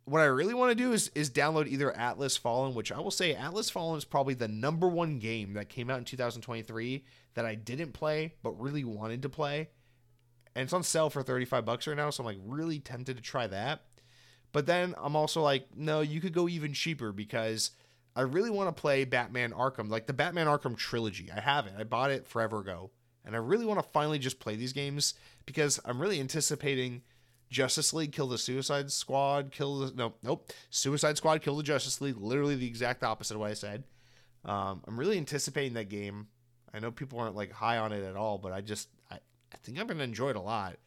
what 0.06 0.22
I 0.22 0.26
really 0.26 0.54
want 0.54 0.70
to 0.70 0.76
do 0.76 0.94
is 0.94 1.12
is 1.16 1.30
download 1.30 1.68
either 1.68 1.96
Atlas 1.96 2.38
Fallen, 2.38 2.76
which 2.76 2.92
I 2.92 3.00
will 3.00 3.12
say 3.12 3.34
Atlas 3.34 3.70
Fallen 3.70 3.98
is 3.98 4.06
probably 4.06 4.36
the 4.36 4.48
number 4.48 4.88
one 4.88 5.20
game 5.20 5.54
that 5.54 5.70
came 5.70 5.90
out 5.90 5.98
in 5.98 6.06
2023 6.06 7.04
that 7.34 7.46
I 7.46 7.56
didn't 7.56 7.94
play 7.94 8.36
but 8.44 8.60
really 8.60 8.84
wanted 8.84 9.24
to 9.24 9.30
play. 9.30 9.70
And 10.56 10.64
it's 10.64 10.74
on 10.74 10.84
sale 10.84 11.10
for 11.10 11.22
35 11.22 11.66
bucks 11.66 11.88
right 11.88 11.98
now, 11.98 12.10
so 12.12 12.22
I'm 12.22 12.26
like 12.26 12.38
really 12.46 12.80
tempted 12.80 13.18
to 13.18 13.24
try 13.24 13.48
that. 13.48 13.82
But 14.54 14.68
then 14.68 14.96
I'm 14.98 15.18
also 15.18 15.42
like, 15.42 15.68
no, 15.76 16.00
you 16.00 16.22
could 16.22 16.34
go 16.34 16.48
even 16.48 16.74
cheaper 16.74 17.12
because 17.12 17.72
I 18.16 18.22
really 18.22 18.50
want 18.50 18.74
to 18.74 18.82
play 18.82 19.04
Batman 19.04 19.52
Arkham, 19.52 19.90
like 19.90 20.08
the 20.08 20.14
Batman 20.14 20.48
Arkham 20.48 20.78
trilogy. 20.78 21.30
I 21.36 21.42
have 21.42 21.66
it. 21.68 21.74
I 21.78 21.84
bought 21.84 22.12
it 22.12 22.26
forever 22.26 22.60
ago. 22.60 22.92
And 23.26 23.36
I 23.36 23.40
really 23.40 23.66
want 23.66 23.80
to 23.80 23.90
finally 23.90 24.20
just 24.20 24.40
play 24.40 24.56
these 24.56 24.72
games 24.72 25.16
because 25.46 25.80
I'm 25.84 26.00
really 26.00 26.22
anticipating 26.22 27.02
Justice 27.50 27.94
League 27.94 28.12
kill 28.12 28.28
the 28.28 28.38
Suicide 28.38 28.92
Squad, 28.92 29.52
kill 29.52 29.80
the 29.80 29.94
no, 29.96 30.14
nope, 30.24 30.52
Suicide 30.70 31.18
Squad 31.18 31.42
kill 31.42 31.56
the 31.56 31.64
Justice 31.64 32.02
League. 32.02 32.18
Literally 32.18 32.56
the 32.56 32.68
exact 32.68 33.04
opposite 33.04 33.36
of 33.36 33.40
what 33.40 33.52
I 33.52 33.54
said. 33.54 33.84
Um, 34.44 34.84
I'm 34.88 35.00
really 35.00 35.18
anticipating 35.18 35.74
that 35.74 35.90
game. 35.90 36.28
I 36.74 36.80
know 36.80 36.92
people 36.92 37.20
aren't 37.20 37.36
like 37.36 37.52
high 37.52 37.78
on 37.78 37.92
it 37.92 38.04
at 38.04 38.16
all, 38.16 38.38
but 38.38 38.52
I 38.52 38.62
just 38.62 38.90
I, 39.12 39.16
I 39.16 39.58
think 39.64 39.80
I'm 39.80 39.88
gonna 39.88 40.04
enjoy 40.04 40.30
it 40.30 40.36
a 40.36 40.42
lot. 40.42 40.78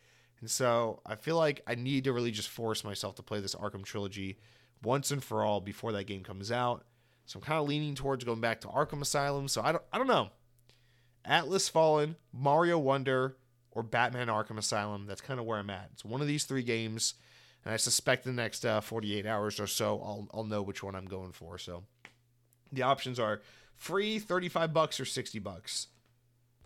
And 0.40 0.50
so 0.50 1.00
I 1.04 1.16
feel 1.16 1.36
like 1.36 1.62
I 1.66 1.74
need 1.74 2.04
to 2.04 2.12
really 2.12 2.30
just 2.30 2.48
force 2.48 2.84
myself 2.84 3.16
to 3.16 3.22
play 3.22 3.40
this 3.40 3.54
Arkham 3.54 3.84
trilogy 3.84 4.38
once 4.82 5.10
and 5.10 5.22
for 5.22 5.42
all 5.42 5.60
before 5.60 5.92
that 5.92 6.04
game 6.04 6.22
comes 6.22 6.52
out. 6.52 6.84
So 7.26 7.38
I'm 7.38 7.44
kind 7.44 7.60
of 7.60 7.68
leaning 7.68 7.94
towards 7.94 8.24
going 8.24 8.40
back 8.40 8.60
to 8.62 8.68
Arkham 8.68 9.02
Asylum. 9.02 9.48
So 9.48 9.62
I 9.62 9.72
don't 9.72 9.84
I 9.92 9.98
don't 9.98 10.06
know. 10.06 10.30
Atlas 11.24 11.68
Fallen, 11.68 12.16
Mario 12.32 12.78
Wonder, 12.78 13.36
or 13.72 13.82
Batman 13.82 14.28
Arkham 14.28 14.58
Asylum. 14.58 15.06
That's 15.06 15.20
kind 15.20 15.38
of 15.38 15.46
where 15.46 15.58
I'm 15.58 15.70
at. 15.70 15.90
It's 15.92 16.04
one 16.04 16.20
of 16.20 16.26
these 16.26 16.44
three 16.44 16.62
games, 16.62 17.14
and 17.64 17.72
I 17.72 17.76
suspect 17.76 18.24
the 18.24 18.32
next 18.32 18.64
uh, 18.64 18.80
48 18.80 19.26
hours 19.26 19.60
or 19.60 19.66
so, 19.66 20.00
I'll 20.02 20.28
I'll 20.32 20.44
know 20.44 20.62
which 20.62 20.82
one 20.82 20.94
I'm 20.94 21.06
going 21.06 21.32
for. 21.32 21.58
So 21.58 21.84
the 22.72 22.82
options 22.82 23.18
are 23.18 23.40
free, 23.76 24.18
35 24.18 24.72
bucks, 24.72 25.00
or 25.00 25.04
60 25.04 25.38
bucks. 25.38 25.88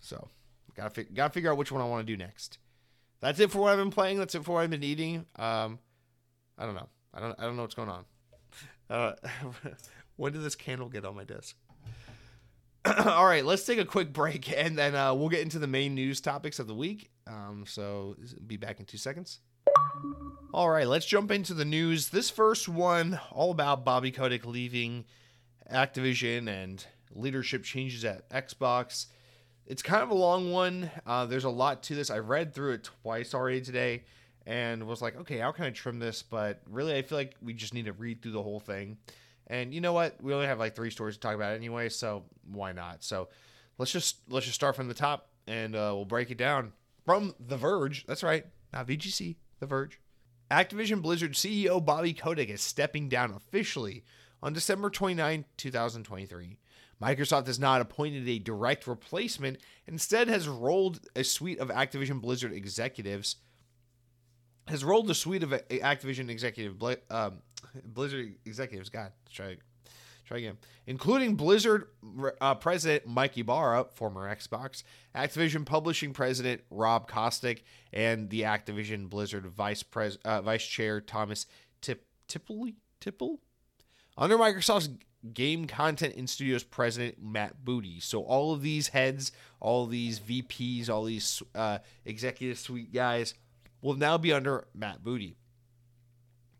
So 0.01 0.29
gotta 0.75 0.91
fi- 0.91 1.13
gotta 1.13 1.33
figure 1.33 1.51
out 1.51 1.57
which 1.57 1.73
one 1.73 1.83
I 1.83 1.87
want 1.87 2.07
to 2.07 2.13
do 2.13 2.17
next. 2.17 2.59
That's 3.21 3.39
it 3.39 3.51
for 3.51 3.59
what 3.59 3.73
I've 3.73 3.79
been 3.79 3.91
playing. 3.91 4.19
That's 4.19 4.35
it 4.35 4.45
for 4.45 4.55
what 4.55 4.63
I've 4.63 4.71
been 4.71 4.83
eating. 4.83 5.27
Um, 5.37 5.79
I 6.59 6.67
don't 6.67 6.75
know. 6.75 6.89
I 7.15 7.21
don't 7.21 7.39
I 7.39 7.45
don't 7.45 7.57
know 7.57 7.63
what's 7.63 7.75
going 7.75 7.89
on. 7.89 8.05
Uh, 8.91 9.13
when 10.17 10.33
did 10.33 10.43
this 10.43 10.55
candle 10.55 10.89
get 10.89 11.05
on 11.05 11.15
my 11.15 11.25
desk? 11.25 11.57
all 13.07 13.27
right, 13.27 13.45
let's 13.45 13.65
take 13.65 13.79
a 13.79 13.85
quick 13.85 14.13
break 14.13 14.53
and 14.57 14.77
then 14.77 14.95
uh, 14.95 15.15
we'll 15.15 15.29
get 15.29 15.41
into 15.41 15.59
the 15.59 15.67
main 15.67 15.95
news 15.95 16.21
topics 16.21 16.59
of 16.59 16.67
the 16.67 16.75
week. 16.75 17.11
Um, 17.27 17.65
so, 17.67 18.17
be 18.47 18.57
back 18.57 18.81
in 18.81 18.87
two 18.87 18.99
seconds. 18.99 19.39
All 20.53 20.69
right, 20.69 20.87
let's 20.87 21.07
jump 21.07 21.31
into 21.31 21.55
the 21.55 21.65
news. 21.65 22.09
This 22.09 22.29
first 22.29 22.69
one, 22.69 23.21
all 23.31 23.53
about 23.53 23.85
Bobby 23.85 24.11
Kotick 24.11 24.45
leaving 24.45 25.05
Activision 25.73 26.49
and 26.49 26.85
leadership 27.15 27.63
changes 27.63 28.05
at 28.05 28.29
Xbox. 28.31 29.07
It's 29.67 29.83
kind 29.83 30.03
of 30.03 30.11
a 30.11 30.15
long 30.15 30.51
one. 30.53 30.91
Uh, 31.07 31.27
there's 31.27 31.45
a 31.45 31.51
lot 31.51 31.85
to 31.85 31.95
this. 31.95 32.11
I 32.11 32.19
read 32.19 32.53
through 32.53 32.73
it 32.73 32.85
twice 32.85 33.33
already 33.33 33.61
today 33.61 34.03
and 34.45 34.87
was 34.87 35.01
like, 35.01 35.17
okay, 35.17 35.39
how 35.39 35.53
can 35.53 35.65
I 35.65 35.71
trim 35.71 35.99
this? 35.99 36.23
But 36.23 36.61
really, 36.69 36.97
I 36.97 37.03
feel 37.03 37.17
like 37.17 37.37
we 37.41 37.55
just 37.55 37.75
need 37.75 37.87
to 37.87 37.93
read 37.93 38.23
through 38.23 38.33
the 38.33 38.43
whole 38.43 38.61
thing. 38.61 38.99
And 39.53 39.75
you 39.75 39.83
know 39.83 39.93
what? 39.93 40.17
We 40.23 40.33
only 40.33 40.47
have 40.47 40.59
like 40.59 40.75
three 40.75 40.89
stories 40.89 41.17
to 41.17 41.21
talk 41.21 41.35
about 41.35 41.55
anyway, 41.55 41.91
so 41.91 42.25
why 42.51 42.73
not? 42.73 43.05
So 43.05 43.29
let's 43.77 43.93
just 43.93 44.17
let's 44.31 44.47
just 44.47 44.55
start 44.55 44.75
from 44.75 44.89
the 44.89 44.95
top 44.95 45.29
and 45.47 45.77
uh, 45.77 45.93
we'll 45.95 46.07
break 46.07 46.31
it 46.31 46.39
down 46.39 46.73
from 47.05 47.35
The 47.39 47.59
Verge. 47.59 48.07
That's 48.07 48.23
right, 48.23 48.47
not 48.73 48.89
VGC. 48.89 49.37
The 49.61 49.67
Verge. 49.67 50.01
Activision 50.51 51.03
Blizzard 51.03 51.35
CEO 51.35 51.85
Bobby 51.85 52.15
Kotick 52.15 52.49
is 52.49 52.63
stepping 52.63 53.11
down 53.11 53.31
officially 53.31 54.05
on 54.43 54.55
December 54.55 54.89
29, 54.89 55.45
2023. 55.59 56.59
Microsoft 57.03 57.47
has 57.47 57.59
not 57.59 57.83
appointed 57.83 58.27
a 58.27 58.39
direct 58.39 58.87
replacement, 58.87 59.59
instead 59.87 60.29
has 60.29 60.49
rolled 60.49 61.01
a 61.15 61.25
suite 61.25 61.59
of 61.59 61.69
Activision 61.69 62.23
Blizzard 62.23 62.55
executives 62.55 63.37
has 64.69 64.85
rolled 64.85 65.11
a 65.11 65.15
suite 65.15 65.43
of 65.43 65.51
Activision 65.51 66.31
executive 66.31 66.81
um, 67.11 67.39
Blizzard 67.85 68.35
executives. 68.45 68.89
God, 68.89 69.13
try 69.33 69.57
try 70.25 70.39
again, 70.39 70.57
including 70.87 71.35
Blizzard 71.35 71.89
uh, 72.41 72.55
president 72.55 73.07
Mike 73.07 73.37
Ybarra, 73.37 73.87
former 73.93 74.35
Xbox, 74.35 74.83
Activision 75.15 75.65
publishing 75.65 76.13
president 76.13 76.63
Rob 76.71 77.11
Kostich, 77.11 77.61
and 77.93 78.31
the 78.31 78.43
Activision 78.43 79.09
Blizzard 79.09 79.47
vice 79.47 79.83
pres 79.83 80.17
uh, 80.25 80.43
vice 80.43 80.65
chair 80.65 81.01
Thomas 81.01 81.47
Tip 81.81 82.07
Tippl 82.29 82.75
Tippl. 83.01 83.39
Under 84.17 84.37
Microsoft's 84.37 84.91
game 85.33 85.67
content 85.67 86.15
and 86.17 86.29
studios 86.29 86.65
president 86.65 87.23
Matt 87.23 87.65
Booty. 87.65 88.01
So 88.01 88.23
all 88.23 88.53
of 88.53 88.63
these 88.63 88.89
heads, 88.89 89.33
all 89.61 89.87
these 89.87 90.19
VPs, 90.21 90.91
all 90.91 91.05
these 91.05 91.43
uh, 91.55 91.79
executive 92.05 92.59
suite 92.59 92.93
guys 92.93 93.35
will 93.81 93.95
now 93.95 94.19
be 94.19 94.33
under 94.33 94.67
Matt 94.75 95.03
Booty. 95.03 95.37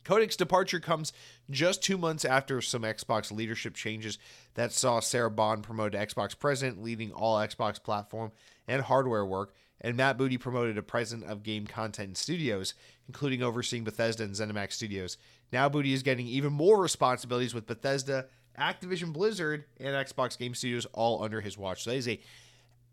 Kotick's 0.05 0.37
departure 0.37 0.81
comes 0.81 1.13
just 1.51 1.83
two 1.83 1.97
months 1.97 2.25
after 2.25 2.61
some 2.61 2.83
Xbox 2.83 3.31
leadership 3.31 3.75
changes 3.75 4.19
that 4.55 4.73
saw 4.73 5.01
Sarah 5.01 5.31
Bond 5.31 5.63
promoted 5.63 5.93
to 5.93 6.07
Xbox 6.07 6.39
president, 6.39 6.83
leading 6.83 7.13
all 7.13 7.37
Xbox 7.37 7.83
platform 7.83 8.33
and 8.67 8.83
hardware 8.83 9.25
work, 9.25 9.55
and 9.81 9.97
Matt 9.97 10.17
Booty 10.17 10.39
promoted 10.39 10.77
to 10.77 10.83
president 10.83 11.31
of 11.31 11.43
game 11.43 11.67
content 11.67 12.09
and 12.09 12.17
studios, 12.17 12.75
including 13.09 13.43
overseeing 13.43 13.85
Bethesda 13.85 14.25
and 14.25 14.35
ZeniMax 14.35 14.73
Studios. 14.73 15.19
Now 15.53 15.69
Booty 15.69 15.93
is 15.93 16.03
getting 16.03 16.27
even 16.27 16.53
more 16.53 16.81
responsibilities 16.81 17.55
with 17.55 17.67
Bethesda, 17.67 18.27
Activision 18.59 19.13
Blizzard, 19.13 19.65
and 19.79 19.89
Xbox 19.89 20.39
Game 20.39 20.55
Studios 20.55 20.87
all 20.93 21.23
under 21.23 21.41
his 21.41 21.59
watch. 21.59 21.85
So 21.85 21.91
that 21.91 21.97
is 21.97 22.09
a 22.09 22.21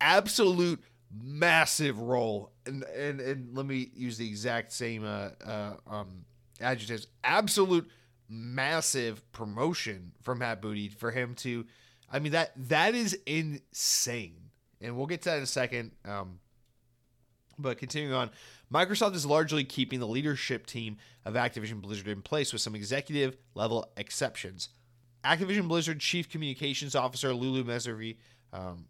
absolute 0.01 0.81
massive 1.11 1.99
role. 1.99 2.51
And 2.65 2.83
and, 2.83 3.19
and 3.19 3.55
let 3.55 3.65
me 3.65 3.91
use 3.93 4.17
the 4.17 4.27
exact 4.27 4.71
same 4.71 5.03
uh, 5.03 5.29
uh, 5.45 5.73
um, 5.87 6.25
adjectives. 6.61 7.07
Absolute 7.23 7.89
massive 8.29 9.29
promotion 9.31 10.11
from 10.21 10.39
Matt 10.39 10.61
Booty 10.61 10.89
for 10.89 11.11
him 11.11 11.35
to. 11.35 11.65
I 12.11 12.19
mean 12.19 12.31
that 12.31 12.51
that 12.69 12.95
is 12.95 13.17
insane, 13.25 14.49
and 14.81 14.97
we'll 14.97 15.07
get 15.07 15.21
to 15.23 15.29
that 15.29 15.37
in 15.37 15.43
a 15.43 15.47
second. 15.47 15.91
Um, 16.05 16.39
but 17.57 17.77
continuing 17.77 18.13
on, 18.13 18.29
Microsoft 18.73 19.15
is 19.15 19.25
largely 19.25 19.63
keeping 19.63 19.99
the 19.99 20.07
leadership 20.07 20.65
team 20.65 20.97
of 21.25 21.33
Activision 21.33 21.81
Blizzard 21.81 22.07
in 22.07 22.21
place 22.21 22.53
with 22.53 22.61
some 22.61 22.75
executive 22.75 23.37
level 23.53 23.91
exceptions. 23.97 24.69
Activision 25.23 25.67
Blizzard 25.67 25.99
Chief 25.99 26.29
Communications 26.29 26.95
Officer 26.95 27.33
Lulu 27.33 27.63
Meservey, 27.63 28.17
um, 28.53 28.85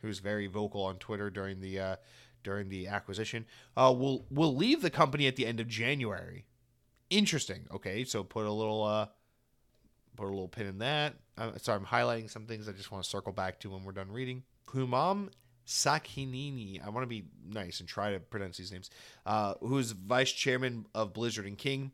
who's 0.00 0.18
very 0.18 0.46
vocal 0.46 0.82
on 0.82 0.96
Twitter 0.96 1.28
during 1.30 1.60
the 1.60 1.78
uh, 1.78 1.96
during 2.42 2.68
the 2.68 2.86
acquisition, 2.88 3.44
uh, 3.76 3.94
will 3.96 4.24
will 4.30 4.54
leave 4.54 4.80
the 4.80 4.90
company 4.90 5.26
at 5.26 5.36
the 5.36 5.46
end 5.46 5.60
of 5.60 5.68
January. 5.68 6.45
Interesting. 7.10 7.66
Okay, 7.72 8.04
so 8.04 8.24
put 8.24 8.46
a 8.46 8.52
little 8.52 8.82
uh, 8.82 9.06
put 10.16 10.26
a 10.26 10.30
little 10.30 10.48
pin 10.48 10.66
in 10.66 10.78
that. 10.78 11.14
Uh, 11.38 11.52
sorry, 11.58 11.78
I'm 11.78 11.86
highlighting 11.86 12.30
some 12.30 12.46
things 12.46 12.68
I 12.68 12.72
just 12.72 12.90
want 12.90 13.04
to 13.04 13.10
circle 13.10 13.32
back 13.32 13.60
to 13.60 13.70
when 13.70 13.84
we're 13.84 13.92
done 13.92 14.10
reading. 14.10 14.42
Humam 14.68 15.28
Sakhnini, 15.66 16.84
I 16.84 16.90
want 16.90 17.02
to 17.02 17.08
be 17.08 17.24
nice 17.48 17.80
and 17.80 17.88
try 17.88 18.12
to 18.12 18.20
pronounce 18.20 18.56
these 18.56 18.72
names, 18.72 18.90
uh, 19.24 19.54
who 19.60 19.78
is 19.78 19.92
vice 19.92 20.30
chairman 20.32 20.86
of 20.94 21.12
Blizzard 21.12 21.46
and 21.46 21.58
King, 21.58 21.92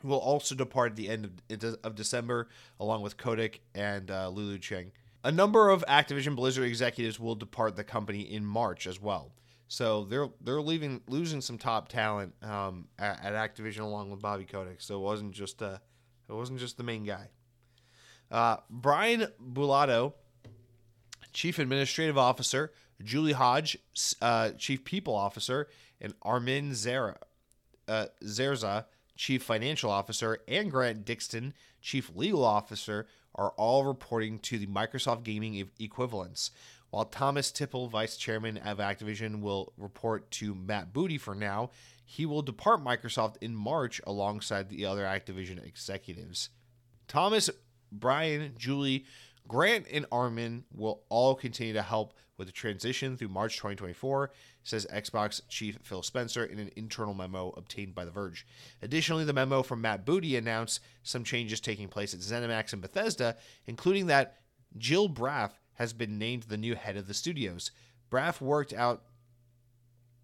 who 0.00 0.08
will 0.08 0.18
also 0.18 0.54
depart 0.54 0.92
at 0.92 0.96
the 0.96 1.08
end 1.08 1.40
of, 1.50 1.76
of 1.82 1.94
December, 1.94 2.48
along 2.78 3.02
with 3.02 3.16
Kotick 3.16 3.60
and 3.74 4.10
uh, 4.10 4.28
Lulu 4.28 4.58
Cheng. 4.58 4.92
A 5.24 5.32
number 5.32 5.68
of 5.68 5.84
Activision 5.88 6.36
Blizzard 6.36 6.64
executives 6.64 7.18
will 7.18 7.34
depart 7.34 7.74
the 7.74 7.84
company 7.84 8.20
in 8.20 8.44
March 8.44 8.86
as 8.86 9.00
well. 9.00 9.32
So 9.68 10.04
they're 10.04 10.28
they're 10.40 10.62
leaving 10.62 11.02
losing 11.08 11.40
some 11.40 11.58
top 11.58 11.88
talent 11.88 12.34
um, 12.42 12.88
at, 12.98 13.24
at, 13.24 13.34
Activision 13.34 13.80
along 13.80 14.10
with 14.10 14.20
Bobby 14.20 14.44
Kotick. 14.44 14.80
So 14.80 14.96
it 14.96 15.02
wasn't 15.02 15.32
just 15.32 15.62
uh, 15.62 15.78
it 16.28 16.32
wasn't 16.32 16.58
just 16.58 16.78
the 16.78 16.82
main 16.82 17.04
guy. 17.04 17.28
Uh, 18.30 18.56
Brian 18.70 19.26
Bulatao 19.42 20.14
Chief 21.32 21.58
Administrative 21.58 22.18
Officer, 22.18 22.72
Julie 23.02 23.32
Hodge, 23.32 23.78
uh, 24.20 24.50
Chief 24.58 24.84
People 24.84 25.14
Officer, 25.14 25.68
and 26.00 26.14
Armin 26.22 26.70
Zera, 26.72 27.16
uh, 27.86 28.06
Zerza, 28.24 28.86
Chief 29.16 29.42
Financial 29.42 29.90
Officer, 29.90 30.38
and 30.48 30.70
Grant 30.70 31.04
Dixton, 31.04 31.52
Chief 31.80 32.10
Legal 32.14 32.44
Officer, 32.44 33.06
are 33.34 33.50
all 33.50 33.84
reporting 33.84 34.38
to 34.40 34.58
the 34.58 34.66
Microsoft 34.66 35.22
Gaming 35.22 35.70
equivalents. 35.78 36.50
While 36.90 37.04
Thomas 37.04 37.52
Tippl, 37.52 37.90
Vice 37.90 38.16
Chairman 38.16 38.56
of 38.58 38.78
Activision, 38.78 39.40
will 39.40 39.72
report 39.76 40.30
to 40.32 40.54
Matt 40.54 40.92
Booty 40.92 41.18
for 41.18 41.34
now, 41.34 41.70
he 42.04 42.24
will 42.24 42.42
depart 42.42 42.82
Microsoft 42.82 43.36
in 43.42 43.54
March 43.54 44.00
alongside 44.06 44.68
the 44.68 44.86
other 44.86 45.04
Activision 45.04 45.64
executives. 45.64 46.48
Thomas, 47.06 47.50
Brian, 47.92 48.54
Julie, 48.56 49.04
Grant 49.46 49.86
and 49.90 50.06
Armin 50.12 50.64
will 50.74 51.02
all 51.08 51.34
continue 51.34 51.72
to 51.72 51.82
help 51.82 52.14
with 52.36 52.46
the 52.46 52.52
transition 52.52 53.16
through 53.16 53.28
March 53.28 53.56
2024, 53.56 54.30
says 54.62 54.86
Xbox 54.92 55.40
chief 55.48 55.78
Phil 55.82 56.02
Spencer 56.02 56.44
in 56.44 56.58
an 56.58 56.70
internal 56.76 57.14
memo 57.14 57.52
obtained 57.56 57.94
by 57.94 58.04
The 58.04 58.10
Verge. 58.10 58.46
Additionally, 58.80 59.24
the 59.24 59.32
memo 59.32 59.62
from 59.62 59.80
Matt 59.80 60.04
Booty 60.04 60.36
announced 60.36 60.80
some 61.02 61.24
changes 61.24 61.60
taking 61.60 61.88
place 61.88 62.14
at 62.14 62.20
ZeniMax 62.20 62.72
and 62.72 62.82
Bethesda, 62.82 63.36
including 63.66 64.06
that 64.06 64.36
Jill 64.76 65.08
Braff 65.08 65.52
has 65.78 65.92
been 65.92 66.18
named 66.18 66.44
the 66.44 66.56
new 66.56 66.74
head 66.74 66.96
of 66.96 67.06
the 67.06 67.14
studios. 67.14 67.70
Braff 68.10 68.40
worked 68.40 68.72
out 68.72 69.02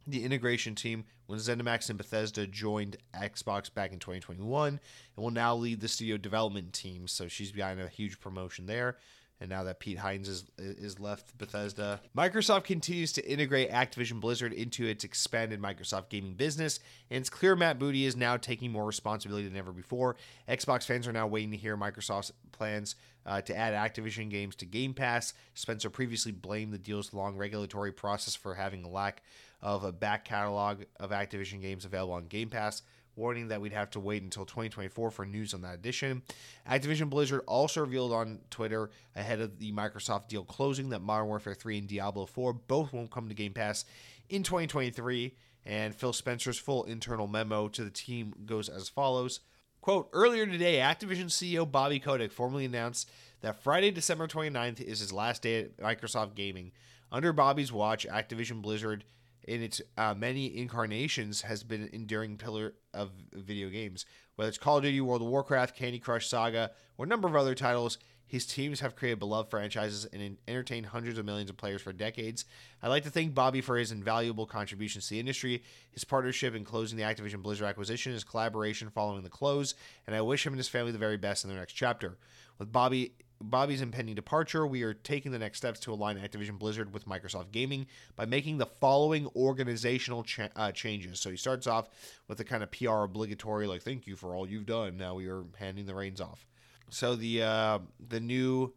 the 0.06 0.24
integration 0.24 0.74
team 0.74 1.04
when 1.26 1.38
ZeniMax 1.38 1.88
and 1.88 1.96
Bethesda 1.96 2.46
joined 2.46 2.96
Xbox 3.14 3.72
back 3.72 3.92
in 3.92 3.98
2021 3.98 4.68
and 4.68 4.80
will 5.16 5.30
now 5.30 5.54
lead 5.54 5.80
the 5.80 5.88
studio 5.88 6.16
development 6.16 6.72
team. 6.72 7.08
So 7.08 7.28
she's 7.28 7.52
behind 7.52 7.80
a 7.80 7.88
huge 7.88 8.20
promotion 8.20 8.66
there. 8.66 8.98
And 9.40 9.50
now 9.50 9.64
that 9.64 9.80
Pete 9.80 9.98
Hines 9.98 10.28
is 10.28 10.44
is 10.58 11.00
left 11.00 11.36
Bethesda, 11.36 12.00
Microsoft 12.16 12.64
continues 12.64 13.12
to 13.12 13.30
integrate 13.30 13.70
Activision 13.70 14.20
Blizzard 14.20 14.52
into 14.52 14.86
its 14.86 15.02
expanded 15.02 15.60
Microsoft 15.60 16.08
gaming 16.08 16.34
business, 16.34 16.78
and 17.10 17.18
it's 17.18 17.30
clear 17.30 17.56
Matt 17.56 17.80
Booty 17.80 18.04
is 18.04 18.14
now 18.14 18.36
taking 18.36 18.70
more 18.70 18.86
responsibility 18.86 19.46
than 19.46 19.56
ever 19.56 19.72
before. 19.72 20.14
Xbox 20.48 20.84
fans 20.84 21.08
are 21.08 21.12
now 21.12 21.26
waiting 21.26 21.50
to 21.50 21.56
hear 21.56 21.76
Microsoft's 21.76 22.32
plans 22.52 22.94
uh, 23.26 23.40
to 23.42 23.56
add 23.56 23.74
Activision 23.74 24.30
games 24.30 24.56
to 24.56 24.66
Game 24.66 24.94
Pass. 24.94 25.34
Spencer 25.54 25.90
previously 25.90 26.32
blamed 26.32 26.72
the 26.72 26.78
deal's 26.78 27.12
long 27.12 27.36
regulatory 27.36 27.92
process 27.92 28.34
for 28.34 28.54
having 28.54 28.84
a 28.84 28.88
lack 28.88 29.22
of 29.62 29.84
a 29.84 29.92
back 29.92 30.24
catalog 30.24 30.82
of 31.00 31.10
Activision 31.10 31.60
games 31.60 31.84
available 31.84 32.14
on 32.14 32.26
Game 32.26 32.50
Pass, 32.50 32.82
warning 33.16 33.48
that 33.48 33.60
we'd 33.60 33.72
have 33.72 33.90
to 33.90 34.00
wait 34.00 34.22
until 34.22 34.44
2024 34.44 35.10
for 35.10 35.24
news 35.24 35.54
on 35.54 35.62
that 35.62 35.74
addition. 35.74 36.22
Activision 36.68 37.08
Blizzard 37.08 37.42
also 37.46 37.80
revealed 37.80 38.12
on 38.12 38.40
Twitter 38.50 38.90
ahead 39.16 39.40
of 39.40 39.58
the 39.58 39.72
Microsoft 39.72 40.28
deal 40.28 40.44
closing 40.44 40.90
that 40.90 41.00
Modern 41.00 41.26
Warfare 41.26 41.54
3 41.54 41.78
and 41.78 41.88
Diablo 41.88 42.26
4 42.26 42.52
both 42.52 42.92
won't 42.92 43.10
come 43.10 43.28
to 43.28 43.34
Game 43.34 43.54
Pass 43.54 43.84
in 44.28 44.42
2023. 44.42 45.34
And 45.66 45.94
Phil 45.94 46.12
Spencer's 46.12 46.58
full 46.58 46.84
internal 46.84 47.26
memo 47.26 47.68
to 47.68 47.84
the 47.84 47.90
team 47.90 48.34
goes 48.44 48.68
as 48.68 48.90
follows. 48.90 49.40
Quote, 49.84 50.08
earlier 50.14 50.46
today, 50.46 50.78
Activision 50.78 51.26
CEO 51.26 51.70
Bobby 51.70 52.00
Kotick 52.00 52.32
formally 52.32 52.64
announced 52.64 53.10
that 53.42 53.62
Friday, 53.62 53.90
December 53.90 54.26
29th 54.26 54.80
is 54.80 55.00
his 55.00 55.12
last 55.12 55.42
day 55.42 55.60
at 55.60 55.76
Microsoft 55.76 56.34
Gaming. 56.34 56.72
Under 57.12 57.34
Bobby's 57.34 57.70
watch, 57.70 58.06
Activision 58.08 58.62
Blizzard 58.62 59.04
in 59.46 59.62
its 59.62 59.82
uh, 59.98 60.14
many 60.14 60.56
incarnations 60.56 61.42
has 61.42 61.62
been 61.62 61.82
an 61.82 61.90
enduring 61.92 62.38
pillar 62.38 62.72
of 62.94 63.10
video 63.34 63.68
games. 63.68 64.06
Whether 64.36 64.48
it's 64.48 64.56
Call 64.56 64.78
of 64.78 64.84
Duty, 64.84 65.02
World 65.02 65.20
of 65.20 65.28
Warcraft, 65.28 65.76
Candy 65.76 65.98
Crush 65.98 66.28
Saga, 66.28 66.70
or 66.96 67.04
a 67.04 67.08
number 67.08 67.28
of 67.28 67.36
other 67.36 67.54
titles, 67.54 67.98
his 68.26 68.46
teams 68.46 68.80
have 68.80 68.96
created 68.96 69.18
beloved 69.18 69.50
franchises 69.50 70.06
and 70.06 70.36
entertained 70.48 70.86
hundreds 70.86 71.18
of 71.18 71.24
millions 71.24 71.50
of 71.50 71.56
players 71.56 71.82
for 71.82 71.92
decades. 71.92 72.44
I'd 72.82 72.88
like 72.88 73.04
to 73.04 73.10
thank 73.10 73.34
Bobby 73.34 73.60
for 73.60 73.76
his 73.76 73.92
invaluable 73.92 74.46
contributions 74.46 75.04
to 75.04 75.10
the 75.10 75.20
industry, 75.20 75.62
his 75.90 76.04
partnership 76.04 76.54
in 76.54 76.64
closing 76.64 76.96
the 76.98 77.04
Activision 77.04 77.42
Blizzard 77.42 77.66
acquisition, 77.66 78.12
his 78.12 78.24
collaboration 78.24 78.90
following 78.90 79.22
the 79.22 79.30
close, 79.30 79.74
and 80.06 80.16
I 80.16 80.20
wish 80.22 80.44
him 80.44 80.52
and 80.52 80.58
his 80.58 80.68
family 80.68 80.92
the 80.92 80.98
very 80.98 81.16
best 81.16 81.44
in 81.44 81.50
their 81.50 81.58
next 81.58 81.74
chapter. 81.74 82.18
With 82.58 82.72
Bobby 82.72 83.14
Bobby's 83.40 83.82
impending 83.82 84.14
departure, 84.14 84.66
we 84.66 84.84
are 84.84 84.94
taking 84.94 85.32
the 85.32 85.38
next 85.38 85.58
steps 85.58 85.80
to 85.80 85.92
align 85.92 86.16
Activision 86.16 86.58
Blizzard 86.58 86.94
with 86.94 87.06
Microsoft 87.06 87.50
Gaming 87.50 87.86
by 88.16 88.24
making 88.24 88.58
the 88.58 88.66
following 88.66 89.28
organizational 89.36 90.22
cha- 90.22 90.48
uh, 90.56 90.72
changes. 90.72 91.20
So 91.20 91.30
he 91.30 91.36
starts 91.36 91.66
off 91.66 91.88
with 92.28 92.38
the 92.38 92.44
kind 92.44 92.62
of 92.62 92.70
PR 92.70 93.02
obligatory, 93.02 93.66
like 93.66 93.82
"Thank 93.82 94.06
you 94.06 94.16
for 94.16 94.34
all 94.34 94.48
you've 94.48 94.66
done." 94.66 94.96
Now 94.96 95.14
we 95.14 95.28
are 95.28 95.44
handing 95.58 95.86
the 95.86 95.94
reins 95.94 96.20
off. 96.20 96.46
So 96.90 97.16
the 97.16 97.42
uh, 97.42 97.78
the 98.08 98.20
new 98.20 98.72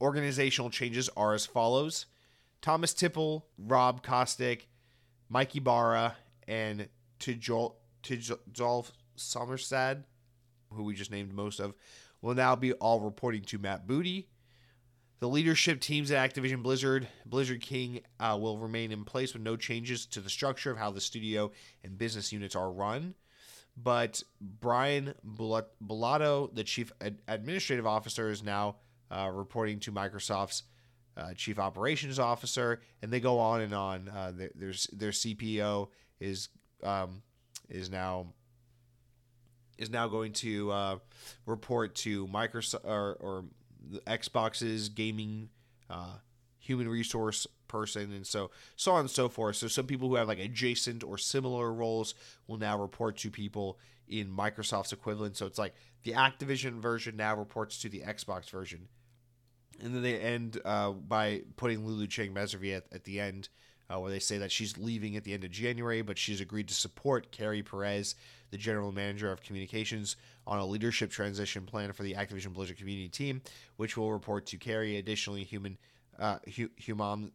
organizational 0.00 0.70
changes 0.70 1.10
are 1.16 1.34
as 1.34 1.46
follows: 1.46 2.06
Thomas 2.62 2.94
Tippl, 2.94 3.42
Rob 3.58 4.04
Kostich, 4.04 4.62
Mike 5.28 5.56
Ybarra, 5.56 6.16
and 6.46 6.88
Tijol 7.20 7.74
Tjodolf 8.02 8.92
Somerset, 9.16 10.04
who 10.72 10.84
we 10.84 10.94
just 10.94 11.10
named 11.10 11.32
most 11.32 11.60
of 11.60 11.74
will 12.20 12.34
now 12.34 12.56
be 12.56 12.72
all 12.74 13.00
reporting 13.00 13.42
to 13.42 13.58
Matt 13.58 13.86
Booty. 13.86 14.28
The 15.20 15.28
leadership 15.28 15.80
teams 15.80 16.10
at 16.12 16.34
Activision 16.34 16.62
Blizzard, 16.62 17.08
Blizzard 17.26 17.60
King, 17.60 18.02
uh, 18.20 18.38
will 18.40 18.58
remain 18.58 18.92
in 18.92 19.04
place 19.04 19.32
with 19.32 19.42
no 19.42 19.56
changes 19.56 20.06
to 20.06 20.20
the 20.20 20.30
structure 20.30 20.70
of 20.70 20.78
how 20.78 20.92
the 20.92 21.00
studio 21.00 21.50
and 21.82 21.98
business 21.98 22.32
units 22.32 22.54
are 22.54 22.70
run. 22.70 23.14
But 23.80 24.22
Brian 24.40 25.14
Bulatao, 25.26 26.54
the 26.54 26.64
chief 26.64 26.90
ad- 27.00 27.18
administrative 27.28 27.86
officer, 27.86 28.30
is 28.30 28.42
now 28.42 28.76
uh, 29.10 29.30
reporting 29.32 29.78
to 29.80 29.92
Microsoft's 29.92 30.64
uh, 31.16 31.32
chief 31.34 31.58
operations 31.58 32.18
officer, 32.18 32.80
and 33.02 33.12
they 33.12 33.20
go 33.20 33.38
on 33.38 33.60
and 33.60 33.74
on. 33.74 34.08
Uh, 34.08 34.32
their, 34.34 34.50
their, 34.54 34.72
their 34.92 35.10
CPO 35.10 35.88
is 36.20 36.48
um, 36.82 37.22
is 37.68 37.90
now 37.90 38.26
is 39.78 39.90
now 39.90 40.08
going 40.08 40.32
to 40.32 40.70
uh, 40.72 40.96
report 41.46 41.94
to 41.94 42.26
Microsoft 42.26 42.84
or, 42.84 43.16
or 43.20 43.44
Xbox's 44.06 44.88
gaming 44.88 45.50
uh, 45.88 46.14
human 46.58 46.88
resource 46.88 47.46
person, 47.68 48.12
and 48.12 48.26
so 48.26 48.50
so 48.76 48.92
on 48.92 49.00
and 49.00 49.10
so 49.10 49.28
forth. 49.28 49.56
So 49.56 49.68
some 49.68 49.86
people 49.86 50.08
who 50.08 50.16
have 50.16 50.28
like 50.28 50.38
adjacent 50.38 51.04
or 51.04 51.18
similar 51.18 51.72
roles 51.72 52.14
will 52.46 52.58
now 52.58 52.78
report 52.78 53.16
to 53.18 53.30
people 53.30 53.78
in 54.08 54.28
Microsoft's 54.28 54.92
equivalent. 54.92 55.36
So 55.36 55.46
it's 55.46 55.58
like 55.58 55.74
the 56.02 56.12
Activision 56.12 56.80
version 56.80 57.16
now 57.16 57.36
reports 57.36 57.78
to 57.82 57.88
the 57.88 58.00
Xbox 58.00 58.50
version, 58.50 58.88
and 59.82 59.94
then 59.94 60.02
they 60.02 60.18
end 60.18 60.60
uh, 60.64 60.92
by 60.92 61.42
putting 61.56 61.86
Lulu 61.86 62.06
Cheng 62.06 62.32
Meservey 62.32 62.76
at, 62.76 62.84
at 62.92 63.04
the 63.04 63.20
end 63.20 63.48
uh, 63.90 63.98
where 63.98 64.10
they 64.10 64.18
say 64.18 64.38
that 64.38 64.52
she's 64.52 64.76
leaving 64.76 65.16
at 65.16 65.24
the 65.24 65.32
end 65.32 65.44
of 65.44 65.50
January, 65.50 66.02
but 66.02 66.18
she's 66.18 66.40
agreed 66.40 66.68
to 66.68 66.74
support 66.74 67.32
Kari 67.32 67.62
Perez, 67.62 68.14
the 68.50 68.58
general 68.58 68.92
manager 68.92 69.32
of 69.32 69.42
communications, 69.42 70.16
on 70.46 70.58
a 70.58 70.66
leadership 70.66 71.10
transition 71.10 71.64
plan 71.64 71.92
for 71.92 72.02
the 72.02 72.14
Activision 72.14 72.52
Blizzard 72.52 72.78
community 72.78 73.08
team, 73.08 73.40
which 73.76 73.96
will 73.96 74.12
report 74.12 74.46
to 74.46 74.56
Kari. 74.56 74.96
Additionally, 74.98 75.44
human 75.44 75.78
uh, 76.18 76.38
Humam 76.46 77.30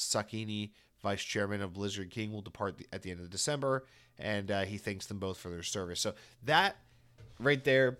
Sakhnini, 0.00 0.70
vice 1.02 1.22
chairman 1.22 1.62
of 1.62 1.72
Blizzard 1.72 2.10
King, 2.10 2.32
will 2.32 2.42
depart 2.42 2.80
at 2.92 3.02
the 3.02 3.10
end 3.10 3.20
of 3.20 3.30
December, 3.30 3.84
and 4.18 4.50
uh, 4.50 4.62
he 4.62 4.78
thanks 4.78 5.06
them 5.06 5.18
both 5.18 5.38
for 5.38 5.50
their 5.50 5.62
service. 5.62 6.00
So 6.00 6.14
that 6.44 6.76
right 7.38 7.62
there 7.64 7.98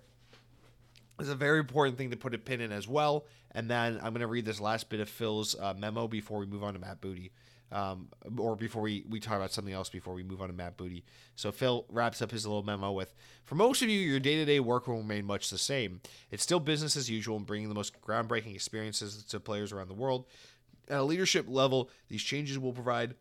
is 1.21 1.29
a 1.29 1.35
very 1.35 1.59
important 1.59 1.99
thing 1.99 2.11
to 2.11 2.17
put 2.17 2.35
a 2.35 2.39
pin 2.39 2.61
in 2.61 2.73
as 2.73 2.89
well. 2.89 3.27
And 3.53 3.71
then 3.71 3.97
I'm 3.97 4.13
going 4.13 4.21
to 4.21 4.27
read 4.27 4.45
this 4.45 4.61
last 4.61 4.89
bit 4.89 5.01
of 5.01 5.09
Phil's 5.09 5.57
uh, 5.59 5.75
memo 5.77 6.09
before 6.09 6.39
we 6.39 6.47
move 6.47 6.63
on 6.63 6.75
to 6.75 6.81
Matt 6.81 7.01
Booty. 7.01 7.33
Um, 7.73 8.09
or 8.37 8.57
before 8.57 8.83
we, 8.83 9.05
we 9.09 9.21
talk 9.21 9.37
about 9.37 9.53
something 9.53 9.73
else 9.73 9.89
before 9.89 10.13
we 10.13 10.25
move 10.25 10.43
on 10.43 10.49
to 10.49 10.53
Matt 10.53 10.77
Booty. 10.77 11.05
So 11.37 11.53
Phil 11.53 11.87
wraps 11.89 12.21
up 12.21 12.33
his 12.33 12.45
little 12.45 12.65
memo 12.65 12.91
with 12.91 13.15
For 13.45 13.55
most 13.55 13.81
of 13.81 13.89
you, 13.89 14.01
your 14.01 14.19
day 14.19 14.35
to 14.37 14.45
day 14.45 14.59
work 14.59 14.89
will 14.89 14.97
remain 14.97 15.25
much 15.25 15.51
the 15.51 15.59
same. 15.59 16.01
It's 16.33 16.43
still 16.43 16.59
business 16.59 16.97
as 16.97 17.09
usual 17.09 17.37
and 17.37 17.47
bringing 17.47 17.69
the 17.69 17.75
most 17.77 18.01
groundbreaking 18.03 18.57
experiences 18.57 19.23
to 19.23 19.39
players 19.39 19.71
around 19.71 19.87
the 19.87 19.95
world. 19.95 20.27
At 20.91 20.99
a 20.99 21.05
leadership 21.05 21.47
level, 21.49 21.89
these 22.09 22.23
changes 22.23 22.59
will 22.59 22.73
provide 22.73 23.15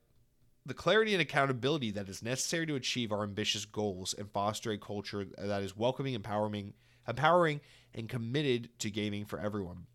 the 0.66 0.74
clarity 0.74 1.14
and 1.14 1.22
accountability 1.22 1.92
that 1.92 2.10
is 2.10 2.24
necessary 2.24 2.66
to 2.66 2.76
achieve 2.76 3.12
our 3.12 3.24
ambitious 3.24 3.66
goals 3.66 4.14
and 4.18 4.30
foster 4.32 4.72
a 4.72 4.78
culture 4.78 5.26
that 5.38 5.64
is 5.64 5.78
welcoming, 5.78 6.14
empowering, 6.14 6.74
empowering, 7.08 7.62
and 7.94 8.10
committed 8.10 8.70
to 8.80 8.90
gaming 8.90 9.26
for 9.26 9.40
everyone. 9.40 9.86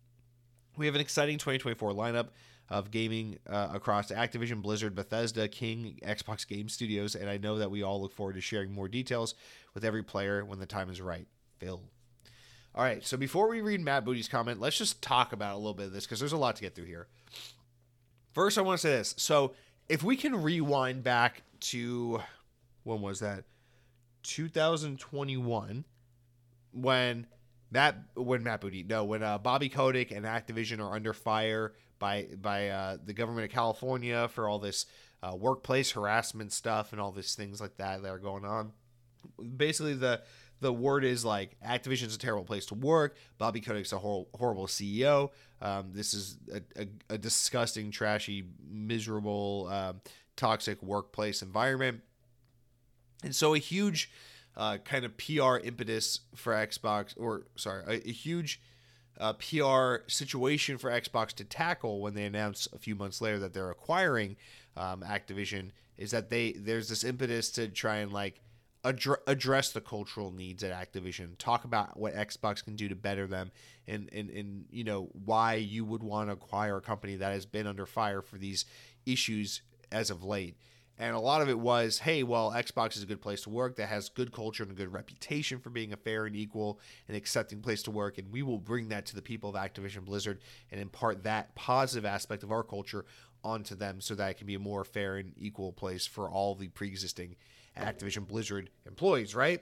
We 0.77 0.85
have 0.85 0.95
an 0.95 1.01
exciting 1.01 1.37
2024 1.37 1.91
lineup 1.91 2.29
of 2.69 2.91
gaming 2.91 3.37
uh, 3.47 3.69
across 3.73 4.11
Activision, 4.11 4.61
Blizzard, 4.61 4.95
Bethesda, 4.95 5.47
King, 5.47 5.99
Xbox 6.03 6.47
Game 6.47 6.67
Studios, 6.67 7.15
and 7.15 7.29
I 7.29 7.37
know 7.37 7.57
that 7.57 7.71
we 7.71 7.83
all 7.83 8.01
look 8.01 8.13
forward 8.13 8.35
to 8.35 8.41
sharing 8.41 8.71
more 8.71 8.87
details 8.87 9.35
with 9.73 9.85
every 9.85 10.03
player 10.03 10.43
when 10.43 10.59
the 10.59 10.65
time 10.65 10.89
is 10.89 11.01
right. 11.01 11.27
Phil. 11.59 11.81
All 12.73 12.83
right, 12.83 13.05
so 13.05 13.15
before 13.15 13.47
we 13.47 13.61
read 13.61 13.79
Matt 13.79 14.03
Booty's 14.03 14.27
comment, 14.27 14.59
let's 14.59 14.77
just 14.77 15.01
talk 15.01 15.31
about 15.31 15.53
a 15.53 15.57
little 15.57 15.73
bit 15.73 15.85
of 15.85 15.93
this 15.93 16.05
because 16.05 16.19
there's 16.19 16.33
a 16.33 16.37
lot 16.37 16.57
to 16.57 16.61
get 16.61 16.75
through 16.75 16.85
here. 16.85 17.07
First, 18.35 18.57
I 18.57 18.61
want 18.61 18.81
to 18.81 18.87
say 18.87 18.97
this. 18.97 19.15
So, 19.17 19.53
if 19.87 20.03
we 20.03 20.17
can 20.17 20.35
rewind 20.35 21.03
back 21.03 21.41
to 21.61 22.21
when 22.83 23.01
was 23.01 23.21
that? 23.21 23.45
2021 24.23 25.85
when 26.71 27.27
that 27.71 27.95
when 28.15 28.43
Matt 28.43 28.59
Booty 28.59 28.83
no 28.83 29.05
when 29.05 29.21
uh, 29.21 29.37
Bobby 29.37 29.69
Kotick 29.69 30.11
and 30.11 30.25
Activision 30.25 30.79
are 30.79 30.95
under 30.95 31.13
fire 31.13 31.73
by 31.99 32.27
by 32.41 32.69
uh, 32.69 32.97
the 33.03 33.13
government 33.13 33.45
of 33.45 33.51
California 33.51 34.27
for 34.27 34.49
all 34.49 34.59
this 34.59 34.87
uh, 35.21 35.35
workplace 35.35 35.91
harassment 35.91 36.51
stuff 36.51 36.91
and 36.91 36.99
all 36.99 37.11
these 37.11 37.35
things 37.35 37.61
like 37.61 37.77
that 37.77 38.01
that 38.01 38.09
are 38.09 38.19
going 38.19 38.45
on. 38.45 38.71
Basically, 39.55 39.93
the 39.93 40.21
the 40.61 40.71
word 40.71 41.03
is 41.03 41.25
like 41.25 41.57
Activision's 41.65 42.15
a 42.15 42.19
terrible 42.19 42.45
place 42.45 42.65
to 42.67 42.75
work. 42.75 43.17
Bobby 43.37 43.61
Kotick's 43.61 43.91
a 43.91 43.97
hor- 43.97 44.27
horrible 44.33 44.67
CEO. 44.67 45.31
Um, 45.61 45.91
this 45.93 46.13
is 46.13 46.37
a, 46.53 46.81
a, 46.81 46.87
a, 47.15 47.17
disgusting, 47.17 47.91
trashy, 47.91 48.45
miserable, 48.69 49.67
um, 49.71 50.01
toxic 50.35 50.81
workplace 50.83 51.41
environment. 51.41 52.01
And 53.23 53.35
so 53.35 53.53
a 53.53 53.57
huge 53.57 54.11
uh, 54.55 54.77
kind 54.77 55.05
of 55.05 55.17
PR 55.17 55.57
impetus 55.57 56.21
for 56.35 56.53
Xbox, 56.53 57.13
or 57.17 57.47
sorry, 57.55 57.83
a, 57.87 58.09
a 58.09 58.11
huge 58.11 58.61
uh, 59.19 59.33
PR 59.33 60.07
situation 60.07 60.77
for 60.77 60.89
Xbox 60.89 61.29
to 61.33 61.43
tackle 61.43 62.01
when 62.01 62.13
they 62.13 62.25
announce 62.25 62.67
a 62.73 62.77
few 62.77 62.95
months 62.95 63.21
later 63.21 63.39
that 63.39 63.53
they're 63.53 63.71
acquiring 63.71 64.35
um, 64.77 65.01
Activision 65.01 65.71
is 65.97 66.11
that 66.11 66.29
they 66.29 66.51
there's 66.51 66.89
this 66.89 67.03
impetus 67.03 67.49
to 67.51 67.67
try 67.69 67.97
and 67.97 68.11
like 68.11 68.41
address, 68.85 69.71
the 69.71 69.81
cultural 69.81 70.31
needs 70.31 70.63
at 70.63 70.71
Activision, 70.71 71.37
talk 71.37 71.65
about 71.65 71.97
what 71.97 72.15
Xbox 72.15 72.63
can 72.63 72.75
do 72.75 72.87
to 72.87 72.95
better 72.95 73.27
them, 73.27 73.51
and 73.87 74.09
and 74.13 74.29
and 74.29 74.65
you 74.69 74.83
know 74.83 75.09
why 75.25 75.55
you 75.55 75.83
would 75.83 76.03
want 76.03 76.29
to 76.29 76.33
acquire 76.33 76.77
a 76.77 76.81
company 76.81 77.15
that 77.17 77.33
has 77.33 77.45
been 77.45 77.67
under 77.67 77.85
fire 77.85 78.21
for 78.21 78.37
these 78.37 78.65
issues 79.05 79.61
as 79.91 80.09
of 80.09 80.23
late. 80.23 80.57
And 80.97 81.13
a 81.13 81.19
lot 81.19 81.41
of 81.41 81.49
it 81.49 81.59
was, 81.59 81.99
hey, 81.99 82.23
well, 82.23 82.51
Xbox 82.51 82.95
is 82.95 83.03
a 83.03 83.05
good 83.05 83.19
place 83.19 83.41
to 83.41 83.49
work 83.49 83.75
that 83.75 83.89
has 83.89 84.07
good 84.07 84.31
culture 84.31 84.63
and 84.63 84.71
a 84.71 84.75
good 84.75 84.93
reputation 84.93 85.59
for 85.59 85.69
being 85.69 85.91
a 85.91 85.97
fair 85.97 86.25
and 86.25 86.35
equal 86.37 86.79
and 87.09 87.17
accepting 87.17 87.59
place 87.59 87.83
to 87.83 87.91
work. 87.91 88.17
And 88.17 88.31
we 88.31 88.43
will 88.43 88.59
bring 88.59 88.87
that 88.89 89.05
to 89.07 89.15
the 89.15 89.21
people 89.21 89.49
of 89.49 89.55
Activision 89.57 90.05
Blizzard 90.05 90.39
and 90.71 90.79
impart 90.79 91.23
that 91.23 91.53
positive 91.53 92.05
aspect 92.05 92.43
of 92.43 92.51
our 92.51 92.63
culture 92.63 93.03
onto 93.43 93.75
them 93.75 93.99
so 93.99 94.15
that 94.15 94.31
it 94.31 94.37
can 94.37 94.47
be 94.47 94.55
a 94.55 94.59
more 94.59 94.85
fair 94.85 95.17
and 95.17 95.33
equal 95.37 95.73
place 95.73 96.05
for 96.05 96.29
all 96.29 96.55
the 96.55 96.69
pre 96.69 96.87
existing 96.87 97.35
Activision 97.77 98.27
Blizzard 98.27 98.69
employees, 98.85 99.35
right? 99.35 99.61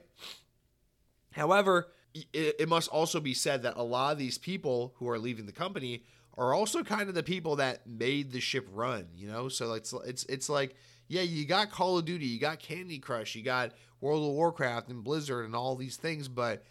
However, 1.32 1.88
it, 2.14 2.56
it 2.60 2.68
must 2.68 2.88
also 2.88 3.20
be 3.20 3.34
said 3.34 3.62
that 3.62 3.76
a 3.76 3.82
lot 3.82 4.12
of 4.12 4.18
these 4.18 4.38
people 4.38 4.94
who 4.96 5.08
are 5.08 5.18
leaving 5.18 5.46
the 5.46 5.52
company 5.52 6.04
are 6.36 6.54
also 6.54 6.82
kind 6.82 7.08
of 7.08 7.14
the 7.14 7.22
people 7.22 7.56
that 7.56 7.86
made 7.86 8.32
the 8.32 8.40
ship 8.40 8.66
run, 8.72 9.06
you 9.14 9.28
know? 9.28 9.48
So 9.48 9.72
it's 9.74 9.92
it's 10.04 10.24
it's 10.24 10.48
like 10.48 10.76
yeah, 11.08 11.22
you 11.22 11.44
got 11.44 11.70
Call 11.70 11.98
of 11.98 12.04
Duty, 12.04 12.26
you 12.26 12.40
got 12.40 12.58
Candy 12.58 12.98
Crush, 12.98 13.34
you 13.34 13.42
got 13.42 13.72
World 14.00 14.24
of 14.24 14.34
Warcraft 14.34 14.88
and 14.88 15.04
Blizzard 15.04 15.44
and 15.44 15.54
all 15.54 15.76
these 15.76 15.96
things, 15.96 16.28
but 16.28 16.64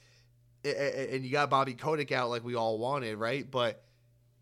and 0.64 1.26
you 1.26 1.32
got 1.32 1.50
Bobby 1.50 1.74
Kotick 1.74 2.12
out 2.12 2.30
like 2.30 2.44
we 2.44 2.56
all 2.56 2.78
wanted, 2.78 3.18
right? 3.18 3.50
But 3.50 3.84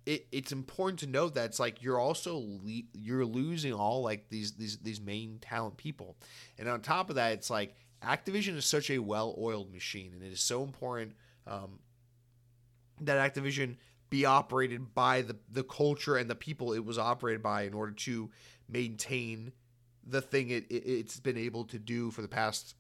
it, 0.06 0.28
it's 0.32 0.52
important 0.52 1.00
to 1.00 1.08
note 1.08 1.36
that 1.36 1.46
it's 1.46 1.60
like 1.60 1.82
you're 1.82 2.00
also 2.00 2.38
le- 2.38 2.84
you're 2.94 3.26
losing 3.26 3.74
all 3.74 4.02
like 4.02 4.30
these 4.30 4.54
these 4.54 4.78
these 4.78 5.00
main 5.00 5.40
talent 5.40 5.78
people, 5.78 6.18
and 6.58 6.68
on 6.68 6.82
top 6.82 7.10
of 7.10 7.16
that, 7.16 7.34
it's 7.34 7.50
like 7.50 7.76
Activision 8.04 8.56
is 8.56 8.66
such 8.66 8.90
a 8.90 8.98
well-oiled 9.00 9.72
machine, 9.72 10.14
and 10.14 10.24
it 10.24 10.32
is 10.32 10.42
so 10.42 10.64
important 10.64 11.14
um, 11.46 11.80
that 13.02 13.34
Activision 13.34 13.78
be 14.10 14.26
operated 14.26 14.94
by 14.94 15.22
the 15.22 15.38
the 15.52 15.64
culture 15.64 16.18
and 16.18 16.30
the 16.30 16.36
people 16.36 16.74
it 16.74 16.84
was 16.84 16.98
operated 16.98 17.44
by 17.44 17.64
in 17.64 17.74
order 17.74 17.94
to 17.94 18.30
maintain 18.68 19.52
the 20.06 20.22
thing 20.22 20.50
it, 20.50 20.66
it 20.70 20.84
it's 20.84 21.20
been 21.20 21.38
able 21.38 21.64
to 21.64 21.78
do 21.78 22.12
for 22.12 22.22
the 22.22 22.28
past 22.28 22.76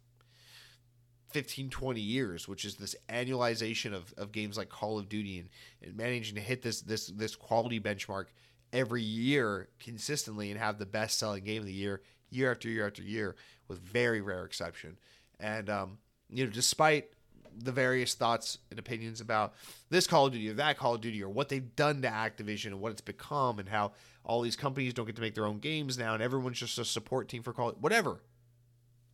15 1.34 1.70
20 1.70 2.02
years 2.02 2.48
which 2.48 2.66
is 2.66 2.76
this 2.76 2.96
annualization 3.10 3.94
of, 3.94 4.14
of 4.18 4.32
games 4.32 4.58
like 4.58 4.70
call 4.70 5.00
of 5.00 5.10
duty 5.10 5.40
and, 5.40 5.50
and 5.82 5.96
managing 5.96 6.36
to 6.36 6.42
hit 6.42 6.62
this 6.62 6.82
this 6.82 7.08
this 7.08 7.36
quality 7.36 7.80
benchmark 7.80 8.26
every 8.74 9.02
year 9.02 9.68
consistently 9.80 10.50
and 10.50 10.60
have 10.60 10.78
the 10.78 10.86
best 10.86 11.18
selling 11.18 11.44
game 11.44 11.62
of 11.62 11.66
the 11.66 11.74
year 11.74 12.02
year 12.30 12.52
after 12.52 12.70
year 12.70 12.88
after 12.88 13.02
year 13.02 13.36
with 13.68 13.80
very 13.80 14.22
rare 14.22 14.46
exception 14.46 14.98
and 15.40 15.70
um, 15.70 15.98
you 16.30 16.46
know 16.46 16.52
despite 16.52 17.12
the 17.58 17.72
various 17.72 18.14
thoughts 18.14 18.60
and 18.70 18.80
opinions 18.80 19.22
about 19.22 19.54
this 19.90 20.08
Call 20.08 20.28
of 20.28 20.34
Duty 20.34 20.50
or 20.50 20.54
that 20.54 20.78
Call 20.78 20.96
of 20.96 21.02
Duty 21.02 21.22
or 21.22 21.30
what 21.30 21.50
they've 21.50 21.76
done 21.76 22.02
to 22.02 22.08
Activision 22.08 22.68
and 22.68 22.82
what 22.82 22.92
it's 22.92 23.02
become 23.02 23.60
and 23.60 23.70
how 23.70 23.92
all 24.24 24.42
these 24.42 24.56
companies 24.56 24.94
don't 24.94 25.06
get 25.06 25.16
to 25.16 25.22
make 25.22 25.36
their 25.36 25.46
own 25.46 25.60
games 25.60 25.98
now 25.98 26.14
and 26.14 26.24
everyone's 26.24 26.60
just 26.60 26.78
a 26.78 26.86
support 26.86 27.28
team 27.28 27.44
for 27.44 27.54
Call 27.54 27.72
whatever. 27.74 28.22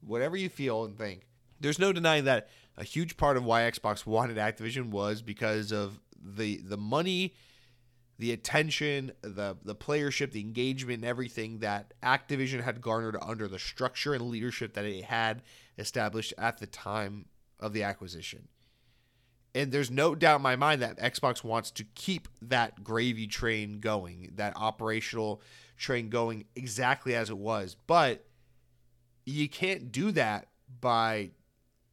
Whatever 0.01 0.37
you 0.37 0.49
feel 0.49 0.85
and 0.85 0.97
think. 0.97 1.27
There's 1.59 1.79
no 1.79 1.91
denying 1.91 2.25
that 2.25 2.49
a 2.77 2.83
huge 2.83 3.17
part 3.17 3.37
of 3.37 3.43
why 3.45 3.61
Xbox 3.61 4.05
wanted 4.05 4.37
Activision 4.37 4.89
was 4.89 5.21
because 5.21 5.71
of 5.71 5.99
the 6.19 6.57
the 6.57 6.77
money, 6.77 7.33
the 8.19 8.31
attention, 8.31 9.11
the 9.21 9.57
the 9.63 9.75
playership, 9.75 10.31
the 10.31 10.41
engagement, 10.41 10.99
and 10.99 11.05
everything 11.05 11.59
that 11.59 11.93
Activision 12.03 12.63
had 12.63 12.81
garnered 12.81 13.17
under 13.21 13.47
the 13.47 13.59
structure 13.59 14.13
and 14.13 14.29
leadership 14.29 14.73
that 14.73 14.85
it 14.85 15.05
had 15.05 15.41
established 15.77 16.33
at 16.37 16.59
the 16.59 16.67
time 16.67 17.25
of 17.59 17.73
the 17.73 17.83
acquisition. 17.83 18.47
And 19.55 19.71
there's 19.71 19.89
no 19.89 20.13
doubt 20.13 20.35
in 20.35 20.41
my 20.43 20.55
mind 20.55 20.83
that 20.83 20.99
Xbox 20.99 21.43
wants 21.43 21.71
to 21.71 21.83
keep 21.95 22.27
that 22.43 22.83
gravy 22.83 23.25
train 23.25 23.79
going, 23.79 24.33
that 24.35 24.53
operational 24.55 25.41
train 25.77 26.09
going 26.09 26.45
exactly 26.55 27.15
as 27.15 27.31
it 27.31 27.37
was. 27.37 27.75
But 27.87 28.25
you 29.25 29.49
can't 29.49 29.91
do 29.91 30.11
that 30.11 30.49
by 30.79 31.31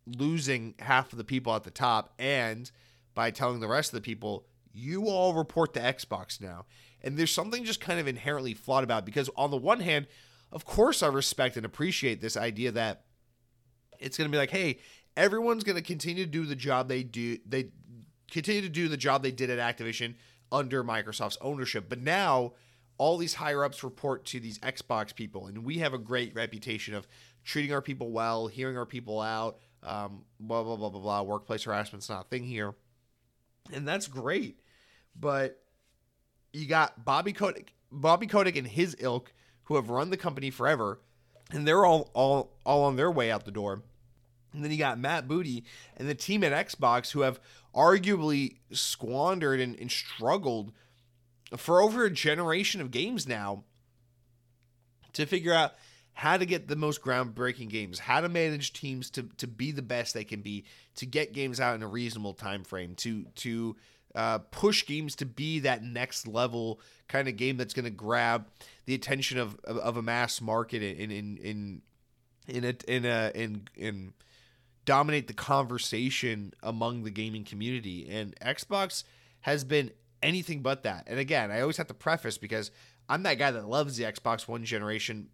losing 0.07 0.75
half 0.79 1.13
of 1.13 1.19
the 1.19 1.25
people 1.25 1.55
at 1.55 1.65
the 1.65 1.71
top 1.71 2.13
and 2.19 2.71
by 3.15 3.31
telling 3.31 3.61
the 3.61 3.69
rest 3.69 3.91
of 3.91 3.97
the 3.97 4.05
people, 4.05 4.47
you 4.73 5.07
all 5.09 5.35
report 5.35 5.73
to 5.75 5.81
Xbox 5.81 6.41
now. 6.41 6.67
And 7.03 7.17
there's 7.17 7.31
something 7.31 7.65
just 7.65 7.81
kind 7.81 8.01
of 8.01 8.09
inherently 8.09 8.55
flawed 8.55 8.85
about 8.85 9.07
because, 9.07 9.31
on 9.37 9.51
the 9.51 9.57
one 9.57 9.81
hand, 9.81 10.07
of 10.51 10.65
course, 10.65 11.03
I 11.03 11.09
respect 11.09 11.57
and 11.57 11.67
appreciate 11.67 12.21
this 12.21 12.37
idea 12.37 12.73
that 12.73 13.05
it's 13.99 14.17
going 14.17 14.31
to 14.31 14.33
be 14.33 14.39
like, 14.39 14.51
hey, 14.51 14.79
everyone's 15.17 15.65
going 15.65 15.77
to 15.77 15.83
continue 15.83 16.25
to 16.25 16.31
do 16.31 16.45
the 16.45 16.57
job 16.57 16.89
they 16.89 17.03
do. 17.03 17.39
They 17.47 17.71
continue 18.31 18.63
to 18.63 18.69
do 18.69 18.89
the 18.89 18.97
job 18.97 19.23
they 19.23 19.31
did 19.31 19.51
at 19.51 19.77
Activision 19.77 20.15
under 20.51 20.83
Microsoft's 20.83 21.39
ownership. 21.41 21.87
But 21.89 22.01
now 22.01 22.55
all 22.99 23.19
these 23.19 23.35
higher 23.35 23.65
ups 23.65 23.85
report 23.85 24.25
to 24.27 24.41
these 24.41 24.59
Xbox 24.61 25.15
people, 25.15 25.47
and 25.47 25.65
we 25.65 25.79
have 25.79 25.95
a 25.95 25.99
great 25.99 26.35
reputation 26.35 26.95
of 26.95 27.07
treating 27.45 27.73
our 27.73 27.83
people 27.83 28.11
well, 28.11 28.47
hearing 28.47 28.79
our 28.79 28.87
people 28.87 29.21
out. 29.21 29.59
Um, 29.85 30.24
blah 30.41 30.62
blah 30.62 30.76
blah 30.76 30.89
blah 30.89 31.01
blah. 31.01 31.22
Workplace 31.22 31.64
harassment's 31.64 32.09
not 32.09 32.26
a 32.26 32.28
thing 32.28 32.45
here, 32.45 32.74
and 33.72 33.87
that's 33.87 34.07
great. 34.07 34.61
But 35.18 35.62
you 36.53 36.66
got 36.66 37.05
Bobby 37.05 37.32
Kotick, 37.32 37.74
Bobby 37.93 38.26
Kotick 38.26 38.57
and 38.57 38.66
his 38.66 38.97
ilk 38.99 39.32
who 39.64 39.76
have 39.76 39.91
run 39.91 40.11
the 40.11 40.16
company 40.16 40.51
forever, 40.51 41.01
and 41.51 41.66
they're 41.66 41.85
all 41.85 42.11
all 42.14 42.57
all 42.64 42.85
on 42.85 42.97
their 42.97 43.11
way 43.11 43.30
out 43.30 43.45
the 43.45 43.51
door. 43.51 43.82
And 44.53 44.62
then 44.62 44.70
you 44.70 44.78
got 44.78 44.99
Matt 45.01 45.26
Booty 45.26 45.64
and 45.97 46.09
the 46.09 46.14
team 46.14 46.45
at 46.45 46.53
Xbox 46.66 47.11
who 47.11 47.22
have 47.22 47.41
arguably 47.74 48.59
squandered 48.70 49.61
and, 49.61 49.76
and 49.80 49.91
struggled 49.91 50.72
for 51.57 51.82
over 51.82 52.05
a 52.05 52.11
generation 52.11 52.80
of 52.80 52.93
games 52.93 53.26
now 53.26 53.64
to 55.12 55.26
figure 55.26 55.53
out 55.53 55.74
how 56.15 56.37
to 56.37 56.47
get 56.47 56.69
the 56.69 56.77
most 56.77 57.03
groundbreaking 57.03 57.69
games, 57.69 57.99
how 57.99 58.21
to 58.21 58.29
manage 58.29 58.73
teams 58.73 59.11
to 59.11 59.25
to 59.39 59.47
be 59.47 59.73
the 59.73 59.83
best 59.83 60.15
they 60.15 60.25
can 60.25 60.41
be, 60.41 60.65
to 60.97 61.07
get 61.07 61.33
games 61.33 61.61
out 61.61 61.75
in 61.75 61.83
a 61.83 61.89
reasonable 61.89 62.35
time 62.35 62.65
frame, 62.65 62.95
to 62.97 63.25
to 63.37 63.77
uh, 64.15 64.39
push 64.39 64.87
games 64.87 65.17
to 65.17 65.27
be 65.27 65.59
that 65.61 65.83
next 65.83 66.27
level 66.27 66.81
kind 67.09 67.29
of 67.29 67.37
game 67.37 67.57
that's 67.57 67.75
going 67.75 67.85
to 67.85 67.91
grab 67.91 68.47
the 68.87 68.95
attention 68.95 69.39
of, 69.39 69.59
of, 69.65 69.77
of 69.79 69.97
a 69.97 70.03
mass 70.03 70.41
market 70.41 70.83
in 70.83 71.11
in 71.11 71.37
in 71.39 71.83
in 72.47 72.77
in 72.87 73.05
a 73.05 73.33
in 73.35 73.69
in 73.77 74.12
dominate 74.85 75.27
the 75.27 75.35
conversation 75.35 76.53
among 76.62 77.03
the 77.05 77.11
gaming 77.11 77.43
community 77.43 78.07
and 78.09 78.39
Xbox 78.41 79.03
has 79.41 79.65
been 79.65 79.91
anything 80.23 80.61
but 80.62 80.83
that. 80.83 81.05
And 81.07 81.19
again, 81.19 81.51
I 81.51 81.61
always 81.61 81.77
have 81.79 81.87
to 81.89 81.95
preface 81.95 82.39
because 82.39 82.71
I'm 83.09 83.23
that 83.25 83.35
guy 83.35 83.51
that 83.51 83.69
loves 83.69 83.97
the 83.97 84.05
Xbox 84.05 84.49
One 84.49 84.65
generation 84.65 85.29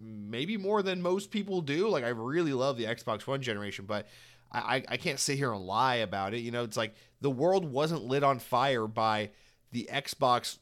maybe 0.00 0.56
more 0.56 0.82
than 0.82 1.02
most 1.02 1.30
people 1.30 1.60
do. 1.60 1.88
Like 1.88 2.04
I 2.04 2.08
really 2.08 2.52
love 2.52 2.76
the 2.76 2.84
Xbox 2.84 3.26
One 3.26 3.42
generation, 3.42 3.84
but 3.86 4.06
I, 4.52 4.84
I 4.88 4.96
can't 4.96 5.18
sit 5.18 5.36
here 5.36 5.52
and 5.52 5.64
lie 5.64 5.96
about 5.96 6.34
it. 6.34 6.38
You 6.38 6.50
know, 6.50 6.62
it's 6.62 6.76
like 6.76 6.94
the 7.20 7.30
world 7.30 7.64
wasn't 7.64 8.04
lit 8.04 8.22
on 8.22 8.38
fire 8.38 8.86
by 8.86 9.30
the 9.72 9.88
Xbox 9.92 10.58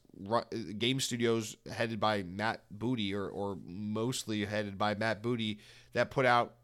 game 0.78 1.00
studios 1.00 1.56
headed 1.70 2.00
by 2.00 2.22
Matt 2.22 2.62
Booty 2.70 3.14
or, 3.14 3.28
or 3.28 3.58
mostly 3.64 4.44
headed 4.44 4.78
by 4.78 4.94
Matt 4.94 5.22
Booty 5.22 5.58
that 5.92 6.10
put 6.10 6.26
out 6.26 6.54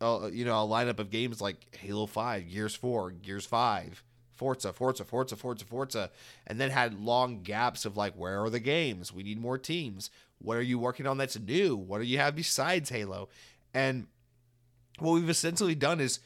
uh, 0.00 0.28
you 0.32 0.44
know 0.44 0.62
a 0.62 0.68
lineup 0.68 0.98
of 0.98 1.10
games 1.10 1.40
like 1.40 1.76
Halo 1.76 2.06
5, 2.06 2.50
Gears 2.50 2.74
4, 2.74 3.10
Gears 3.12 3.46
5, 3.46 4.02
Forza, 4.36 4.72
Forza, 4.72 5.04
Forza, 5.04 5.36
Forza, 5.36 5.64
Forza, 5.64 6.10
and 6.46 6.60
then 6.60 6.70
had 6.70 7.00
long 7.00 7.42
gaps 7.42 7.84
of 7.84 7.96
like, 7.96 8.14
where 8.14 8.42
are 8.42 8.50
the 8.50 8.60
games? 8.60 9.12
We 9.12 9.22
need 9.22 9.40
more 9.40 9.58
teams. 9.58 10.10
What 10.38 10.56
are 10.56 10.62
you 10.62 10.78
working 10.78 11.06
on 11.06 11.18
that's 11.18 11.38
new? 11.38 11.76
What 11.76 12.00
do 12.00 12.06
you 12.06 12.18
have 12.18 12.36
besides 12.36 12.90
Halo? 12.90 13.28
And 13.72 14.06
what 14.98 15.12
we've 15.12 15.30
essentially 15.30 15.74
done 15.74 16.00
is 16.00 16.20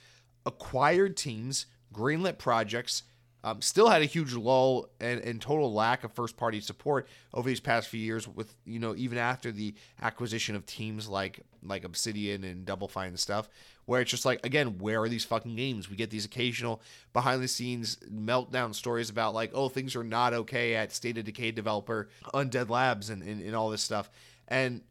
acquired 0.44 1.16
teams, 1.16 1.66
greenlit 1.94 2.38
projects, 2.38 3.04
um, 3.42 3.62
still 3.62 3.88
had 3.88 4.02
a 4.02 4.06
huge 4.06 4.34
lull 4.34 4.90
and, 5.00 5.20
and 5.20 5.40
total 5.40 5.72
lack 5.72 6.04
of 6.04 6.12
first 6.12 6.36
party 6.36 6.60
support 6.60 7.08
over 7.32 7.48
these 7.48 7.60
past 7.60 7.88
few 7.88 8.00
years 8.00 8.28
with 8.28 8.54
you 8.66 8.78
know 8.78 8.94
even 8.96 9.16
after 9.16 9.50
the 9.50 9.74
acquisition 10.02 10.54
of 10.54 10.66
teams 10.66 11.08
like 11.08 11.40
like 11.62 11.84
Obsidian 11.84 12.44
and 12.44 12.66
Double 12.66 12.88
Fine 12.88 13.08
and 13.08 13.20
stuff 13.20 13.48
where 13.90 14.02
it's 14.02 14.10
just 14.12 14.24
like 14.24 14.46
again 14.46 14.78
where 14.78 15.02
are 15.02 15.08
these 15.08 15.24
fucking 15.24 15.56
games? 15.56 15.90
We 15.90 15.96
get 15.96 16.10
these 16.10 16.24
occasional 16.24 16.80
behind 17.12 17.42
the 17.42 17.48
scenes 17.48 17.96
meltdown 18.08 18.72
stories 18.72 19.10
about 19.10 19.34
like 19.34 19.50
oh 19.52 19.68
things 19.68 19.96
are 19.96 20.04
not 20.04 20.32
okay 20.32 20.76
at 20.76 20.92
State 20.92 21.18
of 21.18 21.24
Decay 21.24 21.50
developer 21.50 22.08
Undead 22.32 22.70
Labs 22.70 23.10
and, 23.10 23.20
and, 23.20 23.42
and 23.42 23.56
all 23.56 23.68
this 23.68 23.82
stuff. 23.82 24.08
And 24.46 24.82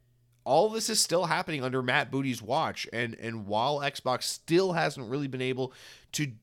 all 0.43 0.67
this 0.67 0.89
is 0.89 0.99
still 0.99 1.23
happening 1.27 1.63
under 1.63 1.81
Matt 1.81 2.11
Booty's 2.11 2.41
watch. 2.41 2.89
And 2.91 3.15
and 3.21 3.47
while 3.47 3.79
Xbox 3.79 4.23
still 4.23 4.73
hasn't 4.73 5.09
really 5.09 5.27
been 5.27 5.41
able 5.41 5.71
to 6.11 6.33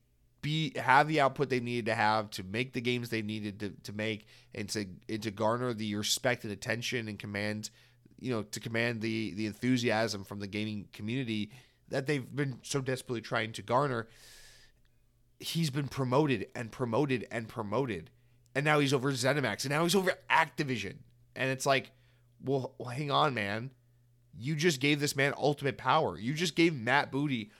be 0.41 0.73
have 0.77 1.09
the 1.09 1.21
output 1.21 1.51
they 1.51 1.61
needed 1.61 1.85
to 1.87 1.95
have 1.95 2.31
to 2.31 2.43
make 2.43 2.73
the 2.73 2.81
games 2.81 3.11
they 3.11 3.21
needed 3.21 3.61
to, 3.61 3.71
to 3.83 3.93
make 3.93 4.27
and 4.55 4.71
to 4.71 4.87
and 5.11 5.23
to 5.23 5.31
garner 5.31 5.75
the 5.75 5.95
respect 5.95 6.45
and 6.45 6.55
attention 6.55 7.07
and 7.07 7.19
command 7.19 7.69
you 8.19 8.31
know 8.31 8.45
to 8.45 8.61
command 8.61 9.03
the 9.03 9.35
the 9.35 9.45
enthusiasm 9.45 10.25
from 10.25 10.41
the 10.41 10.47
gaming 10.47 10.89
community 10.95 11.51
that 11.89 12.07
they've 12.07 12.35
been 12.35 12.59
so 12.63 12.81
desperately 12.81 13.21
trying 13.21 13.53
to 13.53 13.63
garner 13.63 14.09
he's 15.39 15.71
been 15.71 15.89
promoted 15.89 16.49
and 16.55 16.73
promoted 16.73 17.27
and 17.31 17.49
promoted. 17.49 18.11
And 18.55 18.65
now 18.65 18.79
he's 18.79 18.95
over 18.95 19.13
ZeniMax 19.13 19.65
and 19.65 19.71
now 19.71 19.83
he's 19.83 19.95
over 19.95 20.13
Activision. 20.31 20.97
And 21.35 21.51
it's 21.51 21.67
like 21.67 21.93
well, 22.43 22.75
well 22.79 22.91
hang 22.91 23.11
on 23.11 23.35
man. 23.35 23.71
You 24.39 24.55
just 24.55 24.81
gave 24.81 25.01
this 25.01 25.17
man 25.17 25.35
ultimate 25.37 25.79
power. 25.79 26.19
You 26.19 26.35
just 26.35 26.57
gave 26.57 26.75
Matt 26.75 27.11
Booty 27.11 27.51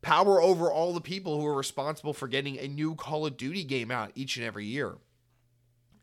power 0.00 0.40
over 0.40 0.70
all 0.70 0.92
the 0.92 1.00
people 1.00 1.40
who 1.40 1.46
are 1.46 1.56
responsible 1.56 2.12
for 2.12 2.28
getting 2.28 2.58
a 2.58 2.68
new 2.68 2.94
Call 2.94 3.26
of 3.26 3.36
Duty 3.36 3.64
game 3.64 3.90
out 3.90 4.12
each 4.14 4.36
and 4.36 4.46
every 4.46 4.64
year. 4.64 4.96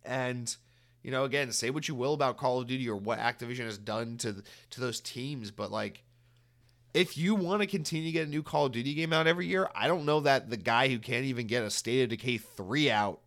And 0.04 0.56
you 1.04 1.12
know, 1.12 1.24
again, 1.24 1.52
say 1.52 1.70
what 1.70 1.88
you 1.88 1.94
will 1.94 2.16
about 2.16 2.38
Call 2.38 2.60
of 2.60 2.68
Duty 2.68 2.90
or 2.90 2.96
what 2.96 3.20
Activision 3.20 3.66
has 3.66 3.78
done 3.78 4.18
to 4.18 4.44
to 4.72 4.82
those 4.82 5.00
teams, 5.00 5.52
but 5.52 5.72
like 5.72 6.04
if 6.96 7.18
you 7.18 7.36
want 7.36 7.62
to 7.62 7.68
continue 7.68 8.06
to 8.06 8.12
get 8.12 8.26
a 8.26 8.30
new 8.30 8.42
Call 8.42 8.68
of 8.68 8.72
Duty 8.72 8.94
game 8.94 9.12
out 9.12 9.28
every 9.28 9.48
year, 9.48 9.70
I 9.76 9.88
don't 9.88 10.06
know 10.06 10.22
that 10.22 10.50
the 10.50 10.56
guy 10.56 10.88
who 10.88 10.98
can't 10.98 11.26
even 11.26 11.46
get 11.46 11.62
a 11.62 11.70
State 11.70 12.04
of 12.04 12.10
Decay 12.10 12.38
3 12.38 12.90
out 12.90 13.20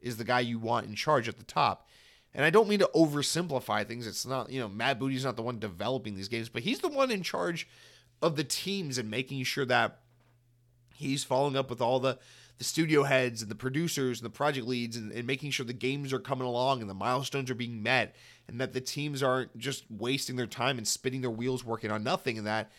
is 0.00 0.16
the 0.16 0.24
guy 0.24 0.40
you 0.40 0.58
want 0.58 0.86
in 0.86 0.96
charge 0.96 1.28
at 1.28 1.38
the 1.38 1.44
top. 1.44 1.86
And 2.34 2.44
I 2.44 2.50
don't 2.50 2.68
mean 2.68 2.80
to 2.80 2.90
oversimplify 2.92 3.86
things. 3.86 4.08
It's 4.08 4.26
not, 4.26 4.50
you 4.50 4.58
know, 4.58 4.68
Matt 4.68 4.98
Booty's 4.98 5.24
not 5.24 5.36
the 5.36 5.42
one 5.42 5.60
developing 5.60 6.16
these 6.16 6.28
games, 6.28 6.48
but 6.48 6.62
he's 6.62 6.80
the 6.80 6.88
one 6.88 7.12
in 7.12 7.22
charge 7.22 7.68
of 8.20 8.34
the 8.34 8.44
teams 8.44 8.98
and 8.98 9.08
making 9.08 9.44
sure 9.44 9.64
that 9.66 10.00
he's 10.94 11.22
following 11.22 11.56
up 11.56 11.70
with 11.70 11.80
all 11.80 12.00
the 12.00 12.18
the 12.60 12.64
studio 12.64 13.04
heads 13.04 13.40
and 13.40 13.50
the 13.50 13.54
producers 13.54 14.20
and 14.20 14.26
the 14.26 14.36
project 14.36 14.66
leads 14.66 14.94
and, 14.94 15.10
and, 15.12 15.26
making 15.26 15.50
sure 15.50 15.64
the 15.64 15.72
games 15.72 16.12
are 16.12 16.18
coming 16.18 16.46
along 16.46 16.82
and 16.82 16.90
the 16.90 16.94
milestones 16.94 17.50
are 17.50 17.54
being 17.54 17.82
met 17.82 18.14
and 18.48 18.60
that 18.60 18.74
the 18.74 18.82
teams 18.82 19.22
aren't 19.22 19.56
just 19.56 19.84
wasting 19.88 20.36
their 20.36 20.46
time 20.46 20.76
and 20.76 20.86
spinning 20.86 21.22
their 21.22 21.30
wheels 21.30 21.64
working 21.64 21.90
on 21.90 22.04
nothing 22.04 22.36
and 22.36 22.46
that 22.46 22.70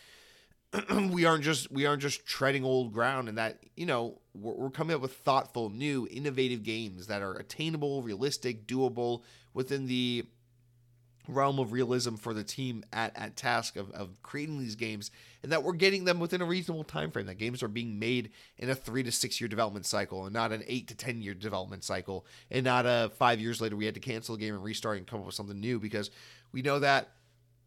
we 1.10 1.26
aren't 1.26 1.44
just 1.44 1.72
we 1.72 1.88
aren't 1.88 2.04
just 2.04 2.28
treading 2.28 2.64
old 2.64 2.94
ground 2.94 3.28
and 3.28 3.40
that 3.40 3.58
you 3.76 3.88
know 3.88 4.20
we're, 4.36 4.54
we're 4.54 4.70
coming 4.70 4.96
up 4.96 5.02
with 5.02 5.14
thoughtful 5.14 5.72
new 5.72 6.08
innovative 6.12 6.62
games 6.62 7.08
that 7.08 7.24
are 7.24 7.34
attainable 7.34 8.04
realistic 8.04 8.68
doable 8.68 9.24
within 9.56 9.88
the 9.88 10.24
realm 11.28 11.59
of 11.59 11.72
realism 11.72 12.15
for 12.15 12.34
the 12.34 12.43
team 12.43 12.84
at, 12.91 13.15
at 13.15 13.36
task 13.36 13.76
of, 13.76 13.91
of 13.91 14.22
creating 14.24 14.59
these 14.59 14.76
games 14.76 15.11
and 15.43 15.51
that 15.51 15.63
we're 15.63 15.74
getting 15.74 16.05
them 16.05 16.19
within 16.19 16.41
a 16.41 16.45
reasonable 16.45 16.84
time 16.84 17.11
frame 17.11 17.26
that 17.26 17.38
games 17.38 17.61
are 17.61 17.67
being 17.67 17.99
made 17.99 18.32
in 18.57 18.69
a 18.69 18.76
three 18.76 19.03
to 19.03 19.11
six 19.11 19.39
year 19.39 19.47
development 19.47 19.86
cycle 19.86 20.26
and 20.26 20.34
not 20.34 20.51
an 20.51 20.63
eight 20.67 20.88
to 20.88 20.95
ten 20.95 21.22
year 21.22 21.34
development 21.34 21.84
cycle 21.84 22.26
and 22.49 22.65
not 22.65 22.86
a 22.86 23.11
five 23.17 23.39
years 23.39 23.61
later 23.61 23.76
we 23.76 23.86
had 23.86 23.93
to 23.93 23.99
cancel 23.99 24.36
a 24.36 24.38
game 24.38 24.53
and 24.53 24.63
restart 24.63 24.97
and 24.97 25.07
come 25.07 25.19
up 25.19 25.26
with 25.26 25.36
something 25.36 25.59
new 25.59 25.80
because 25.80 26.09
we 26.51 26.61
know 26.61 26.80
that 26.80 27.09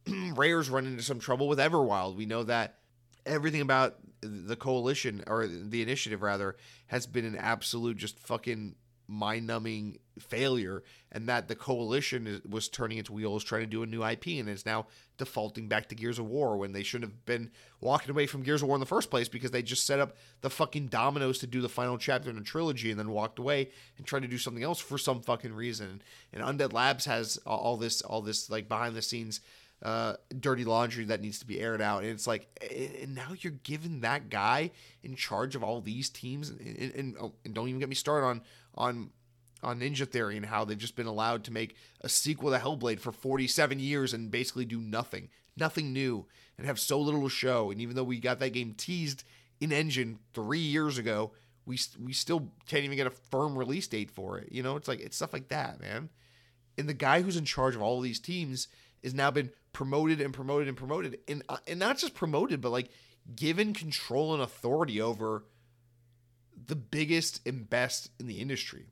rare's 0.35 0.71
run 0.71 0.87
into 0.87 1.03
some 1.03 1.19
trouble 1.19 1.49
with 1.49 1.59
everwild. 1.59 2.17
We 2.17 2.27
know 2.27 2.43
that 2.45 2.79
everything 3.27 3.61
about 3.61 3.97
the 4.21 4.57
coalition 4.57 5.23
or 5.27 5.47
the 5.47 5.83
initiative 5.83 6.23
rather 6.23 6.57
has 6.89 7.07
been 7.07 7.25
an 7.25 7.37
absolute 7.37 7.97
just 7.97 8.19
fucking 8.19 8.75
mind-numbing 9.07 9.99
failure 10.19 10.83
and 11.13 11.29
that 11.29 11.49
the 11.49 11.55
coalition 11.55 12.27
is, 12.27 12.43
was 12.45 12.69
turning 12.69 12.99
its 12.99 13.11
wheels 13.11 13.43
trying 13.43 13.63
to 13.63 13.67
do 13.67 13.83
a 13.83 13.87
new 13.87 14.05
IP 14.05 14.27
and 14.27 14.49
is 14.49 14.65
now 14.65 14.87
defaulting 15.19 15.69
back 15.69 15.89
to 15.89 15.95
Gears 15.95 16.19
of 16.19 16.27
War 16.27 16.57
when 16.57 16.73
they 16.73 16.83
shouldn't 16.83 17.11
have 17.11 17.27
been 17.27 17.51
walking 17.81 18.11
away 18.11 18.27
from 18.27 18.43
Gears 18.43 18.63
of 18.63 18.69
War 18.69 18.77
in 18.77 18.81
the 18.81 18.87
first 18.87 19.11
place 19.11 19.29
because 19.29 19.51
they 19.51 19.63
just 19.63 19.87
set 19.87 20.01
up 20.01 20.17
the 20.41 20.51
fucking 20.51 20.87
dominoes 20.87 21.39
to 21.39 21.47
do 21.47 21.61
the 21.61 21.69
final 21.69 21.99
chapter 21.99 22.31
in 22.31 22.39
a 22.39 22.43
trilogy 22.43 22.91
and 22.91 22.99
then 22.99 23.11
walked 23.11 23.39
away 23.39 23.71
and 23.97 24.07
tried 24.07 24.23
to 24.23 24.29
do 24.29 24.39
something 24.39 24.63
else 24.63 24.81
for 24.81 24.99
some 24.99 25.21
fucking 25.21 25.53
reason. 25.53 26.03
And 26.33 26.43
Undead 26.43 26.73
Labs 26.73 27.05
has 27.05 27.39
all 27.47 27.77
this 27.77 28.03
all 28.03 28.23
this 28.23 28.51
like 28.51 28.69
behind 28.69 28.97
the 28.97 29.03
scenes 29.03 29.41
uh, 29.85 30.15
dirty 30.41 30.65
laundry 30.65 31.05
that 31.05 31.21
needs 31.21 31.39
to 31.39 31.47
be 31.47 31.61
aired 31.61 31.83
out. 31.83 32.03
And 32.03 32.13
it's 32.13 32.27
like, 32.27 32.49
and 33.03 33.15
now 33.15 33.33
you're 33.39 33.53
giving 33.53 34.01
that 34.01 34.31
guy 34.31 34.71
in 35.03 35.15
charge 35.15 35.55
of 35.55 35.63
all 35.63 35.81
these 35.81 36.09
teams, 36.09 36.49
and, 36.49 36.61
and, 36.61 36.95
and, 36.95 37.17
oh, 37.21 37.35
and 37.45 37.55
don't 37.55 37.69
even 37.69 37.81
get 37.81 37.89
me 37.89 37.95
started 37.95 38.27
on 38.27 38.41
on 38.77 39.11
on 39.63 39.81
Ninja 39.81 40.07
Theory 40.07 40.37
and 40.37 40.47
how 40.47 40.65
they've 40.65 40.77
just 40.77 40.97
been 40.97 41.07
allowed 41.07 41.45
to 41.45 41.53
make 41.53 41.75
a 42.03 42.09
sequel 42.09 42.51
to 42.51 42.59
Hellblade 42.59 43.01
for 43.01 43.13
47 43.13 43.81
years 43.81 44.13
and 44.13 44.31
basically 44.31 44.67
do 44.67 44.79
nothing, 44.79 45.31
nothing 45.57 45.93
new, 45.93 46.27
and 46.59 46.67
have 46.67 46.79
so 46.79 47.01
little 47.01 47.23
to 47.23 47.31
show. 47.31 47.71
And 47.71 47.81
even 47.81 47.97
though 47.97 48.05
we 48.05 48.21
got 48.21 48.41
that 48.41 48.53
game 48.53 48.75
teased 48.77 49.25
in 49.61 49.73
Engine 49.73 50.19
three 50.35 50.59
years 50.59 50.99
ago, 50.99 51.33
we 51.67 51.79
we 52.03 52.13
still 52.13 52.53
can't 52.67 52.85
even 52.85 52.97
get 52.97 53.07
a 53.07 53.11
firm 53.11 53.57
release 53.57 53.89
date 53.89 54.11
for 54.11 54.39
it. 54.39 54.53
You 54.53 54.63
know, 54.63 54.77
it's 54.77 54.89
like 54.89 55.01
it's 55.01 55.17
stuff 55.17 55.33
like 55.33 55.49
that, 55.49 55.81
man. 55.81 56.11
And 56.77 56.89
the 56.89 56.95
guy 56.95 57.23
who's 57.23 57.37
in 57.37 57.45
charge 57.45 57.75
of 57.75 57.83
all 57.83 57.99
of 57.99 58.05
these 58.05 58.21
teams 58.21 58.69
has 59.03 59.15
now 59.15 59.31
been 59.31 59.51
promoted 59.73 60.21
and 60.21 60.35
promoted 60.35 60.69
and 60.69 60.77
promoted, 60.77 61.19
and 61.27 61.43
uh, 61.49 61.57
and 61.67 61.79
not 61.79 61.99
just 61.99 62.15
promoted, 62.15 62.61
but 62.61 62.71
like 62.71 62.91
given 63.35 63.73
control 63.73 64.35
and 64.35 64.43
authority 64.43 65.01
over 65.01 65.45
the 66.67 66.77
biggest 66.77 67.47
and 67.47 67.69
best 67.69 68.11
in 68.19 68.27
the 68.27 68.41
industry. 68.41 68.87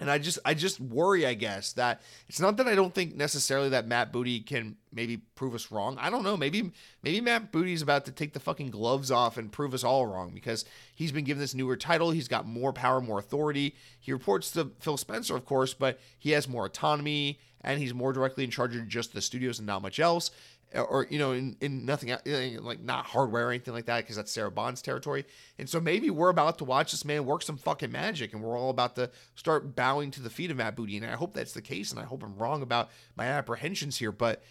And 0.00 0.10
I 0.10 0.18
just 0.18 0.38
I 0.44 0.54
just 0.54 0.78
worry, 0.78 1.26
I 1.26 1.34
guess, 1.34 1.72
that 1.72 2.02
it's 2.28 2.40
not 2.40 2.56
that 2.58 2.68
I 2.68 2.76
don't 2.76 2.94
think 2.94 3.16
necessarily 3.16 3.70
that 3.70 3.88
Matt 3.88 4.12
Booty 4.12 4.40
can 4.40 4.76
maybe 4.92 5.16
prove 5.34 5.54
us 5.54 5.72
wrong. 5.72 5.96
I 5.98 6.08
don't 6.08 6.22
know. 6.22 6.36
Maybe 6.36 6.70
maybe 7.02 7.20
Matt 7.20 7.50
Booty's 7.50 7.82
about 7.82 8.04
to 8.04 8.12
take 8.12 8.32
the 8.32 8.40
fucking 8.40 8.70
gloves 8.70 9.10
off 9.10 9.36
and 9.36 9.50
prove 9.50 9.74
us 9.74 9.82
all 9.82 10.06
wrong 10.06 10.30
because 10.32 10.64
he's 10.94 11.10
been 11.10 11.24
given 11.24 11.40
this 11.40 11.54
newer 11.54 11.76
title. 11.76 12.12
He's 12.12 12.28
got 12.28 12.46
more 12.46 12.72
power, 12.72 13.00
more 13.00 13.18
authority. 13.18 13.74
He 13.98 14.12
reports 14.12 14.52
to 14.52 14.70
Phil 14.78 14.96
Spencer, 14.96 15.34
of 15.34 15.44
course, 15.44 15.74
but 15.74 15.98
he 16.16 16.30
has 16.30 16.46
more 16.46 16.66
autonomy 16.66 17.40
and 17.62 17.80
he's 17.80 17.92
more 17.92 18.12
directly 18.12 18.44
in 18.44 18.50
charge 18.50 18.76
of 18.76 18.86
just 18.86 19.12
the 19.12 19.20
studios 19.20 19.58
and 19.58 19.66
not 19.66 19.82
much 19.82 19.98
else 19.98 20.30
or 20.74 21.06
you 21.10 21.18
know 21.18 21.32
in, 21.32 21.56
in 21.60 21.84
nothing 21.84 22.10
eh, 22.10 22.58
like 22.60 22.80
not 22.80 23.06
hardware 23.06 23.48
or 23.48 23.50
anything 23.50 23.74
like 23.74 23.86
that 23.86 23.98
because 23.98 24.16
that's 24.16 24.30
sarah 24.30 24.50
bond's 24.50 24.82
territory. 24.82 25.24
And 25.58 25.68
so 25.68 25.80
maybe 25.80 26.10
we're 26.10 26.28
about 26.28 26.58
to 26.58 26.64
watch 26.64 26.90
this 26.90 27.04
man 27.04 27.24
work 27.24 27.42
some 27.42 27.56
fucking 27.56 27.90
magic 27.90 28.32
and 28.32 28.42
we're 28.42 28.58
all 28.58 28.70
about 28.70 28.96
to 28.96 29.10
start 29.34 29.74
bowing 29.74 30.10
to 30.12 30.22
the 30.22 30.30
feet 30.30 30.50
of 30.50 30.56
matt 30.56 30.76
booty. 30.76 30.96
And 30.96 31.06
i 31.06 31.12
hope 31.12 31.32
that's 31.32 31.52
the 31.52 31.62
case 31.62 31.90
and 31.90 32.00
i 32.00 32.04
hope 32.04 32.22
i'm 32.22 32.36
wrong 32.36 32.62
about 32.62 32.90
my 33.16 33.26
apprehensions 33.26 33.96
here 33.96 34.12
but 34.12 34.42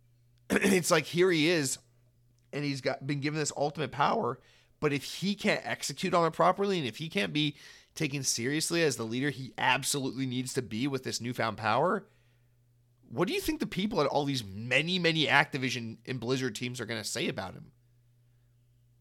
it's 0.50 0.90
like 0.90 1.04
here 1.04 1.30
he 1.30 1.48
is 1.48 1.78
and 2.52 2.64
he's 2.64 2.80
got 2.80 3.06
been 3.06 3.20
given 3.20 3.38
this 3.38 3.52
ultimate 3.56 3.92
power 3.92 4.40
but 4.80 4.92
if 4.92 5.04
he 5.04 5.34
can't 5.34 5.60
execute 5.64 6.14
on 6.14 6.26
it 6.26 6.32
properly 6.32 6.78
and 6.78 6.86
if 6.86 6.96
he 6.96 7.08
can't 7.08 7.32
be 7.32 7.54
taken 7.94 8.22
seriously 8.22 8.82
as 8.82 8.96
the 8.96 9.04
leader 9.04 9.30
he 9.30 9.52
absolutely 9.56 10.26
needs 10.26 10.52
to 10.54 10.62
be 10.62 10.88
with 10.88 11.04
this 11.04 11.20
newfound 11.20 11.56
power 11.56 12.06
what 13.10 13.28
do 13.28 13.34
you 13.34 13.40
think 13.40 13.60
the 13.60 13.66
people 13.66 14.00
at 14.00 14.06
all 14.06 14.24
these 14.24 14.44
many, 14.44 14.98
many 14.98 15.26
Activision 15.26 15.98
and 16.06 16.20
Blizzard 16.20 16.54
teams 16.54 16.80
are 16.80 16.86
going 16.86 17.02
to 17.02 17.08
say 17.08 17.28
about 17.28 17.54
him? 17.54 17.72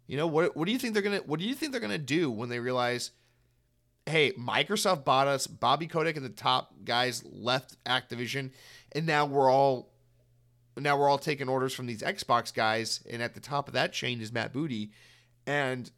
You 0.07 0.17
know, 0.17 0.27
what 0.27 0.57
what 0.57 0.65
do 0.65 0.71
you 0.71 0.79
think 0.79 0.95
they're 0.95 1.03
to 1.03 1.19
what 1.19 1.39
do 1.39 1.45
you 1.45 1.53
think 1.53 1.71
they're 1.71 1.81
to 1.81 1.97
do 1.99 2.31
when 2.31 2.49
they 2.49 2.59
realize 2.59 3.11
hey, 4.09 4.31
Microsoft 4.31 5.05
bought 5.05 5.27
us, 5.27 5.45
Bobby 5.45 5.85
Kotick 5.85 6.17
and 6.17 6.25
the 6.25 6.29
top 6.29 6.73
guys 6.83 7.23
left 7.23 7.81
Activision, 7.85 8.51
and 8.91 9.05
now 9.05 9.25
we're 9.25 9.51
all 9.51 9.91
now 10.75 10.97
we're 10.97 11.09
all 11.09 11.19
taking 11.19 11.47
orders 11.47 11.73
from 11.73 11.85
these 11.85 12.01
Xbox 12.01 12.53
guys, 12.53 13.03
and 13.09 13.21
at 13.21 13.35
the 13.35 13.39
top 13.39 13.67
of 13.67 13.75
that 13.75 13.93
chain 13.93 14.19
is 14.21 14.31
Matt 14.31 14.51
Booty, 14.51 14.91
and 15.45 15.91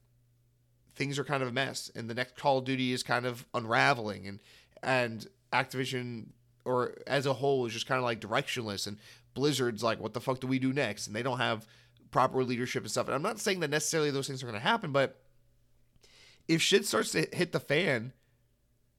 things 0.96 1.18
are 1.18 1.24
kind 1.24 1.42
of 1.42 1.50
a 1.50 1.54
mess, 1.54 1.90
and 1.96 2.10
the 2.10 2.14
next 2.14 2.36
Call 2.36 2.58
of 2.58 2.66
Duty 2.66 2.92
is 2.92 3.04
kind 3.04 3.26
of 3.26 3.46
unraveling, 3.54 4.28
and 4.28 4.40
and 4.84 5.28
Activision 5.54 6.28
or 6.66 6.98
as 7.08 7.26
a 7.26 7.34
whole 7.34 7.66
is 7.66 7.74
just 7.74 7.88
kind 7.88 7.98
of 7.98 8.04
like 8.04 8.22
directionless 8.22 8.88
and 8.88 8.98
Blizzard's 9.34 9.84
like 9.84 10.00
what 10.00 10.14
the 10.14 10.22
fuck 10.22 10.40
do 10.40 10.48
we 10.48 10.60
do 10.60 10.74
next 10.74 11.08
and 11.08 11.16
they 11.16 11.24
don't 11.24 11.40
have 11.40 11.66
proper 12.12 12.44
leadership 12.44 12.84
and 12.84 12.92
stuff. 12.92 13.08
And 13.08 13.16
I'm 13.16 13.22
not 13.22 13.40
saying 13.40 13.62
that 13.62 13.70
necessarily 13.70 14.12
those 14.12 14.28
things 14.28 14.44
are 14.44 14.48
going 14.48 14.60
to 14.60 14.66
happen, 14.68 14.92
but 14.92 15.22
if 16.48 16.62
shit 16.62 16.86
starts 16.86 17.12
to 17.14 17.28
hit 17.32 17.52
the 17.52 17.60
fan, 17.60 18.14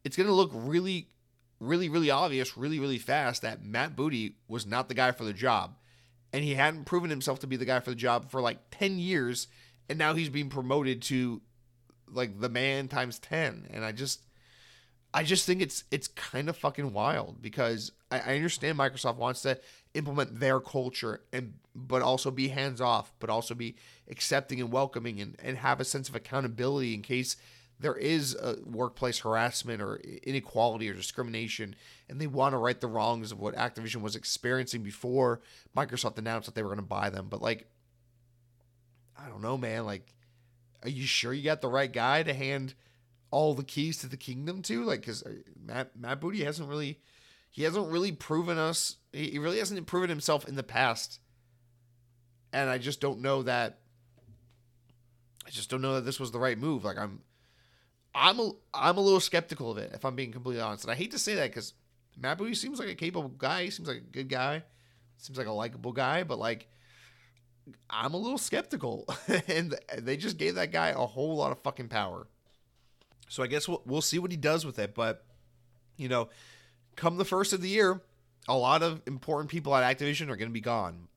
it's 0.05 0.17
going 0.17 0.29
to 0.29 0.33
look 0.33 0.51
really 0.53 1.09
really 1.61 1.89
really 1.89 2.11
obvious 2.11 2.57
really 2.57 2.81
really 2.81 2.99
fast 2.99 3.43
that 3.43 3.65
Matt 3.65 3.95
Booty 3.95 4.35
was 4.49 4.67
not 4.67 4.89
the 4.89 4.95
guy 4.95 5.13
for 5.13 5.25
the 5.25 5.33
job. 5.33 5.77
And 6.33 6.43
he 6.43 6.55
hadn't 6.55 6.87
proven 6.87 7.11
himself 7.11 7.41
to 7.41 7.47
be 7.47 7.57
the 7.57 7.67
guy 7.67 7.81
for 7.81 7.91
the 7.91 7.97
job 7.97 8.31
for 8.31 8.41
like 8.41 8.59
10 8.71 8.99
years 8.99 9.49
and 9.89 9.99
now 9.99 10.15
he's 10.15 10.31
being 10.31 10.49
promoted 10.49 11.03
to 11.03 11.43
like 12.09 12.41
the 12.41 12.49
man 12.49 12.89
times 12.89 13.19
10 13.19 13.69
and 13.71 13.85
I 13.85 13.93
just 13.93 14.23
I 15.15 15.25
just 15.25 15.45
think 15.47 15.61
it's 15.61 15.85
it's 15.91 16.09
kind 16.09 16.49
of 16.49 16.57
fucking 16.57 16.93
wild 16.93 17.43
because 17.43 17.93
I, 18.11 18.21
I 18.21 18.37
understand 18.37 18.79
Microsoft 18.79 19.17
wants 19.17 19.43
to 19.43 19.59
implement 19.95 20.41
their 20.41 20.59
culture 20.59 21.21
and 21.33 21.55
but 21.75 22.03
also 22.03 22.31
be 22.31 22.49
hands 22.49 22.81
off, 22.81 23.13
but 23.19 23.31
also 23.31 23.55
be 23.55 23.77
accepting 24.11 24.61
and 24.61 24.73
welcoming 24.73 25.21
and, 25.21 25.37
and 25.43 25.59
have 25.59 25.81
a 25.81 25.85
sense 25.85 26.09
of 26.09 26.15
accountability 26.15 26.95
in 26.95 27.03
case 27.03 27.37
there 27.81 27.95
is 27.95 28.37
workplace 28.65 29.19
harassment 29.19 29.83
or 29.83 29.97
inequality 30.23 30.89
or 30.89 30.95
discrimination 30.95 31.75
and 32.09 32.21
they 32.21 32.27
want 32.27 32.53
to 32.53 32.59
right 32.59 32.81
the 32.81 32.87
wrongs 32.87 33.33
of 33.33 33.41
what 33.41 33.57
Activision 33.57 34.03
was 34.03 34.15
experiencing 34.15 34.83
before 34.83 35.41
Microsoft 35.77 36.17
announced 36.17 36.47
that 36.47 36.55
they 36.55 36.63
were 36.63 36.69
going 36.69 36.79
to 36.79 36.83
buy 36.83 37.11
them. 37.11 37.27
But 37.29 37.43
like 37.43 37.67
I 39.19 39.29
don't 39.29 39.43
know, 39.43 39.59
man, 39.59 39.85
like 39.85 40.15
are 40.83 40.89
you 40.89 41.07
sure 41.07 41.33
you 41.33 41.43
got 41.43 41.61
the 41.61 41.69
right 41.69 41.93
guy 41.93 42.23
to 42.23 42.33
hand 42.33 42.75
all 43.33 43.55
the 43.55 43.65
keys 43.65 43.99
to 43.99 44.07
the 44.07 44.17
kingdom 44.17 44.63
to? 44.63 44.85
Like, 44.85 45.01
because 45.01 45.25
uh, 45.25 45.31
Matt 45.67 45.99
Matt 45.99 46.21
Booty 46.21 46.45
hasn't 46.45 46.69
really 46.69 47.01
he 47.51 47.65
hasn't 47.65 47.91
really 47.91 48.13
proven 48.13 48.57
us. 48.57 48.97
He 49.13 49.39
really 49.39 49.59
hasn't 49.59 49.85
proven 49.87 50.09
himself 50.09 50.47
in 50.47 50.55
the 50.55 50.63
past, 50.63 51.19
and 52.53 52.71
I 52.71 52.79
just 52.79 53.01
don't 53.01 53.21
know 53.21 53.43
that. 53.43 53.81
I 55.45 55.51
just 55.51 55.69
don't 55.69 55.83
know 55.83 55.97
that 55.97 56.05
this 56.05 56.21
was 56.21 56.31
the 56.31 56.39
right 56.39 56.57
move. 56.57 56.85
Like 56.85 56.99
I'm, 56.99 57.21
I'm 58.15 58.39
a 58.39 58.53
I'm 58.73 58.97
a 58.97 59.01
little 59.01 59.21
skeptical 59.21 59.71
of 59.71 59.79
it 59.79 59.91
if 59.93 60.05
I'm 60.05 60.15
being 60.15 60.31
completely 60.33 60.63
honest. 60.63 60.85
And 60.85 60.93
I 60.93 60.95
hate 60.95 61.11
to 61.11 61.19
say 61.19 61.35
that 61.35 61.51
because 61.51 61.75
Matt 62.17 62.39
Booty 62.39 62.55
seems 62.55 62.79
like 62.79 62.89
a 62.89 62.95
capable 62.95 63.29
guy. 63.29 63.65
He 63.65 63.71
seems 63.71 63.89
like 63.89 63.99
a 63.99 64.01
good 64.01 64.29
guy. 64.29 64.63
Seems 65.19 65.37
like 65.37 65.47
a 65.47 65.53
likable 65.53 65.93
guy, 65.93 66.23
but 66.23 66.39
like. 66.39 66.69
I'm 67.89 68.13
a 68.13 68.17
little 68.17 68.39
skeptical, 68.39 69.07
and 69.47 69.79
they 69.97 70.17
just 70.17 70.37
gave 70.37 70.57
that 70.57 70.73
guy 70.73 70.89
a 70.89 71.07
whole 71.07 71.37
lot 71.37 71.53
of 71.53 71.61
fucking 71.61 71.91
power. 71.91 72.27
So 73.33 73.43
I 73.43 73.47
guess 73.47 73.67
we'll, 73.67 73.81
we'll 73.87 74.03
see 74.03 74.19
what 74.19 74.31
he 74.31 74.37
does 74.37 74.67
with 74.67 74.79
it. 74.79 74.95
But, 74.95 75.25
you 75.97 76.07
know, 76.07 76.29
come 76.97 77.17
the 77.17 77.25
first 77.25 77.55
of 77.55 77.63
the 77.63 77.69
year, 77.71 78.03
a 78.47 78.55
lot 78.55 78.83
of 78.83 79.01
important 79.07 79.51
people 79.51 79.75
at 79.75 79.99
Activision 79.99 80.29
are 80.29 80.37
going 80.37 80.51
to 80.51 80.53
be 80.53 80.61
gone. 80.61 81.09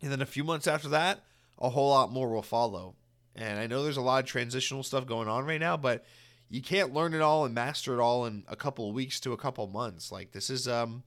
And 0.00 0.12
then 0.12 0.22
a 0.22 0.26
few 0.26 0.44
months 0.44 0.68
after 0.68 0.88
that, 0.90 1.24
a 1.58 1.68
whole 1.68 1.90
lot 1.90 2.12
more 2.12 2.30
will 2.32 2.40
follow. 2.42 2.94
And 3.34 3.58
I 3.58 3.66
know 3.66 3.82
there's 3.82 3.96
a 3.96 4.00
lot 4.00 4.22
of 4.22 4.30
transitional 4.30 4.84
stuff 4.84 5.08
going 5.08 5.26
on 5.26 5.44
right 5.44 5.58
now, 5.58 5.76
but 5.76 6.04
you 6.48 6.62
can't 6.62 6.94
learn 6.94 7.14
it 7.14 7.20
all 7.20 7.44
and 7.44 7.52
master 7.52 7.94
it 7.94 8.00
all 8.00 8.26
in 8.26 8.44
a 8.46 8.54
couple 8.54 8.88
of 8.88 8.94
weeks 8.94 9.18
to 9.18 9.32
a 9.32 9.36
couple 9.36 9.64
of 9.64 9.72
months. 9.72 10.12
Like 10.12 10.30
this 10.30 10.50
is 10.50 10.68
um 10.68 11.02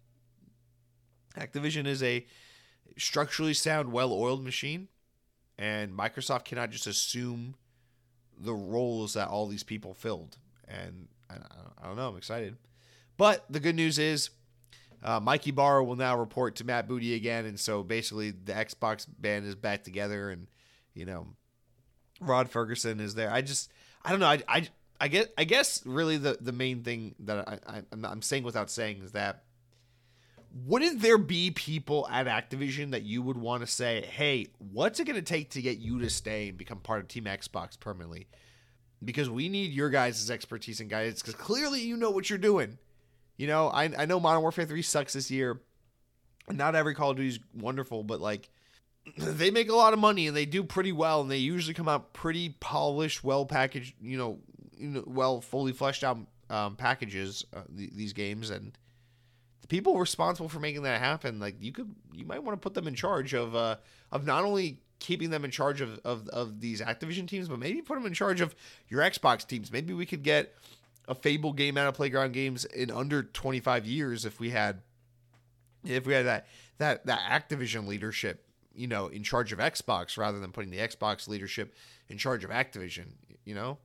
Activision 1.38 1.88
is 1.88 2.04
a 2.04 2.26
structurally 2.98 3.54
sound, 3.54 3.94
well-oiled 3.94 4.44
machine, 4.44 4.90
and 5.58 5.98
Microsoft 5.98 6.44
cannot 6.44 6.70
just 6.70 6.86
assume 6.86 7.56
the 8.40 8.54
roles 8.54 9.14
that 9.14 9.28
all 9.28 9.48
these 9.48 9.64
people 9.64 9.94
filled. 9.94 10.38
And 10.68 11.08
I, 11.30 11.36
I 11.82 11.88
don't 11.88 11.98
know, 11.98 12.10
I'm 12.10 12.18
excited. 12.18 12.58
But 13.18 13.46
the 13.50 13.60
good 13.60 13.76
news 13.76 14.00
is 14.00 14.30
uh, 15.04 15.20
Mike 15.20 15.48
Ybarra 15.48 15.84
will 15.84 15.96
now 15.96 16.18
report 16.18 16.56
to 16.58 16.64
Matt 16.64 16.88
Booty 16.88 17.14
again. 17.14 17.46
And 17.46 17.60
so 17.60 17.84
basically 17.84 18.32
the 18.32 18.54
Xbox 18.54 19.06
band 19.20 19.46
is 19.46 19.56
back 19.56 19.84
together 19.84 20.30
and, 20.30 20.48
you 20.94 21.06
know, 21.06 21.28
Rod 22.22 22.52
Fergusson 22.52 23.02
is 23.02 23.16
there. 23.16 23.32
I 23.32 23.42
just, 23.42 23.70
I 24.04 24.12
don't 24.12 24.20
know. 24.20 24.28
I, 24.28 24.42
I, 24.48 24.68
I 25.02 25.08
get, 25.10 25.34
I 25.38 25.44
guess 25.44 25.86
really 25.86 26.18
the, 26.18 26.38
the 26.40 26.54
main 26.54 26.84
thing 26.84 27.16
that 27.20 27.48
I, 27.48 27.60
I, 27.68 27.82
I'm 27.92 28.22
saying 28.22 28.44
without 28.44 28.70
saying 28.70 29.02
is 29.04 29.12
that 29.12 29.44
wouldn't 30.54 31.02
there 31.02 31.18
be 31.18 31.50
people 31.50 32.08
at 32.12 32.28
Activision 32.28 32.92
that 32.92 33.02
you 33.02 33.24
would 33.24 33.38
want 33.38 33.62
to 33.62 33.68
say, 33.68 34.02
hey, 34.02 34.48
what's 34.60 35.00
it 35.00 35.06
going 35.06 35.16
to 35.16 35.22
take 35.22 35.50
to 35.52 35.62
get 35.62 35.80
you 35.80 36.00
to 36.00 36.10
stay 36.10 36.50
and 36.50 36.58
become 36.58 36.78
part 36.78 37.02
of 37.02 37.08
Team 37.08 37.26
Xbox 37.26 37.80
permanently? 37.80 38.28
Because 39.04 39.30
we 39.30 39.50
need 39.50 39.74
your 39.74 39.90
guys' 39.90 40.30
expertise 40.30 40.80
and 40.80 40.90
guidance 40.90 41.22
because 41.22 41.36
clearly 41.36 41.82
you 41.82 41.98
know 41.98 42.12
what 42.12 42.30
you're 42.30 42.38
doing. 42.38 42.78
You 43.36 43.48
know, 43.48 43.68
I, 43.68 43.92
I 43.98 44.06
know 44.06 44.20
Modern 44.20 44.42
Warfare 44.44 44.66
3 44.66 44.82
sucks 44.84 45.14
this 45.14 45.32
year. 45.32 45.60
Not 46.50 46.76
every 46.76 46.94
Call 46.94 47.12
of 47.12 47.18
Duty 47.18 47.30
is 47.30 47.40
wonderful, 47.54 48.04
but 48.04 48.22
like 48.22 48.50
they 49.18 49.50
make 49.50 49.70
a 49.70 49.76
lot 49.76 49.94
of 49.94 50.00
money 50.00 50.28
and 50.28 50.38
they 50.38 50.46
do 50.46 50.64
pretty 50.64 50.92
well 50.92 51.22
and 51.22 51.32
they 51.32 51.38
usually 51.38 51.74
come 51.74 51.90
out 51.90 52.14
pretty 52.14 52.50
polished, 52.60 53.24
well 53.24 53.46
packaged, 53.46 53.96
you 54.02 54.18
know, 54.18 54.40
you 54.78 54.90
know 54.90 55.04
well 55.08 55.42
fully 55.42 55.72
fleshed 55.72 56.04
out 56.04 56.20
um, 56.50 56.76
packages 56.76 57.44
uh, 57.56 57.62
th- 57.76 57.92
these 57.94 58.14
games 58.14 58.50
and 58.50 58.78
the 59.64 59.68
people 59.68 59.98
responsible 59.98 60.50
for 60.50 60.60
making 60.60 60.84
that 60.84 61.00
happen, 61.00 61.40
like 61.40 61.56
you 61.62 61.72
could, 61.72 61.90
you 62.14 62.26
might 62.26 62.44
want 62.44 62.62
to 62.62 62.62
put 62.62 62.74
them 62.74 62.86
in 62.86 62.96
charge 62.96 63.34
of, 63.34 63.56
uh, 63.56 63.78
of 64.12 64.26
not 64.26 64.44
only 64.44 64.80
keeping 65.00 65.30
them 65.30 65.46
in 65.46 65.52
charge 65.52 65.80
of, 65.80 66.00
of, 66.04 66.28
of 66.30 66.60
these 66.60 66.82
Activision 66.82 67.28
teams, 67.28 67.48
but 67.48 67.60
maybe 67.60 67.82
put 67.82 67.96
them 67.96 68.06
in 68.06 68.14
charge 68.14 68.42
of 68.42 68.54
your 68.90 69.02
Xbox 69.02 69.48
teams. 69.48 69.72
Maybe 69.72 69.94
we 69.94 70.06
could 70.06 70.22
get 70.22 70.54
a 71.08 71.16
Fable 71.16 71.54
game 71.54 71.78
out 71.78 71.88
of 71.88 71.94
Playground 71.94 72.34
Games 72.34 72.66
in 72.66 72.92
under 72.92 73.24
25 73.24 73.86
years 73.86 74.26
if 74.26 74.38
we 74.38 74.50
had, 74.50 74.82
if 75.86 76.06
we 76.06 76.14
had 76.14 76.26
that, 76.26 76.48
that, 76.78 77.06
that 77.06 77.20
Activision 77.50 77.88
leadership, 77.88 78.46
you 78.76 78.88
know, 78.88 79.08
in 79.08 79.24
charge 79.24 79.54
of 79.54 79.60
Xbox 79.60 80.18
rather 80.18 80.42
than 80.42 80.52
putting 80.52 80.72
the 80.72 80.80
Xbox 80.80 81.30
leadership 81.30 81.74
in 82.10 82.18
charge 82.18 82.44
of 82.44 82.50
Activision, 82.50 83.14
you 83.46 83.56
know? 83.56 83.78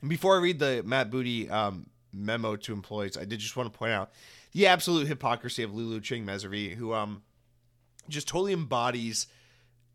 And 0.00 0.10
before 0.10 0.36
I 0.36 0.40
read 0.40 0.58
the 0.58 0.82
Matt 0.84 1.08
Booty 1.08 1.48
um, 1.48 1.86
memo 2.12 2.56
to 2.56 2.72
employees, 2.72 3.16
I 3.16 3.24
did 3.24 3.38
just 3.38 3.56
want 3.56 3.72
to 3.72 3.78
point 3.78 3.92
out 3.92 4.10
the 4.52 4.66
absolute 4.66 5.06
hypocrisy 5.06 5.62
of 5.62 5.74
Lulu 5.74 6.00
Cheng 6.00 6.26
Meservey, 6.26 6.74
who 6.74 6.92
um 6.92 7.22
just 8.08 8.28
totally 8.28 8.52
embodies 8.52 9.26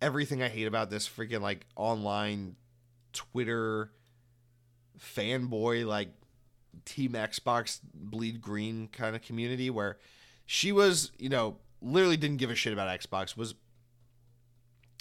everything 0.01 0.41
I 0.41 0.47
hate 0.47 0.67
about 0.67 0.89
this 0.89 1.07
freaking 1.07 1.41
like 1.41 1.65
online 1.75 2.55
Twitter 3.13 3.91
fanboy 4.99 5.85
like 5.85 6.09
Team 6.85 7.13
Xbox 7.13 7.79
bleed 7.93 8.41
green 8.41 8.87
kind 8.89 9.15
of 9.15 9.21
community 9.21 9.69
where 9.69 9.97
she 10.45 10.71
was, 10.71 11.11
you 11.17 11.29
know, 11.29 11.57
literally 11.81 12.17
didn't 12.17 12.37
give 12.37 12.49
a 12.49 12.55
shit 12.55 12.73
about 12.73 12.99
Xbox, 12.99 13.35
was 13.35 13.55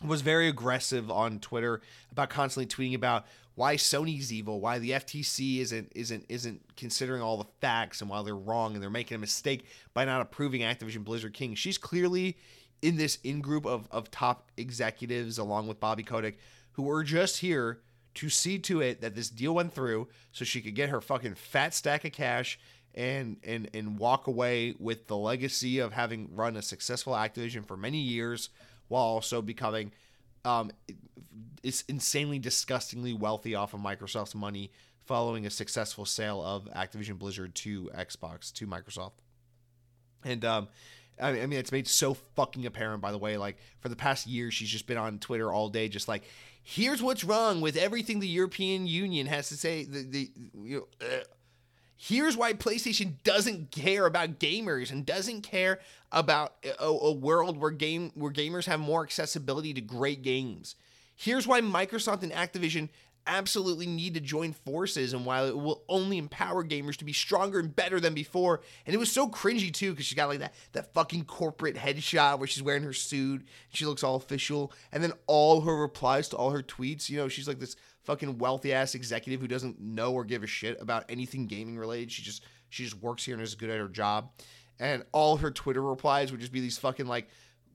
was 0.03 0.23
very 0.23 0.49
aggressive 0.49 1.11
on 1.11 1.39
Twitter 1.39 1.81
about 2.11 2.31
constantly 2.31 2.67
tweeting 2.67 2.95
about 2.95 3.27
why 3.55 3.77
Sony's 3.77 4.33
evil, 4.33 4.61
why 4.61 4.79
the 4.79 4.91
FTC 4.91 5.61
isn't 5.61 5.93
isn't 5.95 6.25
isn't 6.29 6.63
considering 6.77 7.23
all 7.23 7.37
the 7.37 7.49
facts 7.61 8.01
and 8.01 8.11
why 8.11 8.23
they're 8.23 8.35
wrong 8.35 8.75
and 8.75 8.83
they're 8.83 8.91
making 8.91 9.15
a 9.15 9.19
mistake 9.19 9.67
by 9.93 10.05
not 10.05 10.21
approving 10.21 10.63
Activision 10.63 11.05
Blizzard 11.05 11.35
King. 11.35 11.55
She's 11.55 11.79
clearly 11.79 12.37
in 12.83 12.97
this 12.97 13.19
in 13.23 13.41
group 13.41 13.67
of 13.67 13.87
of 13.91 14.11
top 14.11 14.51
executives 14.57 15.39
along 15.39 15.69
with 15.69 15.79
Bobby 15.79 16.03
Kotick 16.03 16.39
who 16.73 16.91
are 16.91 17.05
just 17.05 17.39
here 17.39 17.81
to 18.15 18.29
see 18.29 18.59
to 18.59 18.81
it 18.81 19.01
that 19.01 19.15
this 19.15 19.29
deal 19.29 19.55
went 19.55 19.73
through 19.73 20.09
so 20.33 20.45
she 20.45 20.61
could 20.61 20.75
get 20.75 20.89
her 20.89 21.01
fucking 21.01 21.35
fat 21.35 21.75
stack 21.75 22.05
of 22.05 22.13
cash 22.13 22.59
and 22.95 23.37
and 23.45 23.71
and 23.73 23.99
walk 23.99 24.27
away 24.27 24.75
with 24.79 25.07
the 25.07 25.17
legacy 25.17 25.79
of 25.79 25.93
having 25.93 26.35
run 26.35 26.57
a 26.57 26.63
successful 26.63 27.13
Activision 27.13 27.65
for 27.65 27.77
many 27.77 27.99
years 27.99 28.51
while 28.89 29.03
also 29.03 29.43
becoming 29.43 29.93
um, 30.45 30.71
it's 31.63 31.83
insanely 31.83 32.39
disgustingly 32.39 33.13
wealthy 33.13 33.55
off 33.55 33.75
of 33.75 33.81
Microsoft's 33.81 34.35
money 34.35 34.71
following 35.07 35.47
a 35.47 35.51
successful 35.51 36.05
sale 36.05 36.43
of 36.43 36.65
Activision 36.75 37.19
Blizzard 37.19 37.55
to 37.55 37.91
Xbox 37.95 38.53
to 38.55 38.67
Microsoft. 38.67 39.13
And 40.25 40.45
um, 40.45 40.69
I 41.21 41.33
mean, 41.33 41.53
it's 41.53 41.73
made 41.73 41.87
so 41.87 42.15
fucking 42.15 42.67
apparent, 42.67 43.03
by 43.03 43.13
the 43.13 43.19
way. 43.19 43.37
Like 43.37 43.59
for 43.81 43.89
the 43.89 43.97
past 43.97 44.27
year, 44.27 44.51
she's 44.51 44.69
just 44.69 44.87
been 44.87 44.97
on 44.97 45.19
Twitter 45.19 45.53
all 45.53 45.69
day, 45.69 45.89
just 45.89 46.09
like, 46.09 46.25
here's 46.63 47.03
what's 47.03 47.25
wrong 47.25 47.61
with 47.61 47.77
everything 47.77 48.21
the 48.21 48.29
European 48.29 48.87
Union 48.87 49.27
has 49.27 49.49
to 49.51 49.57
say. 49.57 49.85
The 49.85 50.03
the 50.03 50.31
you 50.63 50.87
know, 51.01 51.07
uh, 51.07 51.25
here's 51.97 52.37
why 52.37 52.53
PlayStation 52.53 53.15
doesn't 53.25 53.71
care 53.71 54.07
about 54.07 54.39
gamers 54.39 54.91
and 54.91 55.07
doesn't 55.07 55.43
care 55.43 55.81
about 56.13 56.55
a, 56.81 56.85
a 56.85 57.13
world 57.13 57.59
where 57.59 57.71
game 57.71 58.13
where 58.15 58.33
gamers 58.33 58.67
have 58.67 58.81
more 58.81 59.03
accessibility 59.03 59.75
to 59.75 59.81
great 59.81 60.23
games. 60.23 60.77
Here's 61.17 61.47
why 61.47 61.61
Microsoft 61.61 62.23
and 62.23 62.33
Activision 62.33 62.89
absolutely 63.27 63.87
need 63.87 64.15
to 64.15 64.21
join 64.21 64.53
forces 64.53 65.13
and 65.13 65.25
while 65.25 65.47
it 65.47 65.57
will 65.57 65.83
only 65.89 66.19
empower 66.19 66.63
gamers 66.63 66.97
to 66.97 67.05
be 67.05 67.13
stronger 67.13 67.59
and 67.59 67.75
better 67.75 67.99
than 67.99 68.15
before. 68.15 68.61
And 68.87 68.95
it 68.95 68.99
was 68.99 69.11
so 69.11 69.29
cringy 69.29 69.73
too 69.73 69.93
because 69.93 70.07
she 70.07 70.15
got 70.15 70.29
like 70.29 70.41
that 70.41 70.55
that 70.73 70.93
fucking 70.93 71.25
corporate 71.25 71.77
headshot 71.77 72.39
where 72.39 72.47
she's 72.47 72.63
wearing 72.63 72.83
her 72.83 72.93
suit. 72.93 73.47
She 73.71 73.87
looks 73.87 74.05
all 74.05 74.17
official. 74.17 74.73
And 74.93 75.03
then 75.03 75.13
all 75.27 75.63
her 75.63 75.75
replies 75.75 76.29
to 76.31 76.37
all 76.37 76.51
her 76.51 76.63
tweets 76.63 77.09
you 77.09 77.17
know 77.17 77.29
she's 77.29 77.49
like 77.49 77.61
this 77.61 77.77
fucking 78.05 78.39
wealthy 78.39 78.73
ass 78.73 78.95
executive 78.95 79.41
who 79.41 79.49
doesn't 79.49 79.81
know 79.81 80.13
or 80.13 80.25
give 80.25 80.43
a 80.43 80.47
shit 80.47 80.81
about 80.81 81.05
anything 81.09 81.47
gaming 81.47 81.77
related. 81.79 82.13
She 82.13 82.23
just 82.23 82.45
she 82.69 82.85
just 82.85 83.01
works 83.01 83.25
here 83.25 83.35
and 83.35 83.43
is 83.43 83.55
good 83.55 83.71
at 83.71 83.79
her 83.79 83.89
job. 83.89 84.31
And 84.81 85.05
all 85.13 85.37
her 85.37 85.51
twitter 85.51 85.83
replies 85.83 86.31
would 86.31 86.41
just 86.41 86.53
be 86.53 86.61
these 86.61 86.79
fucking 86.79 87.07
like 87.07 87.29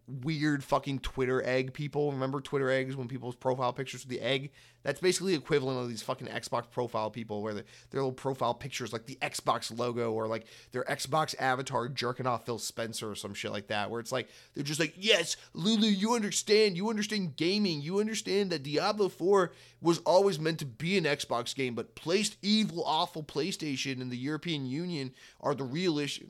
weird 0.10 0.64
fucking 0.64 1.00
Twitter 1.00 1.42
egg 1.46 1.74
people. 1.74 2.12
Remember 2.12 2.42
Twitter 2.42 2.70
eggs 2.70 2.96
when 2.96 3.08
people's 3.08 3.36
profile 3.36 3.74
pictures 3.74 4.04
with 4.04 4.10
the 4.10 4.22
egg? 4.22 4.52
That's 4.84 5.00
basically 5.00 5.34
equivalent 5.34 5.80
of 5.80 5.90
these 5.90 6.02
fucking 6.02 6.28
Xbox 6.28 6.70
profile 6.72 7.10
people 7.10 7.42
where 7.42 7.54
the, 7.54 7.66
their 7.92 8.02
little 8.02 8.12
profile 8.12 8.54
pictures 8.54 8.94
like 8.94 9.06
the 9.06 9.18
Xbox 9.22 9.78
logo 9.78 10.12
or 10.14 10.28
like 10.28 10.46
their 10.72 10.84
Xbox 10.86 11.36
avatar 11.40 11.90
jerking 11.90 12.26
off 12.26 12.46
Phil 12.46 12.58
Spencer 12.58 13.12
or 13.12 13.16
some 13.16 13.34
shit 13.34 13.52
like 13.52 13.68
that. 13.68 13.90
Where 13.90 14.00
it's 14.00 14.12
like 14.12 14.30
they're 14.54 14.64
just 14.64 14.80
like, 14.80 14.94
yes, 14.98 15.36
Lulu, 15.54 15.88
you 15.88 16.16
understand, 16.16 16.78
you 16.78 16.90
understand 16.90 17.36
gaming, 17.36 17.82
you 17.82 18.00
understand 18.00 18.52
that 18.52 18.64
Diablo 18.64 19.10
4 19.10 19.52
was 19.82 20.00
always 20.00 20.40
meant 20.40 20.60
to 20.60 20.66
be 20.66 20.98
an 20.98 21.04
Xbox 21.04 21.54
game, 21.54 21.76
but 21.76 21.96
placed 21.96 22.38
evil, 22.42 22.84
awful 22.86 23.24
PlayStation 23.24 24.02
and 24.02 24.12
the 24.12 24.18
European 24.18 24.66
Union 24.66 25.12
are 25.42 25.56
the 25.56 25.64
real 25.64 26.00
issue. 26.00 26.28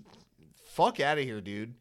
Fuck 0.66 1.00
out 1.00 1.18
of 1.18 1.24
here, 1.24 1.42
dude. 1.42 1.76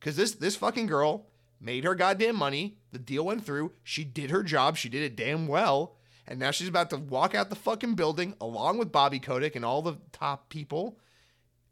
Cause 0.00 0.16
this 0.16 0.32
this 0.32 0.56
fucking 0.56 0.86
girl 0.86 1.26
made 1.60 1.84
her 1.84 1.94
goddamn 1.94 2.36
money. 2.36 2.78
The 2.92 2.98
deal 2.98 3.26
went 3.26 3.44
through. 3.44 3.72
She 3.82 4.04
did 4.04 4.30
her 4.30 4.42
job. 4.42 4.76
She 4.76 4.88
did 4.88 5.02
it 5.02 5.16
damn 5.16 5.46
well. 5.46 5.96
And 6.26 6.38
now 6.38 6.50
she's 6.50 6.68
about 6.68 6.90
to 6.90 6.96
walk 6.96 7.34
out 7.34 7.50
the 7.50 7.56
fucking 7.56 7.94
building 7.94 8.34
along 8.40 8.78
with 8.78 8.92
Bobby 8.92 9.18
Kotick 9.18 9.56
and 9.56 9.64
all 9.64 9.82
the 9.82 9.98
top 10.12 10.48
people 10.48 10.98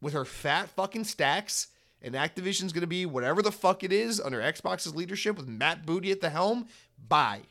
with 0.00 0.12
her 0.12 0.24
fat 0.24 0.68
fucking 0.70 1.04
stacks. 1.04 1.68
And 2.02 2.14
Activision's 2.14 2.72
going 2.72 2.82
to 2.82 2.86
be 2.86 3.06
whatever 3.06 3.42
the 3.42 3.52
fuck 3.52 3.82
it 3.82 3.92
is 3.92 4.20
under 4.20 4.40
Xbox's 4.40 4.94
leadership 4.94 5.36
with 5.36 5.48
Matt 5.48 5.86
Booty 5.86 6.10
at 6.12 6.20
the 6.20 6.30
helm. 6.30 6.66
Bye. 7.08 7.42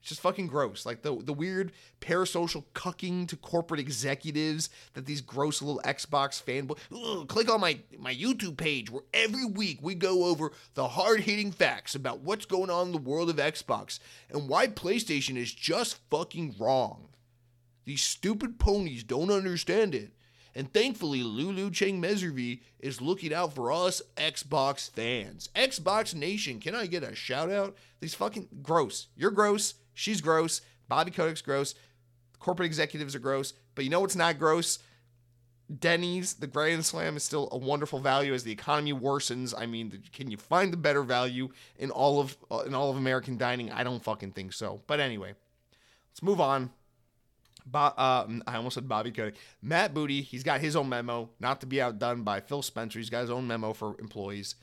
It's 0.00 0.08
just 0.08 0.20
fucking 0.22 0.46
gross. 0.46 0.86
Like 0.86 1.02
the 1.02 1.14
the 1.16 1.32
weird 1.32 1.72
parasocial 2.00 2.64
cucking 2.74 3.28
to 3.28 3.36
corporate 3.36 3.80
executives 3.80 4.70
that 4.94 5.06
these 5.06 5.20
gross 5.20 5.60
little 5.60 5.82
Xbox 5.84 6.42
fanboy. 6.42 7.28
click 7.28 7.50
on 7.50 7.60
my 7.60 7.78
my 7.98 8.14
YouTube 8.14 8.56
page 8.56 8.90
where 8.90 9.02
every 9.12 9.44
week 9.44 9.78
we 9.82 9.94
go 9.94 10.24
over 10.24 10.52
the 10.74 10.88
hard 10.88 11.20
hitting 11.20 11.52
facts 11.52 11.94
about 11.94 12.20
what's 12.20 12.46
going 12.46 12.70
on 12.70 12.86
in 12.86 12.92
the 12.92 12.98
world 12.98 13.28
of 13.28 13.36
Xbox 13.36 13.98
and 14.30 14.48
why 14.48 14.66
PlayStation 14.66 15.36
is 15.36 15.52
just 15.52 15.98
fucking 16.10 16.54
wrong. 16.58 17.08
These 17.84 18.02
stupid 18.02 18.58
ponies 18.58 19.04
don't 19.04 19.30
understand 19.30 19.94
it. 19.94 20.12
And 20.54 20.72
thankfully, 20.72 21.22
Lulu 21.22 21.70
Cheng 21.70 22.02
Meservey 22.02 22.60
is 22.80 23.00
looking 23.00 23.32
out 23.32 23.54
for 23.54 23.70
us 23.70 24.02
Xbox 24.16 24.90
fans. 24.90 25.48
Xbox 25.54 26.14
Nation, 26.14 26.58
can 26.58 26.74
I 26.74 26.86
get 26.86 27.04
a 27.04 27.14
shout 27.14 27.50
out? 27.50 27.76
These 28.00 28.14
fucking 28.14 28.48
gross. 28.62 29.06
You're 29.16 29.30
gross. 29.30 29.74
She's 30.00 30.22
gross. 30.22 30.62
Bobby 30.88 31.10
Kotick's 31.10 31.42
gross. 31.42 31.74
Corporate 32.38 32.66
executives 32.66 33.14
are 33.14 33.18
gross. 33.18 33.52
But 33.74 33.84
you 33.84 33.90
know 33.90 34.00
what's 34.00 34.16
not 34.16 34.38
gross? 34.38 34.78
Denny's, 35.78 36.34
the 36.34 36.46
Grand 36.46 36.86
Slam 36.86 37.18
is 37.18 37.22
still 37.22 37.50
a 37.52 37.58
wonderful 37.58 38.00
value 38.00 38.32
as 38.32 38.42
the 38.42 38.50
economy 38.50 38.94
worsens. 38.94 39.52
I 39.56 39.66
mean, 39.66 40.02
can 40.10 40.30
you 40.30 40.38
find 40.38 40.72
the 40.72 40.78
better 40.78 41.02
value 41.02 41.50
in 41.78 41.90
all 41.90 42.18
of 42.18 42.36
uh, 42.50 42.60
in 42.60 42.74
all 42.74 42.90
of 42.90 42.96
American 42.96 43.36
dining? 43.36 43.70
I 43.70 43.84
don't 43.84 44.02
fucking 44.02 44.32
think 44.32 44.54
so. 44.54 44.80
But 44.86 45.00
anyway, 45.00 45.34
let's 46.10 46.22
move 46.22 46.40
on. 46.40 46.70
Bo- 47.66 47.78
uh, 47.78 48.26
I 48.46 48.56
almost 48.56 48.74
said 48.74 48.88
Bobby 48.88 49.12
Kotick. 49.12 49.36
Matt 49.60 49.92
Booty, 49.92 50.22
he's 50.22 50.42
got 50.42 50.62
his 50.62 50.74
own 50.74 50.88
memo, 50.88 51.28
not 51.38 51.60
to 51.60 51.66
be 51.66 51.80
outdone 51.80 52.22
by 52.22 52.40
Phil 52.40 52.62
Spencer. 52.62 52.98
He's 52.98 53.10
got 53.10 53.20
his 53.20 53.30
own 53.30 53.46
memo 53.46 53.74
for 53.74 54.00
employees. 54.00 54.54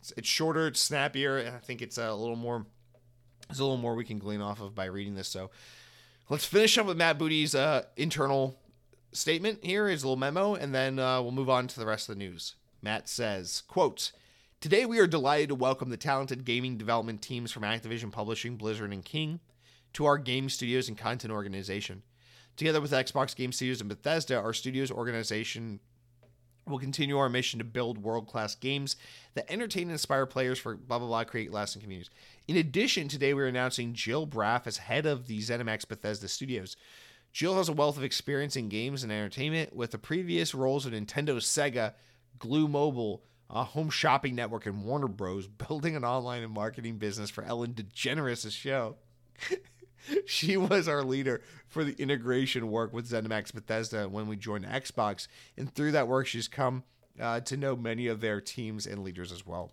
It's, 0.00 0.14
it's 0.16 0.28
shorter, 0.28 0.66
it's 0.68 0.80
snappier, 0.80 1.36
and 1.36 1.54
I 1.54 1.58
think 1.58 1.82
it's 1.82 1.98
a 1.98 2.14
little 2.14 2.34
more 2.34 2.66
there's 3.48 3.60
a 3.60 3.64
little 3.64 3.76
more 3.76 3.94
we 3.94 4.04
can 4.04 4.18
glean 4.18 4.40
off 4.40 4.60
of 4.60 4.74
by 4.74 4.86
reading 4.86 5.14
this. 5.14 5.28
So 5.28 5.50
let's 6.28 6.44
finish 6.44 6.76
up 6.78 6.86
with 6.86 6.96
Matt 6.96 7.18
Booty's 7.18 7.54
uh, 7.54 7.84
internal 7.96 8.58
statement 9.12 9.64
here, 9.64 9.88
his 9.88 10.04
little 10.04 10.16
memo, 10.16 10.54
and 10.54 10.74
then 10.74 10.98
uh, 10.98 11.22
we'll 11.22 11.32
move 11.32 11.50
on 11.50 11.66
to 11.68 11.80
the 11.80 11.86
rest 11.86 12.08
of 12.08 12.16
the 12.16 12.24
news. 12.24 12.54
Matt 12.82 13.08
says, 13.08 13.62
quote, 13.66 14.12
Today 14.60 14.86
we 14.86 14.98
are 14.98 15.06
delighted 15.06 15.50
to 15.50 15.54
welcome 15.54 15.90
the 15.90 15.96
talented 15.96 16.44
gaming 16.44 16.78
development 16.78 17.22
teams 17.22 17.52
from 17.52 17.62
Activision 17.62 18.10
Publishing, 18.10 18.56
Blizzard, 18.56 18.92
and 18.92 19.04
King 19.04 19.40
to 19.92 20.06
our 20.06 20.18
game 20.18 20.48
studios 20.48 20.88
and 20.88 20.96
content 20.96 21.32
organization. 21.32 22.02
Together 22.56 22.80
with 22.80 22.90
Xbox 22.90 23.36
Game 23.36 23.52
Studios 23.52 23.80
and 23.80 23.88
Bethesda, 23.88 24.36
our 24.36 24.54
studios 24.54 24.90
organization 24.90 25.80
will 26.66 26.78
continue 26.78 27.18
our 27.18 27.28
mission 27.28 27.58
to 27.58 27.64
build 27.64 27.98
world 27.98 28.26
class 28.26 28.54
games 28.54 28.96
that 29.34 29.50
entertain 29.50 29.84
and 29.84 29.92
inspire 29.92 30.26
players 30.26 30.58
for 30.58 30.76
blah 30.76 30.98
blah 30.98 31.06
blah 31.06 31.24
create 31.24 31.52
lasting 31.52 31.82
communities. 31.82 32.10
In 32.48 32.56
addition, 32.56 33.08
today 33.08 33.34
we're 33.34 33.46
announcing 33.46 33.94
Jill 33.94 34.26
Braff 34.26 34.66
as 34.66 34.78
head 34.78 35.06
of 35.06 35.26
the 35.26 35.38
ZeniMax 35.38 35.86
Bethesda 35.88 36.28
Studios. 36.28 36.76
Jill 37.32 37.56
has 37.56 37.68
a 37.68 37.72
wealth 37.72 37.98
of 37.98 38.04
experience 38.04 38.56
in 38.56 38.68
games 38.68 39.02
and 39.02 39.12
entertainment 39.12 39.76
with 39.76 39.90
the 39.90 39.98
previous 39.98 40.54
roles 40.54 40.86
at 40.86 40.92
Nintendo, 40.92 41.36
Sega, 41.36 41.92
Glu 42.38 42.66
Mobile, 42.66 43.22
a 43.50 43.62
home 43.62 43.90
shopping 43.90 44.34
network, 44.34 44.66
and 44.66 44.84
Warner 44.84 45.08
Bros. 45.08 45.46
Building 45.68 45.96
an 45.96 46.04
online 46.04 46.42
and 46.42 46.52
marketing 46.52 46.96
business 46.96 47.30
for 47.30 47.44
Ellen 47.44 47.74
DeGeneres' 47.74 48.52
show. 48.52 48.96
she 50.26 50.56
was 50.56 50.88
our 50.88 51.02
leader 51.02 51.42
for 51.68 51.84
the 51.84 51.94
integration 52.00 52.70
work 52.70 52.92
with 52.92 53.10
ZeniMax 53.10 53.52
Bethesda 53.52 54.08
when 54.08 54.26
we 54.26 54.36
joined 54.36 54.64
Xbox. 54.64 55.28
And 55.56 55.72
through 55.74 55.92
that 55.92 56.08
work, 56.08 56.26
she's 56.26 56.48
come 56.48 56.84
uh, 57.20 57.40
to 57.40 57.56
know 57.56 57.76
many 57.76 58.06
of 58.06 58.20
their 58.20 58.40
teams 58.40 58.86
and 58.86 59.02
leaders 59.02 59.32
as 59.32 59.46
well. 59.46 59.72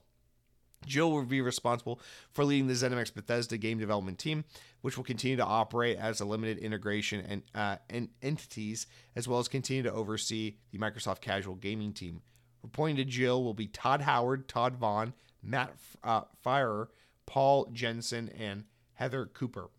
Jill 0.86 1.12
will 1.12 1.24
be 1.24 1.42
responsible 1.42 2.00
for 2.32 2.44
leading 2.44 2.68
the 2.68 2.74
ZeniMax 2.74 3.14
Bethesda 3.14 3.58
game 3.58 3.80
development 3.80 4.20
team, 4.20 4.44
which 4.82 4.98
will 4.98 5.04
continue 5.04 5.38
to 5.38 5.46
operate 5.46 5.98
as 5.98 6.20
a 6.20 6.26
limited 6.26 6.58
integration 6.58 7.24
and, 7.28 7.44
uh, 7.56 7.78
and 7.90 8.10
entities, 8.22 8.88
as 9.16 9.28
well 9.28 9.40
as 9.40 9.48
continue 9.48 9.84
to 9.84 9.94
oversee 9.94 10.58
the 10.72 10.78
Microsoft 10.78 11.22
Casual 11.22 11.56
Gaming 11.56 11.94
team. 11.94 12.22
Reporting 12.62 12.96
to 12.98 13.06
Jill 13.06 13.44
will 13.44 13.54
be 13.54 13.68
Todd 13.68 14.02
Howard, 14.02 14.48
Todd 14.48 14.76
Vaughn, 14.76 15.14
Matt 15.42 15.74
uh, 16.04 16.22
Firor, 16.46 16.88
Paul 17.26 17.68
Jensen, 17.72 18.30
and 18.30 18.66
Heather 18.94 19.26
Cooper. 19.26 19.70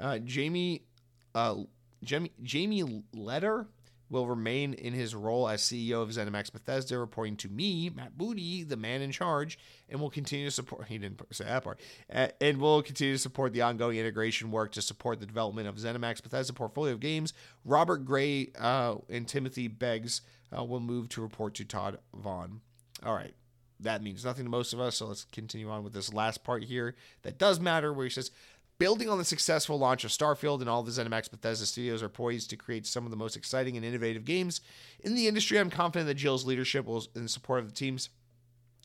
Uh, 0.00 0.18
Jamie, 0.18 0.82
uh, 1.34 1.56
Jamie, 2.02 2.32
Jamie 2.42 3.04
Leder 3.14 3.66
will 4.10 4.26
remain 4.26 4.74
in 4.74 4.92
his 4.92 5.14
role 5.14 5.48
as 5.48 5.62
CEO 5.62 6.02
of 6.02 6.08
ZeniMax 6.10 6.52
Bethesda, 6.52 6.98
reporting 6.98 7.36
to 7.36 7.48
me, 7.48 7.88
Matt 7.90 8.18
Booty, 8.18 8.64
the 8.64 8.76
man 8.76 9.02
in 9.02 9.12
charge, 9.12 9.58
and 9.88 10.00
will 10.00 10.10
continue 10.10 10.46
to 10.46 10.50
support. 10.50 10.84
He 10.88 10.98
didn't 10.98 11.20
say 11.32 11.44
that 11.44 11.62
part, 11.62 11.78
uh, 12.12 12.28
and 12.40 12.60
will 12.60 12.82
continue 12.82 13.14
to 13.14 13.18
support 13.18 13.52
the 13.52 13.62
ongoing 13.62 13.98
integration 13.98 14.50
work 14.50 14.72
to 14.72 14.82
support 14.82 15.20
the 15.20 15.26
development 15.26 15.68
of 15.68 15.76
ZeniMax 15.76 16.22
Bethesda 16.22 16.52
portfolio 16.52 16.92
of 16.92 17.00
games. 17.00 17.32
Robert 17.64 18.04
Gray 18.04 18.50
uh, 18.58 18.96
and 19.08 19.28
Timothy 19.28 19.68
Beggs 19.68 20.22
uh, 20.56 20.64
will 20.64 20.80
move 20.80 21.08
to 21.10 21.22
report 21.22 21.54
to 21.54 21.64
Todd 21.64 21.98
Vaughn. 22.14 22.60
All 23.04 23.14
right. 23.14 23.34
That 23.78 24.02
means 24.02 24.26
nothing 24.26 24.44
to 24.44 24.50
most 24.50 24.74
of 24.74 24.80
us, 24.80 24.96
so 24.96 25.06
let's 25.06 25.24
continue 25.32 25.70
on 25.70 25.82
with 25.84 25.94
this 25.94 26.12
last 26.12 26.44
part 26.44 26.64
here 26.64 26.96
that 27.22 27.38
does 27.38 27.60
matter, 27.60 27.94
where 27.94 28.04
he 28.04 28.10
says, 28.10 28.30
Building 28.80 29.10
on 29.10 29.18
the 29.18 29.26
successful 29.26 29.78
launch 29.78 30.04
of 30.04 30.10
Starfield 30.10 30.62
and 30.62 30.68
all 30.70 30.82
the 30.82 30.90
ZeniMax 30.90 31.30
Bethesda 31.30 31.66
studios 31.66 32.02
are 32.02 32.08
poised 32.08 32.48
to 32.48 32.56
create 32.56 32.86
some 32.86 33.04
of 33.04 33.10
the 33.10 33.16
most 33.16 33.36
exciting 33.36 33.76
and 33.76 33.84
innovative 33.84 34.24
games 34.24 34.62
in 35.00 35.14
the 35.14 35.28
industry. 35.28 35.58
I'm 35.58 35.68
confident 35.68 36.08
that 36.08 36.14
Jill's 36.14 36.46
leadership 36.46 36.86
will, 36.86 37.04
in 37.14 37.28
support 37.28 37.60
of 37.60 37.68
the 37.68 37.74
teams, 37.74 38.08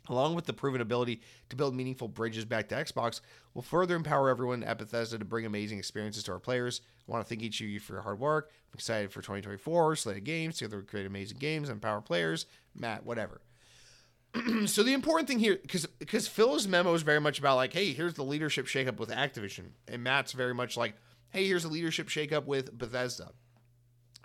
along 0.10 0.36
with 0.36 0.48
the 0.48 0.52
proven 0.52 0.82
ability 0.82 1.22
to 1.48 1.56
build 1.56 1.74
meaningful 1.74 2.10
bridges 2.10 2.44
back 2.44 2.68
to 2.68 2.76
Xbox, 2.76 3.22
will 3.54 3.62
further 3.62 3.96
empower 3.96 4.28
everyone 4.28 4.66
at 4.66 4.78
Bethesda 4.78 5.18
to 5.18 5.24
bring 5.24 5.46
amazing 5.46 5.78
experiences 5.78 6.24
to 6.24 6.34
our 6.34 6.40
players. 6.40 6.82
I 7.08 7.14
want 7.14 7.24
to 7.24 7.30
thank 7.30 7.42
each 7.42 7.62
of 7.62 7.68
you 7.68 7.80
for 7.80 7.94
your 7.94 8.02
hard 8.02 8.20
work. 8.20 8.52
I'm 8.52 8.74
excited 8.74 9.14
for 9.14 9.22
2024, 9.22 9.96
slated 9.96 10.26
games, 10.26 10.58
together 10.58 10.80
we 10.80 10.84
create 10.84 11.06
amazing 11.06 11.38
games, 11.38 11.70
empower 11.70 12.02
players. 12.02 12.48
Matt, 12.76 13.06
whatever. 13.06 13.40
so 14.66 14.84
the 14.84 14.94
important 14.94 15.28
thing 15.28 15.40
here, 15.40 15.58
because 15.62 15.86
because 15.86 16.28
Phil's 16.28 16.68
memo 16.68 16.94
is 16.94 17.04
very 17.04 17.22
much 17.22 17.40
about 17.40 17.56
like, 17.56 17.74
hey, 17.74 17.94
here's 17.94 18.16
the 18.16 18.24
leadership 18.24 18.66
shakeup 18.66 18.98
with 18.98 19.10
Activision, 19.10 19.72
and 19.88 20.04
Matt's 20.04 20.32
very 20.32 20.54
much 20.54 20.78
like, 20.78 20.96
hey, 21.30 21.48
here's 21.48 21.66
a 21.66 21.70
leadership 21.70 22.08
shakeup 22.08 22.46
with 22.46 22.78
Bethesda. 22.78 23.32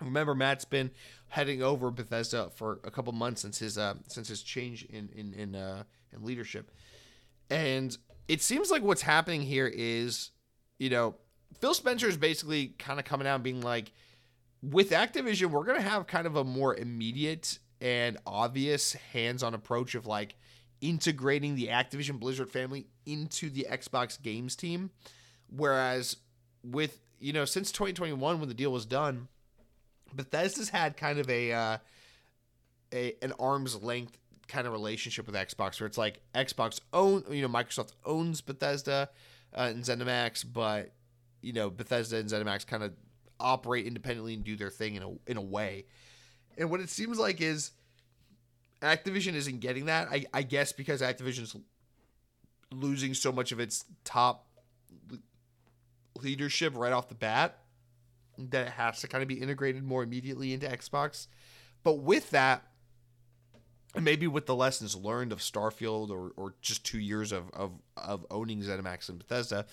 Remember, 0.01 0.33
Matt's 0.33 0.65
been 0.65 0.91
heading 1.27 1.61
over 1.61 1.91
Bethesda 1.91 2.49
for 2.55 2.79
a 2.83 2.91
couple 2.91 3.13
months 3.13 3.41
since 3.41 3.59
his 3.59 3.77
uh, 3.77 3.95
since 4.07 4.27
his 4.27 4.41
change 4.41 4.83
in 4.85 5.09
in 5.15 5.33
in, 5.33 5.55
uh, 5.55 5.83
in 6.11 6.23
leadership, 6.23 6.71
and 7.49 7.97
it 8.27 8.41
seems 8.41 8.71
like 8.71 8.81
what's 8.81 9.03
happening 9.03 9.41
here 9.41 9.67
is, 9.67 10.31
you 10.79 10.89
know, 10.89 11.15
Phil 11.59 11.73
Spencer 11.73 12.07
is 12.07 12.17
basically 12.17 12.67
kind 12.79 12.99
of 12.99 13.05
coming 13.05 13.27
out 13.27 13.35
and 13.35 13.43
being 13.43 13.61
like, 13.61 13.91
with 14.63 14.91
Activision, 14.91 15.51
we're 15.51 15.63
gonna 15.63 15.81
have 15.81 16.07
kind 16.07 16.25
of 16.25 16.35
a 16.35 16.43
more 16.43 16.75
immediate 16.75 17.59
and 17.81 18.17
obvious 18.25 18.93
hands-on 18.93 19.53
approach 19.53 19.95
of 19.95 20.05
like 20.05 20.35
integrating 20.79 21.55
the 21.55 21.67
Activision 21.67 22.19
Blizzard 22.19 22.49
family 22.49 22.87
into 23.05 23.49
the 23.49 23.67
Xbox 23.69 24.21
games 24.21 24.55
team, 24.55 24.91
whereas 25.49 26.17
with 26.63 26.99
you 27.19 27.33
know 27.33 27.45
since 27.45 27.71
2021 27.71 28.39
when 28.39 28.47
the 28.47 28.55
deal 28.55 28.71
was 28.71 28.85
done 28.85 29.27
Bethesda's 30.13 30.69
had 30.69 30.97
kind 30.97 31.19
of 31.19 31.29
a 31.29 31.51
uh, 31.51 31.77
a 32.93 33.15
an 33.21 33.33
arm's 33.39 33.81
length 33.81 34.17
kind 34.47 34.67
of 34.67 34.73
relationship 34.73 35.25
with 35.25 35.35
Xbox, 35.35 35.79
where 35.79 35.87
it's 35.87 35.97
like 35.97 36.21
Xbox 36.35 36.79
own, 36.91 37.23
you 37.29 37.41
know, 37.41 37.47
Microsoft 37.47 37.93
owns 38.05 38.41
Bethesda 38.41 39.09
uh, 39.55 39.71
and 39.73 39.83
ZeniMax, 39.83 40.45
but 40.51 40.91
you 41.41 41.53
know, 41.53 41.69
Bethesda 41.69 42.17
and 42.17 42.29
ZeniMax 42.29 42.67
kind 42.67 42.83
of 42.83 42.93
operate 43.39 43.87
independently 43.87 44.35
and 44.35 44.43
do 44.43 44.55
their 44.55 44.69
thing 44.69 44.95
in 44.95 45.03
a 45.03 45.11
in 45.27 45.37
a 45.37 45.41
way. 45.41 45.85
And 46.57 46.69
what 46.69 46.79
it 46.79 46.89
seems 46.89 47.17
like 47.17 47.41
is 47.41 47.71
Activision 48.81 49.33
isn't 49.33 49.59
getting 49.59 49.85
that. 49.85 50.07
I, 50.09 50.25
I 50.33 50.41
guess 50.43 50.71
because 50.71 51.01
Activision's 51.01 51.55
losing 52.71 53.13
so 53.13 53.31
much 53.31 53.51
of 53.51 53.59
its 53.59 53.85
top 54.03 54.47
leadership 56.21 56.73
right 56.75 56.93
off 56.93 57.09
the 57.09 57.15
bat 57.15 57.57
that 58.37 58.67
it 58.67 58.73
has 58.73 59.01
to 59.01 59.07
kind 59.07 59.21
of 59.21 59.27
be 59.27 59.35
integrated 59.35 59.83
more 59.83 60.03
immediately 60.03 60.53
into 60.53 60.67
Xbox. 60.67 61.27
But 61.83 61.99
with 61.99 62.29
that, 62.31 62.63
and 63.93 64.05
maybe 64.05 64.27
with 64.27 64.45
the 64.45 64.55
lessons 64.55 64.95
learned 64.95 65.31
of 65.31 65.39
Starfield 65.39 66.09
or, 66.11 66.31
or 66.37 66.55
just 66.61 66.85
two 66.85 66.99
years 66.99 67.31
of, 67.31 67.49
of, 67.51 67.73
of 67.97 68.25
owning 68.31 68.61
ZeniMax 68.61 69.09
and 69.09 69.19
Bethesda, 69.19 69.65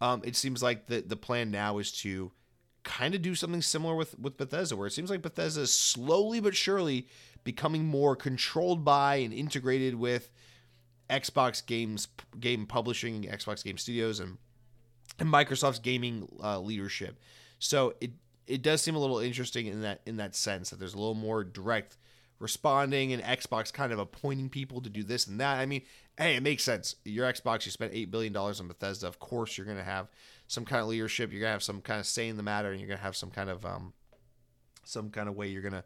um, 0.00 0.22
it 0.24 0.36
seems 0.36 0.62
like 0.62 0.86
the, 0.86 1.00
the 1.00 1.16
plan 1.16 1.50
now 1.50 1.78
is 1.78 1.90
to 2.02 2.30
kind 2.88 3.14
of 3.14 3.20
do 3.20 3.34
something 3.34 3.60
similar 3.60 3.94
with, 3.94 4.18
with 4.18 4.38
Bethesda, 4.38 4.74
where 4.74 4.86
it 4.86 4.92
seems 4.92 5.10
like 5.10 5.20
Bethesda 5.20 5.60
is 5.60 5.72
slowly 5.72 6.40
but 6.40 6.56
surely 6.56 7.06
becoming 7.44 7.84
more 7.84 8.16
controlled 8.16 8.82
by 8.82 9.16
and 9.16 9.32
integrated 9.32 9.94
with 9.94 10.30
Xbox 11.10 11.64
games, 11.64 12.08
game 12.40 12.64
publishing, 12.64 13.24
Xbox 13.24 13.62
Game 13.62 13.76
Studios, 13.76 14.20
and, 14.20 14.38
and 15.18 15.28
Microsoft's 15.28 15.78
gaming 15.78 16.28
uh, 16.42 16.58
leadership. 16.58 17.20
So 17.58 17.94
it 18.00 18.12
it 18.46 18.62
does 18.62 18.80
seem 18.80 18.94
a 18.94 18.98
little 18.98 19.18
interesting 19.18 19.66
in 19.66 19.82
that 19.82 20.00
in 20.06 20.16
that 20.16 20.34
sense 20.34 20.70
that 20.70 20.78
there's 20.78 20.94
a 20.94 20.98
little 20.98 21.14
more 21.14 21.44
direct 21.44 21.98
responding 22.38 23.12
and 23.12 23.22
Xbox 23.22 23.70
kind 23.72 23.92
of 23.92 23.98
appointing 23.98 24.48
people 24.48 24.80
to 24.80 24.88
do 24.88 25.02
this 25.02 25.26
and 25.26 25.40
that. 25.40 25.58
I 25.58 25.66
mean, 25.66 25.82
hey, 26.16 26.36
it 26.36 26.42
makes 26.42 26.64
sense. 26.64 26.94
Your 27.04 27.30
Xbox, 27.30 27.66
you 27.66 27.72
spent 27.72 27.92
eight 27.92 28.10
billion 28.10 28.32
dollars 28.32 28.60
on 28.60 28.68
Bethesda. 28.68 29.06
Of 29.06 29.18
course, 29.18 29.58
you're 29.58 29.66
going 29.66 29.78
to 29.78 29.84
have 29.84 30.08
some 30.48 30.64
kind 30.64 30.82
of 30.82 30.88
leadership. 30.88 31.30
You're 31.32 31.42
to 31.42 31.48
have 31.48 31.62
some 31.62 31.80
kind 31.80 32.00
of 32.00 32.06
say 32.06 32.28
in 32.28 32.36
the 32.36 32.42
matter, 32.42 32.72
and 32.72 32.80
you're 32.80 32.90
to 32.90 32.96
have 32.96 33.14
some 33.14 33.30
kind 33.30 33.48
of 33.48 33.64
um, 33.64 33.92
some 34.82 35.10
kind 35.10 35.28
of 35.28 35.36
way 35.36 35.48
you're 35.48 35.62
to 35.70 35.84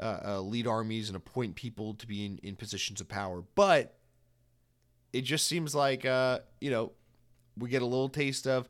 uh, 0.00 0.20
uh, 0.24 0.40
lead 0.40 0.66
armies 0.66 1.08
and 1.08 1.16
appoint 1.16 1.56
people 1.56 1.94
to 1.94 2.06
be 2.06 2.24
in, 2.24 2.38
in 2.42 2.56
positions 2.56 3.00
of 3.00 3.08
power. 3.08 3.42
But 3.54 3.98
it 5.12 5.22
just 5.22 5.46
seems 5.46 5.74
like 5.74 6.06
uh, 6.06 6.40
you 6.60 6.70
know 6.70 6.92
we 7.58 7.68
get 7.68 7.82
a 7.82 7.86
little 7.86 8.08
taste 8.08 8.46
of 8.46 8.68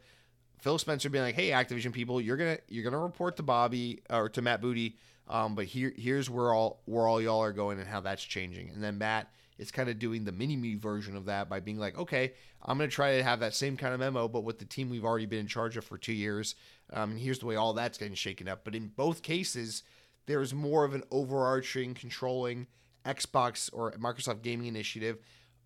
Phil 0.58 0.78
Spencer 0.78 1.10
being 1.10 1.24
like, 1.24 1.34
"Hey, 1.34 1.50
Activision 1.50 1.92
people, 1.92 2.20
you're 2.20 2.36
gonna 2.36 2.58
you're 2.68 2.84
gonna 2.84 2.98
report 2.98 3.36
to 3.36 3.42
Bobby 3.42 4.02
or 4.08 4.28
to 4.30 4.42
Matt 4.42 4.62
Booty, 4.62 4.96
um, 5.28 5.54
but 5.54 5.66
here 5.66 5.92
here's 5.96 6.30
where 6.30 6.52
all 6.52 6.80
where 6.86 7.06
all 7.06 7.20
y'all 7.20 7.42
are 7.42 7.52
going 7.52 7.78
and 7.78 7.88
how 7.88 8.00
that's 8.00 8.24
changing." 8.24 8.70
And 8.70 8.82
then 8.82 8.96
Matt 8.98 9.30
is 9.58 9.70
kind 9.70 9.88
of 9.88 9.98
doing 9.98 10.24
the 10.24 10.32
mini 10.32 10.56
me 10.56 10.74
version 10.74 11.16
of 11.16 11.26
that 11.26 11.48
by 11.48 11.60
being 11.60 11.78
like, 11.78 11.98
"Okay, 11.98 12.34
I'm 12.62 12.78
gonna 12.78 12.88
try 12.88 13.16
to 13.16 13.22
have 13.22 13.40
that 13.40 13.54
same 13.54 13.76
kind 13.76 13.94
of 13.94 14.00
memo, 14.00 14.28
but 14.28 14.44
with 14.44 14.58
the 14.58 14.64
team 14.64 14.90
we've 14.90 15.04
already 15.04 15.26
been 15.26 15.40
in 15.40 15.46
charge 15.46 15.76
of 15.76 15.84
for 15.84 15.98
two 15.98 16.12
years, 16.12 16.54
um, 16.92 17.12
and 17.12 17.20
here's 17.20 17.38
the 17.38 17.46
way 17.46 17.56
all 17.56 17.72
that's 17.72 17.98
getting 17.98 18.14
shaken 18.14 18.48
up." 18.48 18.64
But 18.64 18.74
in 18.74 18.88
both 18.88 19.22
cases, 19.22 19.82
there's 20.26 20.52
more 20.52 20.84
of 20.84 20.94
an 20.94 21.04
overarching, 21.10 21.94
controlling 21.94 22.66
Xbox 23.04 23.70
or 23.72 23.92
Microsoft 23.92 24.42
gaming 24.42 24.66
initiative 24.66 25.18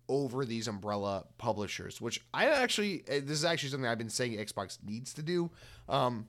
over 0.07 0.45
these 0.45 0.67
umbrella 0.67 1.25
publishers, 1.37 2.01
which 2.01 2.21
I 2.33 2.47
actually 2.47 3.03
eh, 3.07 3.19
this 3.19 3.39
is 3.39 3.45
actually 3.45 3.69
something 3.69 3.87
I've 3.87 3.97
been 3.97 4.09
saying 4.09 4.33
Xbox 4.33 4.77
needs 4.83 5.13
to 5.13 5.21
do, 5.21 5.51
um, 5.89 6.27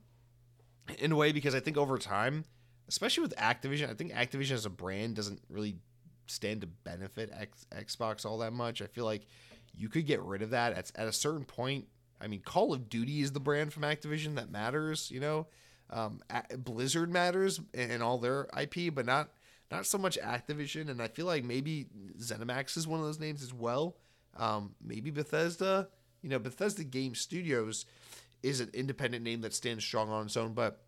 in 0.98 1.12
a 1.12 1.16
way 1.16 1.32
because 1.32 1.54
I 1.54 1.60
think 1.60 1.76
over 1.76 1.98
time, 1.98 2.44
especially 2.88 3.22
with 3.22 3.36
Activision, 3.36 3.90
I 3.90 3.94
think 3.94 4.12
Activision 4.12 4.52
as 4.52 4.66
a 4.66 4.70
brand 4.70 5.16
doesn't 5.16 5.42
really 5.48 5.76
stand 6.26 6.60
to 6.62 6.66
benefit 6.66 7.30
X, 7.32 7.66
Xbox 7.70 8.24
all 8.24 8.38
that 8.38 8.52
much. 8.52 8.82
I 8.82 8.86
feel 8.86 9.04
like 9.04 9.26
you 9.74 9.88
could 9.88 10.06
get 10.06 10.22
rid 10.22 10.42
of 10.42 10.50
that 10.50 10.72
at, 10.72 10.92
at 10.94 11.08
a 11.08 11.12
certain 11.12 11.44
point. 11.44 11.86
I 12.20 12.28
mean, 12.28 12.40
Call 12.40 12.72
of 12.72 12.88
Duty 12.88 13.20
is 13.20 13.32
the 13.32 13.40
brand 13.40 13.72
from 13.72 13.82
Activision 13.82 14.36
that 14.36 14.50
matters, 14.50 15.10
you 15.10 15.20
know. 15.20 15.46
Um, 15.90 16.20
Blizzard 16.56 17.12
matters 17.12 17.60
and 17.74 18.02
all 18.02 18.18
their 18.18 18.48
IP, 18.58 18.94
but 18.94 19.04
not 19.04 19.30
not 19.70 19.86
so 19.86 19.98
much 19.98 20.18
Activision, 20.18 20.90
and 20.90 21.02
I 21.02 21.08
feel 21.08 21.26
like 21.26 21.44
maybe 21.44 21.86
ZeniMax 22.18 22.76
is 22.76 22.86
one 22.86 23.00
of 23.00 23.06
those 23.06 23.18
names 23.18 23.42
as 23.42 23.52
well. 23.52 23.96
Um, 24.36 24.74
maybe 24.84 25.10
Bethesda. 25.10 25.88
You 26.22 26.28
know, 26.28 26.38
Bethesda 26.38 26.84
Game 26.84 27.14
Studios 27.14 27.84
is 28.42 28.60
an 28.60 28.70
independent 28.72 29.24
name 29.24 29.40
that 29.40 29.54
stands 29.54 29.84
strong 29.84 30.10
on 30.10 30.26
its 30.26 30.36
own, 30.36 30.52
but 30.52 30.82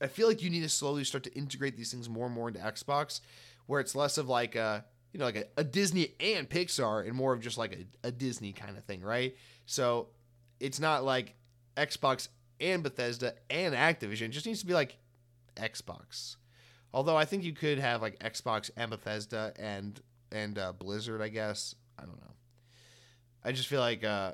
I 0.00 0.06
feel 0.08 0.26
like 0.26 0.42
you 0.42 0.50
need 0.50 0.62
to 0.62 0.68
slowly 0.68 1.04
start 1.04 1.24
to 1.24 1.34
integrate 1.34 1.76
these 1.76 1.90
things 1.92 2.08
more 2.08 2.26
and 2.26 2.34
more 2.34 2.48
into 2.48 2.60
Xbox, 2.60 3.20
where 3.66 3.80
it's 3.80 3.94
less 3.94 4.18
of 4.18 4.28
like 4.28 4.56
a 4.56 4.84
you 5.12 5.18
know 5.18 5.26
like 5.26 5.36
a, 5.36 5.44
a 5.56 5.64
Disney 5.64 6.14
and 6.20 6.48
Pixar, 6.48 7.06
and 7.06 7.14
more 7.14 7.32
of 7.32 7.40
just 7.40 7.58
like 7.58 7.72
a, 7.72 8.08
a 8.08 8.10
Disney 8.10 8.52
kind 8.52 8.76
of 8.76 8.84
thing, 8.84 9.00
right? 9.00 9.36
So 9.66 10.08
it's 10.60 10.80
not 10.80 11.04
like 11.04 11.34
Xbox 11.76 12.28
and 12.60 12.82
Bethesda 12.82 13.34
and 13.50 13.74
Activision. 13.74 14.22
It 14.22 14.28
just 14.30 14.46
needs 14.46 14.60
to 14.60 14.66
be 14.66 14.74
like 14.74 14.98
Xbox. 15.56 16.36
Although 16.92 17.16
I 17.16 17.24
think 17.24 17.42
you 17.42 17.52
could 17.52 17.78
have 17.78 18.02
like 18.02 18.18
Xbox 18.20 18.70
and 18.76 18.90
Bethesda 18.90 19.52
and 19.58 20.00
and 20.30 20.58
uh, 20.58 20.72
Blizzard, 20.72 21.22
I 21.22 21.28
guess. 21.28 21.74
I 21.98 22.02
don't 22.02 22.16
know. 22.16 22.34
I 23.44 23.52
just 23.52 23.68
feel 23.68 23.80
like 23.80 24.04
uh, 24.04 24.32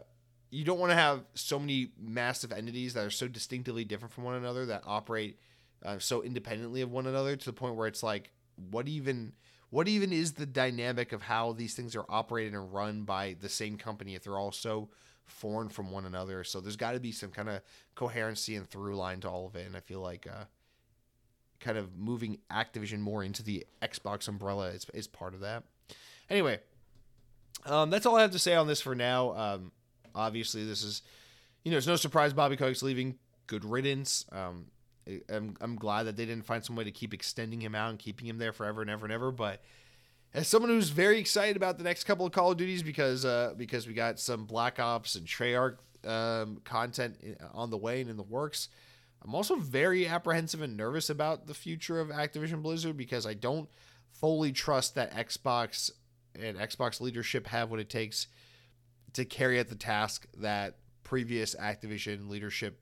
you 0.50 0.64
don't 0.64 0.78
want 0.78 0.90
to 0.90 0.96
have 0.96 1.24
so 1.34 1.58
many 1.58 1.92
massive 1.98 2.52
entities 2.52 2.94
that 2.94 3.04
are 3.04 3.10
so 3.10 3.28
distinctively 3.28 3.84
different 3.84 4.12
from 4.12 4.24
one 4.24 4.34
another 4.34 4.66
that 4.66 4.82
operate 4.86 5.38
uh, 5.84 5.98
so 5.98 6.22
independently 6.22 6.82
of 6.82 6.90
one 6.90 7.06
another 7.06 7.36
to 7.36 7.46
the 7.46 7.52
point 7.52 7.76
where 7.76 7.86
it's 7.86 8.02
like, 8.02 8.32
what 8.70 8.88
even 8.88 9.32
what 9.70 9.86
even 9.88 10.12
is 10.12 10.32
the 10.32 10.46
dynamic 10.46 11.12
of 11.12 11.22
how 11.22 11.52
these 11.52 11.74
things 11.74 11.94
are 11.94 12.04
operated 12.08 12.54
and 12.54 12.72
run 12.72 13.02
by 13.02 13.36
the 13.40 13.48
same 13.48 13.76
company 13.76 14.14
if 14.14 14.24
they're 14.24 14.38
all 14.38 14.52
so 14.52 14.88
foreign 15.26 15.68
from 15.68 15.90
one 15.90 16.04
another? 16.04 16.42
So 16.44 16.60
there's 16.60 16.76
got 16.76 16.92
to 16.92 17.00
be 17.00 17.12
some 17.12 17.30
kind 17.30 17.48
of 17.48 17.62
coherency 17.94 18.56
and 18.56 18.68
through 18.68 18.96
line 18.96 19.20
to 19.20 19.28
all 19.28 19.46
of 19.46 19.56
it, 19.56 19.66
and 19.66 19.76
I 19.76 19.80
feel 19.80 20.00
like. 20.00 20.26
Uh, 20.26 20.44
kind 21.60 21.76
of 21.76 21.96
moving 21.96 22.38
Activision 22.50 23.00
more 23.00 23.22
into 23.22 23.42
the 23.42 23.66
Xbox 23.82 24.26
umbrella 24.28 24.68
is, 24.68 24.86
is 24.94 25.06
part 25.06 25.34
of 25.34 25.40
that. 25.40 25.62
Anyway, 26.28 26.58
um, 27.66 27.90
that's 27.90 28.06
all 28.06 28.16
I 28.16 28.22
have 28.22 28.32
to 28.32 28.38
say 28.38 28.54
on 28.54 28.66
this 28.66 28.80
for 28.80 28.94
now. 28.94 29.36
Um, 29.36 29.72
obviously, 30.14 30.64
this 30.64 30.82
is, 30.82 31.02
you 31.64 31.70
know, 31.70 31.76
it's 31.76 31.86
no 31.86 31.96
surprise 31.96 32.32
Bobby 32.32 32.56
Kotick's 32.56 32.82
leaving. 32.82 33.18
Good 33.46 33.64
riddance. 33.64 34.24
Um, 34.32 34.66
I'm, 35.28 35.56
I'm 35.60 35.76
glad 35.76 36.04
that 36.04 36.16
they 36.16 36.26
didn't 36.26 36.44
find 36.44 36.64
some 36.64 36.76
way 36.76 36.84
to 36.84 36.90
keep 36.90 37.14
extending 37.14 37.60
him 37.60 37.74
out 37.74 37.90
and 37.90 37.98
keeping 37.98 38.26
him 38.26 38.38
there 38.38 38.52
forever 38.52 38.80
and 38.80 38.90
ever 38.90 39.06
and 39.06 39.12
ever. 39.12 39.30
But 39.30 39.62
as 40.32 40.48
someone 40.48 40.70
who's 40.70 40.90
very 40.90 41.18
excited 41.18 41.56
about 41.56 41.78
the 41.78 41.84
next 41.84 42.04
couple 42.04 42.26
of 42.26 42.32
Call 42.32 42.52
of 42.52 42.56
Duties 42.56 42.82
because 42.82 43.24
uh, 43.24 43.54
because 43.56 43.86
we 43.86 43.94
got 43.94 44.20
some 44.20 44.44
Black 44.44 44.78
Ops 44.78 45.14
and 45.14 45.26
Treyarch 45.26 45.76
um, 46.06 46.60
content 46.64 47.16
on 47.52 47.70
the 47.70 47.76
way 47.76 48.00
and 48.00 48.10
in 48.10 48.16
the 48.16 48.22
works. 48.22 48.68
I'm 49.22 49.34
also 49.34 49.56
very 49.56 50.08
apprehensive 50.08 50.62
and 50.62 50.76
nervous 50.76 51.10
about 51.10 51.46
the 51.46 51.52
future 51.52 52.00
of 52.00 52.08
Activision 52.08 52.62
Blizzard 52.62 52.96
because 52.96 53.26
I 53.26 53.34
don't 53.34 53.68
fully 54.12 54.52
trust 54.52 54.94
that 54.94 55.12
Xbox 55.12 55.90
and 56.34 56.56
Xbox 56.56 57.00
leadership 57.00 57.46
have 57.48 57.70
what 57.70 57.80
it 57.80 57.90
takes 57.90 58.28
to 59.12 59.24
carry 59.24 59.58
out 59.58 59.68
the 59.68 59.74
task 59.74 60.26
that 60.38 60.76
previous 61.02 61.54
Activision 61.54 62.28
leadership 62.28 62.80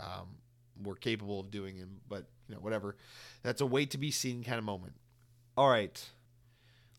um, 0.00 0.36
were 0.82 0.96
capable 0.96 1.40
of 1.40 1.50
doing. 1.50 1.80
And 1.80 1.98
but 2.08 2.26
you 2.48 2.54
know 2.54 2.60
whatever, 2.60 2.96
that's 3.42 3.60
a 3.60 3.66
wait 3.66 3.90
to 3.90 3.98
be 3.98 4.10
seen 4.10 4.42
kind 4.44 4.58
of 4.58 4.64
moment. 4.64 4.94
All 5.56 5.68
right, 5.68 6.02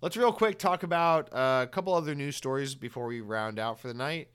Let's 0.01 0.17
real 0.17 0.33
quick 0.33 0.57
talk 0.57 0.81
about 0.81 1.31
uh, 1.31 1.61
a 1.63 1.67
couple 1.67 1.93
other 1.93 2.15
news 2.15 2.35
stories 2.35 2.73
before 2.73 3.05
we 3.05 3.21
round 3.21 3.59
out 3.59 3.79
for 3.79 3.87
the 3.87 3.93
night. 3.93 4.29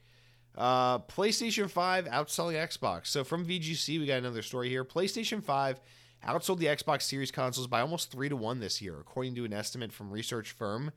Uh, 0.56 1.00
PlayStation 1.00 1.68
5 1.68 2.04
outselling 2.04 2.54
Xbox. 2.54 3.08
So 3.08 3.24
from 3.24 3.44
VGC, 3.44 3.98
we 3.98 4.06
got 4.06 4.18
another 4.18 4.42
story 4.42 4.68
here. 4.68 4.84
PlayStation 4.84 5.42
5 5.42 5.80
outsold 6.24 6.58
the 6.58 6.66
Xbox 6.66 7.02
Series 7.02 7.32
consoles 7.32 7.66
by 7.66 7.80
almost 7.80 8.12
three 8.12 8.28
to 8.28 8.36
one 8.36 8.60
this 8.60 8.80
year, 8.80 8.96
according 9.00 9.34
to 9.34 9.44
an 9.44 9.52
estimate 9.52 9.92
from 9.92 10.12
research 10.12 10.52
firm 10.52 10.92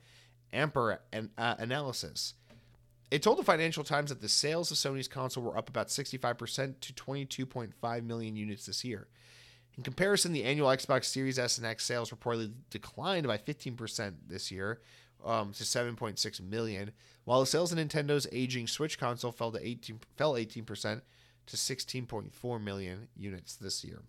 Ampere 0.54 1.00
uh, 1.12 1.56
Analysis. 1.58 2.36
It 3.12 3.24
told 3.24 3.40
the 3.40 3.44
Financial 3.44 3.84
Times 3.84 4.10
that 4.10 4.22
the 4.22 4.30
sales 4.30 4.70
of 4.70 4.78
Sony's 4.78 5.08
console 5.08 5.44
were 5.44 5.58
up 5.58 5.70
about 5.70 5.88
65% 5.88 6.80
to 6.80 6.94
22.5 6.94 8.04
million 8.04 8.36
units 8.36 8.66
this 8.68 8.84
year. 8.84 9.08
In 9.78 9.84
comparison, 9.84 10.32
the 10.32 10.44
annual 10.44 10.68
Xbox 10.68 11.06
Series 11.06 11.40
S 11.40 11.58
and 11.58 11.66
X 11.66 11.86
sales 11.86 12.12
reportedly 12.12 12.52
declined 12.70 13.26
by 13.26 13.38
15% 13.38 14.14
this 14.28 14.52
year 14.52 14.82
um, 15.26 15.54
to 15.54 15.64
7.6 15.64 16.42
million, 16.42 16.92
while 17.26 17.40
the 17.40 17.46
sales 17.46 17.72
of 17.72 17.78
Nintendo's 17.78 18.28
aging 18.32 18.68
Switch 18.68 19.00
console 19.00 19.32
fell 19.32 19.52
to 19.52 19.66
18 19.66 20.00
fell 20.16 20.34
18% 20.34 21.02
to 21.48 21.56
16.4 21.58 22.62
million 22.62 23.08
units 23.16 23.56
this 23.56 23.84
year. 23.84 24.04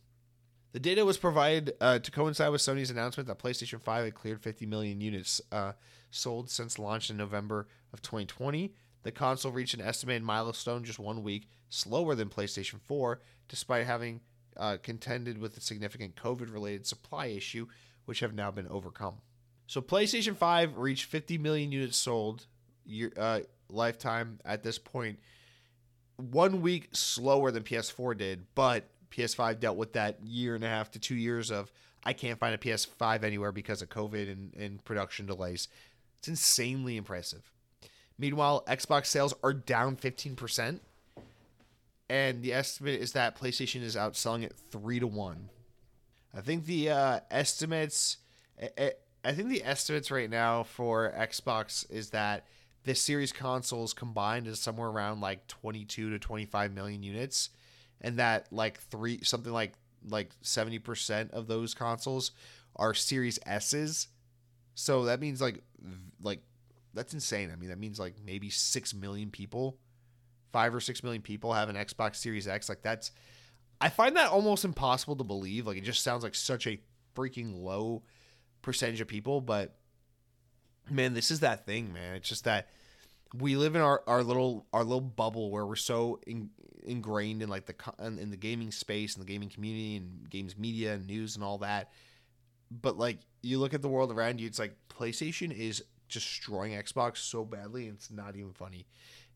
The 0.72 0.80
data 0.80 1.04
was 1.04 1.18
provided 1.18 1.74
uh, 1.80 1.98
to 1.98 2.10
coincide 2.10 2.52
with 2.52 2.60
Sony's 2.60 2.90
announcement 2.90 3.26
that 3.28 3.38
PlayStation 3.38 3.80
5 3.80 4.04
had 4.04 4.14
cleared 4.14 4.40
50 4.40 4.66
million 4.66 5.00
units 5.00 5.40
uh, 5.50 5.72
sold 6.10 6.48
since 6.48 6.78
launch 6.78 7.10
in 7.10 7.16
November 7.16 7.66
of 7.92 8.02
2020. 8.02 8.72
The 9.02 9.12
console 9.12 9.52
reached 9.52 9.74
an 9.74 9.80
estimated 9.80 10.22
milestone 10.22 10.84
just 10.84 10.98
one 10.98 11.22
week 11.22 11.48
slower 11.68 12.14
than 12.14 12.28
PlayStation 12.28 12.80
4, 12.80 13.20
despite 13.48 13.86
having 13.86 14.20
uh, 14.56 14.76
contended 14.82 15.38
with 15.38 15.56
a 15.56 15.60
significant 15.60 16.16
COVID 16.16 16.52
related 16.52 16.86
supply 16.86 17.26
issue, 17.26 17.66
which 18.04 18.20
have 18.20 18.34
now 18.34 18.50
been 18.50 18.68
overcome. 18.68 19.16
So, 19.66 19.80
PlayStation 19.80 20.36
5 20.36 20.76
reached 20.76 21.04
50 21.04 21.38
million 21.38 21.72
units 21.72 21.96
sold 21.96 22.46
year, 22.84 23.12
uh, 23.16 23.40
lifetime 23.68 24.40
at 24.44 24.62
this 24.62 24.78
point, 24.78 25.18
one 26.16 26.60
week 26.60 26.88
slower 26.92 27.50
than 27.50 27.62
PS4 27.62 28.16
did, 28.18 28.46
but 28.54 28.88
PS5 29.10 29.60
dealt 29.60 29.76
with 29.76 29.94
that 29.94 30.22
year 30.24 30.54
and 30.54 30.64
a 30.64 30.68
half 30.68 30.90
to 30.92 30.98
two 30.98 31.14
years 31.14 31.50
of 31.50 31.72
I 32.02 32.12
can't 32.12 32.38
find 32.38 32.54
a 32.54 32.58
PS5 32.58 33.24
anywhere 33.24 33.52
because 33.52 33.82
of 33.82 33.88
COVID 33.90 34.30
and, 34.30 34.54
and 34.54 34.84
production 34.84 35.26
delays. 35.26 35.68
It's 36.18 36.28
insanely 36.28 36.96
impressive. 36.96 37.50
Meanwhile, 38.20 38.64
Xbox 38.68 39.06
sales 39.06 39.34
are 39.42 39.54
down 39.54 39.96
15% 39.96 40.80
and 42.10 42.42
the 42.42 42.52
estimate 42.52 43.00
is 43.00 43.12
that 43.12 43.38
PlayStation 43.38 43.82
is 43.82 43.94
outselling 43.94 44.42
it 44.42 44.52
three 44.72 44.98
to 44.98 45.06
one. 45.06 45.48
I 46.34 46.40
think 46.40 46.66
the 46.66 46.90
uh, 46.90 47.20
estimates, 47.30 48.16
I 48.76 49.32
think 49.32 49.48
the 49.48 49.62
estimates 49.64 50.10
right 50.10 50.28
now 50.28 50.64
for 50.64 51.14
Xbox 51.16 51.88
is 51.88 52.10
that 52.10 52.46
the 52.82 52.96
series 52.96 53.32
consoles 53.32 53.94
combined 53.94 54.48
is 54.48 54.58
somewhere 54.58 54.88
around 54.88 55.20
like 55.20 55.46
22 55.46 56.10
to 56.10 56.18
25 56.18 56.72
million 56.72 57.04
units, 57.04 57.50
and 58.00 58.18
that 58.18 58.48
like 58.50 58.80
three 58.80 59.20
something 59.22 59.52
like 59.52 59.74
like 60.08 60.30
70 60.42 60.80
percent 60.80 61.30
of 61.30 61.46
those 61.46 61.74
consoles 61.74 62.32
are 62.74 62.92
Series 62.92 63.38
S's. 63.46 64.08
So 64.74 65.04
that 65.04 65.20
means 65.20 65.40
like 65.40 65.62
like 66.20 66.40
that's 66.94 67.14
insane. 67.14 67.50
I 67.52 67.56
mean 67.56 67.70
that 67.70 67.78
means 67.78 67.98
like 67.98 68.14
maybe 68.24 68.50
six 68.50 68.94
million 68.94 69.30
people 69.30 69.78
five 70.52 70.74
or 70.74 70.80
six 70.80 71.02
million 71.02 71.22
people 71.22 71.52
have 71.52 71.68
an 71.68 71.76
Xbox 71.76 72.16
Series 72.16 72.48
X. 72.48 72.68
Like 72.68 72.82
that's, 72.82 73.12
I 73.80 73.88
find 73.88 74.16
that 74.16 74.30
almost 74.30 74.64
impossible 74.64 75.16
to 75.16 75.24
believe. 75.24 75.66
Like 75.66 75.78
it 75.78 75.84
just 75.84 76.02
sounds 76.02 76.22
like 76.22 76.34
such 76.34 76.66
a 76.66 76.80
freaking 77.16 77.62
low 77.62 78.02
percentage 78.62 79.00
of 79.00 79.08
people. 79.08 79.40
But 79.40 79.76
man, 80.90 81.14
this 81.14 81.30
is 81.30 81.40
that 81.40 81.66
thing, 81.66 81.92
man. 81.92 82.16
It's 82.16 82.28
just 82.28 82.44
that 82.44 82.68
we 83.34 83.56
live 83.56 83.76
in 83.76 83.80
our, 83.80 84.02
our 84.06 84.22
little 84.22 84.66
our 84.72 84.82
little 84.82 85.00
bubble 85.00 85.50
where 85.50 85.64
we're 85.64 85.76
so 85.76 86.20
in, 86.26 86.50
ingrained 86.82 87.42
in 87.42 87.48
like 87.48 87.66
the 87.66 87.74
in 88.00 88.30
the 88.30 88.36
gaming 88.36 88.72
space 88.72 89.14
and 89.14 89.22
the 89.22 89.30
gaming 89.30 89.48
community 89.48 89.96
and 89.96 90.28
games 90.28 90.58
media 90.58 90.94
and 90.94 91.06
news 91.06 91.36
and 91.36 91.44
all 91.44 91.58
that. 91.58 91.92
But 92.70 92.98
like 92.98 93.20
you 93.42 93.58
look 93.58 93.72
at 93.72 93.82
the 93.82 93.88
world 93.88 94.12
around 94.12 94.40
you, 94.40 94.46
it's 94.46 94.58
like 94.58 94.76
PlayStation 94.88 95.56
is 95.56 95.84
destroying 96.10 96.72
Xbox 96.72 97.18
so 97.18 97.44
badly, 97.44 97.86
and 97.86 97.96
it's 97.96 98.10
not 98.10 98.36
even 98.36 98.52
funny 98.52 98.86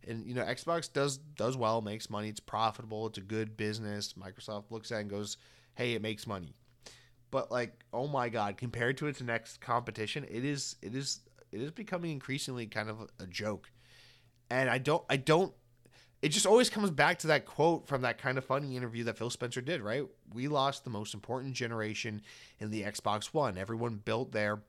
and 0.07 0.27
you 0.27 0.35
know 0.35 0.43
Xbox 0.43 0.93
does 0.93 1.19
does 1.19 1.57
well, 1.57 1.81
makes 1.81 2.11
money, 2.11 2.29
it's 2.29 2.41
profitable, 2.41 3.07
it's 3.07 3.19
a 3.19 3.23
good 3.23 3.57
business. 3.57 4.15
Microsoft 4.15 4.71
looks 4.71 4.93
at 4.93 4.99
it 4.99 5.01
and 5.03 5.11
goes, 5.11 5.37
"Hey, 5.75 5.95
it 5.95 6.03
makes 6.03 6.27
money." 6.27 6.55
But 7.31 7.51
like, 7.51 7.85
oh 7.93 8.07
my 8.07 8.29
god, 8.29 8.57
compared 8.57 8.97
to 8.99 9.07
its 9.07 9.21
next 9.21 9.61
competition, 9.61 10.25
it 10.29 10.45
is 10.45 10.77
it 10.83 10.95
is 10.95 11.21
it 11.53 11.61
is 11.61 11.71
becoming 11.71 12.13
increasingly 12.13 12.67
kind 12.67 12.89
of 12.89 13.11
a 13.19 13.27
joke. 13.27 13.71
And 14.51 14.69
I 14.69 14.79
don't 14.79 15.05
I 15.09 15.17
don't 15.17 15.53
it 16.23 16.31
just 16.31 16.47
always 16.47 16.71
comes 16.71 16.91
back 16.91 17.19
to 17.19 17.27
that 17.29 17.45
quote 17.45 17.87
from 17.87 18.03
that 18.03 18.19
kind 18.19 18.39
of 18.39 18.45
funny 18.45 18.77
interview 18.77 19.05
that 19.05 19.19
Phil 19.19 19.31
Spencer 19.31 19.61
did, 19.61 19.83
right? 19.83 20.05
We 20.33 20.49
lost 20.49 20.85
the 20.85 20.91
most 20.91 21.13
important 21.13 21.55
generation 21.55 22.23
in 22.61 22.71
the 22.71 22.83
Xbox 22.83 23.27
One. 23.27 23.59
Everyone 23.59 23.97
built 23.97 24.33
their 24.33 24.63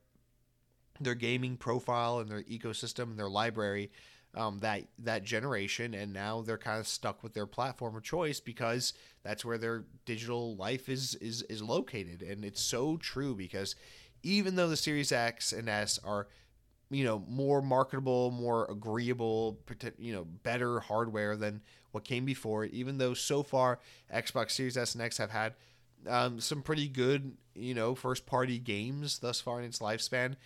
their 1.00 1.14
gaming 1.14 1.56
profile 1.56 2.18
and 2.18 2.30
their 2.30 2.42
ecosystem 2.42 3.04
and 3.04 3.18
their 3.18 3.28
library 3.28 3.90
um, 4.36 4.58
that 4.58 4.82
that 4.98 5.24
generation, 5.24 5.94
and 5.94 6.12
now 6.12 6.42
they're 6.42 6.58
kind 6.58 6.78
of 6.78 6.86
stuck 6.86 7.22
with 7.22 7.32
their 7.32 7.46
platform 7.46 7.96
of 7.96 8.02
choice 8.02 8.38
because 8.38 8.92
that's 9.22 9.44
where 9.44 9.56
their 9.56 9.84
digital 10.04 10.54
life 10.56 10.88
is 10.88 11.14
is 11.16 11.42
is 11.42 11.62
located, 11.62 12.22
and 12.22 12.44
it's 12.44 12.60
so 12.60 12.98
true 12.98 13.34
because 13.34 13.74
even 14.22 14.56
though 14.56 14.68
the 14.68 14.76
Series 14.76 15.10
X 15.10 15.52
and 15.52 15.68
S 15.70 15.98
are 16.04 16.28
you 16.90 17.02
know 17.02 17.24
more 17.26 17.62
marketable, 17.62 18.30
more 18.30 18.66
agreeable, 18.70 19.58
you 19.98 20.12
know 20.12 20.24
better 20.24 20.80
hardware 20.80 21.34
than 21.34 21.62
what 21.92 22.04
came 22.04 22.26
before 22.26 22.66
even 22.66 22.98
though 22.98 23.14
so 23.14 23.42
far 23.42 23.78
Xbox 24.14 24.50
Series 24.50 24.76
S 24.76 24.94
and 24.94 25.02
X 25.02 25.16
have 25.16 25.30
had 25.30 25.54
um, 26.06 26.40
some 26.40 26.60
pretty 26.60 26.88
good 26.88 27.38
you 27.54 27.72
know 27.72 27.94
first 27.94 28.26
party 28.26 28.58
games 28.58 29.18
thus 29.20 29.40
far 29.40 29.60
in 29.60 29.64
its 29.64 29.78
lifespan. 29.78 30.36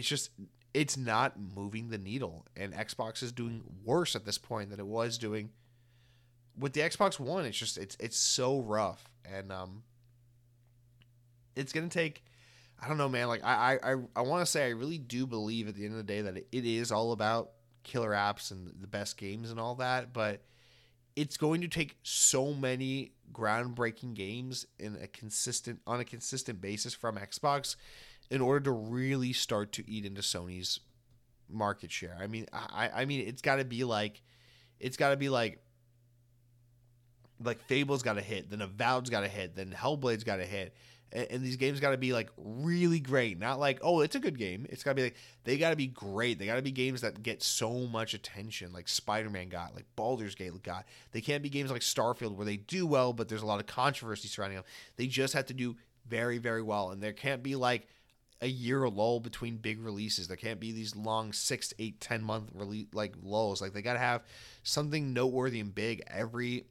It's 0.00 0.08
just 0.08 0.30
it's 0.72 0.96
not 0.96 1.34
moving 1.38 1.90
the 1.90 1.98
needle, 1.98 2.46
and 2.56 2.72
Xbox 2.72 3.22
is 3.22 3.32
doing 3.32 3.62
worse 3.84 4.16
at 4.16 4.24
this 4.24 4.38
point 4.38 4.70
than 4.70 4.80
it 4.80 4.86
was 4.86 5.18
doing 5.18 5.50
with 6.58 6.72
the 6.72 6.80
Xbox 6.80 7.20
One. 7.20 7.44
It's 7.44 7.58
just 7.58 7.76
it's 7.76 7.98
it's 8.00 8.16
so 8.16 8.60
rough, 8.60 9.10
and 9.30 9.52
um, 9.52 9.82
it's 11.54 11.74
gonna 11.74 11.88
take. 11.88 12.24
I 12.82 12.88
don't 12.88 12.96
know, 12.96 13.10
man. 13.10 13.28
Like 13.28 13.44
I 13.44 13.78
I 13.82 13.96
I 14.16 14.22
want 14.22 14.40
to 14.40 14.50
say 14.50 14.64
I 14.64 14.70
really 14.70 14.96
do 14.96 15.26
believe 15.26 15.68
at 15.68 15.74
the 15.74 15.84
end 15.84 15.92
of 15.92 15.98
the 15.98 16.02
day 16.02 16.22
that 16.22 16.38
it 16.38 16.46
is 16.50 16.90
all 16.90 17.12
about 17.12 17.50
killer 17.82 18.12
apps 18.12 18.50
and 18.50 18.72
the 18.80 18.86
best 18.86 19.18
games 19.18 19.50
and 19.50 19.60
all 19.60 19.74
that, 19.74 20.14
but 20.14 20.40
it's 21.14 21.36
going 21.36 21.60
to 21.60 21.68
take 21.68 21.98
so 22.02 22.54
many 22.54 23.12
groundbreaking 23.34 24.14
games 24.14 24.66
in 24.78 24.96
a 25.02 25.06
consistent 25.06 25.80
on 25.86 26.00
a 26.00 26.06
consistent 26.06 26.62
basis 26.62 26.94
from 26.94 27.18
Xbox 27.18 27.76
in 28.30 28.40
order 28.40 28.60
to 28.60 28.70
really 28.70 29.32
start 29.32 29.72
to 29.72 29.90
eat 29.90 30.04
into 30.04 30.20
Sony's 30.20 30.80
market 31.48 31.90
share. 31.90 32.16
I 32.18 32.26
mean, 32.26 32.46
I 32.52 32.90
I 32.94 33.04
mean, 33.04 33.26
it's 33.26 33.42
got 33.42 33.56
to 33.56 33.64
be 33.64 33.84
like, 33.84 34.22
it's 34.78 34.96
got 34.96 35.10
to 35.10 35.16
be 35.16 35.28
like, 35.28 35.62
like 37.42 37.60
Fable's 37.66 38.02
got 38.02 38.14
to 38.14 38.20
hit, 38.20 38.50
then 38.50 38.62
Avowed's 38.62 39.10
got 39.10 39.20
to 39.20 39.28
hit, 39.28 39.56
then 39.56 39.74
Hellblade's 39.76 40.24
got 40.24 40.36
to 40.36 40.44
hit, 40.44 40.74
and, 41.12 41.26
and, 41.30 41.42
these 41.42 41.56
games 41.56 41.80
got 41.80 41.90
to 41.90 41.96
be 41.96 42.12
like 42.12 42.30
really 42.36 43.00
great, 43.00 43.38
not 43.38 43.58
like 43.58 43.80
oh 43.82 44.00
it's 44.00 44.14
a 44.14 44.20
good 44.20 44.38
game. 44.38 44.66
It's 44.70 44.84
got 44.84 44.92
to 44.92 44.94
be 44.96 45.02
like 45.02 45.16
they 45.44 45.58
got 45.58 45.70
to 45.70 45.76
be 45.76 45.88
great. 45.88 46.38
They 46.38 46.46
got 46.46 46.56
to 46.56 46.62
be 46.62 46.70
games 46.70 47.00
that 47.00 47.22
get 47.22 47.42
so 47.42 47.72
much 47.86 48.14
attention, 48.14 48.72
like 48.72 48.88
Spider 48.88 49.30
Man 49.30 49.48
got, 49.48 49.74
like 49.74 49.86
Baldur's 49.96 50.34
Gate 50.34 50.62
got. 50.62 50.86
They 51.12 51.20
can't 51.20 51.42
be 51.42 51.48
games 51.48 51.70
like 51.70 51.82
Starfield 51.82 52.36
where 52.36 52.46
they 52.46 52.58
do 52.58 52.86
well, 52.86 53.12
but 53.12 53.28
there's 53.28 53.42
a 53.42 53.46
lot 53.46 53.60
of 53.60 53.66
controversy 53.66 54.28
surrounding 54.28 54.56
them. 54.56 54.66
They 54.96 55.08
just 55.08 55.34
have 55.34 55.46
to 55.46 55.54
do 55.54 55.76
very 56.06 56.38
very 56.38 56.62
well, 56.62 56.90
and 56.90 57.02
there 57.02 57.12
can't 57.12 57.42
be 57.42 57.56
like 57.56 57.88
a 58.42 58.48
year 58.48 58.88
lull 58.88 59.20
between 59.20 59.56
big 59.56 59.80
releases. 59.80 60.28
There 60.28 60.36
can't 60.36 60.60
be 60.60 60.72
these 60.72 60.96
long 60.96 61.32
six, 61.32 61.74
eight, 61.78 62.00
ten 62.00 62.22
month 62.22 62.50
release 62.54 62.86
like 62.92 63.14
lulls. 63.22 63.60
Like 63.60 63.72
they 63.72 63.82
got 63.82 63.94
to 63.94 63.98
have 63.98 64.22
something 64.62 65.12
noteworthy 65.12 65.60
and 65.60 65.74
big 65.74 66.02
every 66.06 66.64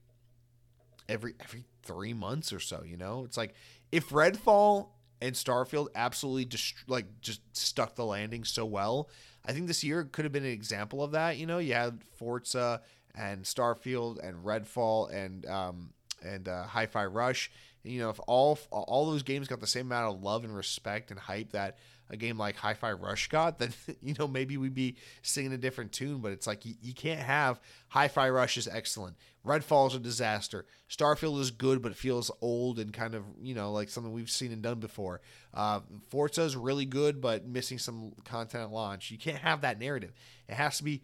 every 1.07 1.35
every 1.39 1.65
three 1.83 2.13
months 2.13 2.51
or 2.51 2.59
so. 2.59 2.83
You 2.83 2.97
know, 2.97 3.23
it's 3.25 3.37
like 3.37 3.53
if 3.91 4.09
Redfall 4.09 4.89
and 5.21 5.35
Starfield 5.35 5.87
absolutely 5.95 6.45
just 6.45 6.75
like 6.87 7.05
just 7.21 7.41
stuck 7.55 7.95
the 7.95 8.05
landing 8.05 8.43
so 8.43 8.65
well. 8.65 9.09
I 9.45 9.53
think 9.53 9.67
this 9.67 9.83
year 9.83 10.03
could 10.03 10.25
have 10.25 10.31
been 10.31 10.45
an 10.45 10.51
example 10.51 11.03
of 11.03 11.11
that. 11.11 11.37
You 11.37 11.45
know, 11.45 11.59
you 11.59 11.73
had 11.73 11.99
Forza 12.17 12.81
and 13.15 13.43
Starfield 13.43 14.19
and 14.25 14.43
Redfall 14.43 15.13
and 15.13 15.45
um, 15.47 15.93
and 16.23 16.47
uh, 16.47 16.63
Hi-Fi 16.63 17.05
Rush 17.05 17.51
you 17.83 17.99
know, 17.99 18.09
if 18.09 18.19
all 18.27 18.59
all 18.71 19.09
those 19.09 19.23
games 19.23 19.47
got 19.47 19.59
the 19.59 19.67
same 19.67 19.87
amount 19.87 20.13
of 20.13 20.21
love 20.21 20.43
and 20.43 20.55
respect 20.55 21.11
and 21.11 21.19
hype 21.19 21.51
that 21.53 21.77
a 22.09 22.17
game 22.17 22.37
like 22.37 22.55
Hi-Fi 22.55 22.93
Rush 22.93 23.27
got, 23.29 23.59
then 23.59 23.73
you 24.01 24.15
know 24.17 24.27
maybe 24.27 24.57
we'd 24.57 24.75
be 24.75 24.97
singing 25.21 25.53
a 25.53 25.57
different 25.57 25.91
tune. 25.91 26.19
But 26.19 26.31
it's 26.31 26.47
like 26.47 26.65
you, 26.65 26.75
you 26.81 26.93
can't 26.93 27.21
have 27.21 27.59
Hi-Fi 27.89 28.29
Rush 28.29 28.57
is 28.57 28.67
excellent, 28.67 29.15
Redfall 29.45 29.87
is 29.87 29.95
a 29.95 29.99
disaster, 29.99 30.65
Starfield 30.89 31.39
is 31.39 31.51
good 31.51 31.81
but 31.81 31.91
it 31.91 31.97
feels 31.97 32.31
old 32.41 32.79
and 32.79 32.91
kind 32.91 33.15
of 33.15 33.23
you 33.41 33.55
know 33.55 33.71
like 33.71 33.89
something 33.89 34.11
we've 34.11 34.29
seen 34.29 34.51
and 34.51 34.61
done 34.61 34.79
before. 34.79 35.21
Uh, 35.53 35.79
Forza 36.09 36.43
is 36.43 36.55
really 36.55 36.85
good 36.85 37.21
but 37.21 37.47
missing 37.47 37.79
some 37.79 38.13
content 38.25 38.63
at 38.63 38.71
launch. 38.71 39.11
You 39.11 39.17
can't 39.17 39.39
have 39.39 39.61
that 39.61 39.79
narrative. 39.79 40.11
It 40.47 40.55
has 40.55 40.77
to 40.77 40.83
be 40.83 41.03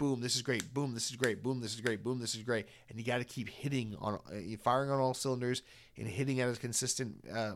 boom, 0.00 0.22
this 0.22 0.34
is 0.34 0.40
great, 0.40 0.72
boom, 0.72 0.94
this 0.94 1.10
is 1.10 1.16
great, 1.16 1.42
boom, 1.42 1.60
this 1.60 1.74
is 1.74 1.82
great, 1.82 2.02
boom, 2.02 2.18
this 2.18 2.34
is 2.34 2.42
great, 2.42 2.66
and 2.88 2.98
you 2.98 3.04
got 3.04 3.18
to 3.18 3.24
keep 3.24 3.50
hitting 3.50 3.94
on, 4.00 4.14
uh, 4.14 4.56
firing 4.64 4.90
on 4.90 4.98
all 4.98 5.12
cylinders 5.12 5.60
and 6.00 6.08
hitting 6.08 6.40
at 6.40 6.48
a 6.48 6.58
consistent, 6.58 7.24
uh, 7.32 7.52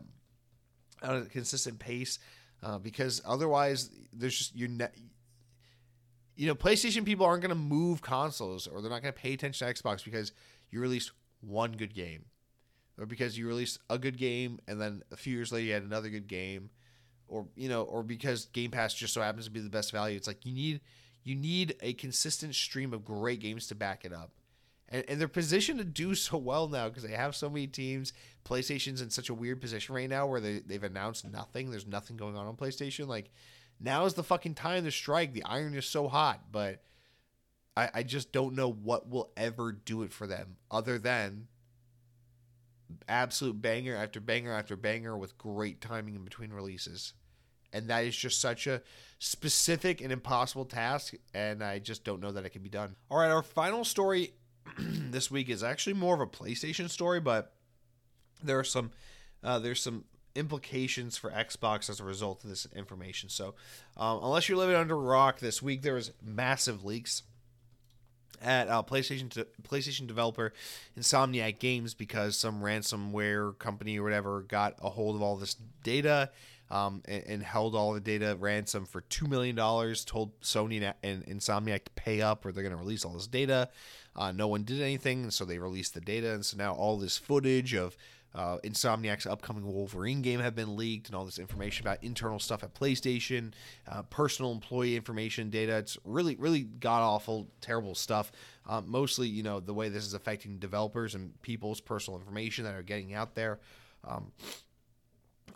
at 1.01 1.15
a 1.15 1.25
consistent 1.25 1.79
pace, 1.79 2.19
uh, 2.63 2.77
because 2.77 3.21
otherwise 3.25 3.89
there's 4.13 4.37
just 4.37 4.55
you're 4.55 4.69
ne- 4.69 4.87
you 6.35 6.47
know, 6.47 6.55
PlayStation 6.55 7.05
people 7.05 7.25
aren't 7.25 7.41
going 7.41 7.49
to 7.49 7.55
move 7.55 8.01
consoles 8.01 8.67
or 8.67 8.81
they're 8.81 8.91
not 8.91 9.01
going 9.01 9.13
to 9.13 9.19
pay 9.19 9.33
attention 9.33 9.67
to 9.67 9.73
Xbox 9.73 10.03
because 10.03 10.31
you 10.69 10.79
released 10.79 11.11
one 11.41 11.71
good 11.71 11.93
game, 11.93 12.25
or 12.97 13.05
because 13.05 13.37
you 13.37 13.47
released 13.47 13.79
a 13.89 13.97
good 13.97 14.17
game 14.17 14.59
and 14.67 14.79
then 14.79 15.01
a 15.11 15.15
few 15.15 15.33
years 15.35 15.51
later 15.51 15.65
you 15.65 15.73
had 15.73 15.83
another 15.83 16.09
good 16.09 16.27
game, 16.27 16.69
or 17.27 17.47
you 17.55 17.69
know, 17.69 17.83
or 17.83 18.03
because 18.03 18.45
Game 18.45 18.71
Pass 18.71 18.93
just 18.93 19.13
so 19.13 19.21
happens 19.21 19.45
to 19.45 19.51
be 19.51 19.59
the 19.59 19.69
best 19.69 19.91
value. 19.91 20.15
It's 20.15 20.27
like 20.27 20.45
you 20.45 20.53
need 20.53 20.81
you 21.23 21.35
need 21.35 21.75
a 21.81 21.93
consistent 21.93 22.53
stream 22.53 22.93
of 22.93 23.03
great 23.03 23.39
games 23.39 23.67
to 23.67 23.75
back 23.75 24.05
it 24.05 24.13
up. 24.13 24.31
And, 24.95 25.03
and 25.09 25.19
they're 25.19 25.27
positioned 25.27 25.79
to 25.79 25.85
do 25.85 26.15
so 26.15 26.37
well 26.37 26.69
now 26.69 26.87
because 26.87 27.03
they 27.03 27.11
have 27.11 27.35
so 27.35 27.49
many 27.49 27.67
teams. 27.67 28.13
PlayStation's 28.45 29.01
in 29.01 29.09
such 29.09 29.29
a 29.29 29.33
weird 29.33 29.59
position 29.59 29.93
right 29.93 30.09
now 30.09 30.25
where 30.25 30.39
they, 30.39 30.59
they've 30.59 30.83
announced 30.83 31.29
nothing. 31.29 31.69
There's 31.69 31.85
nothing 31.85 32.15
going 32.15 32.37
on 32.37 32.47
on 32.47 32.55
PlayStation. 32.55 33.07
Like, 33.07 33.29
now 33.79 34.05
is 34.05 34.13
the 34.13 34.23
fucking 34.23 34.55
time 34.55 34.85
to 34.85 34.91
strike. 34.91 35.33
The 35.33 35.43
iron 35.43 35.73
is 35.73 35.85
so 35.85 36.07
hot, 36.07 36.45
but 36.49 36.81
I, 37.75 37.89
I 37.93 38.03
just 38.03 38.31
don't 38.31 38.55
know 38.55 38.71
what 38.71 39.09
will 39.09 39.31
ever 39.35 39.73
do 39.73 40.03
it 40.03 40.13
for 40.13 40.27
them 40.27 40.55
other 40.71 40.97
than 40.97 41.47
absolute 43.09 43.61
banger 43.61 43.95
after 43.97 44.21
banger 44.21 44.53
after 44.53 44.77
banger 44.77 45.17
with 45.17 45.37
great 45.37 45.81
timing 45.81 46.15
in 46.15 46.23
between 46.23 46.53
releases 46.53 47.13
and 47.73 47.89
that 47.89 48.05
is 48.05 48.15
just 48.15 48.39
such 48.39 48.67
a 48.67 48.81
specific 49.19 50.01
and 50.01 50.11
impossible 50.11 50.65
task 50.65 51.13
and 51.33 51.63
i 51.63 51.79
just 51.79 52.03
don't 52.03 52.21
know 52.21 52.31
that 52.31 52.45
it 52.45 52.51
can 52.51 52.61
be 52.61 52.69
done 52.69 52.95
all 53.09 53.17
right 53.17 53.31
our 53.31 53.41
final 53.41 53.83
story 53.83 54.33
this 54.77 55.29
week 55.29 55.49
is 55.49 55.63
actually 55.63 55.93
more 55.93 56.15
of 56.15 56.21
a 56.21 56.27
playstation 56.27 56.89
story 56.89 57.19
but 57.19 57.53
there 58.43 58.59
are 58.59 58.63
some 58.63 58.91
uh, 59.43 59.59
there's 59.59 59.81
some 59.81 60.05
implications 60.35 61.17
for 61.17 61.31
xbox 61.31 61.89
as 61.89 61.99
a 61.99 62.03
result 62.03 62.43
of 62.43 62.49
this 62.49 62.67
information 62.75 63.29
so 63.29 63.55
um, 63.97 64.19
unless 64.23 64.49
you're 64.49 64.57
living 64.57 64.75
under 64.75 64.95
a 64.95 64.99
rock 64.99 65.39
this 65.39 65.61
week 65.61 65.81
there 65.81 65.93
was 65.93 66.11
massive 66.21 66.83
leaks 66.83 67.23
at 68.41 68.67
uh, 68.67 68.83
PlayStation 68.83 69.29
to, 69.31 69.47
PlayStation 69.63 70.07
developer 70.07 70.53
Insomniac 70.97 71.59
Games 71.59 71.93
because 71.93 72.37
some 72.37 72.61
ransomware 72.61 73.57
company 73.59 73.99
or 73.99 74.03
whatever 74.03 74.41
got 74.41 74.75
a 74.81 74.89
hold 74.89 75.15
of 75.15 75.21
all 75.21 75.35
this 75.35 75.55
data 75.83 76.31
um, 76.71 77.03
and, 77.05 77.23
and, 77.27 77.43
held 77.43 77.75
all 77.75 77.93
the 77.93 77.99
data 77.99 78.35
ransom 78.39 78.85
for 78.85 79.01
$2 79.01 79.27
million, 79.27 79.55
told 79.55 80.39
Sony 80.41 80.93
and 81.03 81.23
Insomniac 81.27 81.85
to 81.85 81.91
pay 81.91 82.21
up 82.21 82.43
or 82.43 82.51
they're 82.51 82.63
going 82.63 82.75
to 82.75 82.81
release 82.81 83.05
all 83.05 83.13
this 83.13 83.27
data. 83.27 83.69
Uh, 84.15 84.31
no 84.31 84.47
one 84.47 84.63
did 84.63 84.81
anything, 84.81 85.29
so 85.31 85.45
they 85.45 85.59
released 85.59 85.93
the 85.93 86.01
data. 86.01 86.33
And 86.33 86.45
so 86.45 86.57
now 86.57 86.73
all 86.73 86.97
this 86.97 87.17
footage 87.17 87.73
of 87.73 87.97
uh, 88.33 88.57
Insomniac's 88.63 89.25
upcoming 89.25 89.65
Wolverine 89.65 90.21
game 90.21 90.39
have 90.41 90.55
been 90.55 90.75
leaked, 90.75 91.07
and 91.07 91.15
all 91.15 91.25
this 91.25 91.39
information 91.39 91.85
about 91.85 92.03
internal 92.03 92.39
stuff 92.39 92.63
at 92.63 92.73
PlayStation, 92.73 93.53
uh, 93.89 94.03
personal 94.03 94.51
employee 94.51 94.95
information 94.95 95.49
data. 95.49 95.77
It's 95.77 95.97
really, 96.03 96.35
really 96.35 96.63
god 96.63 97.01
awful, 97.01 97.47
terrible 97.61 97.95
stuff. 97.95 98.31
Uh, 98.67 98.81
mostly, 98.85 99.27
you 99.27 99.43
know, 99.43 99.59
the 99.59 99.73
way 99.73 99.89
this 99.89 100.05
is 100.05 100.13
affecting 100.13 100.57
developers 100.57 101.15
and 101.15 101.41
people's 101.41 101.79
personal 101.79 102.19
information 102.19 102.65
that 102.65 102.75
are 102.75 102.83
getting 102.83 103.13
out 103.13 103.35
there. 103.35 103.59
Um, 104.03 104.31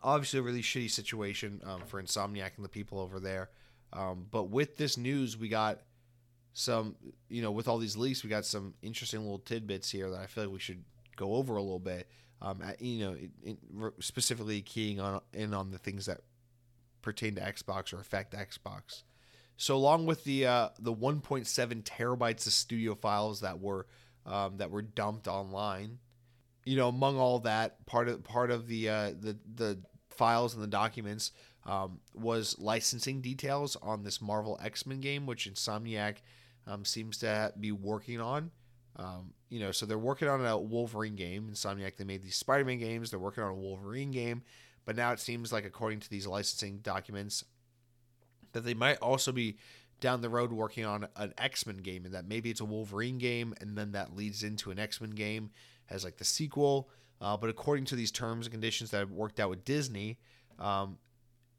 obviously 0.04 0.40
a 0.40 0.44
really 0.44 0.62
shitty 0.62 0.90
situation 0.90 1.62
um, 1.66 1.82
for 1.86 2.02
Insomniac 2.02 2.52
and 2.56 2.66
the 2.66 2.70
people 2.70 3.00
over 3.00 3.20
there. 3.20 3.50
Um, 3.92 4.28
but 4.30 4.50
with 4.50 4.78
this 4.78 4.98
news, 4.98 5.38
we 5.38 5.50
got 5.50 5.82
some, 6.60 6.96
you 7.30 7.42
know, 7.42 7.52
with 7.52 7.68
all 7.68 7.78
these 7.78 7.96
leaks, 7.96 8.24
we 8.24 8.30
got 8.30 8.46
some 8.46 8.74
interesting 8.82 9.22
little 9.22 9.40
tidbits 9.40 9.90
here 9.90 10.10
that 10.10 10.20
I 10.20 10.26
feel 10.26 10.44
like 10.44 10.54
we 10.54 10.60
should 10.60 10.84
go 11.16 11.36
over 11.36 11.56
a 11.56 11.62
little 11.62 11.80
bit. 11.80 12.10
Um, 12.42 12.62
at, 12.62 12.82
you 12.82 13.28
know, 13.76 13.92
specifically 14.00 14.62
keying 14.62 15.00
on 15.00 15.22
in 15.34 15.54
on 15.54 15.72
the 15.72 15.78
things 15.78 16.06
that 16.06 16.22
pertain 17.02 17.36
to 17.36 17.42
Xbox 17.42 17.94
or 17.94 18.00
affect 18.00 18.34
Xbox. 18.34 19.04
So 19.58 19.76
along 19.76 20.06
with 20.06 20.24
the 20.24 20.48
uh, 20.48 20.70
the 20.80 20.94
1.7 20.94 21.84
terabytes 21.84 22.48
of 22.48 22.54
studio 22.54 22.96
files 22.96 23.42
that 23.42 23.60
were 23.60 23.88
um, 24.26 24.58
that 24.58 24.72
were 24.72 24.82
dumped 24.82 25.28
online, 25.28 26.00
you 26.66 26.78
know, 26.78 26.88
among 26.88 27.18
all 27.18 27.40
that, 27.40 27.86
part 27.86 28.08
of 28.08 28.24
part 28.24 28.52
of 28.52 28.68
the 28.68 28.90
uh, 28.90 29.12
the 29.20 29.38
the 29.56 29.80
files 30.10 30.54
and 30.54 30.64
the 30.64 30.68
documents 30.68 31.32
um, 31.66 32.00
was 32.14 32.58
licensing 32.60 33.22
details 33.22 33.76
on 33.82 34.04
this 34.04 34.22
Marvel 34.22 34.58
X 34.64 34.86
Men 34.86 35.02
game, 35.02 35.26
which 35.26 35.50
Insomniac 35.50 36.18
um, 36.70 36.86
seems 36.86 37.18
to 37.18 37.52
be 37.60 37.72
working 37.72 38.22
on. 38.22 38.52
Um, 38.96 39.34
you 39.50 39.60
know, 39.60 39.72
so 39.72 39.86
they're 39.86 39.98
working 39.98 40.28
on 40.28 40.46
a 40.46 40.58
Wolverine 40.58 41.16
game. 41.16 41.50
Insomniac 41.52 41.98
they 41.98 42.04
made 42.04 42.22
these 42.22 42.36
Spider 42.36 42.66
Man 42.66 42.80
games. 42.80 43.10
They're 43.10 43.20
working 43.20 43.44
on 43.44 43.52
a 43.52 43.56
Wolverine 43.56 44.12
game, 44.12 44.44
but 44.86 44.96
now 44.96 45.12
it 45.12 45.20
seems 45.20 45.52
like, 45.52 45.66
according 45.66 46.02
to 46.02 46.10
these 46.10 46.28
licensing 46.28 46.80
documents, 46.80 47.44
that 48.52 48.66
they 48.66 48.74
might 48.74 48.98
also 48.98 49.32
be 49.32 49.58
down 50.00 50.22
the 50.22 50.30
road 50.30 50.52
working 50.52 50.86
on 50.86 51.08
an 51.16 51.34
X 51.38 51.66
Men 51.66 51.78
game, 51.78 52.06
and 52.06 52.14
that 52.14 52.28
maybe 52.28 52.50
it's 52.50 52.62
a 52.62 52.66
Wolverine 52.66 53.18
game, 53.18 53.54
and 53.62 53.78
then 53.78 53.94
that 53.94 54.16
leads 54.16 54.44
into 54.44 54.70
an 54.70 54.80
X 54.80 55.02
Men 55.02 55.12
game 55.12 55.50
as 55.90 56.04
like 56.04 56.18
the 56.18 56.26
sequel. 56.26 56.90
Uh, 57.22 57.36
but 57.36 57.50
according 57.50 57.86
to 57.86 57.96
these 57.96 58.12
terms 58.12 58.46
and 58.46 58.52
conditions 58.52 58.92
that 58.92 59.00
have 59.00 59.12
worked 59.12 59.40
out 59.40 59.50
with 59.50 59.66
Disney, 59.66 60.20
um, 60.58 60.98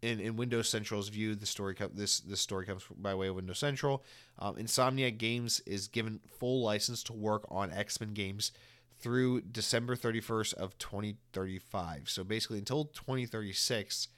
in, 0.02 0.20
in 0.20 0.36
Windows 0.36 0.68
Central's 0.68 1.09
view, 1.09 1.35
the 1.35 1.47
story 1.47 1.74
co- 1.74 1.90
this 1.93 2.20
this 2.20 2.40
story 2.40 2.66
comes 2.66 2.85
by 2.97 3.14
way 3.14 3.28
of 3.28 3.36
Windows 3.36 3.59
Central. 3.59 4.02
Um, 4.39 4.56
Insomniac 4.56 5.18
Games 5.18 5.60
is 5.66 5.89
given 5.89 6.20
full 6.39 6.62
license 6.62 7.02
to 7.05 7.12
work 7.12 7.44
on 7.51 7.70
X 7.70 8.01
Men 8.01 8.14
games 8.14 8.52
through 8.98 9.43
December 9.43 9.97
31st 9.97 10.55
of 10.55 10.77
2035. 10.78 12.09
So 12.09 12.22
basically, 12.24 12.59
until 12.59 12.86
2036, 12.86 14.09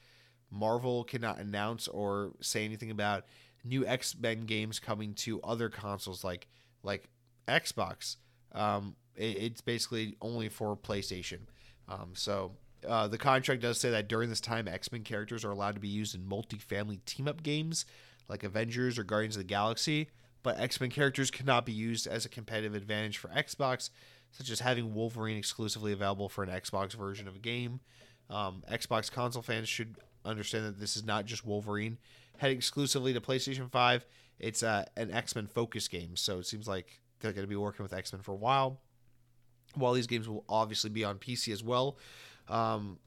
Marvel 0.51 1.05
cannot 1.05 1.39
announce 1.39 1.89
or 1.89 2.33
say 2.41 2.65
anything 2.65 2.91
about 2.91 3.25
new 3.65 3.87
X 3.87 4.15
Men 4.19 4.45
games 4.47 4.79
coming 4.79 5.15
to 5.15 5.41
other 5.43 5.69
consoles 5.69 6.23
like 6.23 6.47
like 6.83 7.09
Xbox. 7.49 8.17
Um, 8.53 8.95
it, 9.17 9.37
it's 9.39 9.61
basically 9.61 10.17
only 10.21 10.49
for 10.49 10.77
PlayStation. 10.77 11.41
Um, 11.89 12.11
so 12.15 12.53
uh, 12.87 13.09
the 13.09 13.19
contract 13.19 13.63
does 13.63 13.79
say 13.79 13.91
that 13.91 14.09
during 14.09 14.29
this 14.29 14.41
time, 14.41 14.69
X 14.69 14.91
Men 14.93 15.03
characters 15.03 15.45
are 15.45 15.51
allowed 15.51 15.75
to 15.75 15.81
be 15.81 15.89
used 15.89 16.15
in 16.15 16.27
multi-family 16.27 17.01
team-up 17.07 17.43
games 17.43 17.85
like 18.29 18.45
Avengers 18.45 18.99
or 18.99 19.05
Guardians 19.05 19.37
of 19.37 19.41
the 19.41 19.49
Galaxy, 19.49 20.09
but 20.43 20.59
X 20.59 20.81
Men 20.81 20.91
characters 20.91 21.31
cannot 21.31 21.67
be 21.67 21.73
used 21.73 22.07
as 22.07 22.25
a 22.25 22.29
competitive 22.29 22.75
advantage 22.75 23.19
for 23.19 23.29
Xbox, 23.29 23.91
such 24.31 24.51
as 24.51 24.61
having 24.61 24.95
Wolverine 24.95 25.37
exclusively 25.37 25.93
available 25.93 26.29
for 26.29 26.43
an 26.45 26.51
Xbox 26.51 26.95
version 26.95 27.29
of 27.29 27.37
a 27.37 27.41
game. 27.41 27.81
Um, 28.31 28.63
Xbox 28.71 29.11
console 29.11 29.43
fans 29.43 29.69
should 29.69 29.97
understand 30.25 30.65
that 30.67 30.81
this 30.81 30.97
is 30.97 31.05
not 31.05 31.27
just 31.27 31.45
Wolverine 31.45 31.99
heading 32.39 32.57
exclusively 32.57 33.13
to 33.13 33.21
PlayStation 33.21 33.71
5. 33.71 34.07
It's 34.39 34.63
uh, 34.63 34.85
an 34.97 35.11
X 35.11 35.37
Men 35.37 35.47
focus 35.47 35.89
game, 35.89 36.17
so 36.17 36.39
it 36.39 36.47
seems 36.47 36.67
like 36.67 37.01
they're 37.21 37.33
going 37.33 37.45
to 37.45 37.49
be 37.49 37.57
working 37.57 37.83
with 37.83 37.93
X 37.93 38.13
Men 38.13 38.23
for 38.23 38.33
a 38.33 38.37
while 38.37 38.81
while 39.75 39.93
these 39.93 40.07
games 40.07 40.29
will 40.29 40.45
obviously 40.49 40.91
be 40.91 41.05
on 41.05 41.19
PC 41.19 41.53
as 41.53 41.63
well, 41.63 41.97
um, 42.49 42.99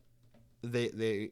they 0.63 0.89
they 0.89 1.31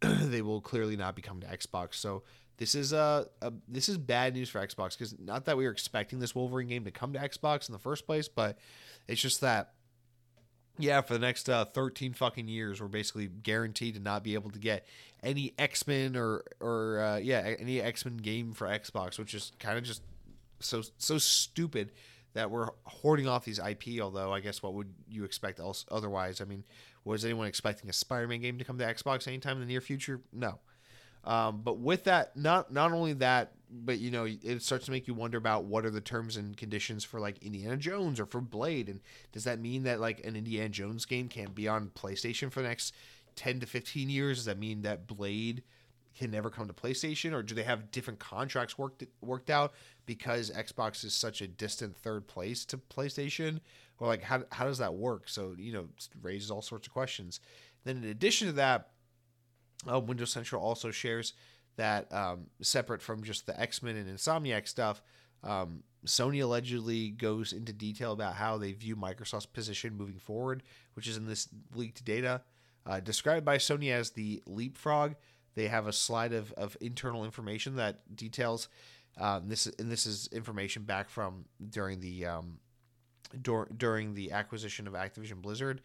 they 0.00 0.42
will 0.42 0.60
clearly 0.60 0.96
not 0.96 1.14
be 1.14 1.22
coming 1.22 1.42
to 1.42 1.46
Xbox. 1.46 1.94
So 1.94 2.22
this 2.56 2.74
is 2.74 2.92
a, 2.92 3.26
a 3.42 3.52
this 3.68 3.88
is 3.88 3.98
bad 3.98 4.34
news 4.34 4.50
for 4.50 4.64
Xbox 4.64 4.92
because 4.98 5.18
not 5.18 5.46
that 5.46 5.56
we 5.56 5.64
were 5.64 5.70
expecting 5.70 6.18
this 6.18 6.34
Wolverine 6.34 6.68
game 6.68 6.84
to 6.84 6.90
come 6.90 7.12
to 7.12 7.18
Xbox 7.18 7.68
in 7.68 7.72
the 7.72 7.78
first 7.78 8.06
place, 8.06 8.28
but 8.28 8.58
it's 9.08 9.20
just 9.20 9.40
that 9.40 9.72
yeah, 10.80 11.02
for 11.02 11.12
the 11.12 11.18
next 11.18 11.48
uh, 11.48 11.64
13 11.66 12.14
fucking 12.14 12.48
years, 12.48 12.80
we're 12.80 12.88
basically 12.88 13.26
guaranteed 13.26 13.94
to 13.94 14.00
not 14.00 14.24
be 14.24 14.34
able 14.34 14.50
to 14.50 14.58
get 14.58 14.86
any 15.22 15.52
X 15.58 15.86
Men 15.86 16.16
or 16.16 16.44
or 16.60 17.00
uh, 17.00 17.16
yeah 17.18 17.54
any 17.58 17.80
X 17.80 18.04
Men 18.04 18.16
game 18.16 18.52
for 18.52 18.66
Xbox, 18.66 19.18
which 19.18 19.34
is 19.34 19.52
kind 19.58 19.76
of 19.76 19.84
just 19.84 20.02
so 20.60 20.82
so 20.98 21.18
stupid 21.18 21.92
that 22.32 22.50
we're 22.50 22.68
hoarding 22.84 23.28
off 23.28 23.44
these 23.44 23.58
IP. 23.58 24.00
Although 24.00 24.32
I 24.32 24.40
guess 24.40 24.62
what 24.62 24.74
would 24.74 24.92
you 25.08 25.24
expect 25.24 25.60
else 25.60 25.84
otherwise? 25.90 26.40
I 26.40 26.44
mean, 26.44 26.64
was 27.04 27.24
anyone 27.24 27.46
expecting 27.46 27.88
a 27.88 27.92
Spider-Man 27.92 28.40
game 28.40 28.58
to 28.58 28.64
come 28.64 28.78
to 28.78 28.84
Xbox 28.84 29.26
anytime 29.26 29.56
in 29.56 29.60
the 29.60 29.66
near 29.66 29.80
future? 29.80 30.20
No. 30.32 30.58
Um, 31.24 31.60
but 31.62 31.78
with 31.78 32.04
that, 32.04 32.36
not 32.36 32.72
not 32.72 32.92
only 32.92 33.12
that, 33.14 33.52
but 33.70 33.98
you 33.98 34.10
know, 34.10 34.24
it 34.26 34.62
starts 34.62 34.86
to 34.86 34.90
make 34.90 35.06
you 35.06 35.14
wonder 35.14 35.36
about 35.36 35.64
what 35.64 35.84
are 35.84 35.90
the 35.90 36.00
terms 36.00 36.36
and 36.36 36.56
conditions 36.56 37.04
for 37.04 37.20
like 37.20 37.42
Indiana 37.42 37.76
Jones 37.76 38.18
or 38.18 38.26
for 38.26 38.40
Blade, 38.40 38.88
and 38.88 39.00
does 39.32 39.44
that 39.44 39.60
mean 39.60 39.82
that 39.82 40.00
like 40.00 40.24
an 40.24 40.34
Indiana 40.34 40.70
Jones 40.70 41.04
game 41.04 41.28
can't 41.28 41.54
be 41.54 41.68
on 41.68 41.90
PlayStation 41.90 42.50
for 42.50 42.62
the 42.62 42.68
next 42.68 42.94
ten 43.36 43.60
to 43.60 43.66
fifteen 43.66 44.08
years? 44.08 44.38
Does 44.38 44.44
that 44.46 44.58
mean 44.58 44.82
that 44.82 45.06
Blade 45.06 45.62
can 46.16 46.30
never 46.30 46.50
come 46.50 46.66
to 46.66 46.72
PlayStation, 46.72 47.32
or 47.32 47.42
do 47.42 47.54
they 47.54 47.62
have 47.62 47.90
different 47.90 48.18
contracts 48.18 48.78
worked 48.78 49.04
worked 49.20 49.50
out 49.50 49.72
because 50.06 50.50
Xbox 50.50 51.04
is 51.04 51.12
such 51.12 51.42
a 51.42 51.46
distant 51.46 51.96
third 51.96 52.26
place 52.26 52.64
to 52.64 52.78
PlayStation, 52.78 53.60
like 54.08 54.22
how 54.22 54.42
how 54.50 54.66
does 54.66 54.78
that 54.78 54.94
work? 54.94 55.28
So 55.28 55.54
you 55.58 55.72
know, 55.72 55.88
raises 56.22 56.50
all 56.50 56.62
sorts 56.62 56.86
of 56.86 56.92
questions. 56.92 57.40
Then 57.84 57.98
in 57.98 58.04
addition 58.04 58.48
to 58.48 58.52
that, 58.54 58.90
uh, 59.90 60.00
Windows 60.00 60.30
Central 60.30 60.62
also 60.62 60.90
shares 60.90 61.34
that 61.76 62.12
um, 62.12 62.46
separate 62.60 63.02
from 63.02 63.22
just 63.22 63.46
the 63.46 63.58
X 63.58 63.82
Men 63.82 63.96
and 63.96 64.08
Insomniac 64.08 64.68
stuff. 64.68 65.02
Um, 65.42 65.82
Sony 66.06 66.42
allegedly 66.42 67.10
goes 67.10 67.52
into 67.52 67.72
detail 67.72 68.12
about 68.12 68.34
how 68.34 68.58
they 68.58 68.72
view 68.72 68.96
Microsoft's 68.96 69.46
position 69.46 69.96
moving 69.96 70.18
forward, 70.18 70.62
which 70.94 71.06
is 71.06 71.16
in 71.16 71.26
this 71.26 71.48
leaked 71.74 72.04
data. 72.04 72.42
Uh, 72.86 73.00
described 73.00 73.44
by 73.44 73.58
Sony 73.58 73.92
as 73.92 74.10
the 74.10 74.42
leapfrog, 74.46 75.14
they 75.54 75.68
have 75.68 75.86
a 75.86 75.92
slide 75.92 76.32
of, 76.32 76.52
of 76.52 76.76
internal 76.80 77.24
information 77.24 77.76
that 77.76 78.16
details 78.16 78.68
um, 79.18 79.48
this, 79.48 79.66
and 79.66 79.90
this 79.90 80.06
is 80.06 80.28
information 80.32 80.84
back 80.84 81.10
from 81.10 81.44
during 81.68 82.00
the 82.00 82.24
um, 82.24 82.58
dur- 83.42 83.68
during 83.76 84.14
the 84.14 84.32
acquisition 84.32 84.86
of 84.86 84.94
Activision 84.94 85.42
Blizzard, 85.42 85.80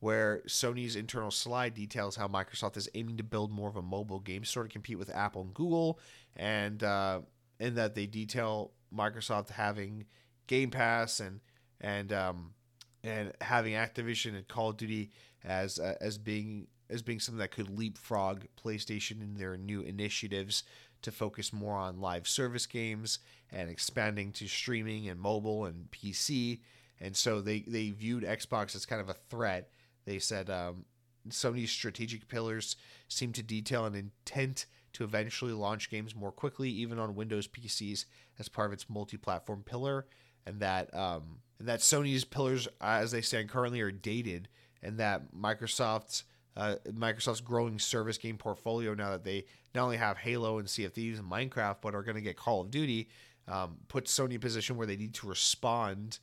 where 0.00 0.42
Sony's 0.46 0.96
internal 0.96 1.30
slide 1.30 1.74
details 1.74 2.16
how 2.16 2.28
Microsoft 2.28 2.76
is 2.76 2.88
aiming 2.94 3.16
to 3.18 3.24
build 3.24 3.50
more 3.50 3.68
of 3.68 3.76
a 3.76 3.82
mobile 3.82 4.20
game 4.20 4.44
store 4.44 4.64
to 4.64 4.68
compete 4.68 4.98
with 4.98 5.14
Apple 5.14 5.42
and 5.42 5.54
Google, 5.54 5.98
and 6.36 6.82
uh, 6.82 7.20
that 7.58 7.94
they 7.94 8.06
detail 8.06 8.72
Microsoft 8.94 9.50
having 9.50 10.06
Game 10.46 10.70
Pass 10.70 11.20
and 11.20 11.40
and 11.80 12.12
um, 12.12 12.54
and 13.02 13.32
having 13.40 13.74
Activision 13.74 14.36
and 14.36 14.46
Call 14.48 14.70
of 14.70 14.76
Duty 14.76 15.10
as 15.44 15.78
uh, 15.78 15.94
as 16.00 16.18
being 16.18 16.66
as 16.88 17.02
being 17.02 17.20
something 17.20 17.38
that 17.38 17.52
could 17.52 17.70
leapfrog 17.78 18.44
PlayStation 18.62 19.22
in 19.22 19.34
their 19.34 19.56
new 19.56 19.80
initiatives 19.80 20.64
to 21.02 21.10
focus 21.10 21.52
more 21.52 21.76
on 21.76 22.00
live 22.00 22.28
service 22.28 22.66
games 22.66 23.20
and 23.50 23.70
expanding 23.70 24.32
to 24.32 24.48
streaming 24.48 25.08
and 25.08 25.20
mobile 25.20 25.64
and 25.64 25.90
PC. 25.90 26.60
And 27.00 27.16
so 27.16 27.40
they 27.40 27.60
they 27.60 27.90
viewed 27.90 28.24
Xbox 28.24 28.74
as 28.74 28.86
kind 28.86 29.00
of 29.00 29.08
a 29.08 29.14
threat. 29.14 29.70
They 30.04 30.18
said 30.18 30.50
um, 30.50 30.84
Sony's 31.28 31.70
strategic 31.70 32.28
pillars 32.28 32.76
seem 33.08 33.32
to 33.32 33.42
detail 33.42 33.86
an 33.86 33.94
intent 33.94 34.66
to 34.92 35.04
eventually 35.04 35.52
launch 35.52 35.90
games 35.90 36.14
more 36.14 36.32
quickly, 36.32 36.68
even 36.68 36.98
on 36.98 37.14
Windows 37.14 37.46
PCs, 37.46 38.06
as 38.38 38.48
part 38.48 38.66
of 38.66 38.72
its 38.72 38.90
multi-platform 38.90 39.62
pillar, 39.64 40.06
and 40.46 40.60
that 40.60 40.92
um, 40.94 41.38
and 41.58 41.68
that 41.68 41.80
Sony's 41.80 42.24
pillars, 42.24 42.66
as 42.80 43.12
they 43.12 43.20
stand 43.20 43.48
currently, 43.48 43.80
are 43.80 43.90
dated, 43.90 44.48
and 44.82 44.98
that 44.98 45.34
Microsoft's 45.34 46.24
uh, 46.56 46.76
Microsoft's 46.88 47.40
growing 47.40 47.78
service 47.78 48.18
game 48.18 48.36
portfolio 48.36 48.94
now 48.94 49.10
that 49.10 49.24
they 49.24 49.44
not 49.74 49.84
only 49.84 49.96
have 49.96 50.18
Halo 50.18 50.58
and 50.58 50.68
Sea 50.68 50.84
of 50.84 50.92
Thieves 50.92 51.18
and 51.18 51.30
Minecraft, 51.30 51.76
but 51.80 51.94
are 51.94 52.02
going 52.02 52.16
to 52.16 52.20
get 52.20 52.36
Call 52.36 52.60
of 52.60 52.70
Duty, 52.70 53.08
um, 53.46 53.76
puts 53.88 54.16
Sony 54.16 54.30
in 54.30 54.36
a 54.36 54.40
position 54.40 54.76
where 54.76 54.86
they 54.86 54.96
need 54.96 55.14
to 55.14 55.28
respond, 55.28 56.18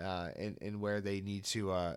uh, 0.00 0.28
and 0.36 0.58
and 0.60 0.80
where 0.80 1.00
they 1.00 1.20
need 1.20 1.44
to 1.44 1.72
uh, 1.72 1.96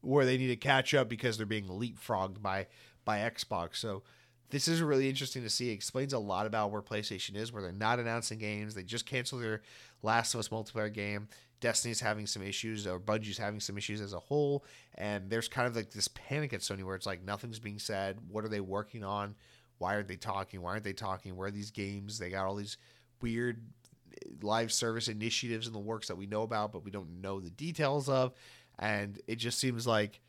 where 0.00 0.24
they 0.24 0.38
need 0.38 0.48
to 0.48 0.56
catch 0.56 0.94
up 0.94 1.08
because 1.08 1.36
they're 1.36 1.46
being 1.46 1.66
leapfrogged 1.66 2.40
by 2.40 2.66
by 3.04 3.18
Xbox. 3.18 3.76
So 3.76 4.02
this 4.50 4.68
is 4.68 4.80
really 4.80 5.08
interesting 5.08 5.42
to 5.42 5.50
see. 5.50 5.70
It 5.70 5.74
explains 5.74 6.12
a 6.12 6.18
lot 6.18 6.46
about 6.46 6.70
where 6.70 6.80
PlayStation 6.80 7.36
is, 7.36 7.52
where 7.52 7.62
they're 7.62 7.72
not 7.72 7.98
announcing 7.98 8.38
games. 8.38 8.74
They 8.74 8.82
just 8.82 9.06
canceled 9.06 9.42
their 9.42 9.62
Last 10.02 10.34
of 10.34 10.40
Us 10.40 10.48
multiplayer 10.48 10.92
game. 10.92 11.28
Destiny's 11.60 12.00
having 12.00 12.26
some 12.26 12.42
issues, 12.42 12.86
or 12.86 13.00
Bungie's 13.00 13.36
having 13.36 13.60
some 13.60 13.76
issues 13.76 14.00
as 14.00 14.12
a 14.12 14.18
whole. 14.18 14.64
And 14.94 15.28
there's 15.28 15.48
kind 15.48 15.66
of 15.66 15.74
like 15.74 15.90
this 15.90 16.08
panic 16.08 16.52
at 16.52 16.60
Sony 16.60 16.84
where 16.84 16.94
it's 16.94 17.06
like 17.06 17.24
nothing's 17.24 17.58
being 17.58 17.78
said. 17.80 18.18
What 18.30 18.44
are 18.44 18.48
they 18.48 18.60
working 18.60 19.04
on? 19.04 19.34
Why 19.78 19.94
aren't 19.94 20.08
they 20.08 20.16
talking? 20.16 20.62
Why 20.62 20.70
aren't 20.70 20.84
they 20.84 20.92
talking? 20.92 21.36
Where 21.36 21.48
are 21.48 21.52
these 21.52 21.70
games? 21.70 22.18
They 22.18 22.30
got 22.30 22.46
all 22.46 22.54
these 22.54 22.78
weird 23.20 23.60
live 24.42 24.72
service 24.72 25.08
initiatives 25.08 25.66
in 25.66 25.72
the 25.72 25.78
works 25.78 26.08
that 26.08 26.16
we 26.16 26.26
know 26.26 26.42
about, 26.42 26.72
but 26.72 26.84
we 26.84 26.90
don't 26.90 27.20
know 27.20 27.40
the 27.40 27.50
details 27.50 28.08
of. 28.08 28.32
And 28.78 29.20
it 29.26 29.36
just 29.36 29.58
seems 29.58 29.86
like 29.86 30.20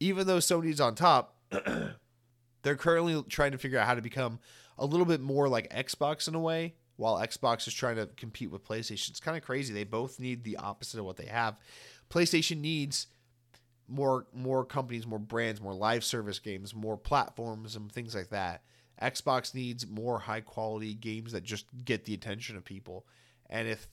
even 0.00 0.26
though 0.26 0.38
Sony's 0.38 0.80
on 0.80 0.94
top, 0.94 1.36
they're 2.62 2.76
currently 2.76 3.22
trying 3.28 3.52
to 3.52 3.58
figure 3.58 3.78
out 3.78 3.86
how 3.86 3.94
to 3.94 4.02
become 4.02 4.38
a 4.78 4.86
little 4.86 5.06
bit 5.06 5.20
more 5.20 5.48
like 5.48 5.72
Xbox 5.72 6.28
in 6.28 6.34
a 6.34 6.40
way, 6.40 6.74
while 6.96 7.16
Xbox 7.16 7.66
is 7.66 7.74
trying 7.74 7.96
to 7.96 8.06
compete 8.16 8.50
with 8.50 8.66
PlayStation. 8.66 9.10
It's 9.10 9.20
kind 9.20 9.36
of 9.36 9.42
crazy. 9.42 9.72
They 9.72 9.84
both 9.84 10.20
need 10.20 10.44
the 10.44 10.56
opposite 10.56 10.98
of 10.98 11.04
what 11.04 11.16
they 11.16 11.26
have. 11.26 11.58
PlayStation 12.10 12.60
needs 12.60 13.06
more 13.88 14.26
more 14.34 14.64
companies, 14.64 15.06
more 15.06 15.18
brands, 15.18 15.60
more 15.60 15.74
live 15.74 16.04
service 16.04 16.38
games, 16.38 16.74
more 16.74 16.96
platforms 16.96 17.74
and 17.74 17.90
things 17.90 18.14
like 18.14 18.30
that. 18.30 18.62
Xbox 19.02 19.54
needs 19.54 19.86
more 19.86 20.18
high 20.18 20.40
quality 20.40 20.94
games 20.94 21.32
that 21.32 21.44
just 21.44 21.66
get 21.84 22.04
the 22.04 22.14
attention 22.14 22.56
of 22.56 22.64
people. 22.64 23.06
And 23.48 23.68
if 23.68 23.88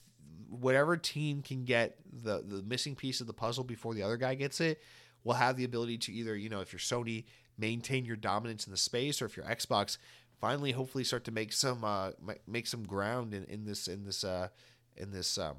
whatever 0.48 0.96
team 0.96 1.42
can 1.42 1.64
get 1.64 1.96
the 2.12 2.42
the 2.46 2.62
missing 2.62 2.94
piece 2.94 3.20
of 3.20 3.26
the 3.26 3.32
puzzle 3.32 3.64
before 3.64 3.94
the 3.94 4.02
other 4.02 4.16
guy 4.16 4.34
gets 4.34 4.60
it, 4.60 4.80
will 5.24 5.34
have 5.34 5.56
the 5.56 5.64
ability 5.64 5.98
to 5.98 6.12
either, 6.12 6.36
you 6.36 6.48
know, 6.48 6.60
if 6.60 6.72
you're 6.72 6.80
Sony, 6.80 7.24
maintain 7.58 8.04
your 8.04 8.16
dominance 8.16 8.66
in 8.66 8.70
the 8.70 8.76
space, 8.76 9.22
or 9.22 9.26
if 9.26 9.36
you're 9.36 9.46
Xbox, 9.46 9.98
finally 10.40 10.72
hopefully 10.72 11.04
start 11.04 11.24
to 11.24 11.32
make 11.32 11.52
some 11.52 11.84
uh, 11.84 12.10
make 12.46 12.66
some 12.66 12.84
ground 12.84 13.34
in, 13.34 13.44
in 13.44 13.64
this 13.64 13.88
in 13.88 14.04
this 14.04 14.24
uh, 14.24 14.48
in 14.96 15.10
this 15.10 15.38
um, 15.38 15.56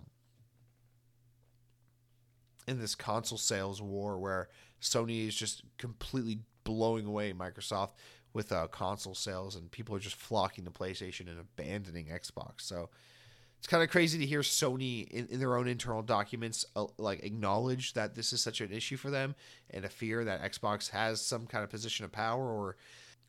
in 2.67 2.79
this 2.79 2.95
console 2.95 3.37
sales 3.37 3.81
war 3.81 4.17
where 4.17 4.49
Sony 4.81 5.27
is 5.27 5.35
just 5.35 5.63
completely 5.77 6.39
blowing 6.63 7.05
away 7.05 7.33
Microsoft 7.33 7.91
with 8.37 8.51
uh, 8.51 8.67
console 8.67 9.15
sales 9.15 9.55
and 9.55 9.71
people 9.71 9.95
are 9.95 9.99
just 9.99 10.15
flocking 10.15 10.63
to 10.63 10.69
PlayStation 10.69 11.21
and 11.21 11.39
abandoning 11.39 12.05
Xbox. 12.05 12.61
So 12.61 12.87
it's 13.57 13.67
kind 13.67 13.81
of 13.81 13.89
crazy 13.89 14.19
to 14.19 14.25
hear 14.27 14.41
Sony 14.41 15.07
in, 15.07 15.27
in 15.31 15.39
their 15.39 15.57
own 15.57 15.67
internal 15.67 16.03
documents 16.03 16.63
uh, 16.75 16.85
like 16.99 17.23
acknowledge 17.23 17.93
that 17.93 18.13
this 18.13 18.31
is 18.31 18.39
such 18.39 18.61
an 18.61 18.71
issue 18.71 18.95
for 18.95 19.09
them 19.09 19.33
and 19.71 19.83
a 19.85 19.89
fear 19.89 20.23
that 20.23 20.43
Xbox 20.43 20.91
has 20.91 21.19
some 21.19 21.47
kind 21.47 21.63
of 21.63 21.71
position 21.71 22.05
of 22.05 22.11
power 22.11 22.47
or 22.47 22.77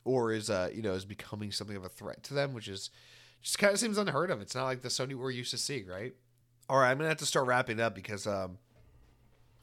or 0.05 0.31
is 0.33 0.51
uh 0.51 0.69
you 0.73 0.83
know 0.83 0.93
is 0.93 1.07
becoming 1.07 1.51
something 1.51 1.77
of 1.77 1.85
a 1.87 1.89
threat 1.89 2.23
to 2.25 2.35
them, 2.35 2.53
which 2.53 2.69
is 2.69 2.91
just 3.41 3.59
kind 3.59 3.73
of 3.73 3.81
seems 3.81 3.97
unheard 3.97 4.31
of. 4.31 4.43
It's 4.43 4.55
not 4.55 4.65
like 4.65 4.83
the 4.83 4.89
Sony 4.91 5.15
we're 5.15 5.31
used 5.31 5.53
to 5.53 5.59
seeing, 5.59 5.87
right? 5.87 6.15
All 6.69 6.79
right, 6.79 6.91
I'm 6.91 6.99
gonna 6.99 7.09
have 7.09 7.17
to 7.19 7.27
start 7.27 7.47
wrapping 7.47 7.81
up 7.81 7.95
because 7.95 8.27
um 8.27 8.59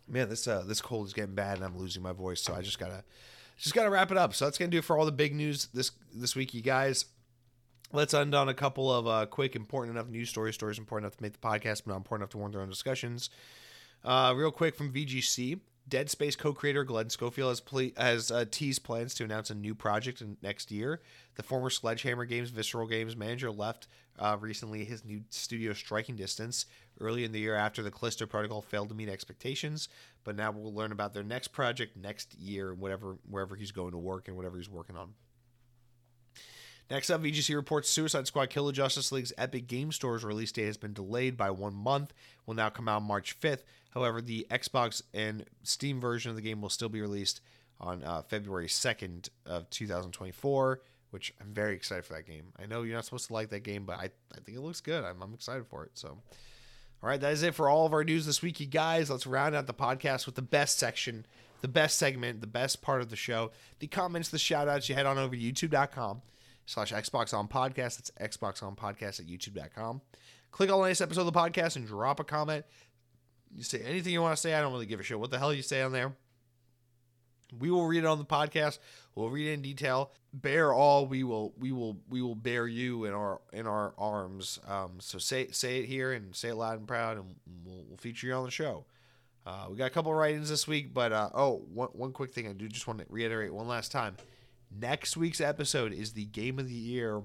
man 0.07 0.27
this 0.27 0.47
uh 0.47 0.63
this 0.65 0.81
cold 0.81 1.05
is 1.05 1.13
getting 1.13 1.35
bad 1.35 1.57
and 1.57 1.65
I'm 1.65 1.77
losing 1.77 2.01
my 2.01 2.13
voice, 2.13 2.41
so 2.41 2.55
I 2.55 2.63
just 2.63 2.79
gotta 2.79 3.03
just 3.57 3.75
gotta 3.75 3.89
wrap 3.89 4.11
it 4.11 4.17
up. 4.17 4.33
So 4.33 4.45
that's 4.45 4.57
gonna 4.57 4.71
do 4.71 4.79
it 4.79 4.83
for 4.83 4.97
all 4.97 5.05
the 5.05 5.11
big 5.11 5.33
news 5.33 5.67
this 5.73 5.91
this 6.13 6.35
week, 6.35 6.53
you 6.53 6.61
guys 6.61 7.05
let's 7.95 8.13
end 8.13 8.35
on 8.35 8.49
a 8.49 8.53
couple 8.53 8.91
of 8.91 9.07
uh, 9.07 9.25
quick, 9.25 9.55
important 9.55 9.95
enough 9.95 10.09
news 10.09 10.29
stories, 10.29 10.55
stories 10.55 10.77
important 10.77 11.05
enough 11.05 11.17
to 11.17 11.23
make 11.23 11.33
the 11.33 11.39
podcast, 11.39 11.83
but 11.85 11.87
not 11.87 11.97
important 11.97 12.23
enough 12.23 12.31
to 12.31 12.37
warrant 12.37 12.53
their 12.53 12.61
own 12.61 12.69
discussions. 12.69 13.29
Uh, 14.03 14.33
real 14.35 14.51
quick 14.51 14.75
from 14.75 14.91
VGC. 14.91 15.59
Dead 15.87 16.09
Space 16.09 16.35
co-creator 16.35 16.83
Glenn 16.83 17.11
Schofield 17.11 17.49
has, 17.49 17.59
ple- 17.59 17.91
has 17.95 18.31
uh, 18.31 18.45
teased 18.49 18.83
plans 18.83 19.13
to 19.13 19.23
announce 19.23 19.51
a 19.51 19.55
new 19.55 19.75
project 19.75 20.19
in 20.19 20.35
next 20.41 20.71
year. 20.71 20.99
The 21.35 21.43
former 21.43 21.69
Sledgehammer 21.69 22.25
Games, 22.25 22.49
Visceral 22.49 22.87
Games 22.87 23.15
manager 23.15 23.51
left 23.51 23.87
uh, 24.17 24.35
recently 24.39 24.83
his 24.83 25.05
new 25.05 25.21
studio 25.29 25.73
striking 25.73 26.15
distance 26.15 26.65
early 26.99 27.23
in 27.23 27.31
the 27.31 27.39
year 27.39 27.55
after 27.55 27.83
the 27.83 27.91
Callisto 27.91 28.25
Protocol 28.25 28.61
failed 28.61 28.89
to 28.89 28.95
meet 28.95 29.09
expectations. 29.09 29.89
But 30.23 30.35
now 30.35 30.51
we'll 30.51 30.73
learn 30.73 30.91
about 30.91 31.13
their 31.13 31.23
next 31.23 31.49
project 31.49 31.95
next 31.95 32.35
year, 32.35 32.73
whatever 32.73 33.17
wherever 33.29 33.55
he's 33.55 33.71
going 33.71 33.91
to 33.91 33.97
work 33.97 34.27
and 34.27 34.35
whatever 34.35 34.57
he's 34.57 34.69
working 34.69 34.97
on. 34.97 35.13
Next 36.89 37.09
up, 37.09 37.23
VGC 37.23 37.55
reports 37.55 37.89
Suicide 37.89 38.27
Squad 38.27 38.51
Kill 38.51 38.67
the 38.67 38.73
Justice 38.73 39.11
League's 39.11 39.33
Epic 39.39 39.65
Game 39.67 39.91
Store's 39.91 40.23
release 40.23 40.51
date 40.51 40.65
has 40.65 40.77
been 40.77 40.93
delayed 40.93 41.35
by 41.35 41.49
one 41.49 41.73
month. 41.73 42.13
Will 42.45 42.53
now 42.53 42.69
come 42.69 42.87
out 42.87 43.01
March 43.01 43.39
5th. 43.39 43.63
However, 43.89 44.21
the 44.21 44.45
Xbox 44.51 45.01
and 45.13 45.45
Steam 45.63 45.99
version 45.99 46.29
of 46.29 46.35
the 46.35 46.43
game 46.43 46.61
will 46.61 46.69
still 46.69 46.89
be 46.89 47.01
released 47.01 47.41
on 47.79 48.03
uh, 48.03 48.21
February 48.21 48.67
2nd 48.67 49.29
of 49.47 49.69
2024, 49.71 50.81
which 51.09 51.33
I'm 51.41 51.53
very 51.53 51.75
excited 51.75 52.05
for 52.05 52.13
that 52.13 52.27
game. 52.27 52.53
I 52.61 52.67
know 52.67 52.83
you're 52.83 52.95
not 52.95 53.05
supposed 53.05 53.27
to 53.27 53.33
like 53.33 53.49
that 53.49 53.63
game, 53.63 53.85
but 53.85 53.97
I, 53.97 54.09
I 54.33 54.39
think 54.43 54.57
it 54.57 54.61
looks 54.61 54.81
good. 54.81 55.03
I'm, 55.03 55.21
I'm 55.23 55.33
excited 55.33 55.65
for 55.65 55.85
it. 55.85 55.91
So, 55.95 56.19
all 57.05 57.11
right, 57.11 57.21
that 57.21 57.33
is 57.33 57.43
it 57.43 57.53
for 57.53 57.69
all 57.69 57.85
of 57.85 57.93
our 57.93 58.03
news 58.03 58.25
this 58.25 58.41
week, 58.41 58.59
you 58.59 58.65
guys. 58.65 59.11
Let's 59.11 59.27
round 59.27 59.53
out 59.53 59.67
the 59.67 59.75
podcast 59.75 60.25
with 60.25 60.33
the 60.33 60.41
best 60.41 60.79
section, 60.79 61.27
the 61.61 61.67
best 61.67 61.99
segment, 61.99 62.41
the 62.41 62.47
best 62.47 62.81
part 62.81 62.99
of 62.99 63.11
the 63.11 63.15
show, 63.15 63.51
the 63.77 63.85
comments, 63.85 64.29
the 64.29 64.39
shout 64.39 64.67
outs. 64.67 64.89
You 64.89 64.95
head 64.95 65.05
on 65.05 65.19
over 65.19 65.35
to 65.35 65.39
youtube.com 65.39 66.23
slash 66.65 66.91
Xbox 66.91 67.31
on 67.31 67.47
podcast. 67.47 68.09
That's 68.17 68.37
Xbox 68.37 68.63
on 68.63 68.75
podcast 68.75 69.19
at 69.19 69.27
youtube.com. 69.27 70.01
Click 70.49 70.71
on 70.71 70.77
the 70.79 70.83
latest 70.83 71.03
episode 71.03 71.27
of 71.27 71.31
the 71.31 71.39
podcast 71.39 71.75
and 71.75 71.85
drop 71.85 72.19
a 72.19 72.23
comment. 72.23 72.65
You 73.55 73.61
say 73.61 73.81
anything 73.81 74.11
you 74.11 74.23
want 74.23 74.35
to 74.35 74.41
say. 74.41 74.55
I 74.55 74.61
don't 74.61 74.73
really 74.73 74.87
give 74.87 74.99
a 74.99 75.03
shit 75.03 75.19
what 75.19 75.29
the 75.29 75.37
hell 75.37 75.53
you 75.53 75.61
say 75.61 75.83
on 75.83 75.91
there. 75.91 76.11
We 77.57 77.71
will 77.71 77.85
read 77.85 77.99
it 77.99 78.05
on 78.05 78.17
the 78.17 78.25
podcast. 78.25 78.79
We'll 79.13 79.29
read 79.29 79.47
it 79.47 79.53
in 79.53 79.61
detail. 79.61 80.11
Bear 80.33 80.73
all. 80.73 81.07
We 81.07 81.23
will. 81.23 81.53
We 81.57 81.71
will. 81.71 81.97
We 82.09 82.21
will 82.21 82.35
bear 82.35 82.67
you 82.67 83.05
in 83.05 83.13
our 83.13 83.41
in 83.53 83.67
our 83.67 83.93
arms. 83.97 84.59
Um, 84.67 84.93
so 84.99 85.17
say 85.17 85.47
say 85.51 85.79
it 85.79 85.85
here 85.85 86.11
and 86.11 86.35
say 86.35 86.49
it 86.49 86.55
loud 86.55 86.79
and 86.79 86.87
proud, 86.87 87.17
and 87.17 87.35
we'll, 87.63 87.85
we'll 87.87 87.97
feature 87.97 88.27
you 88.27 88.33
on 88.33 88.45
the 88.45 88.51
show. 88.51 88.85
Uh, 89.45 89.67
we 89.69 89.77
got 89.77 89.85
a 89.85 89.91
couple 89.91 90.11
of 90.11 90.17
write-ins 90.17 90.49
this 90.49 90.67
week, 90.67 90.91
but 90.91 91.11
uh, 91.11 91.29
oh, 91.35 91.63
one, 91.71 91.89
one 91.89 92.11
quick 92.11 92.33
thing 92.33 92.47
I 92.47 92.53
do 92.53 92.67
just 92.67 92.87
want 92.87 92.97
to 92.97 93.05
reiterate 93.09 93.53
one 93.53 93.67
last 93.67 93.91
time 93.91 94.17
Next 94.71 95.15
week's 95.15 95.39
episode 95.39 95.93
is 95.93 96.13
the 96.13 96.25
game 96.25 96.59
of 96.59 96.67
the 96.67 96.73
year 96.73 97.21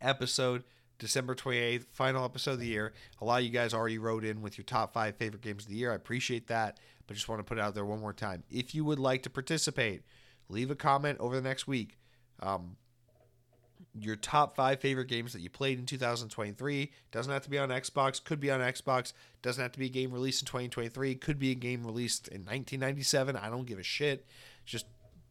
episode, 0.00 0.64
December 0.98 1.34
28th, 1.34 1.86
final 1.92 2.24
episode 2.24 2.52
of 2.52 2.60
the 2.60 2.66
year. 2.66 2.92
A 3.20 3.24
lot 3.24 3.40
of 3.40 3.44
you 3.44 3.50
guys 3.50 3.74
already 3.74 3.98
wrote 3.98 4.24
in 4.24 4.40
with 4.40 4.56
your 4.56 4.64
top 4.64 4.94
five 4.94 5.16
favorite 5.16 5.42
games 5.42 5.64
of 5.64 5.70
the 5.70 5.76
year. 5.76 5.92
I 5.92 5.96
appreciate 5.96 6.46
that, 6.48 6.78
but 7.08 7.14
just 7.14 7.28
want 7.28 7.40
to 7.40 7.44
put 7.44 7.58
it 7.58 7.62
out 7.62 7.74
there 7.74 7.84
one 7.84 8.00
more 8.00 8.12
time. 8.12 8.44
If 8.50 8.74
you 8.74 8.84
would 8.84 9.00
like 9.00 9.24
to 9.24 9.30
participate, 9.30 10.02
leave 10.48 10.70
a 10.70 10.76
comment 10.76 11.18
over 11.18 11.34
the 11.34 11.42
next 11.42 11.66
week. 11.66 11.98
Um, 12.40 12.76
your 13.98 14.14
top 14.14 14.54
five 14.54 14.80
favorite 14.80 15.08
games 15.08 15.32
that 15.32 15.40
you 15.40 15.48
played 15.48 15.78
in 15.78 15.86
2023 15.86 16.92
doesn't 17.10 17.32
have 17.32 17.42
to 17.42 17.50
be 17.50 17.58
on 17.58 17.70
Xbox, 17.70 18.22
could 18.22 18.38
be 18.38 18.50
on 18.50 18.60
Xbox, 18.60 19.14
doesn't 19.42 19.60
have 19.60 19.72
to 19.72 19.78
be 19.78 19.86
a 19.86 19.90
game 19.90 20.12
released 20.12 20.42
in 20.42 20.46
2023, 20.46 21.14
could 21.16 21.38
be 21.38 21.50
a 21.50 21.54
game 21.54 21.84
released 21.84 22.28
in 22.28 22.42
1997. 22.42 23.36
I 23.36 23.48
don't 23.48 23.66
give 23.66 23.78
a 23.78 23.82
shit. 23.82 24.26
Just 24.66 24.86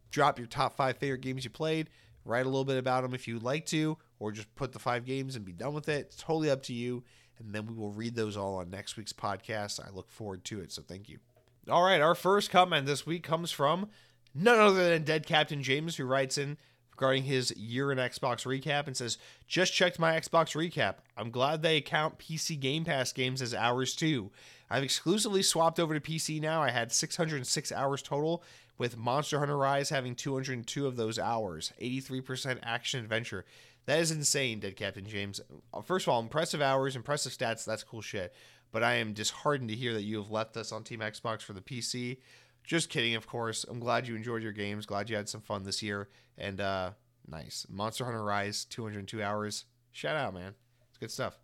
drop 0.10 0.40
your 0.40 0.48
top 0.48 0.76
five 0.76 0.98
favorite 0.98 1.22
games 1.22 1.44
you 1.44 1.52
played, 1.52 1.90
write 2.26 2.46
a 2.46 2.50
little 2.50 2.66
bit 2.66 2.78
about 2.78 3.04
them 3.04 3.14
if 3.14 3.28
you'd 3.28 3.44
like 3.44 3.68
to, 3.68 3.98
or 4.20 4.32
just 4.32 4.54
put 4.56 4.72
the 4.72 4.80
five 4.80 5.06
games 5.06 5.36
and 5.36 5.46
be 5.46 5.54
done 5.54 5.74
with 5.74 5.88
it. 5.88 6.08
It's 6.08 6.18
totally 6.18 6.50
up 6.50 6.64
to 6.64 6.74
you. 6.74 7.04
And 7.40 7.54
then 7.54 7.68
we 7.68 7.76
will 7.76 7.92
read 7.92 8.16
those 8.16 8.36
all 8.36 8.56
on 8.56 8.72
next 8.72 8.98
week's 8.98 9.14
podcast. 9.14 9.80
I 9.80 9.92
look 9.92 10.10
forward 10.10 10.44
to 10.46 10.60
it. 10.62 10.72
So 10.72 10.82
thank 10.82 11.08
you. 11.08 11.20
All 11.70 11.84
right. 11.84 12.02
Our 12.02 12.16
first 12.16 12.50
comment 12.50 12.86
this 12.86 13.06
week 13.06 13.24
comes 13.24 13.52
from 13.52 13.90
none 14.34 14.60
other 14.60 14.90
than 14.90 15.04
Dead 15.04 15.26
Captain 15.26 15.62
James, 15.62 15.96
who 15.96 16.06
writes 16.06 16.38
in 16.38 16.58
regarding 16.92 17.24
his 17.24 17.56
year 17.56 17.92
in 17.92 17.98
Xbox 17.98 18.46
recap 18.46 18.88
and 18.88 18.96
says, 18.96 19.18
Just 19.48 19.74
checked 19.74 20.00
my 20.00 20.14
Xbox 20.20 20.56
recap. 20.56 20.96
I'm 21.16 21.32
glad 21.32 21.62
they 21.62 21.82
count 21.82 22.20
PC 22.20 22.60
Game 22.60 22.86
Pass 22.86 23.12
games 23.12 23.42
as 23.42 23.54
hours 23.54 23.96
too. 23.96 24.32
I've 24.70 24.84
exclusively 24.84 25.44
swapped 25.44 25.80
over 25.80 25.98
to 25.98 26.02
PC 26.02 26.42
now. 26.42 26.62
I 26.62 26.72
had 26.72 26.92
606 26.92 27.72
hours 27.72 28.02
total, 28.02 28.44
with 28.78 28.98
Monster 28.98 29.40
Hunter 29.40 29.58
Rise 29.58 29.90
having 29.90 30.16
202 30.16 30.88
of 30.88 30.96
those 30.96 31.18
hours, 31.18 31.74
83% 31.82 32.60
action 32.64 33.00
adventure. 33.00 33.46
That 33.86 34.00
is 34.00 34.12
insane, 34.12 34.60
Dead 34.60 34.76
Captain 34.76 35.06
James. 35.06 35.40
Uh, 35.74 35.82
first 35.82 36.06
of 36.06 36.14
all, 36.14 36.20
impressive 36.20 36.62
hours, 36.62 36.96
impressive 36.96 37.32
stats. 37.32 37.66
That's 37.66 37.84
cool 37.84 38.02
shit. 38.02 38.34
But 38.72 38.84
I 38.84 38.96
am 38.96 39.14
disheartened 39.14 39.70
to 39.70 39.76
hear 39.76 39.94
that 39.94 40.04
you 40.04 40.18
have 40.18 40.32
left 40.32 40.58
us 40.58 40.72
on 40.72 40.84
Team 40.84 41.00
Xbox 41.00 41.42
for 41.42 41.54
the 41.54 41.62
PC. 41.62 42.18
Just 42.64 42.90
kidding, 42.90 43.16
of 43.16 43.28
course. 43.28 43.66
I'm 43.68 43.80
glad 43.80 44.08
you 44.08 44.16
enjoyed 44.16 44.44
your 44.44 44.52
games. 44.52 44.86
Glad 44.86 45.10
you 45.10 45.16
had 45.16 45.30
some 45.30 45.42
fun 45.42 45.64
this 45.64 45.82
year. 45.82 46.10
And 46.38 46.60
uh 46.60 46.92
nice. 47.28 47.66
Monster 47.70 48.06
Hunter 48.06 48.24
Rise, 48.24 48.66
202 48.66 49.22
hours. 49.22 49.66
Shout 49.92 50.16
out, 50.16 50.34
man. 50.34 50.54
It's 50.90 50.98
good 50.98 51.12
stuff. 51.12 51.38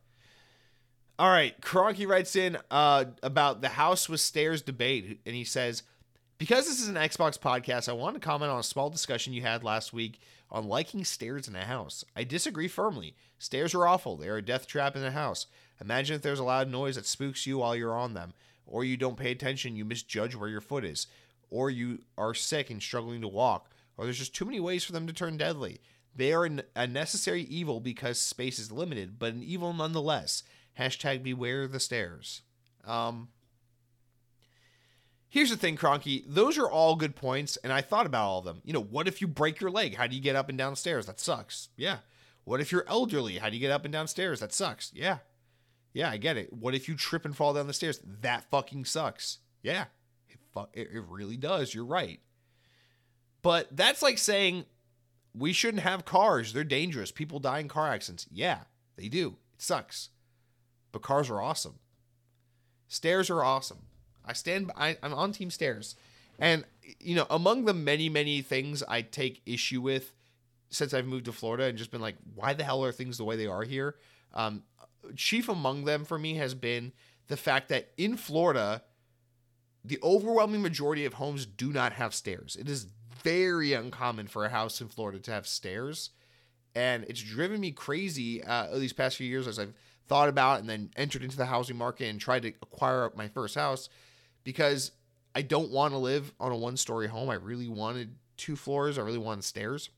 All 1.20 1.30
right, 1.30 1.60
Kronky 1.62 2.08
writes 2.08 2.36
in 2.36 2.58
uh, 2.72 3.06
about 3.22 3.62
the 3.62 3.70
house 3.70 4.10
with 4.10 4.20
stairs 4.20 4.64
debate, 4.64 5.22
and 5.26 5.36
he 5.36 5.44
says, 5.44 5.84
because 6.40 6.66
this 6.68 6.82
is 6.82 6.88
an 6.88 6.96
Xbox 6.96 7.38
podcast, 7.38 7.88
I 7.88 7.94
want 7.94 8.16
to 8.16 8.20
comment 8.20 8.52
on 8.52 8.60
a 8.60 8.64
small 8.64 8.90
discussion 8.90 9.32
you 9.32 9.44
had 9.44 9.64
last 9.64 9.94
week 9.94 10.20
on 10.50 10.68
liking 10.68 11.06
stairs 11.06 11.48
in 11.48 11.56
a 11.56 11.66
house. 11.66 12.04
I 12.16 12.24
disagree 12.24 12.68
firmly. 12.68 13.16
Stairs 13.38 13.76
are 13.76 13.88
awful. 13.88 14.18
They 14.18 14.28
are 14.28 14.38
a 14.38 14.42
death 14.42 14.68
trap 14.68 14.96
in 14.96 15.04
a 15.04 15.12
house. 15.12 15.46
Imagine 15.84 16.16
if 16.16 16.22
there's 16.22 16.40
a 16.40 16.44
loud 16.44 16.70
noise 16.70 16.96
that 16.96 17.06
spooks 17.06 17.46
you 17.46 17.58
while 17.58 17.76
you're 17.76 17.98
on 17.98 18.14
them, 18.14 18.34
or 18.66 18.84
you 18.84 18.98
don't 18.98 19.18
pay 19.18 19.32
attention, 19.32 19.76
you 19.76 19.86
misjudge 19.86 20.36
where 20.36 20.50
your 20.50 20.62
foot 20.62 20.86
is, 20.86 21.08
or 21.50 21.70
you 21.70 22.00
are 22.18 22.34
sick 22.34 22.70
and 22.70 22.82
struggling 22.82 23.22
to 23.22 23.28
walk, 23.28 23.70
or 23.98 24.06
there's 24.06 24.20
just 24.20 24.36
too 24.36 24.46
many 24.46 24.60
ways 24.60 24.84
for 24.84 24.94
them 24.94 25.06
to 25.08 25.14
turn 25.14 25.38
deadly. 25.38 25.82
They 26.16 26.32
are 26.32 26.50
a 26.76 26.88
necessary 26.88 27.42
evil 27.44 27.80
because 27.80 28.20
space 28.20 28.60
is 28.60 28.72
limited, 28.72 29.20
but 29.20 29.34
an 29.34 29.44
evil 29.44 29.74
nonetheless. 29.74 30.44
Hashtag 30.80 31.24
beware 31.24 31.68
the 31.68 31.80
stairs. 31.80 32.42
Um, 32.86 33.30
Here's 35.34 35.50
the 35.50 35.58
thing, 35.58 35.78
Cronky. 35.78 36.24
Those 36.28 36.60
are 36.60 36.70
all 36.70 36.96
good 36.96 37.16
points, 37.16 37.58
and 37.64 37.74
I 37.74 37.82
thought 37.82 38.06
about 38.06 38.26
all 38.26 38.38
of 38.38 38.46
them. 38.46 38.62
You 38.64 38.72
know, 38.72 38.84
what 38.84 39.08
if 39.08 39.20
you 39.20 39.28
break 39.28 39.60
your 39.60 39.72
leg? 39.72 39.96
How 39.96 40.06
do 40.06 40.16
you 40.16 40.22
get 40.22 40.36
up 40.36 40.48
and 40.48 40.60
down 40.60 40.76
stairs? 40.76 41.08
That 41.08 41.20
sucks. 41.20 41.70
Yeah. 41.76 41.98
What 42.44 42.62
if 42.62 42.72
you're 42.72 42.86
elderly? 42.88 43.40
How 43.40 43.50
do 43.50 43.56
you 43.56 43.60
get 43.60 43.72
up 43.72 43.84
and 43.84 43.92
down 43.92 44.08
stairs? 44.08 44.42
That 44.42 44.54
sucks. 44.54 44.92
Yeah. 44.94 45.18
Yeah, 45.94 46.10
I 46.10 46.18
get 46.18 46.38
it. 46.38 46.52
What 46.52 46.74
if 46.76 46.88
you 46.88 46.96
trip 46.96 47.26
and 47.26 47.36
fall 47.36 47.54
down 47.54 47.68
the 47.68 47.74
stairs? 47.74 48.00
That 48.22 48.50
fucking 48.50 48.86
sucks. 48.86 49.40
Yeah. 49.62 49.86
It, 50.28 50.40
fu- 50.54 50.68
it 50.74 50.90
really 51.08 51.38
does. 51.38 51.74
You're 51.74 51.86
right. 51.86 52.20
But 53.44 53.76
that's 53.76 54.02
like 54.02 54.18
saying 54.18 54.66
we 55.36 55.54
shouldn't 55.54 55.84
have 55.84 56.06
cars. 56.06 56.54
They're 56.54 56.64
dangerous. 56.64 57.12
People 57.12 57.40
die 57.40 57.60
in 57.60 57.68
car 57.68 57.90
accidents. 57.90 58.26
Yeah, 58.32 58.62
they 58.96 59.10
do. 59.10 59.36
It 59.54 59.62
sucks. 59.62 60.10
But 60.92 61.02
cars 61.02 61.30
are 61.30 61.42
awesome. 61.42 61.80
Stairs 62.88 63.30
are 63.30 63.44
awesome. 63.44 63.80
I 64.26 64.34
stand. 64.34 64.72
I, 64.78 64.98
I'm 65.04 65.14
on 65.14 65.34
Team 65.34 65.50
Stairs, 65.50 65.96
and 66.40 66.64
you 67.00 67.16
know, 67.16 67.26
among 67.30 67.66
the 67.66 67.74
many 67.74 68.08
many 68.08 68.42
things 68.42 68.84
I 68.84 69.02
take 69.02 69.42
issue 69.46 69.82
with 69.82 70.14
since 70.70 70.94
I've 70.94 71.06
moved 71.06 71.26
to 71.26 71.32
Florida 71.32 71.66
and 71.66 71.78
just 71.78 71.92
been 71.92 72.02
like, 72.02 72.16
why 72.36 72.54
the 72.54 72.64
hell 72.64 72.86
are 72.86 72.92
things 72.92 73.18
the 73.18 73.24
way 73.24 73.36
they 73.36 73.48
are 73.48 73.64
here? 73.64 73.96
Um, 74.34 74.64
chief 75.16 75.50
among 75.50 75.86
them 75.86 76.06
for 76.06 76.18
me 76.18 76.36
has 76.36 76.54
been 76.54 76.92
the 77.28 77.38
fact 77.38 77.70
that 77.70 77.92
in 77.98 78.18
Florida, 78.18 78.84
the 79.84 80.00
overwhelming 80.04 80.62
majority 80.62 81.06
of 81.06 81.16
homes 81.16 81.46
do 81.46 81.72
not 81.72 81.94
have 81.94 82.14
stairs. 82.14 82.56
It 82.60 82.70
is 82.70 82.88
very 83.24 83.74
uncommon 83.74 84.28
for 84.28 84.46
a 84.46 84.50
house 84.50 84.82
in 84.82 84.88
Florida 84.88 85.20
to 85.20 85.32
have 85.32 85.48
stairs, 85.48 86.12
and 86.76 87.06
it's 87.08 87.22
driven 87.22 87.62
me 87.62 87.72
crazy 87.72 88.44
uh, 88.44 88.78
these 88.78 88.94
past 88.94 89.18
few 89.18 89.28
years 89.28 89.48
as 89.48 89.60
I've 89.60 89.74
thought 90.08 90.30
about 90.30 90.60
and 90.60 90.70
then 90.70 90.92
entered 90.96 91.24
into 91.24 91.38
the 91.38 91.46
housing 91.46 91.78
market 91.78 92.10
and 92.10 92.20
tried 92.20 92.42
to 92.44 92.54
acquire 92.62 93.12
my 93.16 93.28
first 93.28 93.56
house 93.56 93.90
because 94.44 94.92
I 95.34 95.42
don't 95.42 95.72
want 95.72 95.94
to 95.94 95.98
live 95.98 96.34
on 96.40 96.52
a 96.52 96.58
one 96.58 96.78
story 96.78 97.08
home. 97.08 97.30
I 97.30 97.36
really 97.36 97.70
wanted 97.70 98.16
two 98.38 98.56
floors. 98.56 98.98
I 98.98 99.02
really 99.02 99.18
wanted 99.18 99.44
stairs 99.44 99.90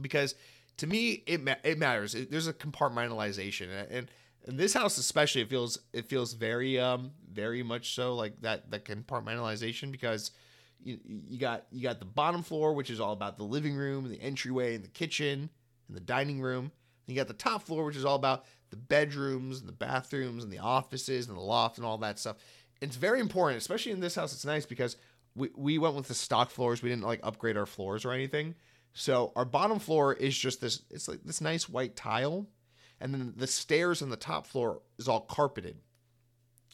because 0.00 0.34
to 0.80 0.86
me 0.86 1.22
it 1.26 1.42
ma- 1.42 1.54
it 1.62 1.78
matters. 1.78 2.14
It, 2.14 2.30
there's 2.30 2.46
a 2.46 2.52
compartmentalization 2.52 3.68
and 3.90 4.10
in 4.46 4.56
this 4.56 4.72
house 4.72 4.98
especially 4.98 5.42
it 5.42 5.50
feels 5.50 5.78
it 5.92 6.06
feels 6.06 6.32
very 6.32 6.78
um 6.78 7.12
very 7.30 7.62
much 7.62 7.94
so 7.94 8.14
like 8.14 8.40
that 8.42 8.70
that 8.70 8.84
compartmentalization 8.84 9.92
because 9.92 10.30
you, 10.82 10.98
you 11.04 11.38
got 11.38 11.66
you 11.70 11.82
got 11.82 11.98
the 11.98 12.06
bottom 12.06 12.42
floor 12.42 12.72
which 12.72 12.90
is 12.90 13.00
all 13.00 13.12
about 13.12 13.36
the 13.36 13.44
living 13.44 13.74
room 13.74 14.04
and 14.04 14.14
the 14.14 14.20
entryway 14.20 14.74
and 14.74 14.84
the 14.84 14.88
kitchen 14.88 15.50
and 15.88 15.96
the 15.96 16.00
dining 16.00 16.40
room. 16.40 16.72
And 17.06 17.16
you 17.16 17.20
got 17.20 17.28
the 17.28 17.34
top 17.34 17.62
floor 17.62 17.84
which 17.84 17.96
is 17.96 18.04
all 18.04 18.16
about 18.16 18.44
the 18.70 18.76
bedrooms 18.76 19.60
and 19.60 19.68
the 19.68 19.72
bathrooms 19.72 20.44
and 20.44 20.52
the 20.52 20.58
offices 20.58 21.28
and 21.28 21.36
the 21.36 21.42
loft 21.42 21.76
and 21.76 21.86
all 21.86 21.98
that 21.98 22.18
stuff 22.18 22.36
it's 22.80 22.96
very 22.96 23.20
important, 23.20 23.58
especially 23.58 23.92
in 23.92 24.00
this 24.00 24.14
house. 24.14 24.32
It's 24.32 24.44
nice 24.44 24.66
because 24.66 24.96
we, 25.34 25.50
we 25.54 25.78
went 25.78 25.94
with 25.94 26.08
the 26.08 26.14
stock 26.14 26.50
floors. 26.50 26.82
We 26.82 26.88
didn't 26.88 27.04
like 27.04 27.20
upgrade 27.22 27.56
our 27.56 27.66
floors 27.66 28.04
or 28.04 28.12
anything. 28.12 28.54
So 28.92 29.32
our 29.36 29.44
bottom 29.44 29.78
floor 29.78 30.14
is 30.14 30.36
just 30.36 30.60
this. 30.60 30.82
It's 30.90 31.08
like 31.08 31.22
this 31.24 31.40
nice 31.40 31.68
white 31.68 31.96
tile, 31.96 32.46
and 33.00 33.14
then 33.14 33.34
the 33.36 33.46
stairs 33.46 34.02
on 34.02 34.10
the 34.10 34.16
top 34.16 34.46
floor 34.46 34.82
is 34.98 35.08
all 35.08 35.20
carpeted. 35.20 35.76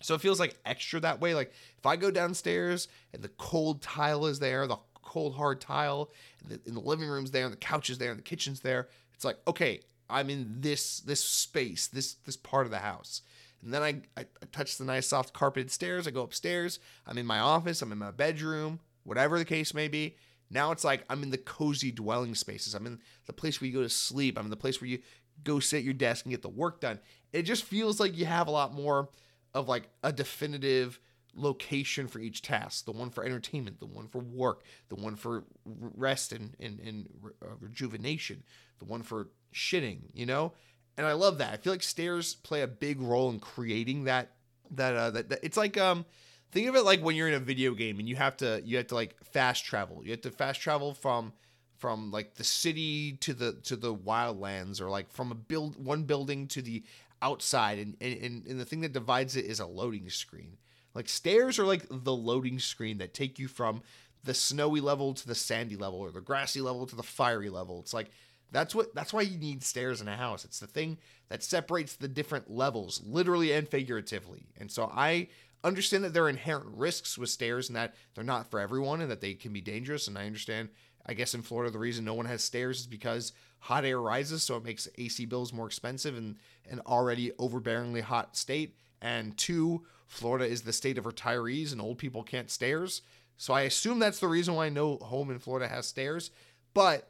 So 0.03 0.15
it 0.15 0.21
feels 0.21 0.41
like 0.41 0.59
extra 0.65 1.01
that 1.01 1.21
way. 1.21 1.35
Like 1.35 1.53
if 1.79 1.87
I 1.87 1.97
go 1.97 2.11
downstairs 2.11 2.89
and 3.13 3.23
the 3.23 3.29
cold 3.29 3.83
tile 3.83 4.27
is 4.27 4.39
there, 4.39 4.67
the 4.67 4.79
cold 5.03 5.35
hard 5.35 5.61
tile, 5.61 6.11
and 6.43 6.51
the, 6.51 6.61
and 6.67 6.77
the 6.77 6.81
living 6.81 7.09
room's 7.09 7.31
there, 7.31 7.45
and 7.45 7.53
the 7.53 7.59
couch 7.59 7.91
is 7.91 7.99
there, 7.99 8.11
and 8.11 8.19
the 8.19 8.25
kitchen's 8.25 8.61
there. 8.61 8.89
It's 9.15 9.25
like 9.25 9.39
okay, 9.47 9.81
I'm 10.09 10.31
in 10.31 10.61
this 10.61 11.01
this 11.01 11.25
space, 11.25 11.87
this 11.87 12.15
this 12.15 12.37
part 12.37 12.67
of 12.67 12.73
the 12.73 12.79
house. 12.79 13.23
And 13.63 13.73
then 13.73 13.83
I, 13.83 13.89
I, 14.17 14.21
I 14.21 14.47
touch 14.53 14.77
the 14.77 14.85
nice 14.85 15.09
soft 15.09 15.33
carpeted 15.33 15.71
stairs. 15.71 16.07
I 16.07 16.11
go 16.11 16.23
upstairs. 16.23 16.79
I'm 17.07 17.19
in 17.19 17.27
my 17.27 17.41
office. 17.41 17.83
I'm 17.83 17.91
in 17.91 17.99
my 17.99 18.11
bedroom, 18.11 18.81
whatever 19.03 19.39
the 19.39 19.45
case 19.45 19.75
may 19.75 19.89
be. 19.89 20.17
Now 20.51 20.73
it's 20.73 20.85
like 20.85 21.05
I'm 21.11 21.23
in 21.23 21.31
the 21.31 21.39
cozy 21.39 21.91
dwelling 21.91 22.35
spaces. 22.35 22.75
I'm 22.75 22.87
in 22.87 23.01
the 23.27 23.33
place 23.33 23.61
where 23.61 23.69
you 23.69 23.75
go 23.75 23.83
to 23.83 23.89
sleep. 23.89 24.39
I'm 24.39 24.45
in 24.45 24.51
the 24.51 24.57
place 24.57 24.81
where 24.81 24.89
you 24.89 25.01
go 25.45 25.61
sit 25.61 25.79
at 25.79 25.85
your 25.85 25.95
desk 25.95 26.25
and 26.25 26.33
get 26.33 26.43
the 26.43 26.49
work 26.49 26.81
done. 26.81 26.99
It 27.33 27.43
just 27.43 27.65
feels 27.65 28.01
like 28.01 28.17
you 28.17 28.27
have 28.27 28.49
a 28.49 28.53
lot 28.53 28.73
more 28.73 29.11
of 29.55 29.69
like 29.69 29.89
a 30.03 30.13
definitive 30.13 31.01
location 31.35 32.09
for 32.09 32.19
each 32.19 32.41
task 32.41 32.87
the 32.87 32.93
one 32.93 33.11
for 33.11 33.23
entertainment 33.23 33.79
the 33.79 33.85
one 33.85 34.09
for 34.09 34.21
work 34.21 34.65
the 34.89 34.95
one 34.95 35.15
for 35.15 35.45
rest 35.67 36.33
and, 36.33 36.57
and, 36.59 36.81
and 36.81 37.07
uh, 37.43 37.49
rejuvenation 37.61 38.43
the 38.79 38.87
one 38.87 39.03
for 39.03 39.29
shitting 39.53 39.99
you 40.15 40.25
know 40.25 40.55
and 40.97 41.07
I 41.07 41.13
love 41.13 41.39
that. 41.39 41.53
I 41.53 41.57
feel 41.59 41.73
like 41.73 41.83
stairs 41.83 42.35
play 42.35 42.63
a 42.63 42.67
big 42.67 43.01
role 43.01 43.31
in 43.31 43.39
creating 43.39 44.05
that 44.05 44.33
that 44.73 44.97
uh 44.97 45.11
that, 45.11 45.29
that 45.29 45.41
it's 45.43 45.57
like 45.57 45.79
um 45.79 46.05
think 46.53 46.69
of 46.69 46.77
it 46.77 46.85
like 46.85 47.01
when 47.01 47.17
you're 47.17 47.29
in 47.29 47.35
a 47.35 47.41
video 47.41 47.75
game 47.75 47.99
and 47.99 48.09
you 48.09 48.17
have 48.17 48.37
to 48.39 48.63
you 48.65 48.77
have 48.77 48.89
to 48.89 48.95
like 48.95 49.17
fast 49.25 49.65
travel. 49.65 50.03
You 50.05 50.13
have 50.13 50.23
to 50.23 50.31
fast 50.31 50.61
travel 50.61 50.95
from 50.95 51.33
from 51.79 52.11
like 52.11 52.35
the 52.35 52.45
city 52.45 53.13
to 53.21 53.35
the 53.35 53.53
to 53.65 53.77
the 53.77 53.95
wildlands 53.95 54.81
or 54.81 54.89
like 54.89 55.11
from 55.11 55.31
a 55.31 55.35
build 55.35 55.83
one 55.83 56.05
building 56.05 56.47
to 56.49 56.63
the 56.63 56.83
outside 57.23 57.79
and 57.79 57.97
and, 58.01 58.47
and 58.47 58.61
the 58.61 58.65
thing 58.65 58.81
that 58.81 58.93
divides 58.93 59.37
it 59.37 59.45
is 59.45 59.61
a 59.61 59.67
loading 59.67 60.09
screen. 60.09 60.57
Like 60.95 61.09
stairs 61.09 61.59
are 61.59 61.67
like 61.67 61.87
the 61.91 62.15
loading 62.15 62.59
screen 62.59 62.99
that 62.99 63.13
take 63.13 63.39
you 63.39 63.49
from 63.49 63.83
the 64.25 64.35
snowy 64.35 64.81
level 64.81 65.15
to 65.15 65.27
the 65.27 65.35
sandy 65.35 65.77
level 65.77 66.01
or 66.01 66.11
the 66.11 66.21
grassy 66.21 66.61
level 66.61 66.87
to 66.87 66.97
the 66.97 67.03
fiery 67.03 67.51
level. 67.51 67.81
It's 67.81 67.95
like 67.95 68.11
that's 68.53 68.75
what 68.75 68.95
that's 68.95 69.13
why 69.13 69.23
you 69.23 69.39
need 69.39 69.63
stairs 69.63 70.01
in 70.01 70.09
a 70.09 70.17
house. 70.17 70.45
It's 70.45 70.61
the 70.61 70.67
thing 70.67 70.99
that 71.29 71.43
separates 71.43 71.97
the 71.97 72.09
different 72.09 72.51
levels, 72.51 73.03
literally 73.05 73.53
and 73.53 73.69
figuratively. 73.69 74.47
And 74.59 74.71
so 74.71 74.91
I 74.95 75.29
understand 75.67 76.05
that 76.05 76.15
there 76.15 76.25
are 76.25 76.31
inherent 76.31 76.67
risks 76.77 77.19
with 77.19 77.31
stairs 77.31 77.69
and 77.69 77.77
that 77.77 77.95
they're 78.15 78.25
not 78.25 78.51
for 78.51 78.61
everyone 78.61 79.01
and 79.01 79.11
that 79.11 79.21
they 79.21 79.35
can 79.35 79.53
be 79.53 79.61
dangerous. 79.61 80.09
And 80.09 80.17
I 80.17 80.27
understand 80.27 80.69
I 81.07 81.15
guess 81.15 81.35
in 81.35 81.43
Florida, 81.43 81.71
the 81.71 81.79
reason 81.79 82.05
no 82.05 82.15
one 82.15 82.27
has 82.27 82.43
stairs 82.43 82.81
is 82.81 82.87
because 82.87 83.33
hot 83.61 83.85
air 83.85 84.01
rises, 84.01 84.43
so 84.43 84.57
it 84.57 84.65
makes 84.65 84.89
AC 84.99 85.25
bills 85.27 85.53
more 85.53 85.67
expensive 85.67 86.17
in 86.17 86.37
an 86.69 86.81
already 86.85 87.31
overbearingly 87.39 88.03
hot 88.03 88.37
state. 88.37 88.77
And 89.01 89.37
two, 89.37 89.87
Florida 90.09 90.47
is 90.47 90.63
the 90.63 90.73
state 90.73 90.99
of 90.99 91.05
retirees 91.05 91.71
and 91.71 91.81
old 91.81 91.99
people 91.99 92.25
can't 92.25 92.51
stairs. 92.51 93.03
So 93.37 93.55
I 93.55 93.63
assume 93.63 94.01
that's 94.01 94.19
the 94.19 94.29
reason 94.29 94.55
why 94.55 94.69
no 94.69 94.97
home 94.97 95.31
in 95.31 95.39
Florida 95.39 95.69
has 95.69 95.87
stairs. 95.87 96.33
But 96.75 97.09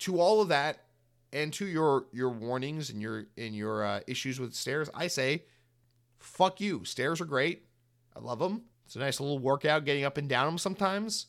to 0.00 0.20
all 0.20 0.40
of 0.40 0.48
that, 0.48 0.84
and 1.32 1.52
to 1.54 1.64
your 1.64 2.06
your 2.12 2.30
warnings 2.30 2.90
and 2.90 3.00
your 3.00 3.26
and 3.38 3.54
your 3.54 3.84
uh, 3.84 4.00
issues 4.08 4.40
with 4.40 4.52
stairs, 4.54 4.90
I 4.92 5.06
say, 5.06 5.44
fuck 6.20 6.60
you. 6.60 6.84
Stairs 6.84 7.20
are 7.20 7.26
great. 7.26 7.66
I 8.14 8.20
love 8.20 8.38
them. 8.38 8.62
It's 8.86 8.96
a 8.96 9.00
nice 9.00 9.20
little 9.20 9.38
workout 9.38 9.84
getting 9.84 10.04
up 10.04 10.16
and 10.16 10.28
down 10.28 10.46
them 10.46 10.58
sometimes, 10.58 11.26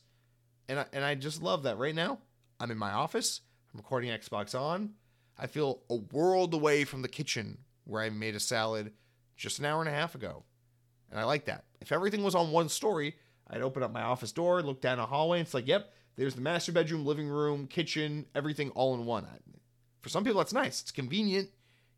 and 0.67 0.79
I, 0.79 0.85
and 0.93 1.05
I 1.05 1.13
just 1.15 1.43
love 1.43 1.63
that. 1.63 1.77
Right 1.77 1.93
now, 1.93 2.19
I'm 2.59 2.71
in 2.71 2.77
my 2.77 2.91
office. 2.91 3.41
I'm 3.71 3.79
recording 3.79 4.09
Xbox 4.09 4.59
on. 4.59 4.93
I 5.37 5.47
feel 5.47 5.83
a 5.89 5.95
world 5.95 6.53
away 6.53 6.85
from 6.85 7.03
the 7.03 7.07
kitchen 7.07 7.59
where 7.83 8.01
I 8.01 8.09
made 8.09 8.35
a 8.35 8.39
salad 8.39 8.93
just 9.37 9.59
an 9.59 9.65
hour 9.65 9.79
and 9.79 9.89
a 9.89 9.93
half 9.93 10.15
ago, 10.15 10.43
and 11.11 11.19
I 11.19 11.23
like 11.23 11.45
that. 11.45 11.65
If 11.81 11.91
everything 11.91 12.23
was 12.23 12.33
on 12.33 12.51
one 12.51 12.67
story, 12.67 13.15
I'd 13.47 13.61
open 13.61 13.83
up 13.83 13.91
my 13.91 14.01
office 14.01 14.31
door, 14.31 14.63
look 14.63 14.81
down 14.81 14.99
a 14.99 15.05
hallway, 15.05 15.37
and 15.37 15.45
it's 15.45 15.53
like, 15.53 15.67
yep, 15.67 15.93
there's 16.15 16.35
the 16.35 16.41
master 16.41 16.71
bedroom, 16.71 17.05
living 17.05 17.27
room, 17.27 17.67
kitchen, 17.67 18.25
everything 18.33 18.71
all 18.71 18.95
in 18.95 19.05
one. 19.05 19.27
For 20.01 20.09
some 20.09 20.23
people, 20.23 20.39
that's 20.39 20.53
nice. 20.53 20.81
It's 20.81 20.91
convenient. 20.91 21.49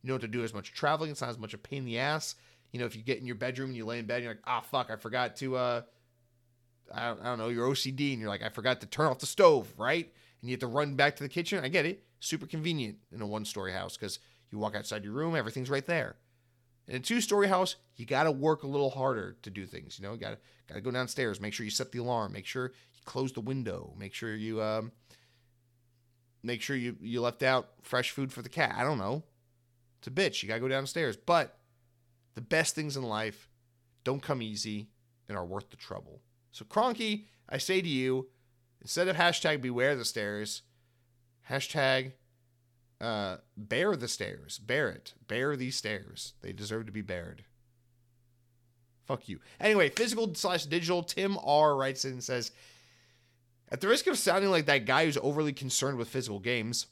You 0.02 0.10
don't 0.10 0.22
have 0.22 0.30
to 0.30 0.38
do 0.38 0.44
as 0.44 0.54
much 0.54 0.74
traveling. 0.74 1.12
It's 1.12 1.22
not 1.22 1.30
as 1.30 1.40
much 1.40 1.54
a 1.54 1.58
pain 1.58 1.80
in 1.80 1.86
the 1.86 2.00
ass. 2.00 2.36
You 2.74 2.80
know, 2.80 2.86
if 2.86 2.96
you 2.96 3.04
get 3.04 3.20
in 3.20 3.26
your 3.26 3.36
bedroom 3.36 3.70
and 3.70 3.78
you 3.78 3.86
lay 3.86 4.00
in 4.00 4.06
bed, 4.06 4.16
and 4.16 4.24
you're 4.24 4.34
like, 4.34 4.44
ah, 4.46 4.62
oh, 4.62 4.68
fuck, 4.70 4.90
I 4.92 4.98
forgot 4.98 5.38
to, 5.38 5.56
uh, 5.56 5.82
I 6.94 7.08
don't, 7.08 7.22
I 7.22 7.26
don't 7.26 7.38
know, 7.38 7.50
you're 7.50 7.70
OCD, 7.70 8.12
and 8.12 8.20
you're 8.20 8.30
like, 8.30 8.44
I 8.44 8.50
forgot 8.50 8.82
to 8.82 8.88
turn 8.88 9.08
off 9.08 9.20
the 9.20 9.28
stove, 9.28 9.72
right? 9.78 10.12
And 10.42 10.50
you 10.50 10.56
have 10.56 10.60
to 10.62 10.68
run 10.68 10.96
back 10.96 11.16
to 11.18 11.24
the 11.24 11.30
kitchen. 11.30 11.64
I 11.64 11.70
get 11.70 11.86
it. 11.86 12.04
Super 12.20 12.48
convenient 12.48 12.98
in 13.14 13.22
a 13.22 13.28
one 13.28 13.46
story 13.46 13.72
house 13.72 13.96
because 13.96 14.20
you 14.52 14.58
walk 14.58 14.76
outside 14.76 15.04
your 15.04 15.14
room, 15.14 15.36
everything's 15.36 15.70
right 15.70 15.86
there. 15.86 16.16
In 16.88 16.98
a 16.98 17.00
two 17.00 17.22
story 17.22 17.48
house, 17.48 17.76
you 17.96 18.06
got 18.06 18.24
to 18.24 18.32
work 18.32 18.64
a 18.64 18.68
little 18.68 18.90
harder 18.90 19.38
to 19.44 19.50
do 19.50 19.66
things. 19.66 20.00
You 20.00 20.08
know, 20.08 20.16
got 20.18 20.32
to 20.32 20.38
got 20.68 20.76
to 20.76 20.82
go 20.82 20.92
downstairs, 20.92 21.40
make 21.40 21.54
sure 21.54 21.64
you 21.64 21.72
set 21.72 21.92
the 21.92 22.00
alarm, 22.00 22.34
make 22.34 22.46
sure 22.46 22.74
you 22.94 23.02
close 23.06 23.32
the 23.32 23.42
window, 23.42 23.94
make 23.98 24.14
sure 24.14 24.36
you 24.36 24.62
um, 24.62 24.92
make 26.44 26.62
sure 26.62 26.76
you 26.76 26.98
you 27.00 27.22
left 27.22 27.44
out 27.44 27.70
fresh 27.82 28.12
food 28.12 28.34
for 28.34 28.42
the 28.42 28.50
cat. 28.50 28.76
I 28.78 28.84
don't 28.84 28.98
know. 28.98 29.24
It's 30.00 30.08
a 30.08 30.12
bitch. 30.12 30.44
You 30.44 30.50
gotta 30.50 30.60
go 30.60 30.68
downstairs. 30.68 31.16
But 31.16 31.58
the 32.36 32.42
best 32.42 32.76
things 32.76 32.98
in 32.98 33.04
life 33.04 33.50
don't 34.04 34.22
come 34.22 34.42
easy 34.42 34.90
and 35.28 35.38
are 35.38 35.46
worth 35.46 35.70
the 35.70 35.78
trouble. 35.78 36.22
So 36.52 36.66
Cronky, 36.66 37.26
I 37.50 37.58
say 37.58 37.82
to 37.82 37.88
you, 37.88 38.30
instead 38.82 39.08
of 39.08 39.16
hashtag 39.16 39.62
beware 39.62 39.96
the 39.96 40.06
stairs, 40.06 40.64
hashtag 41.50 42.14
uh, 43.02 43.38
bear 43.58 43.96
the 43.96 44.08
stairs. 44.08 44.60
Bear 44.60 44.90
it. 44.90 45.14
Bear 45.28 45.56
these 45.56 45.76
stairs. 45.76 46.34
They 46.42 46.54
deserve 46.54 46.86
to 46.86 46.92
be 46.92 47.02
bared. 47.02 47.44
Fuck 49.06 49.28
you. 49.28 49.40
Anyway, 49.60 49.90
physical 49.90 50.34
slash 50.36 50.66
digital. 50.66 51.04
Tim 51.04 51.38
R 51.44 51.76
writes 51.76 52.06
in 52.06 52.14
and 52.14 52.24
says, 52.24 52.52
at 53.70 53.82
the 53.82 53.88
risk 53.88 54.08
of 54.08 54.18
sounding 54.18 54.52
like 54.52 54.68
that 54.68 54.86
guy 54.86 55.06
who's 55.06 55.18
overly 55.18 55.52
concerned 55.52 55.98
with 55.98 56.08
physical 56.08 56.40
games, 56.40 56.86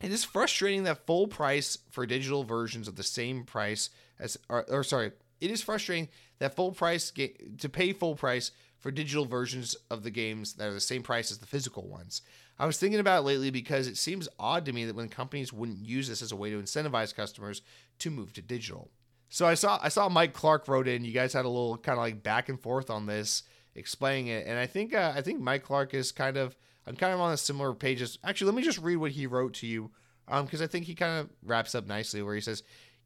it 0.00 0.10
is 0.10 0.24
frustrating 0.24 0.84
that 0.84 1.06
full 1.06 1.28
price 1.28 1.78
for 1.90 2.06
digital 2.06 2.44
versions 2.44 2.88
of 2.88 2.96
the 2.96 3.02
same 3.02 3.44
price 3.44 3.90
as, 4.18 4.38
or, 4.48 4.64
or 4.70 4.82
sorry, 4.84 5.12
it 5.40 5.50
is 5.50 5.62
frustrating 5.62 6.08
that 6.38 6.54
full 6.54 6.72
price 6.72 7.10
ga- 7.10 7.34
to 7.58 7.68
pay 7.68 7.92
full 7.92 8.14
price 8.14 8.50
for 8.78 8.90
digital 8.90 9.26
versions 9.26 9.76
of 9.90 10.02
the 10.02 10.10
games 10.10 10.54
that 10.54 10.68
are 10.68 10.74
the 10.74 10.80
same 10.80 11.02
price 11.02 11.30
as 11.30 11.38
the 11.38 11.46
physical 11.46 11.86
ones. 11.86 12.22
I 12.58 12.66
was 12.66 12.78
thinking 12.78 13.00
about 13.00 13.20
it 13.20 13.26
lately 13.26 13.50
because 13.50 13.86
it 13.86 13.96
seems 13.96 14.28
odd 14.38 14.66
to 14.66 14.72
me 14.72 14.84
that 14.84 14.96
when 14.96 15.08
companies 15.08 15.52
wouldn't 15.52 15.84
use 15.84 16.08
this 16.08 16.22
as 16.22 16.32
a 16.32 16.36
way 16.36 16.50
to 16.50 16.60
incentivize 16.60 17.14
customers 17.14 17.62
to 18.00 18.10
move 18.10 18.32
to 18.34 18.42
digital. 18.42 18.90
So 19.28 19.46
I 19.46 19.54
saw 19.54 19.78
I 19.80 19.88
saw 19.88 20.08
Mike 20.08 20.34
Clark 20.34 20.66
wrote 20.66 20.88
in. 20.88 21.04
You 21.04 21.12
guys 21.12 21.32
had 21.32 21.44
a 21.44 21.48
little 21.48 21.78
kind 21.78 21.98
of 21.98 22.02
like 22.02 22.22
back 22.22 22.48
and 22.48 22.60
forth 22.60 22.90
on 22.90 23.06
this, 23.06 23.44
explaining 23.74 24.26
it. 24.26 24.46
And 24.46 24.58
I 24.58 24.66
think 24.66 24.92
uh, 24.92 25.12
I 25.14 25.22
think 25.22 25.40
Mike 25.40 25.62
Clark 25.62 25.94
is 25.94 26.10
kind 26.10 26.36
of 26.36 26.56
I'm 26.86 26.96
kind 26.96 27.12
of 27.12 27.20
on 27.20 27.32
a 27.32 27.36
similar 27.36 27.74
page 27.74 28.02
as 28.02 28.18
actually 28.24 28.46
let 28.46 28.56
me 28.56 28.62
just 28.62 28.78
read 28.78 28.96
what 28.96 29.12
he 29.12 29.26
wrote 29.26 29.54
to 29.54 29.66
you 29.66 29.90
because 30.26 30.60
um, 30.60 30.64
I 30.64 30.66
think 30.66 30.86
he 30.86 30.94
kind 30.94 31.20
of 31.20 31.30
wraps 31.42 31.74
up 31.74 31.86
nicely 31.86 32.22
where 32.22 32.34
he 32.34 32.40
says 32.40 32.62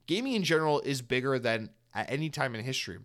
gaming 0.07 0.33
in 0.33 0.43
general 0.43 0.79
is 0.81 1.01
bigger 1.01 1.39
than 1.39 1.69
at 1.93 2.11
any 2.11 2.29
time 2.29 2.55
in 2.55 2.63
history. 2.63 2.99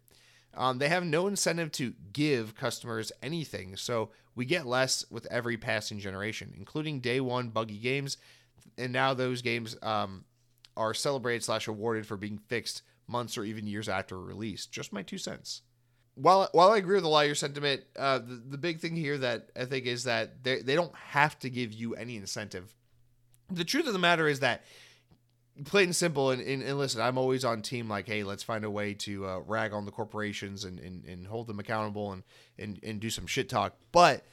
Um, 0.54 0.78
they 0.78 0.88
have 0.88 1.04
no 1.04 1.28
incentive 1.28 1.70
to 1.72 1.94
give 2.12 2.56
customers 2.56 3.12
anything, 3.22 3.76
so 3.76 4.10
we 4.34 4.44
get 4.44 4.66
less 4.66 5.04
with 5.08 5.26
every 5.30 5.56
passing 5.56 6.00
generation, 6.00 6.52
including 6.58 6.98
day 6.98 7.20
one 7.20 7.50
buggy 7.50 7.78
games, 7.78 8.16
and 8.76 8.92
now 8.92 9.14
those 9.14 9.42
games 9.42 9.76
um, 9.82 10.24
are 10.76 10.92
celebrated 10.92 11.44
slash 11.44 11.68
awarded 11.68 12.04
for 12.04 12.16
being 12.16 12.38
fixed 12.48 12.82
months 13.06 13.38
or 13.38 13.44
even 13.44 13.68
years 13.68 13.88
after 13.88 14.18
release. 14.18 14.66
Just 14.66 14.92
my 14.92 15.02
two 15.02 15.18
cents 15.18 15.62
while 16.20 16.48
while 16.52 16.70
I 16.70 16.76
agree 16.76 16.96
with 16.96 17.04
a 17.04 17.08
lot 17.08 17.22
of 17.22 17.26
your 17.26 17.34
sentiment, 17.34 17.82
uh, 17.98 18.18
the, 18.18 18.42
the 18.50 18.58
big 18.58 18.80
thing 18.80 18.96
here 18.96 19.18
that 19.18 19.50
I 19.56 19.64
think 19.64 19.86
is 19.86 20.04
that 20.04 20.42
they 20.44 20.62
they 20.62 20.74
don't 20.74 20.94
have 20.94 21.38
to 21.40 21.50
give 21.50 21.72
you 21.72 21.94
any 21.94 22.16
incentive. 22.16 22.74
The 23.50 23.64
truth 23.64 23.86
of 23.86 23.92
the 23.92 23.98
matter 23.98 24.28
is 24.28 24.40
that 24.40 24.64
plain 25.64 25.86
and 25.86 25.96
simple 25.96 26.30
and, 26.30 26.40
and, 26.40 26.62
and, 26.62 26.78
listen 26.78 27.02
i'm 27.02 27.18
always 27.18 27.44
on 27.44 27.60
team 27.60 27.86
like 27.86 28.06
hey 28.06 28.22
let's 28.22 28.42
find 28.42 28.64
a 28.64 28.70
way 28.70 28.94
to 28.94 29.26
uh, 29.26 29.40
rag 29.40 29.74
on 29.74 29.84
the 29.84 29.90
corporations 29.90 30.64
and, 30.64 30.78
and, 30.78 31.04
and 31.04 31.26
hold 31.26 31.46
them 31.48 31.58
accountable 31.58 32.12
and, 32.12 32.22
and, 32.58 32.78
and 32.82 33.00
do 33.00 33.10
some 33.10 33.26
shit 33.26 33.48
talk. 33.48 33.74
But 33.92 34.24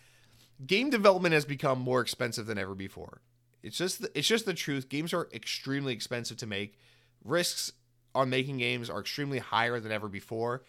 game 0.65 0.89
development 0.89 1.33
has 1.33 1.45
become 1.45 1.79
more 1.79 2.01
expensive 2.01 2.45
than 2.45 2.57
ever 2.57 2.75
before. 2.75 3.21
It's 3.63 3.77
just 3.77 4.01
the, 4.01 4.11
it's 4.17 4.27
just 4.27 4.45
the 4.45 4.53
truth. 4.53 4.89
Games 4.89 5.13
are 5.13 5.27
extremely 5.33 5.93
expensive 5.93 6.37
to 6.37 6.47
make. 6.47 6.77
Risks 7.23 7.71
on 8.15 8.29
making 8.29 8.57
games 8.57 8.89
are 8.89 8.99
extremely 8.99 9.39
higher 9.39 9.79
than 9.79 9.91
ever 9.91 10.07
before 10.07 10.63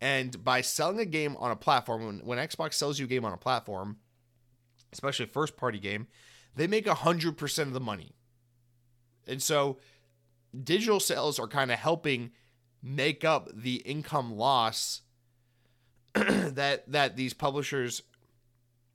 and 0.00 0.44
by 0.44 0.60
selling 0.60 1.00
a 1.00 1.06
game 1.06 1.36
on 1.38 1.50
a 1.50 1.56
platform, 1.56 2.06
when, 2.06 2.18
when 2.20 2.38
Xbox 2.38 2.74
sells 2.74 2.98
you 2.98 3.06
a 3.06 3.08
game 3.08 3.24
on 3.24 3.32
a 3.32 3.38
platform, 3.38 3.96
especially 4.92 5.24
a 5.24 5.28
first 5.28 5.56
party 5.56 5.78
game, 5.78 6.06
they 6.54 6.66
make 6.66 6.86
100% 6.86 7.58
of 7.62 7.72
the 7.72 7.80
money. 7.80 8.12
And 9.26 9.42
so 9.42 9.78
digital 10.64 11.00
sales 11.00 11.38
are 11.38 11.48
kind 11.48 11.70
of 11.70 11.78
helping 11.78 12.30
make 12.82 13.24
up 13.24 13.48
the 13.54 13.76
income 13.76 14.36
loss 14.36 15.02
that 16.14 16.90
that 16.90 17.16
these 17.16 17.34
publishers 17.34 18.02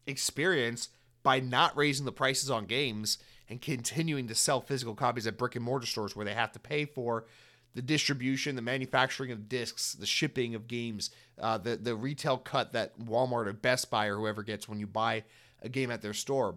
experience 0.07 0.89
by 1.23 1.39
not 1.39 1.75
raising 1.77 2.05
the 2.05 2.11
prices 2.11 2.49
on 2.49 2.65
games 2.65 3.17
and 3.47 3.61
continuing 3.61 4.27
to 4.27 4.33
sell 4.33 4.61
physical 4.61 4.95
copies 4.95 5.27
at 5.27 5.37
brick 5.37 5.55
and 5.55 5.65
mortar 5.65 5.85
stores 5.85 6.15
where 6.15 6.25
they 6.25 6.33
have 6.33 6.51
to 6.51 6.59
pay 6.59 6.85
for 6.85 7.25
the 7.73 7.81
distribution, 7.81 8.55
the 8.55 8.61
manufacturing 8.61 9.31
of 9.31 9.47
discs, 9.47 9.93
the 9.93 10.05
shipping 10.05 10.55
of 10.55 10.67
games, 10.67 11.09
uh, 11.39 11.57
the 11.57 11.77
the 11.77 11.95
retail 11.95 12.37
cut 12.37 12.73
that 12.73 12.99
Walmart 12.99 13.47
or 13.47 13.53
Best 13.53 13.89
Buy 13.89 14.07
or 14.07 14.17
whoever 14.17 14.43
gets 14.43 14.67
when 14.67 14.79
you 14.79 14.87
buy 14.87 15.23
a 15.61 15.69
game 15.69 15.91
at 15.91 16.01
their 16.01 16.13
store. 16.13 16.55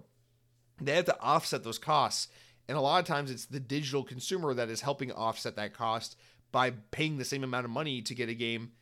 They 0.80 0.96
have 0.96 1.04
to 1.04 1.20
offset 1.20 1.62
those 1.62 1.78
costs, 1.78 2.28
and 2.68 2.76
a 2.76 2.80
lot 2.80 3.00
of 3.00 3.06
times 3.06 3.30
it's 3.30 3.46
the 3.46 3.60
digital 3.60 4.02
consumer 4.02 4.54
that 4.54 4.68
is 4.68 4.80
helping 4.80 5.12
offset 5.12 5.56
that 5.56 5.74
cost 5.74 6.16
by 6.50 6.70
paying 6.90 7.18
the 7.18 7.24
same 7.24 7.44
amount 7.44 7.64
of 7.64 7.70
money 7.70 8.02
to 8.02 8.14
get 8.14 8.28
a 8.28 8.34
game 8.34 8.72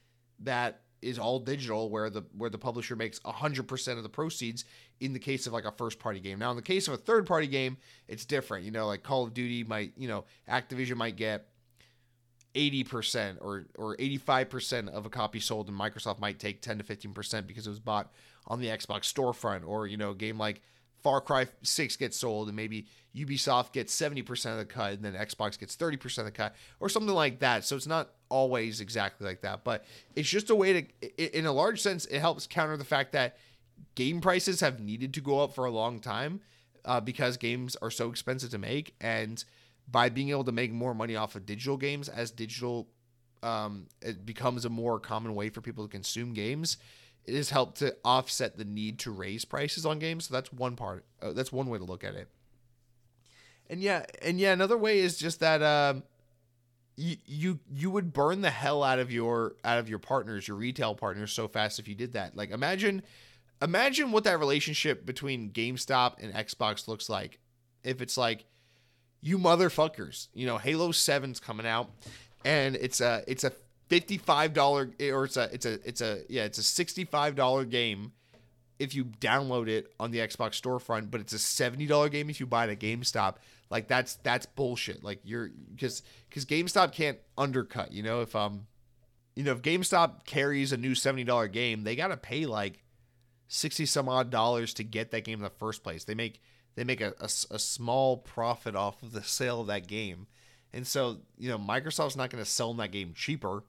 that 0.41 0.83
is 1.03 1.19
all 1.19 1.41
digital 1.41 1.91
where 1.91 2.09
the 2.09 2.23
where 2.37 2.49
the 2.49 2.59
publisher 2.59 2.95
makes 2.95 3.19
100% 3.21 3.97
of 3.97 4.03
the 4.03 4.09
proceeds 4.09 4.65
in 5.01 5.13
the 5.13 5.19
case 5.19 5.47
of 5.47 5.53
like 5.53 5.65
a 5.65 5.73
first 5.73 5.99
party 5.99 6.21
game. 6.21 6.39
Now 6.39 6.51
in 6.51 6.57
the 6.57 6.63
case 6.63 6.87
of 6.89 6.95
a 6.95 6.99
third 6.99 7.27
party 7.27 7.49
game, 7.49 7.77
it's 8.09 8.25
different. 8.25 8.65
You 8.65 8.71
know, 8.71 8.87
like 8.87 9.03
Call 9.03 9.25
of 9.25 9.35
Duty 9.35 9.65
might, 9.65 9.93
you 9.97 10.09
know, 10.09 10.25
Activision 10.49 10.97
might 10.97 11.17
get 11.17 11.49
80% 12.55 13.39
or 13.41 13.67
or 13.77 13.97
85% 13.97 14.89
of 14.89 15.07
a 15.07 15.11
copy 15.11 15.41
sold 15.41 15.69
and 15.69 15.79
Microsoft 15.79 16.19
might 16.19 16.39
take 16.39 16.61
10 16.61 16.79
to 16.79 16.85
15% 16.85 17.47
because 17.47 17.67
it 17.67 17.71
was 17.71 17.81
bought 17.81 18.13
on 18.47 18.61
the 18.61 18.67
Xbox 18.67 19.13
storefront 19.13 19.67
or 19.67 19.87
you 19.87 19.97
know 19.97 20.11
a 20.11 20.15
game 20.15 20.39
like 20.39 20.61
Far 21.03 21.21
Cry 21.21 21.47
6 21.63 21.97
gets 21.97 22.17
sold 22.17 22.49
and 22.49 22.57
maybe 22.57 22.87
Ubisoft 23.17 23.73
gets 23.73 23.95
70% 23.95 24.53
of 24.53 24.59
the 24.59 24.65
cut 24.65 24.93
and 24.93 25.05
then 25.05 25.15
Xbox 25.15 25.59
gets 25.59 25.77
30% 25.77 26.19
of 26.19 26.25
the 26.27 26.31
cut 26.31 26.55
or 26.79 26.89
something 26.89 27.15
like 27.15 27.41
that. 27.41 27.65
So 27.65 27.75
it's 27.75 27.89
not 27.89 28.11
always 28.29 28.81
exactly 28.81 29.27
like 29.27 29.41
that, 29.43 29.65
but 29.65 29.85
it's 30.15 30.29
just 30.29 30.51
a 30.51 30.55
way 30.55 30.83
to 30.83 31.39
in 31.39 31.47
a 31.47 31.53
large 31.53 31.81
sense 31.81 32.07
it 32.07 32.21
helps 32.21 32.47
counter 32.47 32.77
the 32.77 32.85
fact 32.85 33.13
that 33.13 33.37
game 33.95 34.21
prices 34.21 34.61
have 34.61 34.81
needed 34.81 35.13
to 35.15 35.21
go 35.21 35.41
up 35.41 35.55
for 35.55 35.65
a 35.65 35.71
long 35.71 35.99
time 36.01 36.41
uh, 36.85 37.01
because 37.01 37.37
games 37.37 37.77
are 37.83 37.91
so 37.91 38.09
expensive 38.09 38.51
to 38.51 38.59
make 38.59 38.95
and 39.01 39.45
by 39.93 40.09
being 40.09 40.31
able 40.31 40.45
to 40.45 40.53
make 40.53 40.73
more 40.73 40.95
money 40.95 41.15
off 41.15 41.37
of 41.37 41.47
digital 41.47 41.77
games 41.77 42.09
as 42.09 42.31
digital 42.31 42.89
um, 43.45 43.87
it 44.01 44.25
becomes 44.25 44.65
a 44.65 44.71
more 44.71 44.99
common 44.99 45.35
way 45.35 45.49
for 45.49 45.61
people 45.61 45.85
to 45.85 45.91
consume 45.91 46.33
games 46.33 46.79
it 47.25 47.35
has 47.35 47.51
helped 47.51 47.79
to 47.79 47.97
offset 48.05 48.57
the 48.57 48.65
need 48.65 48.99
to 49.01 49.11
raise 49.11 49.45
prices 49.45 49.87
on 49.87 49.99
games. 49.99 50.27
So 50.27 50.35
that's 50.35 50.53
one 50.53 50.77
part 50.77 51.05
uh, 51.21 51.33
that's 51.33 51.53
one 51.53 51.69
way 51.69 51.79
to 51.79 51.85
look 51.85 52.05
at 52.05 52.15
it. 52.15 52.29
And 53.71 53.81
yeah 53.81 54.05
and 54.21 54.41
yeah 54.41 54.53
another 54.53 54.77
way 54.77 54.99
is 54.99 55.17
just 55.17 55.41
that 55.41 55.63
um, 55.63 56.03
you 56.97 57.17
you 57.25 57.61
you 57.73 57.91
would 57.91 58.13
burn 58.13 58.41
the 58.41 58.51
hell 58.51 58.83
out 58.83 58.99
of 58.99 59.13
your 59.13 59.55
out 59.65 59.79
of 59.79 59.89
your 59.89 60.01
partners 60.01 60.49
your 60.49 60.57
retail 60.57 60.95
partners 60.95 61.33
so 61.33 61.47
fast 61.49 61.79
if 61.79 61.87
you 61.87 61.95
did 61.95 62.13
that. 62.15 62.37
Like 62.37 62.51
imagine 62.51 63.03
imagine 63.61 64.11
what 64.11 64.25
that 64.25 64.41
relationship 64.41 65.07
between 65.07 65.51
GameStop 65.51 66.15
and 66.21 66.35
Xbox 66.35 66.89
looks 66.89 67.09
like. 67.09 67.39
If 67.85 68.01
it's 68.01 68.17
like, 68.17 68.45
you 69.23 69.39
motherfuckers, 69.39 70.29
you 70.35 70.47
know, 70.47 70.59
Halo 70.59 70.89
7's 70.89 71.41
coming 71.41 71.67
out 71.67 71.91
and 72.45 72.77
it's 72.77 73.01
a 73.01 73.23
it's 73.27 73.45
a 73.45 73.53
$55 73.89 75.13
or 75.13 75.25
it's 75.25 75.37
a 75.37 75.49
it's 75.53 75.67
a 75.67 75.89
it's 75.89 76.01
a 76.01 76.23
yeah, 76.29 76.45
it's 76.45 76.59
a 76.59 76.85
$65 76.85 77.71
game 77.71 78.13
if 78.79 78.95
you 78.95 79.05
download 79.05 79.69
it 79.69 79.93
on 80.01 80.11
the 80.11 80.19
Xbox 80.19 80.61
storefront, 80.61 81.11
but 81.11 81.21
it's 81.21 81.33
a 81.33 81.37
$70 81.37 82.11
game 82.11 82.29
if 82.29 82.41
you 82.41 82.47
buy 82.47 82.67
it 82.67 82.71
at 82.71 82.81
GameStop. 82.81 83.37
Like 83.71 83.87
that's 83.87 84.17
that's 84.17 84.45
bullshit. 84.45 85.05
Like 85.05 85.21
you're 85.25 85.51
cuz 85.79 86.03
cuz 86.31 86.45
GameStop 86.45 86.93
can't 86.93 87.19
undercut, 87.39 87.93
you 87.93 88.03
know, 88.03 88.23
if 88.23 88.35
um 88.35 88.67
you 89.37 89.45
know, 89.45 89.53
if 89.53 89.63
GameStop 89.63 90.25
carries 90.25 90.73
a 90.73 90.77
new 90.77 90.93
$70 90.93 91.51
game, 91.53 91.85
they 91.85 91.97
got 91.97 92.09
to 92.09 92.19
pay 92.19 92.45
like 92.45 92.83
60 93.49 93.87
some 93.87 94.09
odd 94.09 94.31
dollars 94.31 94.75
to 94.75 94.85
get 94.85 95.11
that 95.13 95.25
game 95.25 95.39
in 95.39 95.43
the 95.43 95.51
first 95.51 95.83
place. 95.83 96.05
They 96.05 96.15
make 96.15 96.43
they 96.75 96.85
make 96.85 97.01
a, 97.01 97.15
a, 97.21 97.25
a 97.51 97.59
small 97.59 98.17
profit 98.17 98.75
off 98.75 99.03
of 99.03 99.13
the 99.13 99.23
sale 99.23 99.61
of 99.61 99.67
that 99.69 99.87
game. 99.87 100.27
And 100.73 100.87
so, 100.87 101.19
you 101.39 101.49
know, 101.49 101.59
Microsoft's 101.59 102.17
not 102.17 102.31
going 102.31 102.43
to 102.43 102.49
sell 102.49 102.69
them 102.69 102.79
that 102.79 102.93
game 102.93 103.13
cheaper 103.15 103.63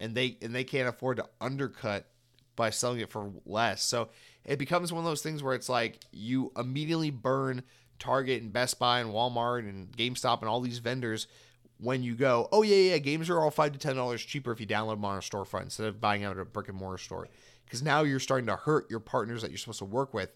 and 0.00 0.14
they 0.14 0.36
and 0.42 0.54
they 0.54 0.64
can't 0.64 0.88
afford 0.88 1.16
to 1.18 1.28
undercut 1.40 2.06
by 2.56 2.70
selling 2.70 3.00
it 3.00 3.10
for 3.10 3.32
less. 3.46 3.82
So 3.82 4.10
it 4.44 4.58
becomes 4.58 4.92
one 4.92 5.04
of 5.04 5.10
those 5.10 5.22
things 5.22 5.42
where 5.42 5.54
it's 5.54 5.68
like 5.68 5.98
you 6.12 6.52
immediately 6.56 7.10
burn 7.10 7.62
Target 7.98 8.42
and 8.42 8.52
Best 8.52 8.78
Buy 8.78 9.00
and 9.00 9.10
Walmart 9.10 9.60
and 9.60 9.90
GameStop 9.96 10.40
and 10.40 10.48
all 10.48 10.60
these 10.60 10.78
vendors 10.78 11.26
when 11.78 12.02
you 12.02 12.14
go, 12.14 12.48
oh 12.52 12.62
yeah, 12.62 12.92
yeah, 12.92 12.98
games 12.98 13.28
are 13.28 13.40
all 13.40 13.50
five 13.50 13.72
to 13.72 13.78
ten 13.78 13.96
dollars 13.96 14.22
cheaper 14.22 14.52
if 14.52 14.60
you 14.60 14.66
download 14.66 14.94
them 14.94 15.04
on 15.04 15.16
a 15.16 15.20
storefront 15.20 15.62
instead 15.62 15.86
of 15.86 16.00
buying 16.00 16.24
out 16.24 16.36
at 16.36 16.42
a 16.42 16.44
brick 16.44 16.68
and 16.68 16.78
mortar 16.78 16.98
store. 16.98 17.28
Because 17.64 17.82
now 17.82 18.02
you're 18.02 18.20
starting 18.20 18.46
to 18.46 18.56
hurt 18.56 18.90
your 18.90 19.00
partners 19.00 19.42
that 19.42 19.50
you're 19.50 19.58
supposed 19.58 19.78
to 19.78 19.84
work 19.84 20.12
with. 20.14 20.30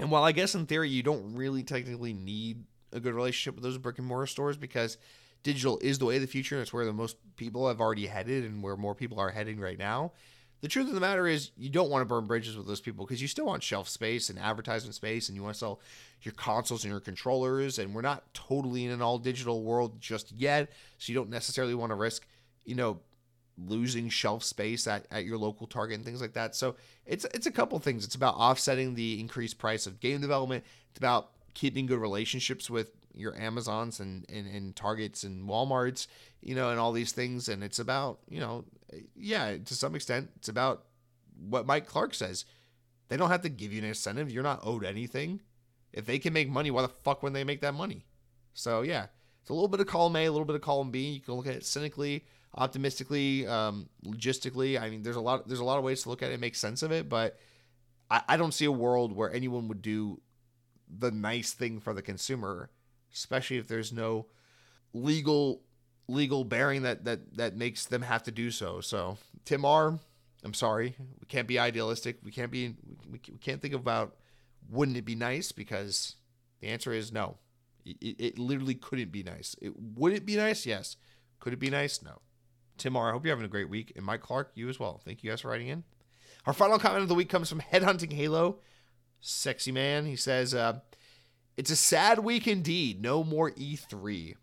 And 0.00 0.10
while 0.10 0.24
I 0.24 0.32
guess 0.32 0.54
in 0.54 0.66
theory 0.66 0.88
you 0.88 1.02
don't 1.02 1.34
really 1.34 1.62
technically 1.62 2.14
need 2.14 2.64
a 2.92 3.00
good 3.00 3.14
relationship 3.14 3.54
with 3.54 3.62
those 3.62 3.78
brick 3.78 3.98
and 3.98 4.06
mortar 4.06 4.26
stores 4.26 4.56
because 4.56 4.96
digital 5.42 5.78
is 5.78 5.98
the 5.98 6.06
way 6.06 6.16
of 6.16 6.22
the 6.22 6.26
future 6.26 6.56
and 6.56 6.62
it's 6.62 6.72
where 6.72 6.86
the 6.86 6.92
most 6.92 7.16
people 7.36 7.68
have 7.68 7.80
already 7.80 8.06
headed 8.06 8.44
and 8.44 8.62
where 8.62 8.76
more 8.76 8.94
people 8.94 9.20
are 9.20 9.30
heading 9.30 9.60
right 9.60 9.78
now. 9.78 10.12
The 10.62 10.68
truth 10.68 10.88
of 10.88 10.94
the 10.94 11.00
matter 11.00 11.26
is, 11.26 11.52
you 11.56 11.70
don't 11.70 11.90
want 11.90 12.02
to 12.02 12.06
burn 12.06 12.26
bridges 12.26 12.56
with 12.56 12.66
those 12.66 12.80
people 12.80 13.06
because 13.06 13.22
you 13.22 13.28
still 13.28 13.46
want 13.46 13.62
shelf 13.62 13.88
space 13.88 14.28
and 14.28 14.38
advertisement 14.38 14.94
space, 14.94 15.28
and 15.28 15.36
you 15.36 15.42
want 15.42 15.54
to 15.54 15.58
sell 15.58 15.80
your 16.22 16.34
consoles 16.34 16.84
and 16.84 16.90
your 16.90 17.00
controllers. 17.00 17.78
And 17.78 17.94
we're 17.94 18.02
not 18.02 18.34
totally 18.34 18.84
in 18.84 18.90
an 18.90 19.00
all 19.00 19.18
digital 19.18 19.62
world 19.62 20.00
just 20.00 20.32
yet, 20.32 20.70
so 20.98 21.10
you 21.10 21.18
don't 21.18 21.30
necessarily 21.30 21.74
want 21.74 21.90
to 21.92 21.94
risk, 21.94 22.26
you 22.66 22.74
know, 22.74 23.00
losing 23.66 24.08
shelf 24.08 24.42
space 24.42 24.86
at, 24.86 25.06
at 25.10 25.24
your 25.24 25.38
local 25.38 25.66
Target 25.66 25.96
and 25.96 26.04
things 26.04 26.20
like 26.20 26.32
that. 26.34 26.54
So 26.54 26.76
it's 27.06 27.24
it's 27.34 27.46
a 27.46 27.50
couple 27.50 27.78
things. 27.78 28.04
It's 28.04 28.14
about 28.14 28.34
offsetting 28.34 28.94
the 28.94 29.20
increased 29.20 29.58
price 29.58 29.86
of 29.86 30.00
game 30.00 30.20
development. 30.20 30.64
It's 30.90 30.98
about 30.98 31.30
keeping 31.54 31.86
good 31.86 31.98
relationships 31.98 32.70
with 32.70 32.90
your 33.14 33.36
Amazons 33.36 34.00
and, 34.00 34.24
and, 34.30 34.46
and 34.46 34.76
Targets 34.76 35.24
and 35.24 35.48
Walmarts, 35.48 36.06
you 36.40 36.54
know, 36.54 36.70
and 36.70 36.78
all 36.78 36.92
these 36.92 37.12
things. 37.12 37.48
And 37.48 37.62
it's 37.62 37.78
about, 37.78 38.20
you 38.28 38.40
know, 38.40 38.64
yeah, 39.16 39.56
to 39.56 39.74
some 39.74 39.94
extent, 39.94 40.30
it's 40.36 40.48
about 40.48 40.84
what 41.48 41.66
Mike 41.66 41.86
Clark 41.86 42.14
says. 42.14 42.44
They 43.08 43.16
don't 43.16 43.30
have 43.30 43.42
to 43.42 43.48
give 43.48 43.72
you 43.72 43.80
an 43.80 43.88
incentive. 43.88 44.30
You're 44.30 44.44
not 44.44 44.60
owed 44.62 44.84
anything. 44.84 45.40
If 45.92 46.06
they 46.06 46.20
can 46.20 46.32
make 46.32 46.48
money, 46.48 46.70
why 46.70 46.82
the 46.82 46.88
fuck 46.88 47.22
wouldn't 47.22 47.34
they 47.34 47.44
make 47.44 47.60
that 47.62 47.74
money? 47.74 48.06
So 48.54 48.82
yeah, 48.82 49.06
it's 49.40 49.50
a 49.50 49.54
little 49.54 49.68
bit 49.68 49.80
of 49.80 49.86
column 49.86 50.16
A, 50.16 50.26
a 50.26 50.30
little 50.30 50.44
bit 50.44 50.56
of 50.56 50.62
column 50.62 50.90
B. 50.90 51.10
You 51.10 51.20
can 51.20 51.34
look 51.34 51.46
at 51.46 51.54
it 51.54 51.66
cynically, 51.66 52.24
optimistically, 52.56 53.46
um, 53.46 53.88
logistically. 54.04 54.80
I 54.80 54.90
mean, 54.90 55.02
there's 55.02 55.16
a 55.16 55.20
lot. 55.20 55.46
There's 55.46 55.60
a 55.60 55.64
lot 55.64 55.78
of 55.78 55.84
ways 55.84 56.02
to 56.02 56.08
look 56.08 56.22
at 56.22 56.30
it 56.30 56.34
and 56.34 56.40
make 56.40 56.54
sense 56.54 56.82
of 56.82 56.92
it, 56.92 57.08
but 57.08 57.38
I, 58.10 58.22
I 58.28 58.36
don't 58.36 58.52
see 58.52 58.64
a 58.64 58.72
world 58.72 59.14
where 59.14 59.32
anyone 59.32 59.68
would 59.68 59.82
do 59.82 60.20
the 60.88 61.10
nice 61.10 61.52
thing 61.52 61.80
for 61.80 61.94
the 61.94 62.02
consumer, 62.02 62.70
especially 63.14 63.58
if 63.58 63.68
there's 63.68 63.92
no 63.92 64.26
legal 64.92 65.62
legal 66.08 66.44
bearing 66.44 66.82
that 66.82 67.04
that 67.04 67.36
that 67.36 67.56
makes 67.56 67.86
them 67.86 68.02
have 68.02 68.22
to 68.24 68.32
do 68.32 68.50
so. 68.50 68.80
So 68.80 69.18
Tim 69.44 69.64
R, 69.64 69.98
I'm 70.44 70.54
sorry, 70.54 70.96
we 70.98 71.26
can't 71.28 71.46
be 71.46 71.58
idealistic. 71.58 72.18
We 72.24 72.32
can't 72.32 72.50
be 72.50 72.74
we, 73.10 73.20
we 73.30 73.38
can't 73.38 73.62
think 73.62 73.74
about 73.74 74.16
wouldn't 74.68 74.96
it 74.96 75.04
be 75.04 75.14
nice 75.14 75.52
because 75.52 76.16
the 76.60 76.68
answer 76.68 76.92
is 76.92 77.12
no. 77.12 77.38
It, 77.84 78.16
it 78.18 78.38
literally 78.38 78.74
couldn't 78.74 79.10
be 79.10 79.22
nice. 79.22 79.56
It 79.62 79.72
would 79.78 80.12
it 80.12 80.26
be 80.26 80.36
nice? 80.36 80.66
Yes. 80.66 80.96
Could 81.38 81.54
it 81.54 81.58
be 81.58 81.70
nice? 81.70 82.02
No. 82.02 82.20
Tim 82.80 82.96
R, 82.96 83.10
I 83.10 83.12
hope 83.12 83.24
you're 83.24 83.32
having 83.32 83.44
a 83.44 83.48
great 83.48 83.68
week, 83.68 83.92
and 83.94 84.04
Mike 84.04 84.22
Clark, 84.22 84.52
you 84.54 84.68
as 84.70 84.80
well. 84.80 85.00
Thank 85.04 85.22
you 85.22 85.30
guys 85.30 85.42
for 85.42 85.48
writing 85.48 85.68
in. 85.68 85.84
Our 86.46 86.54
final 86.54 86.78
comment 86.78 87.02
of 87.02 87.08
the 87.08 87.14
week 87.14 87.28
comes 87.28 87.50
from 87.50 87.60
Headhunting 87.60 88.12
Halo. 88.14 88.56
Sexy 89.20 89.70
man. 89.70 90.06
He 90.06 90.16
says, 90.16 90.54
uh, 90.54 90.80
It's 91.58 91.70
a 91.70 91.76
sad 91.76 92.20
week 92.20 92.48
indeed. 92.48 93.02
No 93.02 93.22
more 93.22 93.50
E3. 93.50 94.34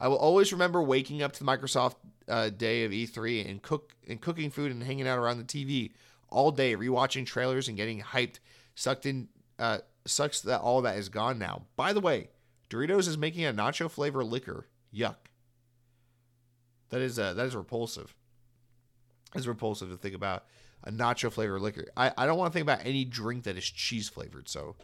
I 0.00 0.08
will 0.08 0.16
always 0.16 0.52
remember 0.52 0.82
waking 0.82 1.22
up 1.22 1.32
to 1.32 1.44
the 1.44 1.50
Microsoft 1.50 1.94
uh, 2.26 2.50
day 2.50 2.84
of 2.84 2.90
E3 2.90 3.48
and 3.48 3.62
cook 3.62 3.94
and 4.08 4.20
cooking 4.20 4.50
food 4.50 4.72
and 4.72 4.82
hanging 4.82 5.06
out 5.06 5.18
around 5.18 5.38
the 5.38 5.44
TV 5.44 5.92
all 6.28 6.50
day, 6.50 6.74
rewatching 6.74 7.24
trailers 7.24 7.68
and 7.68 7.76
getting 7.76 8.00
hyped. 8.00 8.40
Sucked 8.74 9.06
in, 9.06 9.28
uh, 9.60 9.78
sucks 10.06 10.40
that 10.40 10.60
all 10.60 10.82
that 10.82 10.96
is 10.96 11.08
gone 11.08 11.38
now. 11.38 11.62
By 11.76 11.92
the 11.92 12.00
way, 12.00 12.30
Doritos 12.68 13.06
is 13.06 13.16
making 13.18 13.44
a 13.44 13.52
nacho 13.52 13.88
flavor 13.88 14.24
liquor. 14.24 14.66
Yuck. 14.92 15.16
That 16.90 17.00
is 17.00 17.18
uh, 17.18 17.34
that 17.34 17.46
is 17.46 17.56
repulsive. 17.56 18.14
It's 19.34 19.46
repulsive 19.46 19.90
to 19.90 19.96
think 19.96 20.14
about 20.14 20.44
a 20.82 20.90
nacho 20.90 21.32
flavor 21.32 21.60
liquor. 21.60 21.86
I, 21.96 22.12
I 22.16 22.26
don't 22.26 22.38
want 22.38 22.52
to 22.52 22.56
think 22.56 22.64
about 22.64 22.84
any 22.84 23.04
drink 23.04 23.44
that 23.44 23.56
is 23.56 23.64
cheese 23.64 24.08
flavored. 24.08 24.48
So 24.48 24.76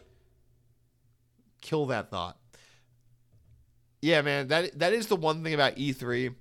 kill 1.61 1.85
that 1.87 2.09
thought 2.09 2.37
yeah, 4.01 4.21
man, 4.21 4.47
that 4.49 4.77
that 4.79 4.93
is 4.93 5.07
the 5.07 5.15
one 5.15 5.43
thing 5.43 5.53
about 5.53 5.75
E3 5.75 6.33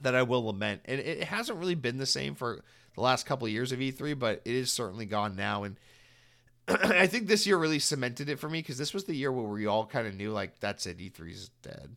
that 0.00 0.14
I 0.14 0.22
will 0.22 0.46
lament, 0.46 0.82
and 0.84 1.00
it 1.00 1.24
hasn't 1.24 1.58
really 1.58 1.74
been 1.74 1.98
the 1.98 2.06
same 2.06 2.34
for 2.34 2.64
the 2.94 3.00
last 3.00 3.26
couple 3.26 3.46
of 3.46 3.52
years 3.52 3.72
of 3.72 3.78
E3, 3.78 4.18
but 4.18 4.42
it 4.44 4.54
is 4.54 4.70
certainly 4.70 5.06
gone 5.06 5.36
now, 5.36 5.64
and 5.64 5.76
I 6.68 7.06
think 7.06 7.26
this 7.26 7.46
year 7.46 7.58
really 7.58 7.78
cemented 7.78 8.28
it 8.28 8.38
for 8.38 8.48
me 8.48 8.60
because 8.60 8.78
this 8.78 8.94
was 8.94 9.04
the 9.04 9.14
year 9.14 9.32
where 9.32 9.44
we 9.44 9.66
all 9.66 9.86
kind 9.86 10.06
of 10.06 10.14
knew 10.14 10.32
like 10.32 10.58
that's 10.60 10.86
it, 10.86 10.98
E3 10.98 11.30
is 11.30 11.50
dead, 11.62 11.96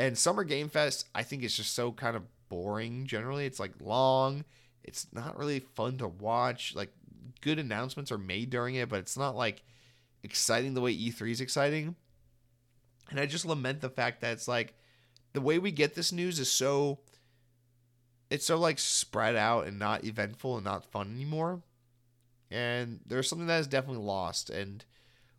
and 0.00 0.16
Summer 0.16 0.44
Game 0.44 0.70
Fest 0.70 1.08
I 1.14 1.22
think 1.22 1.42
is 1.42 1.54
just 1.54 1.74
so 1.74 1.92
kind 1.92 2.16
of 2.16 2.22
boring. 2.48 3.06
Generally, 3.06 3.44
it's 3.46 3.60
like 3.60 3.72
long, 3.80 4.44
it's 4.82 5.06
not 5.12 5.38
really 5.38 5.60
fun 5.60 5.98
to 5.98 6.08
watch. 6.08 6.74
Like 6.74 6.90
good 7.42 7.58
announcements 7.58 8.10
are 8.10 8.18
made 8.18 8.48
during 8.50 8.76
it, 8.76 8.88
but 8.88 9.00
it's 9.00 9.18
not 9.18 9.36
like 9.36 9.62
exciting 10.22 10.74
the 10.74 10.80
way 10.80 10.94
E3 10.94 11.30
is 11.30 11.40
exciting. 11.40 11.94
And 13.10 13.20
I 13.20 13.26
just 13.26 13.44
lament 13.44 13.82
the 13.82 13.90
fact 13.90 14.22
that 14.22 14.32
it's 14.32 14.48
like 14.48 14.74
the 15.34 15.40
way 15.40 15.58
we 15.58 15.70
get 15.70 15.94
this 15.94 16.12
news 16.12 16.38
is 16.38 16.50
so 16.50 17.00
it's 18.30 18.46
so 18.46 18.56
like 18.56 18.78
spread 18.78 19.36
out 19.36 19.66
and 19.66 19.78
not 19.78 20.04
eventful 20.04 20.56
and 20.56 20.64
not 20.64 20.90
fun 20.90 21.12
anymore. 21.14 21.60
And 22.50 23.00
there's 23.06 23.28
something 23.28 23.48
that 23.48 23.60
is 23.60 23.66
definitely 23.66 24.02
lost. 24.02 24.48
And 24.48 24.82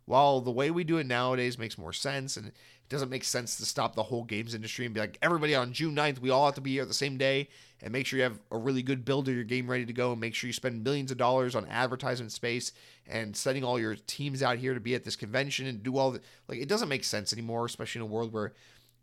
while 0.04 0.40
the 0.40 0.52
way 0.52 0.70
we 0.70 0.84
do 0.84 0.98
it 0.98 1.06
nowadays 1.06 1.58
makes 1.58 1.78
more 1.78 1.92
sense 1.92 2.36
and 2.36 2.52
doesn't 2.92 3.10
make 3.10 3.24
sense 3.24 3.56
to 3.56 3.64
stop 3.64 3.94
the 3.94 4.02
whole 4.04 4.22
games 4.22 4.54
industry 4.54 4.84
and 4.84 4.94
be 4.94 5.00
like, 5.00 5.18
everybody 5.22 5.54
on 5.54 5.72
June 5.72 5.96
9th, 5.96 6.20
we 6.20 6.30
all 6.30 6.44
have 6.44 6.54
to 6.54 6.60
be 6.60 6.72
here 6.72 6.84
the 6.84 6.94
same 6.94 7.16
day 7.16 7.48
and 7.82 7.92
make 7.92 8.06
sure 8.06 8.18
you 8.18 8.22
have 8.22 8.38
a 8.50 8.58
really 8.58 8.82
good 8.82 9.04
build 9.04 9.28
of 9.28 9.34
your 9.34 9.44
game 9.44 9.68
ready 9.68 9.84
to 9.84 9.92
go 9.92 10.12
and 10.12 10.20
make 10.20 10.34
sure 10.34 10.46
you 10.46 10.52
spend 10.52 10.84
millions 10.84 11.10
of 11.10 11.16
dollars 11.16 11.56
on 11.56 11.66
advertisement 11.66 12.30
space 12.30 12.72
and 13.08 13.36
sending 13.36 13.64
all 13.64 13.80
your 13.80 13.96
teams 14.06 14.42
out 14.42 14.58
here 14.58 14.74
to 14.74 14.80
be 14.80 14.94
at 14.94 15.04
this 15.04 15.16
convention 15.16 15.66
and 15.66 15.82
do 15.82 15.96
all 15.96 16.12
the 16.12 16.20
like 16.48 16.58
it 16.58 16.68
doesn't 16.68 16.88
make 16.88 17.02
sense 17.02 17.32
anymore, 17.32 17.66
especially 17.66 17.98
in 17.98 18.06
a 18.06 18.10
world 18.10 18.32
where 18.32 18.52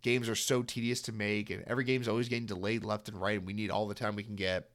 games 0.02 0.30
are 0.30 0.36
so 0.36 0.64
tedious 0.64 1.02
to 1.02 1.12
make 1.12 1.50
and 1.50 1.64
every 1.68 1.84
game's 1.84 2.08
always 2.08 2.30
getting 2.30 2.46
delayed 2.46 2.86
left 2.86 3.10
and 3.10 3.20
right 3.20 3.40
and 3.40 3.46
we 3.46 3.54
need 3.54 3.70
all 3.70 3.88
the 3.88 3.96
time 3.96 4.16
we 4.16 4.24
can 4.24 4.36
get. 4.36 4.70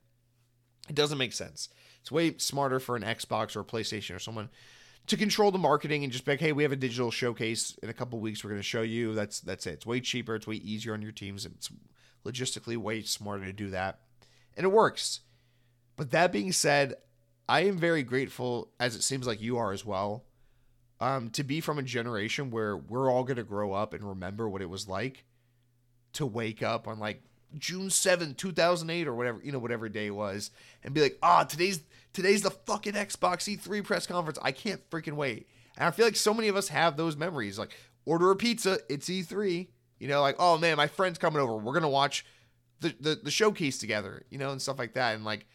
It 0.88 0.94
doesn't 0.94 1.16
make 1.16 1.32
sense. 1.32 1.70
It's 2.02 2.12
way 2.12 2.36
smarter 2.36 2.78
for 2.78 2.96
an 2.96 3.02
Xbox 3.02 3.56
or 3.56 3.60
a 3.60 3.64
PlayStation 3.64 4.14
or 4.14 4.18
someone 4.18 4.50
to 5.06 5.16
control 5.16 5.50
the 5.50 5.58
marketing 5.58 6.02
and 6.02 6.12
just 6.12 6.24
be 6.24 6.32
like, 6.32 6.40
hey, 6.40 6.52
we 6.52 6.62
have 6.62 6.72
a 6.72 6.76
digital 6.76 7.10
showcase 7.10 7.76
in 7.82 7.90
a 7.90 7.94
couple 7.94 8.18
weeks. 8.20 8.42
We're 8.42 8.50
going 8.50 8.62
to 8.62 8.66
show 8.66 8.82
you. 8.82 9.14
That's 9.14 9.40
that's 9.40 9.66
it. 9.66 9.74
It's 9.74 9.86
way 9.86 10.00
cheaper. 10.00 10.34
It's 10.34 10.46
way 10.46 10.56
easier 10.56 10.94
on 10.94 11.02
your 11.02 11.12
teams. 11.12 11.44
It's 11.44 11.70
logistically 12.24 12.76
way 12.76 13.02
smarter 13.02 13.44
to 13.44 13.52
do 13.52 13.70
that, 13.70 14.00
and 14.56 14.64
it 14.64 14.72
works. 14.72 15.20
But 15.96 16.10
that 16.10 16.32
being 16.32 16.52
said, 16.52 16.94
I 17.48 17.60
am 17.64 17.78
very 17.78 18.02
grateful, 18.02 18.70
as 18.80 18.96
it 18.96 19.02
seems 19.02 19.26
like 19.26 19.40
you 19.40 19.58
are 19.58 19.72
as 19.72 19.84
well, 19.84 20.24
um, 21.00 21.30
to 21.30 21.44
be 21.44 21.60
from 21.60 21.78
a 21.78 21.82
generation 21.82 22.50
where 22.50 22.76
we're 22.76 23.10
all 23.10 23.24
going 23.24 23.36
to 23.36 23.44
grow 23.44 23.72
up 23.72 23.92
and 23.92 24.02
remember 24.02 24.48
what 24.48 24.62
it 24.62 24.70
was 24.70 24.88
like 24.88 25.24
to 26.14 26.26
wake 26.26 26.62
up 26.62 26.88
on 26.88 26.98
like 26.98 27.22
June 27.58 27.88
7th, 27.88 28.36
2008 28.36 29.06
or 29.06 29.14
whatever, 29.14 29.40
you 29.44 29.52
know, 29.52 29.58
whatever 29.58 29.88
day 29.88 30.06
it 30.06 30.14
was 30.14 30.50
and 30.82 30.94
be 30.94 31.00
like, 31.00 31.18
"Ah, 31.22 31.44
today's 31.44 31.80
today's 32.14 32.40
the 32.40 32.50
fucking 32.50 32.94
Xbox 32.94 33.54
E3 33.54 33.84
press 33.84 34.06
conference. 34.06 34.38
I 34.40 34.52
can't 34.52 34.88
freaking 34.88 35.14
wait." 35.14 35.46
And 35.76 35.86
I 35.86 35.90
feel 35.90 36.06
like 36.06 36.16
so 36.16 36.32
many 36.32 36.48
of 36.48 36.56
us 36.56 36.68
have 36.68 36.96
those 36.96 37.16
memories. 37.16 37.58
Like, 37.58 37.76
order 38.06 38.30
a 38.30 38.36
pizza, 38.36 38.78
it's 38.88 39.08
E3. 39.08 39.68
You 39.98 40.08
know, 40.08 40.22
like, 40.22 40.36
"Oh 40.38 40.56
man, 40.56 40.78
my 40.78 40.86
friend's 40.86 41.18
coming 41.18 41.42
over. 41.42 41.56
We're 41.56 41.78
to 41.80 41.88
watch 41.88 42.24
the, 42.80 42.94
the 42.98 43.20
the 43.24 43.30
showcase 43.30 43.76
together." 43.76 44.24
You 44.30 44.38
know, 44.38 44.50
and 44.50 44.62
stuff 44.62 44.78
like 44.78 44.94
that. 44.94 45.14
And 45.14 45.24
like 45.24 45.46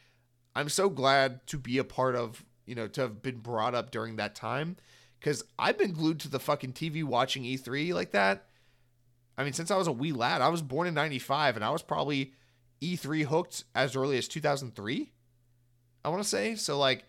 I'm 0.56 0.70
so 0.70 0.90
glad 0.90 1.46
to 1.48 1.58
be 1.58 1.78
a 1.78 1.84
part 1.84 2.16
of, 2.16 2.44
you 2.66 2.76
know, 2.76 2.88
to 2.88 3.02
have 3.02 3.22
been 3.22 3.38
brought 3.38 3.76
up 3.76 3.92
during 3.92 4.18
that 4.18 4.36
time 4.36 4.78
because 5.20 5.44
I've 5.58 5.78
been 5.78 5.94
glued 5.94 6.20
to 6.22 6.30
the 6.30 6.40
fucking 6.40 6.74
TV 6.74 7.04
watching 7.04 7.44
E3 7.44 7.94
like 7.94 8.12
that. 8.12 8.46
I 9.38 9.44
mean, 9.44 9.54
since 9.54 9.72
I 9.72 9.78
was 9.78 9.88
a 9.88 9.92
wee 9.92 10.12
lad, 10.12 10.42
I 10.42 10.50
was 10.50 10.62
born 10.62 10.88
in 10.88 10.94
95 10.94 11.56
and 11.56 11.64
I 11.64 11.70
was 11.70 11.82
probably 11.82 12.34
E3 12.82 13.24
hooked 13.24 13.64
as 13.74 13.96
early 13.96 14.18
as 14.18 14.28
2003. 14.28 15.12
I 16.04 16.10
want 16.10 16.24
to 16.24 16.30
say. 16.30 16.56
So 16.56 16.78
like 16.78 17.06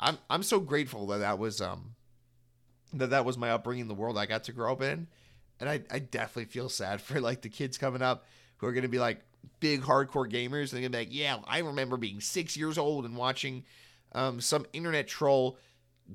I'm 0.00 0.18
I'm 0.28 0.42
so 0.42 0.60
grateful 0.60 1.06
that 1.08 1.18
that 1.18 1.38
was 1.38 1.60
um 1.60 1.94
that 2.92 3.10
that 3.10 3.24
was 3.24 3.38
my 3.38 3.50
upbringing, 3.50 3.88
the 3.88 3.94
world 3.94 4.18
I 4.18 4.26
got 4.26 4.44
to 4.44 4.52
grow 4.52 4.72
up 4.72 4.82
in. 4.82 5.06
And 5.58 5.68
I, 5.68 5.82
I 5.90 5.98
definitely 6.00 6.46
feel 6.46 6.68
sad 6.68 7.00
for 7.02 7.20
like 7.20 7.42
the 7.42 7.48
kids 7.48 7.78
coming 7.78 8.02
up 8.02 8.26
who 8.58 8.66
are 8.66 8.72
to 8.74 8.88
be 8.88 8.98
like 8.98 9.20
big 9.60 9.82
hardcore 9.82 10.30
gamers. 10.30 10.72
And 10.72 10.82
they're 10.82 10.88
to 10.88 10.90
be 10.90 10.98
like, 10.98 11.08
yeah, 11.10 11.38
I 11.46 11.58
remember 11.58 11.96
being 11.96 12.20
six 12.20 12.56
years 12.56 12.78
old 12.78 13.04
and 13.04 13.16
watching 13.16 13.64
um, 14.12 14.40
some 14.40 14.66
internet 14.72 15.08
troll 15.08 15.58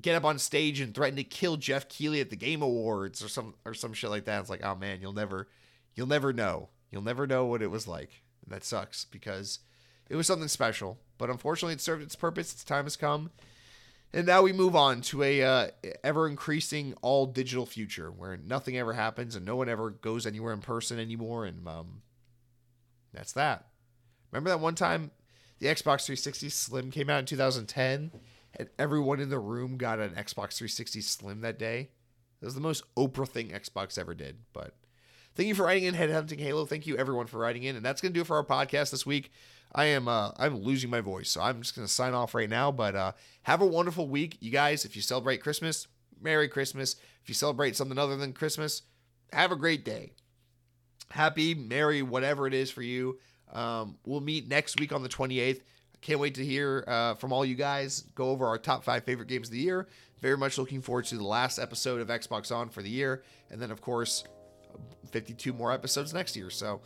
get 0.00 0.16
up 0.16 0.24
on 0.24 0.38
stage 0.38 0.80
and 0.80 0.94
threaten 0.94 1.16
to 1.16 1.24
kill 1.24 1.56
Geoff 1.56 1.88
Keighley 1.88 2.20
at 2.20 2.30
the 2.30 2.36
Game 2.36 2.62
Awards 2.62 3.22
or 3.22 3.28
some 3.28 3.54
or 3.64 3.74
some 3.74 3.92
shit 3.92 4.10
like 4.10 4.24
that. 4.24 4.40
It's 4.40 4.50
like, 4.50 4.64
oh 4.64 4.74
man, 4.74 5.00
you'll 5.00 5.12
never 5.12 5.48
you'll 5.94 6.06
never 6.06 6.32
know. 6.32 6.70
You'll 6.90 7.02
never 7.02 7.26
know 7.26 7.46
what 7.46 7.62
it 7.62 7.70
was 7.70 7.88
like. 7.88 8.22
And 8.44 8.54
that 8.54 8.64
sucks 8.64 9.04
because 9.04 9.60
it 10.12 10.16
was 10.16 10.26
something 10.26 10.46
special. 10.46 10.98
But 11.16 11.30
unfortunately, 11.30 11.72
it 11.72 11.80
served 11.80 12.02
its 12.02 12.14
purpose. 12.14 12.52
Its 12.52 12.64
time 12.64 12.84
has 12.84 12.98
come. 12.98 13.30
And 14.12 14.26
now 14.26 14.42
we 14.42 14.52
move 14.52 14.76
on 14.76 15.00
to 15.02 15.22
a 15.22 15.42
uh, 15.42 15.68
ever 16.04 16.28
increasing 16.28 16.94
all 17.00 17.24
digital 17.24 17.64
future 17.64 18.10
where 18.10 18.36
nothing 18.36 18.76
ever 18.76 18.92
happens 18.92 19.34
and 19.34 19.46
no 19.46 19.56
one 19.56 19.70
ever 19.70 19.88
goes 19.88 20.26
anywhere 20.26 20.52
in 20.52 20.60
person 20.60 20.98
anymore. 20.98 21.46
And 21.46 21.66
um, 21.66 22.02
that's 23.14 23.32
that. 23.32 23.68
Remember 24.30 24.50
that 24.50 24.60
one 24.60 24.74
time 24.74 25.12
the 25.60 25.68
Xbox 25.68 26.04
360 26.04 26.50
Slim 26.50 26.90
came 26.90 27.08
out 27.08 27.20
in 27.20 27.24
2010 27.24 28.12
and 28.56 28.68
everyone 28.78 29.18
in 29.18 29.30
the 29.30 29.38
room 29.38 29.78
got 29.78 29.98
an 29.98 30.10
Xbox 30.10 30.58
360 30.58 31.00
Slim 31.00 31.40
that 31.40 31.58
day? 31.58 31.88
That 32.40 32.46
was 32.46 32.54
the 32.54 32.60
most 32.60 32.84
Oprah 32.96 33.26
thing 33.26 33.48
Xbox 33.48 33.96
ever 33.96 34.12
did. 34.12 34.40
But 34.52 34.74
thank 35.34 35.48
you 35.48 35.54
for 35.54 35.64
writing 35.64 35.84
in, 35.84 35.94
Headhunting 35.94 36.40
Halo. 36.40 36.66
Thank 36.66 36.86
you 36.86 36.98
everyone 36.98 37.28
for 37.28 37.38
writing 37.38 37.62
in. 37.62 37.76
And 37.76 37.84
that's 37.84 38.02
going 38.02 38.12
to 38.12 38.14
do 38.14 38.20
it 38.20 38.26
for 38.26 38.36
our 38.36 38.44
podcast 38.44 38.90
this 38.90 39.06
week. 39.06 39.30
I 39.74 39.86
am 39.86 40.08
uh, 40.08 40.32
I'm 40.36 40.56
losing 40.56 40.90
my 40.90 41.00
voice, 41.00 41.30
so 41.30 41.40
I'm 41.40 41.62
just 41.62 41.74
gonna 41.74 41.88
sign 41.88 42.14
off 42.14 42.34
right 42.34 42.50
now. 42.50 42.70
But 42.70 42.94
uh, 42.94 43.12
have 43.42 43.62
a 43.62 43.66
wonderful 43.66 44.08
week, 44.08 44.36
you 44.40 44.50
guys. 44.50 44.84
If 44.84 44.96
you 44.96 45.02
celebrate 45.02 45.42
Christmas, 45.42 45.86
Merry 46.20 46.48
Christmas. 46.48 46.96
If 47.22 47.28
you 47.28 47.34
celebrate 47.34 47.76
something 47.76 47.98
other 47.98 48.16
than 48.16 48.32
Christmas, 48.32 48.82
have 49.32 49.52
a 49.52 49.56
great 49.56 49.84
day. 49.84 50.12
Happy, 51.10 51.54
Merry, 51.54 52.02
whatever 52.02 52.46
it 52.46 52.54
is 52.54 52.70
for 52.70 52.82
you. 52.82 53.18
Um, 53.52 53.98
we'll 54.04 54.20
meet 54.20 54.48
next 54.48 54.80
week 54.80 54.92
on 54.92 55.02
the 55.02 55.08
28th. 55.08 55.60
Can't 56.00 56.18
wait 56.18 56.34
to 56.34 56.44
hear 56.44 56.84
uh, 56.88 57.14
from 57.14 57.32
all 57.32 57.44
you 57.44 57.54
guys. 57.54 58.00
Go 58.14 58.30
over 58.30 58.46
our 58.46 58.58
top 58.58 58.82
five 58.82 59.04
favorite 59.04 59.28
games 59.28 59.48
of 59.48 59.52
the 59.52 59.60
year. 59.60 59.86
Very 60.20 60.36
much 60.36 60.58
looking 60.58 60.80
forward 60.80 61.04
to 61.06 61.16
the 61.16 61.24
last 61.24 61.58
episode 61.58 62.00
of 62.00 62.08
Xbox 62.08 62.54
On 62.54 62.68
for 62.68 62.82
the 62.82 62.90
year, 62.90 63.22
and 63.50 63.60
then 63.60 63.70
of 63.70 63.80
course, 63.80 64.24
52 65.10 65.52
more 65.52 65.72
episodes 65.72 66.12
next 66.12 66.36
year. 66.36 66.50
So. 66.50 66.80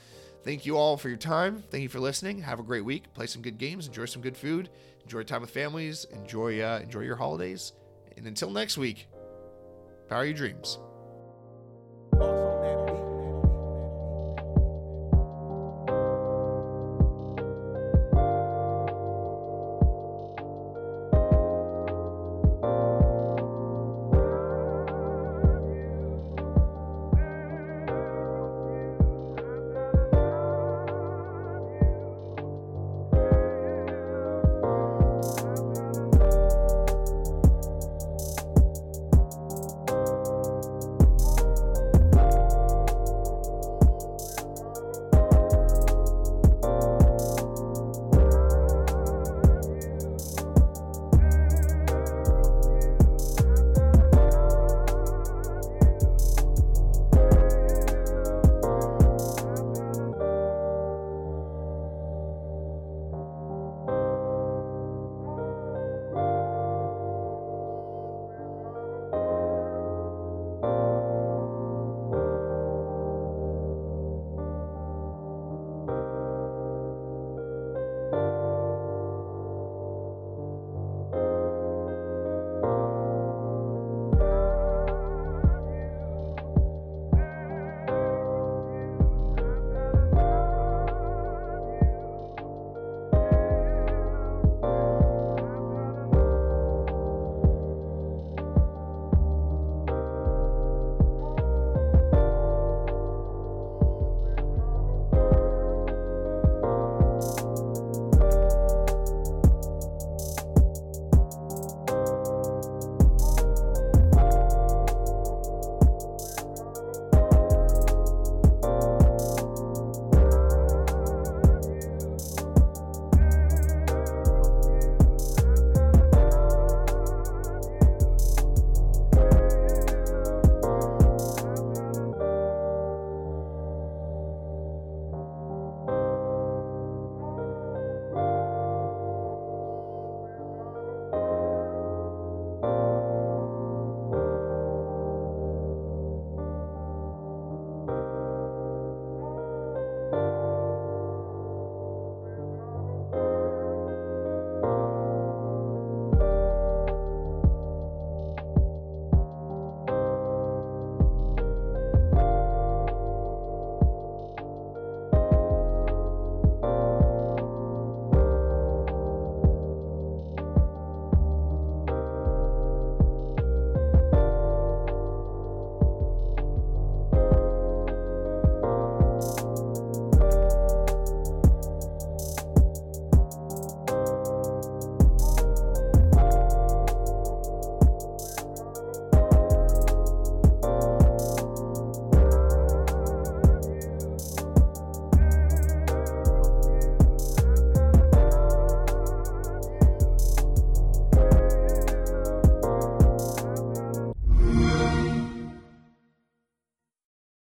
Thank 0.47 0.65
you 0.65 0.79
all 0.79 0.97
for 0.97 1.09
your 1.09 1.19
time. 1.19 1.65
Thank 1.73 1.83
you 1.83 1.89
for 1.89 1.99
listening. 1.99 2.41
Have 2.43 2.61
a 2.61 2.63
great 2.63 2.85
week. 2.85 3.13
Play 3.15 3.27
some 3.27 3.43
good 3.43 3.59
games. 3.59 3.89
Enjoy 3.89 4.05
some 4.05 4.23
good 4.23 4.37
food. 4.37 4.71
Enjoy 5.03 5.25
time 5.25 5.41
with 5.41 5.51
families. 5.51 6.07
Enjoy 6.13 6.61
uh, 6.61 6.79
enjoy 6.81 7.01
your 7.01 7.17
holidays. 7.17 7.73
And 8.17 8.29
until 8.29 8.51
next 8.51 8.79
week, 8.79 9.09
power 10.09 10.25
your 10.25 10.35
dreams. 10.35 10.79